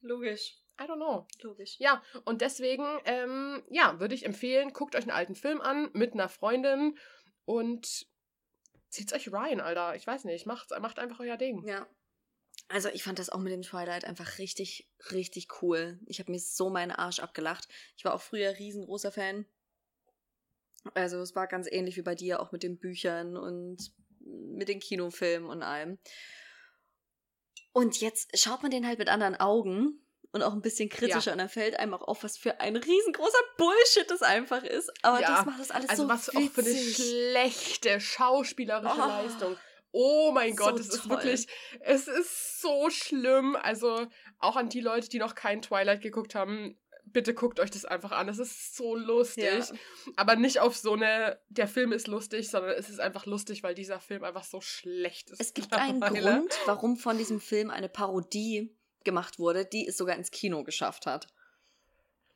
Logisch. 0.01 0.57
I 0.79 0.85
don't 0.85 0.97
know. 0.97 1.27
Logisch. 1.41 1.75
Ja, 1.79 2.01
und 2.25 2.41
deswegen, 2.41 2.85
ähm, 3.05 3.63
ja, 3.69 3.99
würde 3.99 4.15
ich 4.15 4.25
empfehlen, 4.25 4.73
guckt 4.73 4.95
euch 4.95 5.03
einen 5.03 5.11
alten 5.11 5.35
Film 5.35 5.61
an 5.61 5.89
mit 5.93 6.13
einer 6.13 6.29
Freundin 6.29 6.97
und 7.45 8.07
zieht's 8.89 9.13
euch 9.13 9.31
rein, 9.31 9.61
Alter. 9.61 9.95
Ich 9.95 10.07
weiß 10.07 10.23
nicht, 10.25 10.45
macht, 10.45 10.71
macht 10.81 10.99
einfach 10.99 11.19
euer 11.19 11.37
Ding. 11.37 11.67
Ja. 11.67 11.87
Also 12.69 12.89
ich 12.89 13.03
fand 13.03 13.19
das 13.19 13.29
auch 13.29 13.39
mit 13.39 13.51
dem 13.51 13.61
Twilight 13.61 14.05
einfach 14.05 14.37
richtig, 14.37 14.89
richtig 15.11 15.61
cool. 15.61 15.99
Ich 16.05 16.19
habe 16.19 16.31
mir 16.31 16.39
so 16.39 16.69
meinen 16.69 16.91
Arsch 16.91 17.19
abgelacht. 17.19 17.67
Ich 17.97 18.05
war 18.05 18.13
auch 18.13 18.21
früher 18.21 18.57
riesengroßer 18.57 19.11
Fan. 19.11 19.45
Also 20.93 21.21
es 21.21 21.35
war 21.35 21.47
ganz 21.47 21.67
ähnlich 21.71 21.97
wie 21.97 22.01
bei 22.01 22.15
dir, 22.15 22.39
auch 22.39 22.51
mit 22.51 22.63
den 22.63 22.77
Büchern 22.77 23.37
und 23.37 23.93
mit 24.19 24.69
den 24.69 24.79
Kinofilmen 24.79 25.49
und 25.49 25.63
allem. 25.63 25.97
Und 27.73 27.99
jetzt 28.01 28.37
schaut 28.37 28.61
man 28.61 28.71
den 28.71 28.87
halt 28.87 28.99
mit 28.99 29.09
anderen 29.09 29.35
Augen 29.35 30.02
und 30.33 30.41
auch 30.43 30.51
ein 30.53 30.61
bisschen 30.61 30.89
kritischer 30.89 31.31
und 31.31 31.37
dann 31.37 31.47
fällt 31.47 31.79
einem 31.79 31.93
auch 31.93 32.01
auf, 32.01 32.23
was 32.23 32.37
für 32.37 32.59
ein 32.59 32.75
riesengroßer 32.75 33.37
Bullshit 33.57 34.09
das 34.09 34.21
einfach 34.21 34.63
ist. 34.63 34.91
Aber 35.03 35.21
Ja, 35.21 35.37
das 35.37 35.45
macht 35.45 35.59
das 35.61 35.71
alles 35.71 35.89
Also 35.89 36.03
so 36.03 36.09
was 36.09 36.29
auch 36.29 36.33
für 36.51 36.61
eine 36.61 36.69
witzig. 36.69 36.95
schlechte 36.97 37.99
schauspielerische 38.01 38.95
Oh. 39.01 39.07
Leistung. 39.07 39.57
Oh 39.91 40.31
mein 40.33 40.55
So 40.57 40.63
Gott, 40.63 40.79
es 40.79 40.89
ist 40.89 41.07
wirklich, 41.07 41.47
es 41.81 42.07
ist 42.07 42.61
so 42.61 42.89
schlimm. 42.89 43.55
Also 43.55 44.07
auch 44.39 44.55
an 44.55 44.69
die 44.69 44.81
Leute, 44.81 45.07
die 45.07 45.19
noch 45.19 45.35
kein 45.35 45.61
Twilight 45.61 46.01
geguckt 46.01 46.33
haben, 46.33 46.79
bitte 47.05 47.35
guckt 47.35 47.59
euch 47.59 47.69
das 47.69 47.85
einfach 47.85 48.11
an. 48.11 48.27
Es 48.27 48.39
ist 48.39 48.75
so 48.75 48.95
lustig. 48.95 49.43
Ja. 49.45 49.65
Aber 50.15 50.35
nicht 50.35 50.59
auf 50.59 50.75
so 50.75 50.93
eine, 50.93 51.39
der 51.49 51.67
Film 51.67 51.91
ist 51.91 52.07
lustig, 52.07 52.49
sondern 52.49 52.71
es 52.71 52.89
ist 52.89 52.99
einfach 52.99 53.27
lustig, 53.27 53.61
weil 53.61 53.75
dieser 53.75 53.99
Film 53.99 54.23
einfach 54.23 54.45
so 54.45 54.61
schlecht 54.61 55.29
ist. 55.29 55.39
Es 55.39 55.53
gibt 55.53 55.71
einen. 55.73 56.01
Grund, 56.01 56.51
warum 56.65 56.97
von 56.97 57.19
diesem 57.19 57.39
Film 57.39 57.69
eine 57.69 57.87
Parodie 57.89 58.75
gemacht 59.03 59.39
wurde, 59.39 59.65
die 59.65 59.87
es 59.87 59.97
sogar 59.97 60.15
ins 60.15 60.31
Kino 60.31 60.63
geschafft 60.63 61.05
hat. 61.05 61.27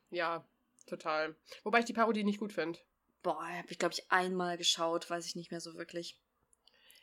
Ja, 0.10 0.46
total. 0.86 1.36
Wobei 1.64 1.80
ich 1.80 1.86
die 1.86 1.94
Parodie 1.94 2.24
nicht 2.24 2.40
gut 2.40 2.54
finde. 2.54 2.80
Boah, 3.24 3.46
habe 3.46 3.68
ich, 3.70 3.80
glaube 3.80 3.94
ich, 3.94 4.10
einmal 4.10 4.58
geschaut, 4.58 5.10
weiß 5.10 5.26
ich 5.26 5.36
nicht 5.36 5.52
mehr 5.52 5.60
so 5.60 5.76
wirklich. 5.76 6.18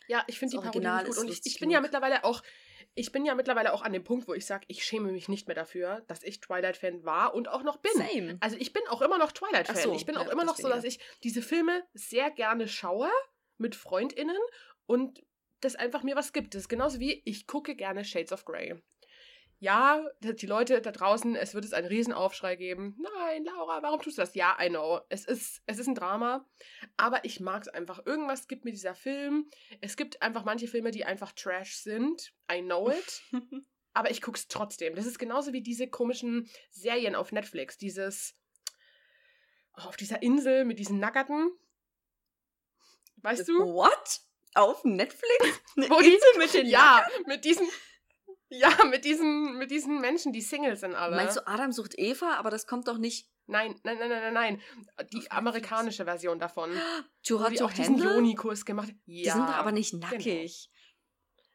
Ja, 0.06 0.24
ich 0.26 0.38
finde 0.38 0.52
die 0.52 0.56
Parodie 0.56 0.78
Original 0.78 1.04
nicht 1.04 1.16
gut. 1.16 1.24
Und 1.24 1.30
ich, 1.30 1.40
ich 1.44 1.58
bin 1.58 1.70
ja 1.70 1.80
mittlerweile 1.80 2.24
auch, 2.24 2.42
ich 2.94 3.10
bin 3.12 3.24
ja 3.24 3.34
mittlerweile 3.34 3.72
auch 3.72 3.82
an 3.82 3.92
dem 3.92 4.04
Punkt, 4.04 4.28
wo 4.28 4.34
ich 4.34 4.46
sage, 4.46 4.64
ich 4.68 4.84
schäme 4.84 5.10
mich 5.12 5.28
nicht 5.28 5.48
mehr 5.48 5.54
dafür, 5.54 6.02
dass 6.06 6.22
ich 6.22 6.40
Twilight-Fan 6.40 7.04
war 7.04 7.34
und 7.34 7.48
auch 7.48 7.62
noch 7.62 7.78
bin. 7.78 7.92
Same. 7.94 8.36
Also 8.40 8.56
ich 8.58 8.72
bin 8.72 8.86
auch 8.88 9.02
immer 9.02 9.18
noch 9.18 9.32
Twilight-Fan. 9.32 9.76
So, 9.76 9.94
ich 9.94 10.06
bin 10.06 10.14
ja, 10.14 10.20
auch 10.20 10.28
immer 10.28 10.44
noch 10.44 10.56
so, 10.56 10.68
dass 10.68 10.84
ich 10.84 11.00
diese 11.22 11.42
Filme 11.42 11.82
sehr 11.94 12.30
gerne 12.30 12.68
schaue 12.68 13.10
mit 13.58 13.74
FreundInnen 13.74 14.36
und 14.86 15.22
das 15.60 15.76
einfach 15.76 16.02
mir 16.02 16.16
was 16.16 16.32
gibt. 16.32 16.54
Das 16.54 16.62
ist 16.62 16.68
genauso 16.68 17.00
wie 17.00 17.22
ich 17.24 17.46
gucke 17.46 17.74
gerne 17.74 18.04
Shades 18.04 18.32
of 18.32 18.44
Grey. 18.44 18.80
Ja, 19.64 20.06
die 20.20 20.44
Leute 20.44 20.82
da 20.82 20.92
draußen, 20.92 21.36
es 21.36 21.54
wird 21.54 21.64
es 21.64 21.72
einen 21.72 21.86
Riesenaufschrei 21.86 22.54
geben. 22.54 22.98
Nein, 22.98 23.46
Laura, 23.46 23.82
warum 23.82 23.98
tust 23.98 24.18
du 24.18 24.20
das? 24.20 24.34
Ja, 24.34 24.58
I 24.60 24.68
know. 24.68 25.00
Es 25.08 25.24
ist, 25.24 25.62
es 25.64 25.78
ist 25.78 25.86
ein 25.86 25.94
Drama, 25.94 26.46
aber 26.98 27.24
ich 27.24 27.40
mag 27.40 27.62
es 27.62 27.68
einfach. 27.68 28.04
Irgendwas 28.04 28.46
gibt 28.46 28.66
mir 28.66 28.72
dieser 28.72 28.94
Film. 28.94 29.48
Es 29.80 29.96
gibt 29.96 30.20
einfach 30.20 30.44
manche 30.44 30.68
Filme, 30.68 30.90
die 30.90 31.06
einfach 31.06 31.32
Trash 31.32 31.76
sind. 31.76 32.34
I 32.52 32.60
know 32.60 32.90
it. 32.90 33.22
aber 33.94 34.10
ich 34.10 34.20
gucke 34.20 34.36
es 34.36 34.48
trotzdem. 34.48 34.96
Das 34.96 35.06
ist 35.06 35.18
genauso 35.18 35.54
wie 35.54 35.62
diese 35.62 35.88
komischen 35.88 36.46
Serien 36.70 37.14
auf 37.14 37.32
Netflix. 37.32 37.78
Dieses 37.78 38.36
oh, 39.78 39.84
auf 39.88 39.96
dieser 39.96 40.20
Insel 40.20 40.66
mit 40.66 40.78
diesen 40.78 40.98
Nackerten. 40.98 41.50
Weißt 43.16 43.48
du? 43.48 43.54
What? 43.60 44.20
Auf 44.52 44.84
Netflix? 44.84 45.62
Eine 45.74 45.88
Wo 45.88 46.02
die- 46.02 46.12
Insel 46.12 46.36
mit 46.36 46.52
den 46.52 46.66
Ja, 46.68 47.06
mit 47.24 47.46
diesen 47.46 47.66
ja, 48.58 48.84
mit 48.90 49.04
diesen 49.04 49.58
mit 49.58 49.70
diesen 49.70 50.00
Menschen, 50.00 50.32
die 50.32 50.40
Single 50.42 50.76
sind 50.76 50.94
alle. 50.94 51.16
Meinst 51.16 51.36
du, 51.36 51.46
Adam 51.46 51.72
sucht 51.72 51.94
Eva, 51.98 52.34
aber 52.36 52.50
das 52.50 52.66
kommt 52.66 52.88
doch 52.88 52.98
nicht 52.98 53.28
Nein, 53.46 53.78
nein, 53.84 53.98
nein, 53.98 54.08
nein, 54.08 54.32
nein, 54.32 54.62
nein. 54.96 55.08
Die 55.12 55.30
amerikanische 55.30 56.04
Version 56.06 56.38
davon. 56.38 56.70
Die 56.72 57.28
to 57.28 57.36
auch 57.44 57.72
diesen? 57.72 57.98
Joni-Kurs 57.98 58.64
gemacht. 58.64 58.88
Ja, 59.04 59.34
Die 59.34 59.38
sind 59.38 59.48
aber 59.48 59.70
nicht 59.70 59.90
genau. 59.92 60.06
nackig. 60.06 60.70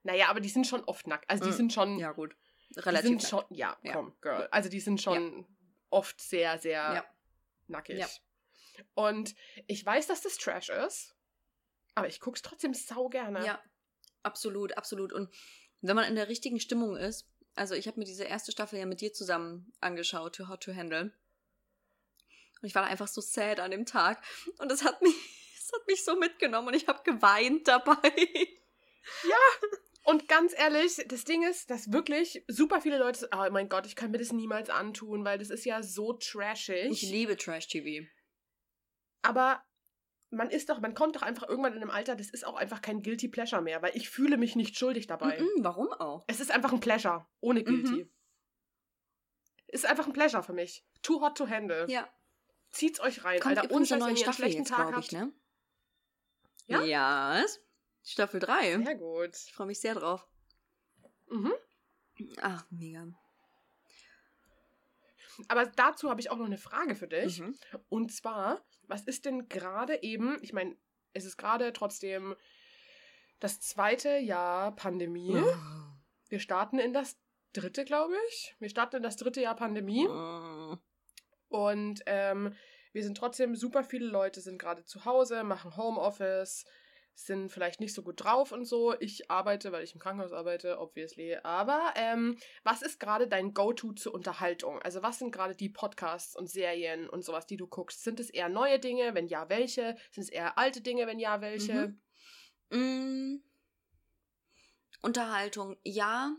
Naja, 0.04 0.28
aber 0.30 0.40
die 0.40 0.50
sind 0.50 0.68
schon 0.68 0.84
oft 0.84 1.08
nackt. 1.08 1.28
Also 1.28 1.46
die 1.46 1.50
Mm, 1.50 1.54
sind 1.54 1.74
schon. 1.74 1.98
Ja, 1.98 2.12
gut. 2.12 2.36
die 2.76 2.80
Relativ. 2.82 3.08
sind 3.10 3.32
nackt. 3.34 3.48
schon. 3.48 3.58
Ja, 3.58 3.76
Ja. 3.82 3.94
komm, 3.94 4.16
Girl. 4.22 4.48
Also 4.52 4.70
die 4.70 4.80
sind 4.80 5.02
schon 5.02 5.48
oft 5.90 6.22
sehr, 6.22 6.60
sehr 6.60 6.74
Ja. 6.94 7.06
nackig. 7.66 7.98
Ja. 7.98 8.08
Und 8.94 9.34
ich 9.66 9.84
weiß, 9.84 10.06
dass 10.06 10.22
das 10.22 10.38
Trash 10.38 10.70
ist. 10.70 11.16
Aber 11.96 12.08
ich 12.08 12.20
guck's 12.20 12.44
trotzdem 12.44 12.76
sau 12.76 13.10
gerne. 13.10 13.44
Ja, 13.44 13.60
absolut, 14.22 14.78
absolut. 14.78 15.12
Und 15.12 15.34
wenn 15.82 15.96
man 15.96 16.06
in 16.06 16.16
der 16.16 16.28
richtigen 16.28 16.60
Stimmung 16.60 16.96
ist, 16.98 17.28
also 17.56 17.76
ich 17.76 17.88
habe 17.88 18.00
mir 18.00 18.06
diese 18.06 18.24
erste 18.24 18.52
Staffel 18.52 18.80
ja 18.80 18.86
mit 18.86 19.02
dir 19.02 19.14
zusammen 19.14 19.72
angeschaut, 19.80 20.36
Too 20.36 20.48
Hot 20.48 20.64
to 20.64 20.74
Handle. 20.74 21.12
Und 22.62 22.68
ich 22.68 22.76
war 22.76 22.84
einfach 22.86 23.08
so 23.08 23.22
sad 23.22 23.60
an 23.60 23.72
dem 23.72 23.86
Tag. 23.86 24.24
Und 24.58 24.72
es 24.72 24.84
hat 24.84 25.02
mich, 25.02 25.14
hat 25.74 25.88
mich 25.88 26.04
so 26.04 26.16
mitgenommen 26.18 26.70
und 26.70 26.74
ich 26.74 26.88
habe 26.88 27.04
geweint 27.04 27.68
dabei. 27.68 28.12
Und 30.04 30.28
ganz 30.28 30.58
ehrlich, 30.58 31.04
das 31.08 31.24
Ding 31.24 31.44
ist, 31.44 31.70
dass 31.70 31.92
wirklich 31.92 32.44
super 32.48 32.82
viele 32.82 32.98
Leute. 32.98 33.30
Oh 33.32 33.48
mein 33.52 33.70
Gott, 33.70 33.86
ich 33.86 33.96
kann 33.96 34.12
mir 34.12 34.18
das 34.18 34.32
niemals 34.32 34.70
antun, 34.70 35.24
weil 35.24 35.38
das 35.38 35.52
ist 35.52 35.66
ja 35.66 35.84
so 35.84 36.14
trashig. 36.14 36.90
Ich 36.90 37.04
liebe 37.04 37.38
Trash-TV. 37.38 38.08
Aber 39.22 39.64
man 40.32 40.50
ist 40.50 40.70
doch, 40.70 40.80
man 40.80 40.94
kommt 40.94 41.16
doch 41.16 41.22
einfach 41.22 41.48
irgendwann 41.48 41.74
in 41.74 41.82
einem 41.82 41.90
Alter, 41.92 42.16
das 42.16 42.30
ist 42.30 42.46
auch 42.46 42.56
einfach 42.56 42.82
kein 42.82 43.02
Guilty 43.02 43.28
Pleasure 43.28 43.62
mehr, 43.62 43.82
weil 43.82 43.96
ich 43.96 44.10
fühle 44.10 44.38
mich 44.38 44.56
nicht 44.56 44.78
schuldig 44.78 45.08
dabei. 45.08 45.40
Mhm, 45.40 45.64
warum 45.64 45.92
auch? 45.94 46.24
Es 46.28 46.40
ist 46.40 46.52
einfach 46.52 46.72
ein 46.72 46.80
Pleasure, 46.80 47.26
ohne 47.40 47.64
Guilty. 47.64 48.04
Mhm. 48.04 48.10
Ist 49.68 49.86
einfach 49.86 50.08
ein 50.08 50.14
Pleasure 50.14 50.44
für 50.44 50.54
mich. 50.54 50.86
Too 51.02 51.22
hot 51.22 51.38
to 51.38 51.48
handle. 51.48 51.86
Ja. 51.90 52.08
Zieht's 52.72 53.00
euch 53.00 53.24
rein, 53.24 53.40
Kommt 53.40 53.58
Alter. 53.58 53.74
Und 53.74 53.90
neue 53.90 54.02
wenn 54.02 54.18
ihr 54.18 54.26
einen 54.26 54.34
schlechten 54.34 54.62
jetzt, 54.62 54.70
Tag 54.70 54.90
ich, 54.90 54.96
habt. 54.96 55.12
ne? 55.12 55.34
Ja? 56.68 56.84
Ja. 56.84 57.46
Staffel 58.04 58.40
3. 58.40 58.84
Sehr 58.84 58.96
gut. 58.96 59.36
Ich 59.36 59.54
freue 59.54 59.68
mich 59.68 59.80
sehr 59.80 59.96
drauf. 59.96 60.28
Mhm. 61.30 61.54
Ach, 62.42 62.66
mega. 62.70 63.08
Aber 65.48 65.66
dazu 65.66 66.10
habe 66.10 66.22
ich 66.22 66.32
auch 66.32 66.38
noch 66.38 66.46
eine 66.46 66.58
Frage 66.58 66.96
für 66.96 67.08
dich. 67.08 67.40
Mhm. 67.40 67.56
Und 67.90 68.12
zwar, 68.12 68.64
was 68.84 69.04
ist 69.04 69.26
denn 69.26 69.48
gerade 69.50 70.02
eben, 70.04 70.38
ich 70.42 70.54
meine, 70.54 70.76
es 71.14 71.26
ist 71.26 71.38
gerade 71.38 71.74
trotzdem 71.74 72.36
das 73.40 73.60
zweite 73.62 74.18
Jahr 74.18 74.76
Pandemie. 74.76 75.42
Wir 76.28 76.40
starten 76.40 76.80
in 76.80 76.94
das 76.94 77.18
dritte, 77.54 77.86
glaube 77.86 78.14
ich. 78.30 78.56
Wir 78.60 78.70
starten 78.70 78.98
in 78.98 79.04
das 79.04 79.18
dritte 79.18 79.42
Jahr 79.42 79.56
Pandemie. 79.56 80.08
Mhm. 80.08 80.80
Und 81.48 82.02
ähm, 82.06 82.54
wir 82.92 83.04
sind 83.04 83.18
trotzdem, 83.18 83.56
super 83.56 83.84
viele 83.84 84.08
Leute 84.08 84.42
sind 84.42 84.60
gerade 84.60 84.84
zu 84.84 85.06
Hause, 85.06 85.44
machen 85.44 85.76
Homeoffice, 85.78 86.66
sind 87.16 87.52
vielleicht 87.52 87.80
nicht 87.82 87.94
so 87.94 88.02
gut 88.02 88.24
drauf 88.24 88.52
und 88.52 88.66
so. 88.66 88.98
Ich 89.00 89.30
arbeite, 89.30 89.72
weil 89.72 89.84
ich 89.84 89.94
im 89.94 90.00
Krankenhaus 90.00 90.32
arbeite, 90.32 90.80
obviously. 90.80 91.36
Aber 91.44 91.94
ähm, 91.96 92.38
was 92.64 92.82
ist 92.82 93.00
gerade 93.00 93.28
dein 93.28 93.54
Go-To 93.54 93.94
zur 93.94 94.14
Unterhaltung? 94.14 94.80
Also 94.82 95.04
was 95.04 95.20
sind 95.20 95.32
gerade 95.32 95.56
die 95.56 95.70
Podcasts 95.70 96.36
und 96.36 96.50
Serien 96.50 97.10
und 97.10 97.24
sowas, 97.24 97.46
die 97.46 97.58
du 97.58 97.68
guckst? 97.68 98.04
Sind 98.04 98.20
es 98.20 98.30
eher 98.30 98.50
neue 98.50 98.80
Dinge? 98.80 99.16
Wenn 99.16 99.28
ja, 99.28 99.50
welche? 99.50 99.98
Sind 100.12 100.24
es 100.24 100.30
eher 100.30 100.58
alte 100.58 100.82
Dinge? 100.82 101.08
Wenn 101.08 101.20
ja, 101.20 101.42
welche? 101.42 101.94
Mhm. 102.70 103.36
Mm. 103.36 103.44
Unterhaltung, 105.02 105.78
ja. 105.84 106.36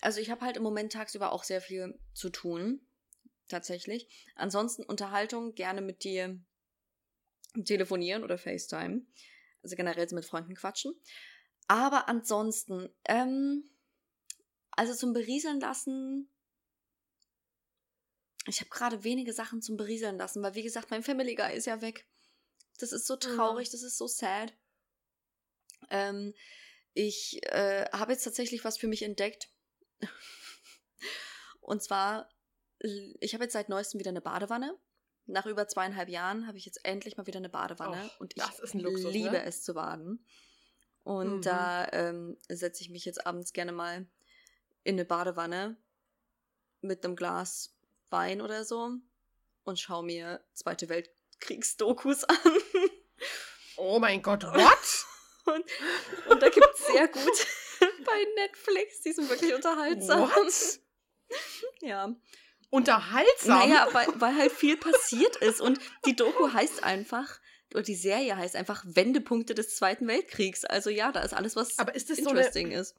Also 0.00 0.20
ich 0.20 0.30
habe 0.30 0.44
halt 0.44 0.56
im 0.56 0.62
Moment 0.62 0.92
tagsüber 0.92 1.32
auch 1.32 1.44
sehr 1.44 1.60
viel 1.60 1.98
zu 2.12 2.30
tun. 2.30 2.80
Tatsächlich. 3.48 4.08
Ansonsten 4.36 4.84
Unterhaltung 4.84 5.54
gerne 5.54 5.82
mit 5.82 6.04
dir 6.04 6.38
telefonieren 7.64 8.24
oder 8.24 8.38
FaceTime. 8.38 9.02
Also 9.64 9.74
generell 9.74 10.06
mit 10.12 10.24
Freunden 10.24 10.54
quatschen. 10.54 10.94
Aber 11.66 12.08
ansonsten, 12.08 12.88
ähm, 13.06 13.68
also 14.70 14.94
zum 14.94 15.12
Berieseln 15.12 15.58
lassen. 15.60 16.30
Ich 18.46 18.60
habe 18.60 18.70
gerade 18.70 19.04
wenige 19.04 19.32
Sachen 19.32 19.62
zum 19.62 19.76
Berieseln 19.76 20.18
lassen, 20.18 20.42
weil 20.42 20.54
wie 20.54 20.62
gesagt, 20.62 20.90
mein 20.90 21.02
Family 21.02 21.34
Guy 21.34 21.56
ist 21.56 21.66
ja 21.66 21.80
weg. 21.80 22.06
Das 22.78 22.92
ist 22.92 23.06
so 23.06 23.16
traurig, 23.16 23.70
das 23.70 23.82
ist 23.82 23.96
so 23.96 24.06
sad. 24.06 24.52
Ähm, 25.90 26.34
ich 26.92 27.40
äh, 27.44 27.86
habe 27.92 28.12
jetzt 28.12 28.24
tatsächlich 28.24 28.64
was 28.64 28.76
für 28.76 28.86
mich 28.86 29.02
entdeckt. 29.02 29.48
Und 31.60 31.82
zwar, 31.82 32.28
ich 32.80 33.32
habe 33.32 33.44
jetzt 33.44 33.54
seit 33.54 33.70
neuestem 33.70 33.98
wieder 33.98 34.10
eine 34.10 34.20
Badewanne. 34.20 34.78
Nach 35.26 35.46
über 35.46 35.66
zweieinhalb 35.68 36.08
Jahren 36.08 36.46
habe 36.46 36.58
ich 36.58 36.66
jetzt 36.66 36.84
endlich 36.84 37.16
mal 37.16 37.26
wieder 37.26 37.38
eine 37.38 37.48
Badewanne 37.48 38.10
Och, 38.16 38.20
und 38.20 38.34
ich 38.36 38.42
Luxus, 38.42 39.12
liebe 39.12 39.30
ne? 39.32 39.44
es 39.44 39.62
zu 39.62 39.74
baden. 39.74 40.24
Und 41.02 41.36
Mhm. 41.38 41.42
da 41.42 41.88
ähm, 41.92 42.36
setze 42.48 42.82
ich 42.82 42.90
mich 42.90 43.04
jetzt 43.04 43.26
abends 43.26 43.52
gerne 43.52 43.72
mal 43.72 44.06
in 44.84 44.94
eine 44.96 45.04
Badewanne 45.04 45.76
mit 46.80 47.04
einem 47.04 47.16
Glas 47.16 47.74
Wein 48.10 48.40
oder 48.42 48.64
so 48.64 48.90
und 49.64 49.80
schaue 49.80 50.04
mir 50.04 50.44
Zweite 50.52 50.88
Weltkriegsdokus 50.88 52.24
an. 52.24 52.36
Oh 53.76 53.98
mein 53.98 54.22
Gott, 54.22 54.44
what? 54.44 55.06
Und, 55.46 55.62
und 56.30 56.40
da 56.42 56.48
gibt 56.48 56.66
es 56.72 56.86
sehr 56.86 57.06
gut 57.06 57.46
bei 58.06 58.24
Netflix. 58.36 59.02
Die 59.02 59.12
sind 59.12 59.28
wirklich 59.28 59.52
unterhaltsam. 59.52 60.22
What? 60.22 60.80
Ja. 61.82 62.16
Unterhaltsam? 62.74 63.68
Naja, 63.68 63.86
weil, 63.92 64.08
weil 64.16 64.36
halt 64.36 64.50
viel 64.50 64.76
passiert 64.76 65.36
ist. 65.36 65.60
Und 65.60 65.78
die 66.06 66.16
Doku 66.16 66.52
heißt 66.52 66.82
einfach, 66.82 67.38
oder 67.72 67.84
die 67.84 67.94
Serie 67.94 68.36
heißt 68.36 68.56
einfach 68.56 68.84
Wendepunkte 68.84 69.54
des 69.54 69.76
Zweiten 69.76 70.08
Weltkriegs. 70.08 70.64
Also 70.64 70.90
ja, 70.90 71.12
da 71.12 71.20
ist 71.20 71.34
alles, 71.34 71.54
was 71.54 71.78
Aber 71.78 71.94
ist 71.94 72.10
das 72.10 72.18
so 72.18 72.30
eine, 72.30 72.40
interesting 72.40 72.72
ist. 72.72 72.96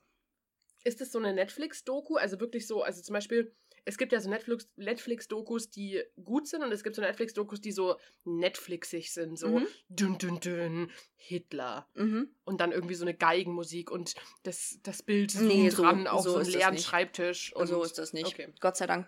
ist 0.86 1.02
das 1.02 1.12
so 1.12 1.20
eine 1.20 1.34
Netflix-Doku? 1.34 2.16
Also 2.16 2.40
wirklich 2.40 2.68
so, 2.68 2.84
also 2.84 3.02
zum 3.02 3.12
Beispiel, 3.12 3.54
es 3.88 3.98
gibt 3.98 4.12
ja 4.12 4.20
so 4.20 4.30
Netflix- 4.30 4.68
Netflix-Dokus, 4.78 5.70
die 5.70 6.02
gut 6.24 6.48
sind 6.48 6.64
und 6.64 6.72
es 6.72 6.84
gibt 6.84 6.96
so 6.96 7.02
Netflix-Dokus, 7.04 7.62
die 7.62 7.72
so 7.72 7.98
Netflixig 8.24 9.14
sind, 9.14 9.38
so 9.38 9.60
Mhm. 9.60 9.68
dünn, 9.90 10.18
dünn, 10.18 10.40
dünn, 10.40 10.92
Hitler. 11.16 11.88
Mhm. 11.94 12.36
Und 12.46 12.62
dann 12.62 12.72
irgendwie 12.72 12.96
so 12.96 13.04
eine 13.06 13.14
Geigenmusik 13.14 13.92
und 13.92 14.16
das, 14.44 14.80
das 14.84 15.04
Bild 15.04 15.36
Nee, 15.36 15.70
so- 15.70 15.84
ran 15.84 16.08
auf 16.08 16.24
so 16.24 16.32
so, 16.32 16.38
einen 16.38 16.50
leeren. 16.50 16.78
Schreibtisch. 16.78 17.54
Und 17.56 17.68
so 17.68 17.84
ist 17.84 17.98
das 17.98 18.12
nicht. 18.14 18.28
Okay. 18.28 18.52
Gott 18.60 18.76
sei 18.78 18.88
Dank. 18.88 19.08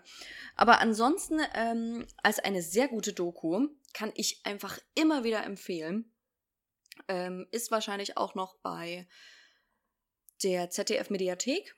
Aber 0.54 0.80
ansonsten, 0.80 1.40
ähm, 1.54 2.06
als 2.22 2.38
eine 2.38 2.62
sehr 2.62 2.88
gute 2.88 3.12
Doku, 3.12 3.68
kann 3.94 4.12
ich 4.14 4.40
einfach 4.44 4.78
immer 4.94 5.24
wieder 5.24 5.44
empfehlen. 5.44 6.12
Ähm, 7.08 7.46
ist 7.50 7.70
wahrscheinlich 7.70 8.16
auch 8.16 8.34
noch 8.34 8.56
bei 8.58 9.08
der 10.42 10.70
ZDF-Mediathek. 10.70 11.74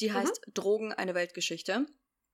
Die 0.00 0.10
Mhm. 0.10 0.14
heißt 0.14 0.40
Drogen, 0.54 0.92
eine 0.92 1.14
Weltgeschichte. 1.14 1.86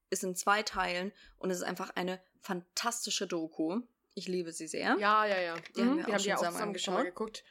Ist 0.09 0.23
in 0.23 0.35
zwei 0.35 0.61
Teilen 0.63 1.13
und 1.37 1.51
es 1.51 1.57
ist 1.57 1.63
einfach 1.63 1.91
eine 1.95 2.21
fantastische 2.41 3.27
Doku. 3.27 3.81
Ich 4.13 4.27
liebe 4.27 4.51
sie 4.51 4.67
sehr. 4.67 4.97
Ja, 4.99 5.25
ja, 5.25 5.39
ja. 5.39 5.55
Die 5.75 5.81
Mhm, 5.81 5.89
haben 5.89 5.97
wir 5.97 6.03
die 6.05 6.09
auch 6.11 6.13
haben 6.15 6.23
die 6.23 6.33
auch 6.33 6.37
zusammen 6.83 7.03
geguckt. 7.05 7.43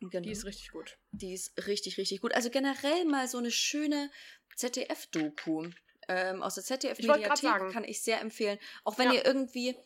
Genau. 0.00 0.22
Die 0.22 0.30
ist 0.32 0.44
richtig 0.44 0.70
gut. 0.72 0.98
Die 1.12 1.34
ist 1.34 1.52
richtig, 1.66 1.98
richtig 1.98 2.20
gut. 2.20 2.32
Also 2.34 2.50
generell 2.50 3.04
mal 3.04 3.28
so 3.28 3.38
eine 3.38 3.50
schöne 3.50 4.10
ZDF-Doku. 4.56 5.70
Ähm, 6.08 6.42
aus 6.42 6.54
der 6.54 6.64
ZDF-Mediathek 6.64 7.70
kann 7.72 7.84
ich 7.84 8.02
sehr 8.02 8.20
empfehlen. 8.20 8.58
Auch 8.84 8.98
wenn 8.98 9.08
Ja. 9.08 9.14
ihr 9.14 9.24
irgendwie 9.26 9.76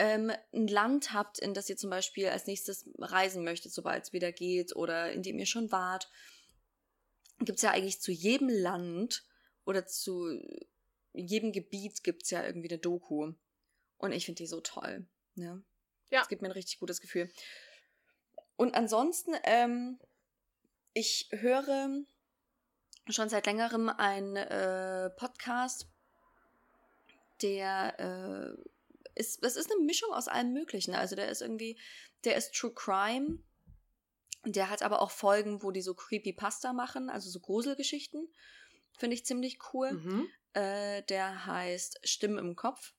ähm, 0.00 0.32
ein 0.54 0.68
Land 0.68 1.12
habt, 1.12 1.38
in 1.40 1.54
das 1.54 1.68
ihr 1.68 1.76
zum 1.76 1.90
Beispiel 1.90 2.28
als 2.28 2.46
nächstes 2.46 2.88
reisen 2.98 3.42
möchtet, 3.44 3.72
sobald 3.72 4.04
es 4.04 4.12
wieder 4.12 4.30
geht, 4.32 4.74
oder 4.76 5.10
in 5.12 5.22
dem 5.24 5.38
ihr 5.40 5.46
schon 5.46 5.72
wart, 5.72 6.08
gibt 7.40 7.56
es 7.58 7.62
ja 7.62 7.72
eigentlich 7.72 8.00
zu 8.00 8.12
jedem 8.12 8.48
Land 8.48 9.24
oder 9.68 9.84
zu 9.84 10.40
jedem 11.12 11.52
Gebiet 11.52 12.02
gibt 12.02 12.22
es 12.22 12.30
ja 12.30 12.42
irgendwie 12.42 12.70
eine 12.70 12.78
Doku. 12.78 13.34
Und 13.98 14.12
ich 14.12 14.24
finde 14.24 14.42
die 14.42 14.46
so 14.46 14.62
toll. 14.62 15.06
Ne? 15.34 15.62
Ja. 16.08 16.22
Es 16.22 16.28
gibt 16.28 16.40
mir 16.40 16.48
ein 16.48 16.52
richtig 16.52 16.78
gutes 16.78 17.02
Gefühl. 17.02 17.30
Und 18.56 18.74
ansonsten, 18.74 19.34
ähm, 19.44 20.00
ich 20.94 21.28
höre 21.32 21.90
schon 23.10 23.28
seit 23.28 23.44
längerem 23.44 23.90
einen 23.90 24.36
äh, 24.36 25.10
Podcast, 25.10 25.86
der 27.42 28.00
äh, 28.00 29.20
ist, 29.20 29.44
das 29.44 29.56
ist 29.56 29.70
eine 29.70 29.84
Mischung 29.84 30.14
aus 30.14 30.28
allem 30.28 30.54
Möglichen. 30.54 30.94
Also 30.94 31.14
der 31.14 31.28
ist 31.28 31.42
irgendwie, 31.42 31.78
der 32.24 32.36
ist 32.36 32.54
True 32.54 32.72
Crime. 32.72 33.38
Der 34.46 34.70
hat 34.70 34.82
aber 34.82 35.02
auch 35.02 35.10
Folgen, 35.10 35.62
wo 35.62 35.72
die 35.72 35.82
so 35.82 35.92
Creepypasta 35.92 36.72
machen, 36.72 37.10
also 37.10 37.28
so 37.28 37.40
Gruselgeschichten. 37.40 38.32
Finde 38.98 39.14
ich 39.14 39.24
ziemlich 39.24 39.58
cool. 39.72 39.92
Mhm. 39.92 40.28
Äh, 40.52 41.02
der 41.04 41.46
heißt 41.46 42.00
Stimmen 42.04 42.38
im 42.38 42.56
Kopf. 42.56 42.94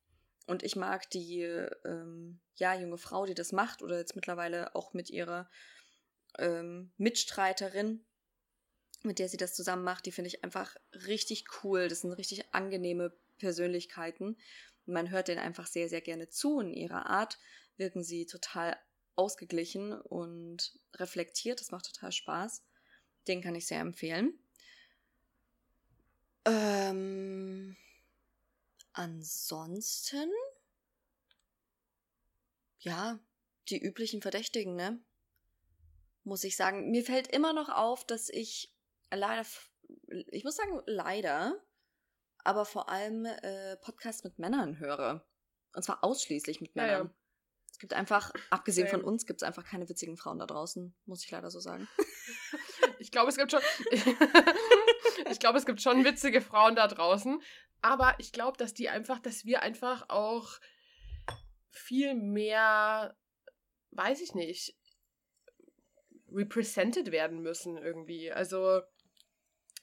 Und 0.48 0.64
ich 0.64 0.76
mag 0.76 1.10
die 1.12 1.42
ähm, 1.42 2.40
ja, 2.56 2.74
junge 2.74 2.98
Frau, 2.98 3.26
die 3.26 3.36
das 3.36 3.52
macht, 3.52 3.84
oder 3.84 4.00
jetzt 4.00 4.16
mittlerweile 4.16 4.76
auch 4.76 4.94
mit 4.94 5.12
ihrer 5.12 5.50
ähm, 6.40 6.92
Mitstreiterin, 6.98 8.04
mit 9.04 9.20
der 9.20 9.30
sie 9.30 9.38
das 9.38 9.54
zusammen 9.54 9.84
macht, 9.84 10.08
die 10.08 10.12
finde 10.12 10.30
ich 10.30 10.44
einfach 10.44 10.76
richtig 10.92 11.46
cool. 11.64 11.88
Das 11.88 12.02
sind 12.02 12.14
richtig 12.14 12.54
angenehme 12.54 13.14
Persönlichkeiten, 13.38 14.38
man 14.90 15.12
hört 15.12 15.28
denen 15.28 15.40
einfach 15.40 15.68
sehr, 15.68 15.88
sehr 15.88 16.02
gerne 16.02 16.30
zu. 16.30 16.60
In 16.60 16.74
ihrer 16.74 17.06
Art 17.06 17.38
wirken 17.78 18.04
sie 18.04 18.26
total 18.26 18.78
ausgeglichen 19.16 19.94
und 19.94 20.80
reflektiert. 20.96 21.60
Das 21.60 21.72
macht 21.72 21.86
total 21.86 22.12
Spaß. 22.12 22.64
Den 23.28 23.42
kann 23.42 23.56
ich 23.56 23.68
sehr 23.68 23.80
empfehlen. 23.80 24.34
Ähm, 26.50 27.76
ansonsten, 28.94 30.32
ja, 32.80 33.20
die 33.70 33.80
üblichen 33.80 34.22
Verdächtigen, 34.22 34.76
ne? 34.76 35.00
Muss 36.24 36.44
ich 36.44 36.56
sagen. 36.56 36.90
Mir 36.90 37.04
fällt 37.04 37.28
immer 37.28 37.54
noch 37.54 37.70
auf, 37.70 38.06
dass 38.06 38.30
ich 38.30 38.74
leider, 39.12 39.46
ich 40.08 40.44
muss 40.44 40.56
sagen, 40.56 40.82
leider, 40.86 41.64
aber 42.44 42.66
vor 42.66 42.90
allem 42.90 43.26
äh, 43.26 43.78
Podcasts 43.78 44.24
mit 44.24 44.40
Männern 44.40 44.80
höre. 44.80 45.26
Und 45.74 45.84
zwar 45.84 46.04
ausschließlich 46.04 46.62
mit 46.62 46.76
Männern. 46.76 46.92
Ja, 46.92 47.04
ja. 47.04 47.14
Es 47.72 47.78
gibt 47.78 47.94
einfach, 47.94 48.34
abgesehen 48.50 48.88
von 48.88 49.04
uns, 49.04 49.26
gibt 49.26 49.42
es 49.42 49.48
einfach 49.48 49.64
keine 49.64 49.88
witzigen 49.88 50.18
Frauen 50.18 50.40
da 50.40 50.48
draußen, 50.48 50.96
muss 51.06 51.24
ich 51.24 51.32
leider 51.32 51.52
so 51.52 51.60
sagen. 51.60 51.88
ich 52.99 53.11
glaube, 53.11 53.30
es 53.30 53.38
gibt 53.38 53.51
schon. 53.51 53.61
ich 55.30 55.39
glaube, 55.39 55.57
es 55.57 55.65
gibt 55.65 55.81
schon 55.81 56.03
witzige 56.06 56.41
Frauen 56.41 56.76
da 56.76 56.88
draußen. 56.88 57.41
Aber 57.81 58.15
ich 58.18 58.31
glaube, 58.31 58.57
dass 58.57 58.73
die 58.73 58.89
einfach, 58.89 59.19
dass 59.19 59.45
wir 59.45 59.61
einfach 59.61 60.10
auch 60.10 60.60
viel 61.72 62.14
mehr, 62.14 63.15
weiß 63.91 64.22
ich 64.22 64.34
nicht, 64.34 64.76
represented 66.31 67.11
werden 67.11 67.41
müssen 67.41 67.77
irgendwie. 67.77 68.31
Also 68.31 68.81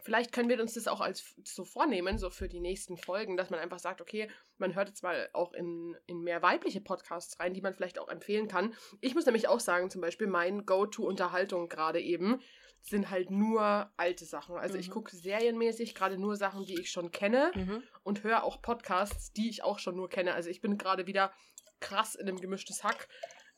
vielleicht 0.03 0.33
können 0.33 0.49
wir 0.49 0.61
uns 0.61 0.75
das 0.75 0.87
auch 0.87 1.01
als 1.01 1.35
so 1.43 1.65
vornehmen, 1.65 2.19
so 2.19 2.31
für 2.31 2.49
die 2.49 2.61
nächsten 2.61 2.97
Folgen, 2.97 3.37
dass 3.37 3.51
man 3.51 3.59
einfach 3.59 3.81
sagt, 3.81 4.01
okay, 4.01 4.31
man 4.59 4.75
hört 4.75 4.89
jetzt 4.89 5.03
mal 5.03 5.29
auch 5.33 5.53
in, 5.53 5.97
in 6.07 6.21
mehr 6.21 6.43
weibliche 6.43 6.81
Podcasts 6.81 7.41
rein, 7.41 7.55
die 7.55 7.61
man 7.61 7.75
vielleicht 7.75 7.99
auch 7.99 8.09
empfehlen 8.09 8.47
kann. 8.47 8.75
Ich 9.01 9.15
muss 9.15 9.27
nämlich 9.27 9.49
auch 9.49 9.61
sagen, 9.61 9.91
zum 9.91 10.01
Beispiel 10.01 10.29
mein 10.29 10.65
Go-To-Unterhaltung 10.65 11.69
gerade 11.69 12.01
eben 12.01 12.41
sind 12.83 13.11
halt 13.11 13.31
nur 13.31 13.91
alte 13.97 14.25
Sachen. 14.25 14.57
Also 14.57 14.75
mhm. 14.75 14.81
ich 14.81 14.91
gucke 14.91 15.15
serienmäßig 15.15 15.95
gerade 15.95 16.19
nur 16.19 16.37
Sachen, 16.37 16.65
die 16.65 16.81
ich 16.81 16.91
schon 16.91 17.11
kenne 17.11 17.51
mhm. 17.55 17.83
und 18.05 18.23
höre 18.23 18.45
auch 18.45 18.63
Podcasts, 18.63 19.33
die 19.33 19.49
ich 19.49 19.63
auch 19.65 19.79
schon 19.79 19.97
nur 19.97 20.09
kenne. 20.09 20.35
Also 20.35 20.51
ich 20.51 20.61
bin 20.61 20.79
gerade 20.79 21.07
wieder 21.07 21.33
krass 21.81 22.15
in 22.15 22.29
einem 22.29 22.41
gemischtes 22.41 22.85
Hack. 22.85 23.09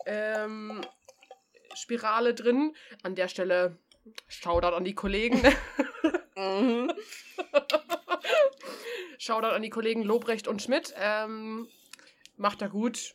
Ähm, 0.06 0.80
Spirale 1.74 2.34
drin. 2.34 2.74
An 3.02 3.14
der 3.14 3.28
Stelle 3.28 3.78
Shoutout 4.26 4.74
an 4.74 4.84
die 4.84 4.94
Kollegen. 4.94 5.42
mhm. 6.36 6.92
Shoutout 9.18 9.48
an 9.48 9.62
die 9.62 9.70
Kollegen 9.70 10.02
Lobrecht 10.02 10.48
und 10.48 10.62
Schmidt. 10.62 10.94
Ähm, 10.96 11.68
macht 12.36 12.62
er 12.62 12.68
gut. 12.68 13.14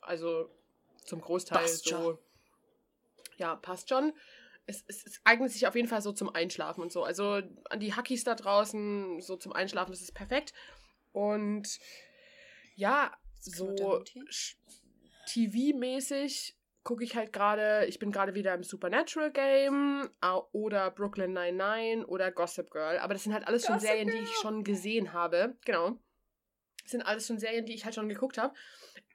Also 0.00 0.50
zum 1.04 1.20
Großteil 1.20 1.58
passt 1.58 1.84
so. 1.84 1.90
Schon. 1.90 2.18
Ja, 3.36 3.56
passt 3.56 3.88
schon. 3.88 4.12
Es, 4.66 4.82
es, 4.86 5.04
es, 5.04 5.20
eignet 5.24 5.52
sich 5.52 5.66
auf 5.66 5.74
jeden 5.74 5.88
Fall 5.88 6.00
so 6.00 6.12
zum 6.12 6.34
Einschlafen 6.34 6.80
und 6.82 6.90
so. 6.92 7.04
Also 7.04 7.42
an 7.68 7.80
die 7.80 7.94
Hackies 7.94 8.24
da 8.24 8.34
draußen, 8.34 9.20
so 9.20 9.36
zum 9.36 9.52
Einschlafen 9.52 9.92
ist 9.92 10.02
es 10.02 10.12
perfekt. 10.12 10.52
Und 11.12 11.78
ja, 12.74 13.12
so 13.40 14.02
TV-mäßig 15.26 16.54
gucke 16.82 17.02
ich 17.02 17.16
halt 17.16 17.32
gerade, 17.32 17.86
ich 17.86 17.98
bin 17.98 18.12
gerade 18.12 18.34
wieder 18.34 18.54
im 18.54 18.62
Supernatural 18.62 19.32
Game 19.32 20.10
oder 20.52 20.90
Brooklyn 20.90 21.32
99 21.32 22.08
oder 22.08 22.30
Gossip 22.30 22.70
Girl. 22.70 22.98
Aber 22.98 23.14
das 23.14 23.24
sind 23.24 23.32
halt 23.32 23.48
alles 23.48 23.62
Gossip 23.62 23.74
schon 23.74 23.80
Serien, 23.80 24.08
Girl. 24.08 24.18
die 24.18 24.24
ich 24.24 24.34
schon 24.36 24.64
gesehen 24.64 25.12
habe. 25.12 25.56
Genau. 25.64 25.98
Das 26.82 26.90
sind 26.90 27.02
alles 27.02 27.26
schon 27.26 27.38
Serien, 27.38 27.64
die 27.64 27.74
ich 27.74 27.84
halt 27.84 27.94
schon 27.94 28.08
geguckt 28.08 28.38
habe. 28.38 28.54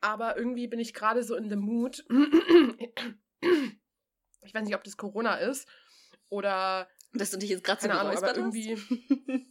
Aber 0.02 0.38
irgendwie 0.38 0.68
bin 0.68 0.80
ich 0.80 0.94
gerade 0.94 1.24
so 1.24 1.36
in 1.36 1.50
the 1.50 1.56
mood. 1.56 2.04
ich 4.42 4.54
weiß 4.54 4.64
nicht, 4.64 4.76
ob 4.76 4.84
das 4.84 4.98
Corona 4.98 5.36
ist 5.36 5.68
oder. 6.30 6.88
Dass 7.14 7.32
du 7.32 7.38
dich 7.38 7.50
jetzt 7.50 7.64
gerade 7.64 7.82
so 7.82 7.90
Ahnung, 7.90 8.16
aber 8.16 8.36
irgendwie. 8.36 8.78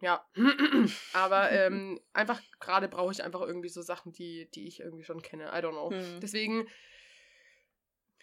ja. 0.00 0.24
aber 1.14 1.50
ähm, 1.50 1.98
einfach 2.12 2.40
gerade 2.60 2.88
brauche 2.88 3.12
ich 3.12 3.22
einfach 3.22 3.40
irgendwie 3.40 3.70
so 3.70 3.80
Sachen, 3.80 4.12
die, 4.12 4.50
die 4.50 4.66
ich 4.66 4.80
irgendwie 4.80 5.04
schon 5.04 5.22
kenne. 5.22 5.44
I 5.46 5.62
don't 5.62 5.72
know. 5.72 5.90
Hm. 5.90 6.20
Deswegen 6.20 6.68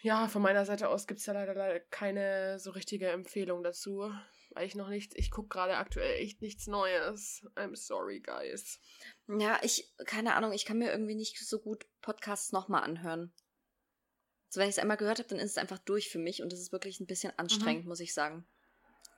ja, 0.00 0.28
von 0.28 0.42
meiner 0.42 0.64
Seite 0.64 0.88
aus 0.88 1.06
gibt 1.06 1.20
es 1.20 1.26
ja 1.26 1.32
leider, 1.32 1.54
leider 1.54 1.80
keine 1.80 2.60
so 2.60 2.70
richtige 2.70 3.08
Empfehlung 3.08 3.62
dazu. 3.62 4.12
Weil 4.50 4.66
ich 4.66 4.74
noch 4.74 4.88
nicht, 4.88 5.14
ich 5.16 5.30
gucke 5.30 5.48
gerade 5.48 5.76
aktuell 5.76 6.20
echt 6.20 6.40
nichts 6.40 6.66
Neues. 6.66 7.46
I'm 7.56 7.76
sorry, 7.76 8.20
guys. 8.20 8.80
Ja, 9.26 9.58
ich, 9.62 9.92
keine 10.06 10.34
Ahnung, 10.34 10.52
ich 10.52 10.64
kann 10.64 10.78
mir 10.78 10.90
irgendwie 10.90 11.16
nicht 11.16 11.38
so 11.38 11.58
gut 11.58 11.86
Podcasts 12.00 12.52
nochmal 12.52 12.84
anhören. 12.84 13.32
Also 14.48 14.60
wenn 14.60 14.68
ich 14.68 14.76
es 14.76 14.78
einmal 14.78 14.96
gehört 14.96 15.18
habe, 15.18 15.28
dann 15.28 15.38
ist 15.38 15.52
es 15.52 15.58
einfach 15.58 15.78
durch 15.78 16.08
für 16.08 16.18
mich 16.18 16.42
und 16.42 16.52
es 16.52 16.60
ist 16.60 16.72
wirklich 16.72 17.00
ein 17.00 17.06
bisschen 17.06 17.32
anstrengend, 17.38 17.84
mhm. 17.84 17.88
muss 17.88 18.00
ich 18.00 18.14
sagen. 18.14 18.46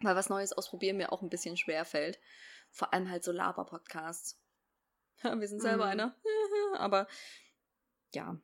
Weil 0.01 0.17
was 0.17 0.29
Neues 0.29 0.53
ausprobieren 0.53 0.97
mir 0.97 1.13
auch 1.13 1.23
ein 1.23 1.31
bisschen 1.31 1.57
schwer 1.57 1.85
fällt. 1.85 2.19
Vor 2.71 2.93
allem 2.93 3.11
halt 3.11 3.23
so 3.23 3.33
Laber-Podcasts. 3.33 4.39
Wir 5.23 5.49
sind 5.49 5.61
selber 5.61 5.85
mhm. 5.85 5.91
einer. 5.91 6.17
Aber 6.79 7.07
ja. 8.13 8.37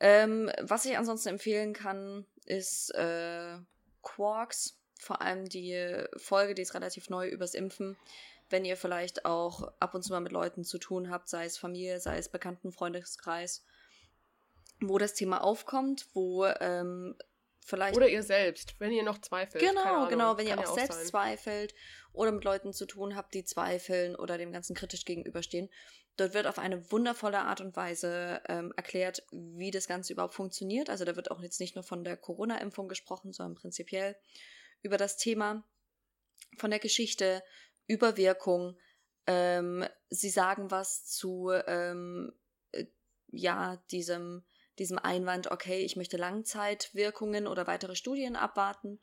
Ähm, 0.00 0.50
was 0.60 0.84
ich 0.84 0.98
ansonsten 0.98 1.30
empfehlen 1.30 1.74
kann, 1.74 2.26
ist 2.44 2.92
äh, 2.94 3.58
Quarks. 4.02 4.78
Vor 4.98 5.20
allem 5.20 5.48
die 5.48 6.04
Folge, 6.16 6.54
die 6.54 6.62
ist 6.62 6.74
relativ 6.74 7.10
neu 7.10 7.28
übers 7.28 7.54
Impfen. 7.54 7.96
Wenn 8.50 8.64
ihr 8.64 8.76
vielleicht 8.76 9.24
auch 9.24 9.72
ab 9.80 9.94
und 9.94 10.02
zu 10.02 10.12
mal 10.12 10.20
mit 10.20 10.32
Leuten 10.32 10.64
zu 10.64 10.78
tun 10.78 11.10
habt, 11.10 11.28
sei 11.28 11.44
es 11.44 11.56
Familie, 11.56 12.00
sei 12.00 12.18
es 12.18 12.28
Bekannten, 12.28 12.70
Freundeskreis, 12.70 13.64
wo 14.88 14.98
das 14.98 15.14
Thema 15.14 15.42
aufkommt, 15.42 16.06
wo 16.12 16.44
ähm, 16.44 17.16
vielleicht. 17.64 17.96
Oder 17.96 18.08
ihr 18.08 18.22
selbst, 18.22 18.74
wenn 18.78 18.92
ihr 18.92 19.02
noch 19.02 19.18
zweifelt. 19.18 19.62
Genau, 19.62 20.08
genau, 20.08 20.36
wenn 20.36 20.46
ihr 20.46 20.58
auch, 20.58 20.70
auch 20.70 20.74
selbst 20.74 20.98
sein. 20.98 21.06
zweifelt 21.06 21.74
oder 22.12 22.32
mit 22.32 22.44
Leuten 22.44 22.72
zu 22.72 22.86
tun 22.86 23.16
habt, 23.16 23.34
die 23.34 23.44
zweifeln 23.44 24.16
oder 24.16 24.38
dem 24.38 24.52
Ganzen 24.52 24.74
kritisch 24.74 25.04
gegenüberstehen. 25.04 25.70
Dort 26.16 26.34
wird 26.34 26.46
auf 26.46 26.58
eine 26.58 26.92
wundervolle 26.92 27.38
Art 27.38 27.62
und 27.62 27.74
Weise 27.74 28.42
ähm, 28.46 28.72
erklärt, 28.76 29.22
wie 29.30 29.70
das 29.70 29.88
Ganze 29.88 30.12
überhaupt 30.12 30.34
funktioniert. 30.34 30.90
Also 30.90 31.06
da 31.06 31.16
wird 31.16 31.30
auch 31.30 31.40
jetzt 31.40 31.58
nicht 31.58 31.74
nur 31.74 31.84
von 31.84 32.04
der 32.04 32.18
Corona-Impfung 32.18 32.88
gesprochen, 32.88 33.32
sondern 33.32 33.54
prinzipiell 33.54 34.16
über 34.82 34.98
das 34.98 35.16
Thema, 35.16 35.64
von 36.58 36.70
der 36.70 36.80
Geschichte, 36.80 37.42
über 37.86 38.18
Wirkung. 38.18 38.76
Ähm, 39.26 39.86
sie 40.10 40.30
sagen 40.30 40.70
was 40.70 41.06
zu 41.06 41.50
ähm, 41.66 42.32
äh, 42.72 42.86
ja 43.28 43.82
diesem 43.90 44.44
diesem 44.78 44.98
Einwand, 44.98 45.50
okay, 45.50 45.84
ich 45.84 45.96
möchte 45.96 46.16
Langzeitwirkungen 46.16 47.46
oder 47.46 47.66
weitere 47.66 47.94
Studien 47.94 48.36
abwarten. 48.36 49.00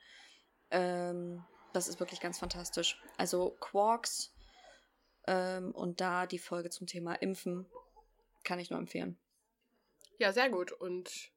Ähm, 0.71 1.43
das 1.73 1.87
ist 1.87 1.99
wirklich 1.99 2.19
ganz 2.19 2.39
fantastisch. 2.39 3.01
Also 3.17 3.51
Quarks 3.59 4.33
ähm, 5.27 5.71
und 5.73 6.01
da 6.01 6.25
die 6.25 6.39
Folge 6.39 6.69
zum 6.69 6.87
Thema 6.87 7.13
Impfen 7.15 7.67
kann 8.43 8.59
ich 8.59 8.69
nur 8.69 8.79
empfehlen. 8.79 9.19
Ja, 10.17 10.33
sehr 10.33 10.49
gut. 10.49 10.71
Und 10.71 11.31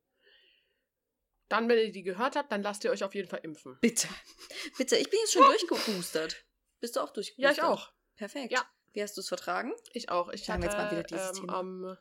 dann, 1.48 1.68
wenn 1.68 1.78
ihr 1.78 1.92
die 1.92 2.02
gehört 2.02 2.36
habt, 2.36 2.50
dann 2.50 2.62
lasst 2.62 2.84
ihr 2.84 2.90
euch 2.90 3.04
auf 3.04 3.14
jeden 3.14 3.28
Fall 3.28 3.40
impfen. 3.42 3.78
Bitte. 3.80 4.08
Bitte, 4.78 4.96
ich 4.96 5.10
bin 5.10 5.18
jetzt 5.20 5.32
schon 5.32 5.44
durchgeboostert. 5.44 6.44
Bist 6.80 6.96
du 6.96 7.00
auch 7.00 7.10
durchgeboostert? 7.10 7.56
Ja, 7.56 7.62
ich 7.62 7.62
auch. 7.62 7.92
Perfekt. 8.16 8.52
Ja. 8.52 8.66
Wie 8.92 9.02
hast 9.02 9.16
du 9.16 9.20
es 9.20 9.28
vertragen? 9.28 9.72
Ich 9.92 10.10
auch. 10.10 10.28
Ich 10.30 10.48
hatte 10.50 10.64
jetzt 10.64 10.76
mal 10.76 10.90
wieder 10.90 11.02
dieses 11.02 11.38
ähm, 11.38 11.50
am, 11.50 11.96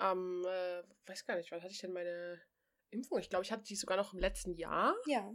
am 0.00 0.44
äh, 0.44 0.82
weiß 1.06 1.26
gar 1.26 1.36
nicht, 1.36 1.50
wann 1.50 1.62
hatte 1.62 1.72
ich 1.72 1.80
denn 1.80 1.92
meine 1.92 2.40
Impfung? 2.90 3.18
Ich 3.18 3.30
glaube, 3.30 3.44
ich 3.44 3.52
hatte 3.52 3.64
die 3.64 3.76
sogar 3.76 3.96
noch 3.96 4.12
im 4.12 4.18
letzten 4.18 4.54
Jahr. 4.54 4.94
Ja. 5.06 5.32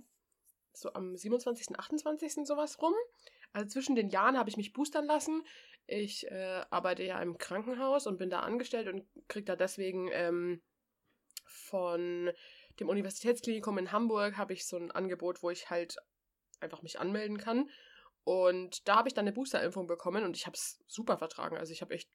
So 0.73 0.93
am 0.93 1.15
27., 1.15 1.77
28. 1.77 2.45
sowas 2.45 2.81
rum. 2.81 2.93
Also 3.53 3.69
zwischen 3.69 3.95
den 3.95 4.09
Jahren 4.09 4.37
habe 4.37 4.49
ich 4.49 4.57
mich 4.57 4.73
boostern 4.73 5.05
lassen. 5.05 5.43
Ich 5.87 6.27
äh, 6.27 6.65
arbeite 6.69 7.03
ja 7.03 7.21
im 7.21 7.37
Krankenhaus 7.37 8.07
und 8.07 8.17
bin 8.17 8.29
da 8.29 8.41
angestellt 8.41 8.87
und 8.87 9.07
kriege 9.27 9.45
da 9.45 9.55
deswegen 9.55 10.09
ähm, 10.11 10.61
von 11.45 12.31
dem 12.79 12.89
Universitätsklinikum 12.89 13.77
in 13.77 13.91
Hamburg 13.91 14.35
habe 14.35 14.53
ich 14.53 14.67
so 14.67 14.77
ein 14.77 14.91
Angebot, 14.91 15.43
wo 15.43 15.49
ich 15.49 15.69
halt 15.69 15.95
einfach 16.59 16.81
mich 16.81 16.99
anmelden 16.99 17.37
kann. 17.37 17.69
Und 18.23 18.87
da 18.87 18.97
habe 18.97 19.07
ich 19.07 19.13
dann 19.13 19.23
eine 19.23 19.33
Boosterimpfung 19.33 19.87
bekommen 19.87 20.23
und 20.23 20.35
ich 20.35 20.47
habe 20.47 20.55
es 20.55 20.79
super 20.87 21.17
vertragen. 21.17 21.57
Also 21.57 21.71
ich 21.71 21.81
habe 21.81 21.93
echt 21.93 22.09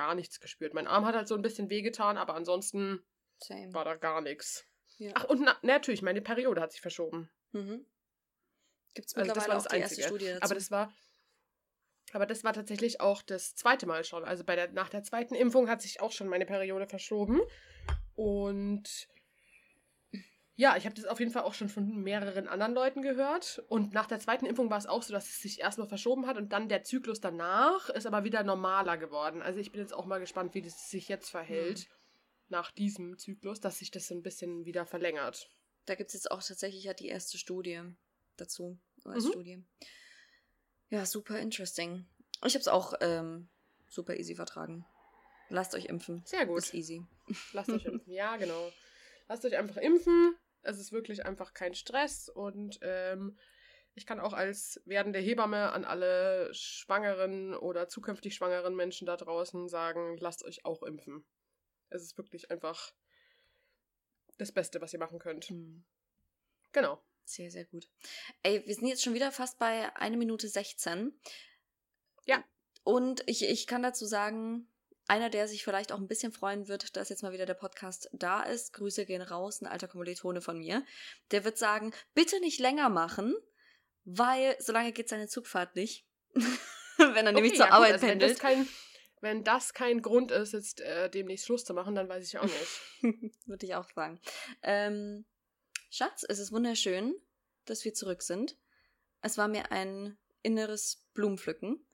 gar 0.00 0.14
nichts 0.14 0.40
gespürt. 0.40 0.72
Mein 0.72 0.86
Arm 0.86 1.04
hat 1.04 1.14
halt 1.14 1.28
so 1.28 1.34
ein 1.34 1.42
bisschen 1.42 1.68
wehgetan, 1.68 2.16
aber 2.16 2.34
ansonsten 2.34 3.04
Same. 3.38 3.74
war 3.74 3.84
da 3.84 3.96
gar 3.96 4.22
nichts. 4.22 4.64
Ja. 4.96 5.12
Ach, 5.14 5.24
und 5.24 5.42
na, 5.42 5.58
natürlich, 5.60 6.00
meine 6.00 6.22
Periode 6.22 6.62
hat 6.62 6.72
sich 6.72 6.80
verschoben. 6.80 7.30
Mhm. 7.52 7.84
Gibt 8.94 9.08
es 9.08 9.16
mittlerweile 9.16 9.52
also 9.52 9.64
das 9.64 9.72
war 9.72 9.78
das 9.78 9.92
erste 9.92 10.02
Studie 10.02 10.28
dazu. 10.28 10.42
Aber 10.42 10.54
das 10.54 10.70
war, 10.70 10.92
aber 12.12 12.24
das 12.24 12.44
war 12.44 12.54
tatsächlich 12.54 13.02
auch 13.02 13.20
das 13.20 13.54
zweite 13.54 13.84
Mal 13.84 14.04
schon. 14.04 14.24
Also 14.24 14.42
bei 14.42 14.56
der, 14.56 14.72
nach 14.72 14.88
der 14.88 15.02
zweiten 15.02 15.34
Impfung 15.34 15.68
hat 15.68 15.82
sich 15.82 16.00
auch 16.00 16.12
schon 16.12 16.28
meine 16.28 16.46
Periode 16.46 16.86
verschoben. 16.86 17.42
Und 18.14 19.06
Ja, 20.60 20.76
ich 20.76 20.84
habe 20.84 20.94
das 20.94 21.06
auf 21.06 21.18
jeden 21.20 21.32
Fall 21.32 21.44
auch 21.44 21.54
schon 21.54 21.70
von 21.70 22.02
mehreren 22.02 22.46
anderen 22.46 22.74
Leuten 22.74 23.00
gehört. 23.00 23.64
Und 23.68 23.94
nach 23.94 24.04
der 24.06 24.20
zweiten 24.20 24.44
Impfung 24.44 24.68
war 24.68 24.76
es 24.76 24.84
auch 24.84 25.02
so, 25.02 25.10
dass 25.10 25.26
es 25.26 25.40
sich 25.40 25.58
erstmal 25.58 25.88
verschoben 25.88 26.26
hat 26.26 26.36
und 26.36 26.52
dann 26.52 26.68
der 26.68 26.84
Zyklus 26.84 27.18
danach 27.18 27.88
ist 27.88 28.04
aber 28.04 28.24
wieder 28.24 28.42
normaler 28.42 28.98
geworden. 28.98 29.40
Also 29.40 29.58
ich 29.58 29.72
bin 29.72 29.80
jetzt 29.80 29.94
auch 29.94 30.04
mal 30.04 30.20
gespannt, 30.20 30.52
wie 30.52 30.60
das 30.60 30.90
sich 30.90 31.08
jetzt 31.08 31.30
verhält 31.30 31.78
Hm. 31.78 31.86
nach 32.50 32.72
diesem 32.72 33.16
Zyklus, 33.16 33.60
dass 33.60 33.78
sich 33.78 33.90
das 33.90 34.06
so 34.06 34.14
ein 34.14 34.22
bisschen 34.22 34.66
wieder 34.66 34.84
verlängert. 34.84 35.48
Da 35.86 35.94
gibt 35.94 36.08
es 36.08 36.12
jetzt 36.14 36.30
auch 36.30 36.42
tatsächlich 36.42 36.84
ja 36.84 36.92
die 36.92 37.08
erste 37.08 37.38
Studie 37.38 37.80
dazu. 38.36 38.78
Mhm. 39.02 39.12
US-Studie. 39.12 39.64
Ja, 40.90 41.06
super 41.06 41.38
interesting. 41.38 42.04
Ich 42.44 42.52
habe 42.52 42.60
es 42.60 42.68
auch 42.68 42.92
ähm, 43.00 43.48
super 43.88 44.14
easy 44.14 44.34
vertragen. 44.34 44.84
Lasst 45.48 45.74
euch 45.74 45.86
impfen. 45.86 46.20
Sehr 46.26 46.44
gut. 46.44 46.58
Ist 46.58 46.74
easy. 46.74 47.02
Lasst 47.54 47.70
euch 47.70 47.84
impfen. 47.86 48.12
Ja, 48.12 48.36
genau. 48.36 48.70
Lasst 49.26 49.42
euch 49.46 49.56
einfach 49.56 49.78
impfen. 49.78 50.34
Es 50.62 50.78
ist 50.78 50.92
wirklich 50.92 51.24
einfach 51.24 51.54
kein 51.54 51.74
Stress 51.74 52.28
und 52.28 52.78
ähm, 52.82 53.38
ich 53.94 54.06
kann 54.06 54.20
auch 54.20 54.32
als 54.32 54.80
werdende 54.84 55.18
Hebamme 55.18 55.72
an 55.72 55.84
alle 55.84 56.52
schwangeren 56.54 57.54
oder 57.54 57.88
zukünftig 57.88 58.34
schwangeren 58.34 58.76
Menschen 58.76 59.06
da 59.06 59.16
draußen 59.16 59.68
sagen, 59.68 60.16
lasst 60.18 60.44
euch 60.44 60.64
auch 60.64 60.82
impfen. 60.82 61.24
Es 61.88 62.02
ist 62.02 62.16
wirklich 62.16 62.50
einfach 62.50 62.94
das 64.38 64.52
Beste, 64.52 64.80
was 64.80 64.92
ihr 64.92 64.98
machen 64.98 65.18
könnt. 65.18 65.46
Hm. 65.46 65.84
Genau. 66.72 67.02
Sehr, 67.24 67.50
sehr 67.50 67.64
gut. 67.64 67.88
Ey, 68.42 68.66
wir 68.66 68.74
sind 68.74 68.88
jetzt 68.88 69.02
schon 69.02 69.14
wieder 69.14 69.30
fast 69.30 69.58
bei 69.58 69.94
1 69.96 70.16
Minute 70.16 70.48
16. 70.48 71.12
Ja. 72.26 72.42
Und 72.82 73.22
ich, 73.26 73.44
ich 73.44 73.66
kann 73.66 73.82
dazu 73.82 74.06
sagen, 74.06 74.66
einer, 75.10 75.28
der 75.28 75.48
sich 75.48 75.64
vielleicht 75.64 75.90
auch 75.92 75.98
ein 75.98 76.06
bisschen 76.06 76.32
freuen 76.32 76.68
wird, 76.68 76.96
dass 76.96 77.08
jetzt 77.08 77.22
mal 77.22 77.32
wieder 77.32 77.44
der 77.44 77.54
Podcast 77.54 78.08
da 78.12 78.44
ist, 78.44 78.72
Grüße 78.72 79.04
gehen 79.04 79.22
raus, 79.22 79.60
ein 79.60 79.66
alter 79.66 79.88
Kommilitone 79.88 80.40
von 80.40 80.58
mir, 80.58 80.84
der 81.32 81.44
wird 81.44 81.58
sagen, 81.58 81.92
bitte 82.14 82.38
nicht 82.40 82.60
länger 82.60 82.88
machen, 82.88 83.34
weil 84.04 84.56
so 84.60 84.72
lange 84.72 84.92
geht 84.92 85.08
seine 85.08 85.26
Zugfahrt 85.26 85.74
nicht. 85.74 86.06
Wenn 86.96 87.26
er 87.26 87.32
nämlich 87.32 87.52
Okay, 87.52 87.56
zur 87.56 87.66
ja, 87.66 87.70
gut, 87.70 87.74
Arbeit 87.76 87.92
also 87.94 88.02
wenn 88.02 88.10
pendelt. 88.10 88.32
das 88.32 88.38
kein 88.38 88.68
wenn 89.22 89.44
das 89.44 89.74
kein 89.74 90.00
Grund 90.00 90.30
ist, 90.30 90.52
jetzt 90.52 90.80
äh, 90.80 91.10
demnächst 91.10 91.44
Schluss 91.46 91.64
zu 91.64 91.74
machen, 91.74 91.94
dann 91.94 92.08
weiß 92.08 92.26
ich 92.26 92.38
auch 92.38 92.44
nicht. 92.44 93.02
Würde 93.46 93.66
ich 93.66 93.74
auch 93.74 93.88
sagen. 93.94 94.18
Ähm, 94.62 95.26
Schatz, 95.90 96.24
es 96.28 96.38
ist 96.38 96.52
wunderschön, 96.52 97.14
dass 97.66 97.84
wir 97.84 97.92
zurück 97.92 98.22
sind. 98.22 98.56
Es 99.22 99.36
war 99.36 99.48
mir 99.48 99.72
ein 99.72 100.16
inneres 100.42 101.06
Blumenpflücken. 101.12 101.84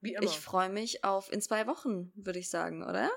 Wie 0.00 0.14
immer. 0.14 0.24
Ich 0.24 0.38
freue 0.38 0.68
mich 0.68 1.04
auf 1.04 1.32
in 1.32 1.40
zwei 1.40 1.66
Wochen, 1.66 2.12
würde 2.14 2.38
ich 2.38 2.50
sagen, 2.50 2.82
oder? 2.82 3.10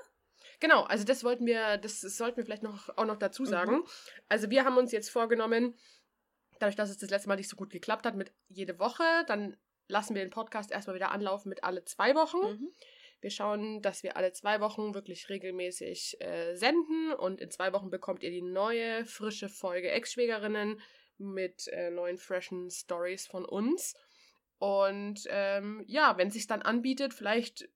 Genau, 0.60 0.82
also 0.82 1.04
das 1.04 1.24
wollten 1.24 1.46
wir, 1.46 1.78
das 1.78 2.00
sollten 2.00 2.36
wir 2.36 2.44
vielleicht 2.44 2.62
noch, 2.62 2.90
auch 2.96 3.06
noch 3.06 3.16
dazu 3.16 3.44
sagen. 3.44 3.76
Mhm. 3.76 3.84
Also 4.28 4.50
wir 4.50 4.64
haben 4.64 4.76
uns 4.76 4.92
jetzt 4.92 5.10
vorgenommen, 5.10 5.74
dadurch, 6.58 6.76
dass 6.76 6.90
es 6.90 6.98
das 6.98 7.10
letzte 7.10 7.28
Mal 7.28 7.36
nicht 7.36 7.48
so 7.48 7.56
gut 7.56 7.70
geklappt 7.70 8.06
hat 8.06 8.14
mit 8.14 8.32
jede 8.48 8.78
Woche, 8.78 9.04
dann 9.26 9.56
lassen 9.88 10.14
wir 10.14 10.22
den 10.22 10.30
Podcast 10.30 10.70
erstmal 10.70 10.96
wieder 10.96 11.10
anlaufen 11.10 11.48
mit 11.48 11.64
alle 11.64 11.84
zwei 11.84 12.14
Wochen. 12.14 12.38
Mhm. 12.38 12.72
Wir 13.20 13.30
schauen, 13.30 13.82
dass 13.82 14.02
wir 14.02 14.16
alle 14.16 14.32
zwei 14.32 14.60
Wochen 14.60 14.94
wirklich 14.94 15.28
regelmäßig 15.28 16.20
äh, 16.20 16.54
senden 16.54 17.12
und 17.12 17.40
in 17.40 17.50
zwei 17.50 17.72
Wochen 17.72 17.90
bekommt 17.90 18.22
ihr 18.22 18.30
die 18.30 18.42
neue, 18.42 19.04
frische 19.04 19.48
Folge 19.48 19.90
Ex-Schwägerinnen 19.90 20.80
mit 21.18 21.68
äh, 21.68 21.90
neuen, 21.90 22.16
freshen 22.16 22.70
Stories 22.70 23.26
von 23.26 23.44
uns. 23.44 23.94
Und 24.60 25.24
ähm, 25.30 25.82
ja, 25.86 26.18
wenn 26.18 26.28
es 26.28 26.34
sich 26.34 26.46
dann 26.46 26.60
anbietet, 26.60 27.14
vielleicht, 27.14 27.70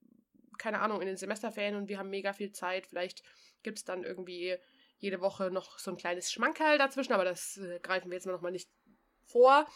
keine 0.59 0.81
Ahnung, 0.81 1.01
in 1.01 1.07
den 1.07 1.17
Semesterferien 1.17 1.75
und 1.75 1.89
wir 1.89 1.97
haben 1.97 2.11
mega 2.11 2.31
viel 2.31 2.51
Zeit, 2.51 2.85
vielleicht 2.85 3.23
gibt 3.63 3.79
es 3.79 3.85
dann 3.85 4.03
irgendwie 4.03 4.55
jede 4.99 5.19
Woche 5.19 5.49
noch 5.49 5.79
so 5.79 5.89
ein 5.89 5.97
kleines 5.97 6.31
Schmankerl 6.31 6.77
dazwischen, 6.77 7.13
aber 7.13 7.25
das 7.25 7.57
äh, 7.57 7.79
greifen 7.81 8.11
wir 8.11 8.15
jetzt 8.15 8.27
noch 8.27 8.39
mal 8.41 8.51
nicht 8.51 8.69
vor. 9.23 9.67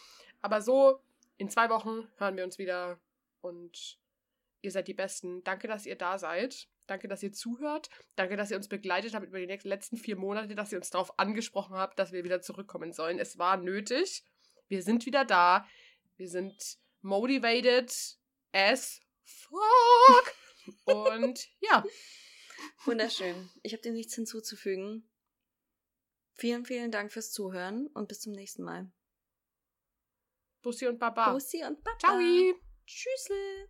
Aber 0.43 0.61
so, 0.61 1.01
in 1.37 1.49
zwei 1.49 1.71
Wochen 1.71 2.07
hören 2.17 2.37
wir 2.37 2.43
uns 2.43 2.59
wieder 2.59 2.99
und 3.41 3.97
ihr 4.61 4.69
seid 4.69 4.87
die 4.87 4.93
Besten. 4.93 5.43
Danke, 5.43 5.67
dass 5.67 5.87
ihr 5.87 5.95
da 5.95 6.19
seid. 6.19 6.67
Danke, 6.85 7.07
dass 7.07 7.23
ihr 7.23 7.31
zuhört. 7.31 7.89
Danke, 8.17 8.35
dass 8.35 8.51
ihr 8.51 8.57
uns 8.57 8.67
begleitet 8.67 9.15
habt 9.15 9.25
über 9.25 9.39
die 9.39 9.47
nächsten, 9.47 9.69
letzten 9.69 9.97
vier 9.97 10.15
Monate, 10.15 10.53
dass 10.53 10.71
ihr 10.71 10.77
uns 10.77 10.91
darauf 10.91 11.17
angesprochen 11.17 11.75
habt, 11.75 11.97
dass 11.97 12.11
wir 12.11 12.23
wieder 12.23 12.41
zurückkommen 12.41 12.93
sollen. 12.93 13.17
Es 13.17 13.39
war 13.39 13.57
nötig. 13.57 14.23
Wir 14.67 14.83
sind 14.83 15.07
wieder 15.07 15.25
da. 15.25 15.65
Wir 16.17 16.27
sind 16.27 16.77
motivated 17.01 17.91
as 18.53 18.99
fuck. 19.23 20.33
Und 20.85 21.47
ja, 21.61 21.83
Wunderschön. 22.85 23.49
Ich 23.63 23.73
habe 23.73 23.81
dem 23.81 23.93
nichts 23.93 24.15
hinzuzufügen. 24.15 25.09
Vielen, 26.33 26.65
vielen 26.65 26.91
Dank 26.91 27.11
fürs 27.11 27.31
Zuhören 27.31 27.87
und 27.87 28.07
bis 28.07 28.21
zum 28.21 28.33
nächsten 28.33 28.63
Mal. 28.63 28.91
Bussi 30.61 30.87
und 30.87 30.99
Baba. 30.99 31.33
Bussi 31.33 31.63
und 31.65 31.83
Baba. 31.83 31.97
Ciao. 31.99 32.19
Tschüssle. 32.85 33.69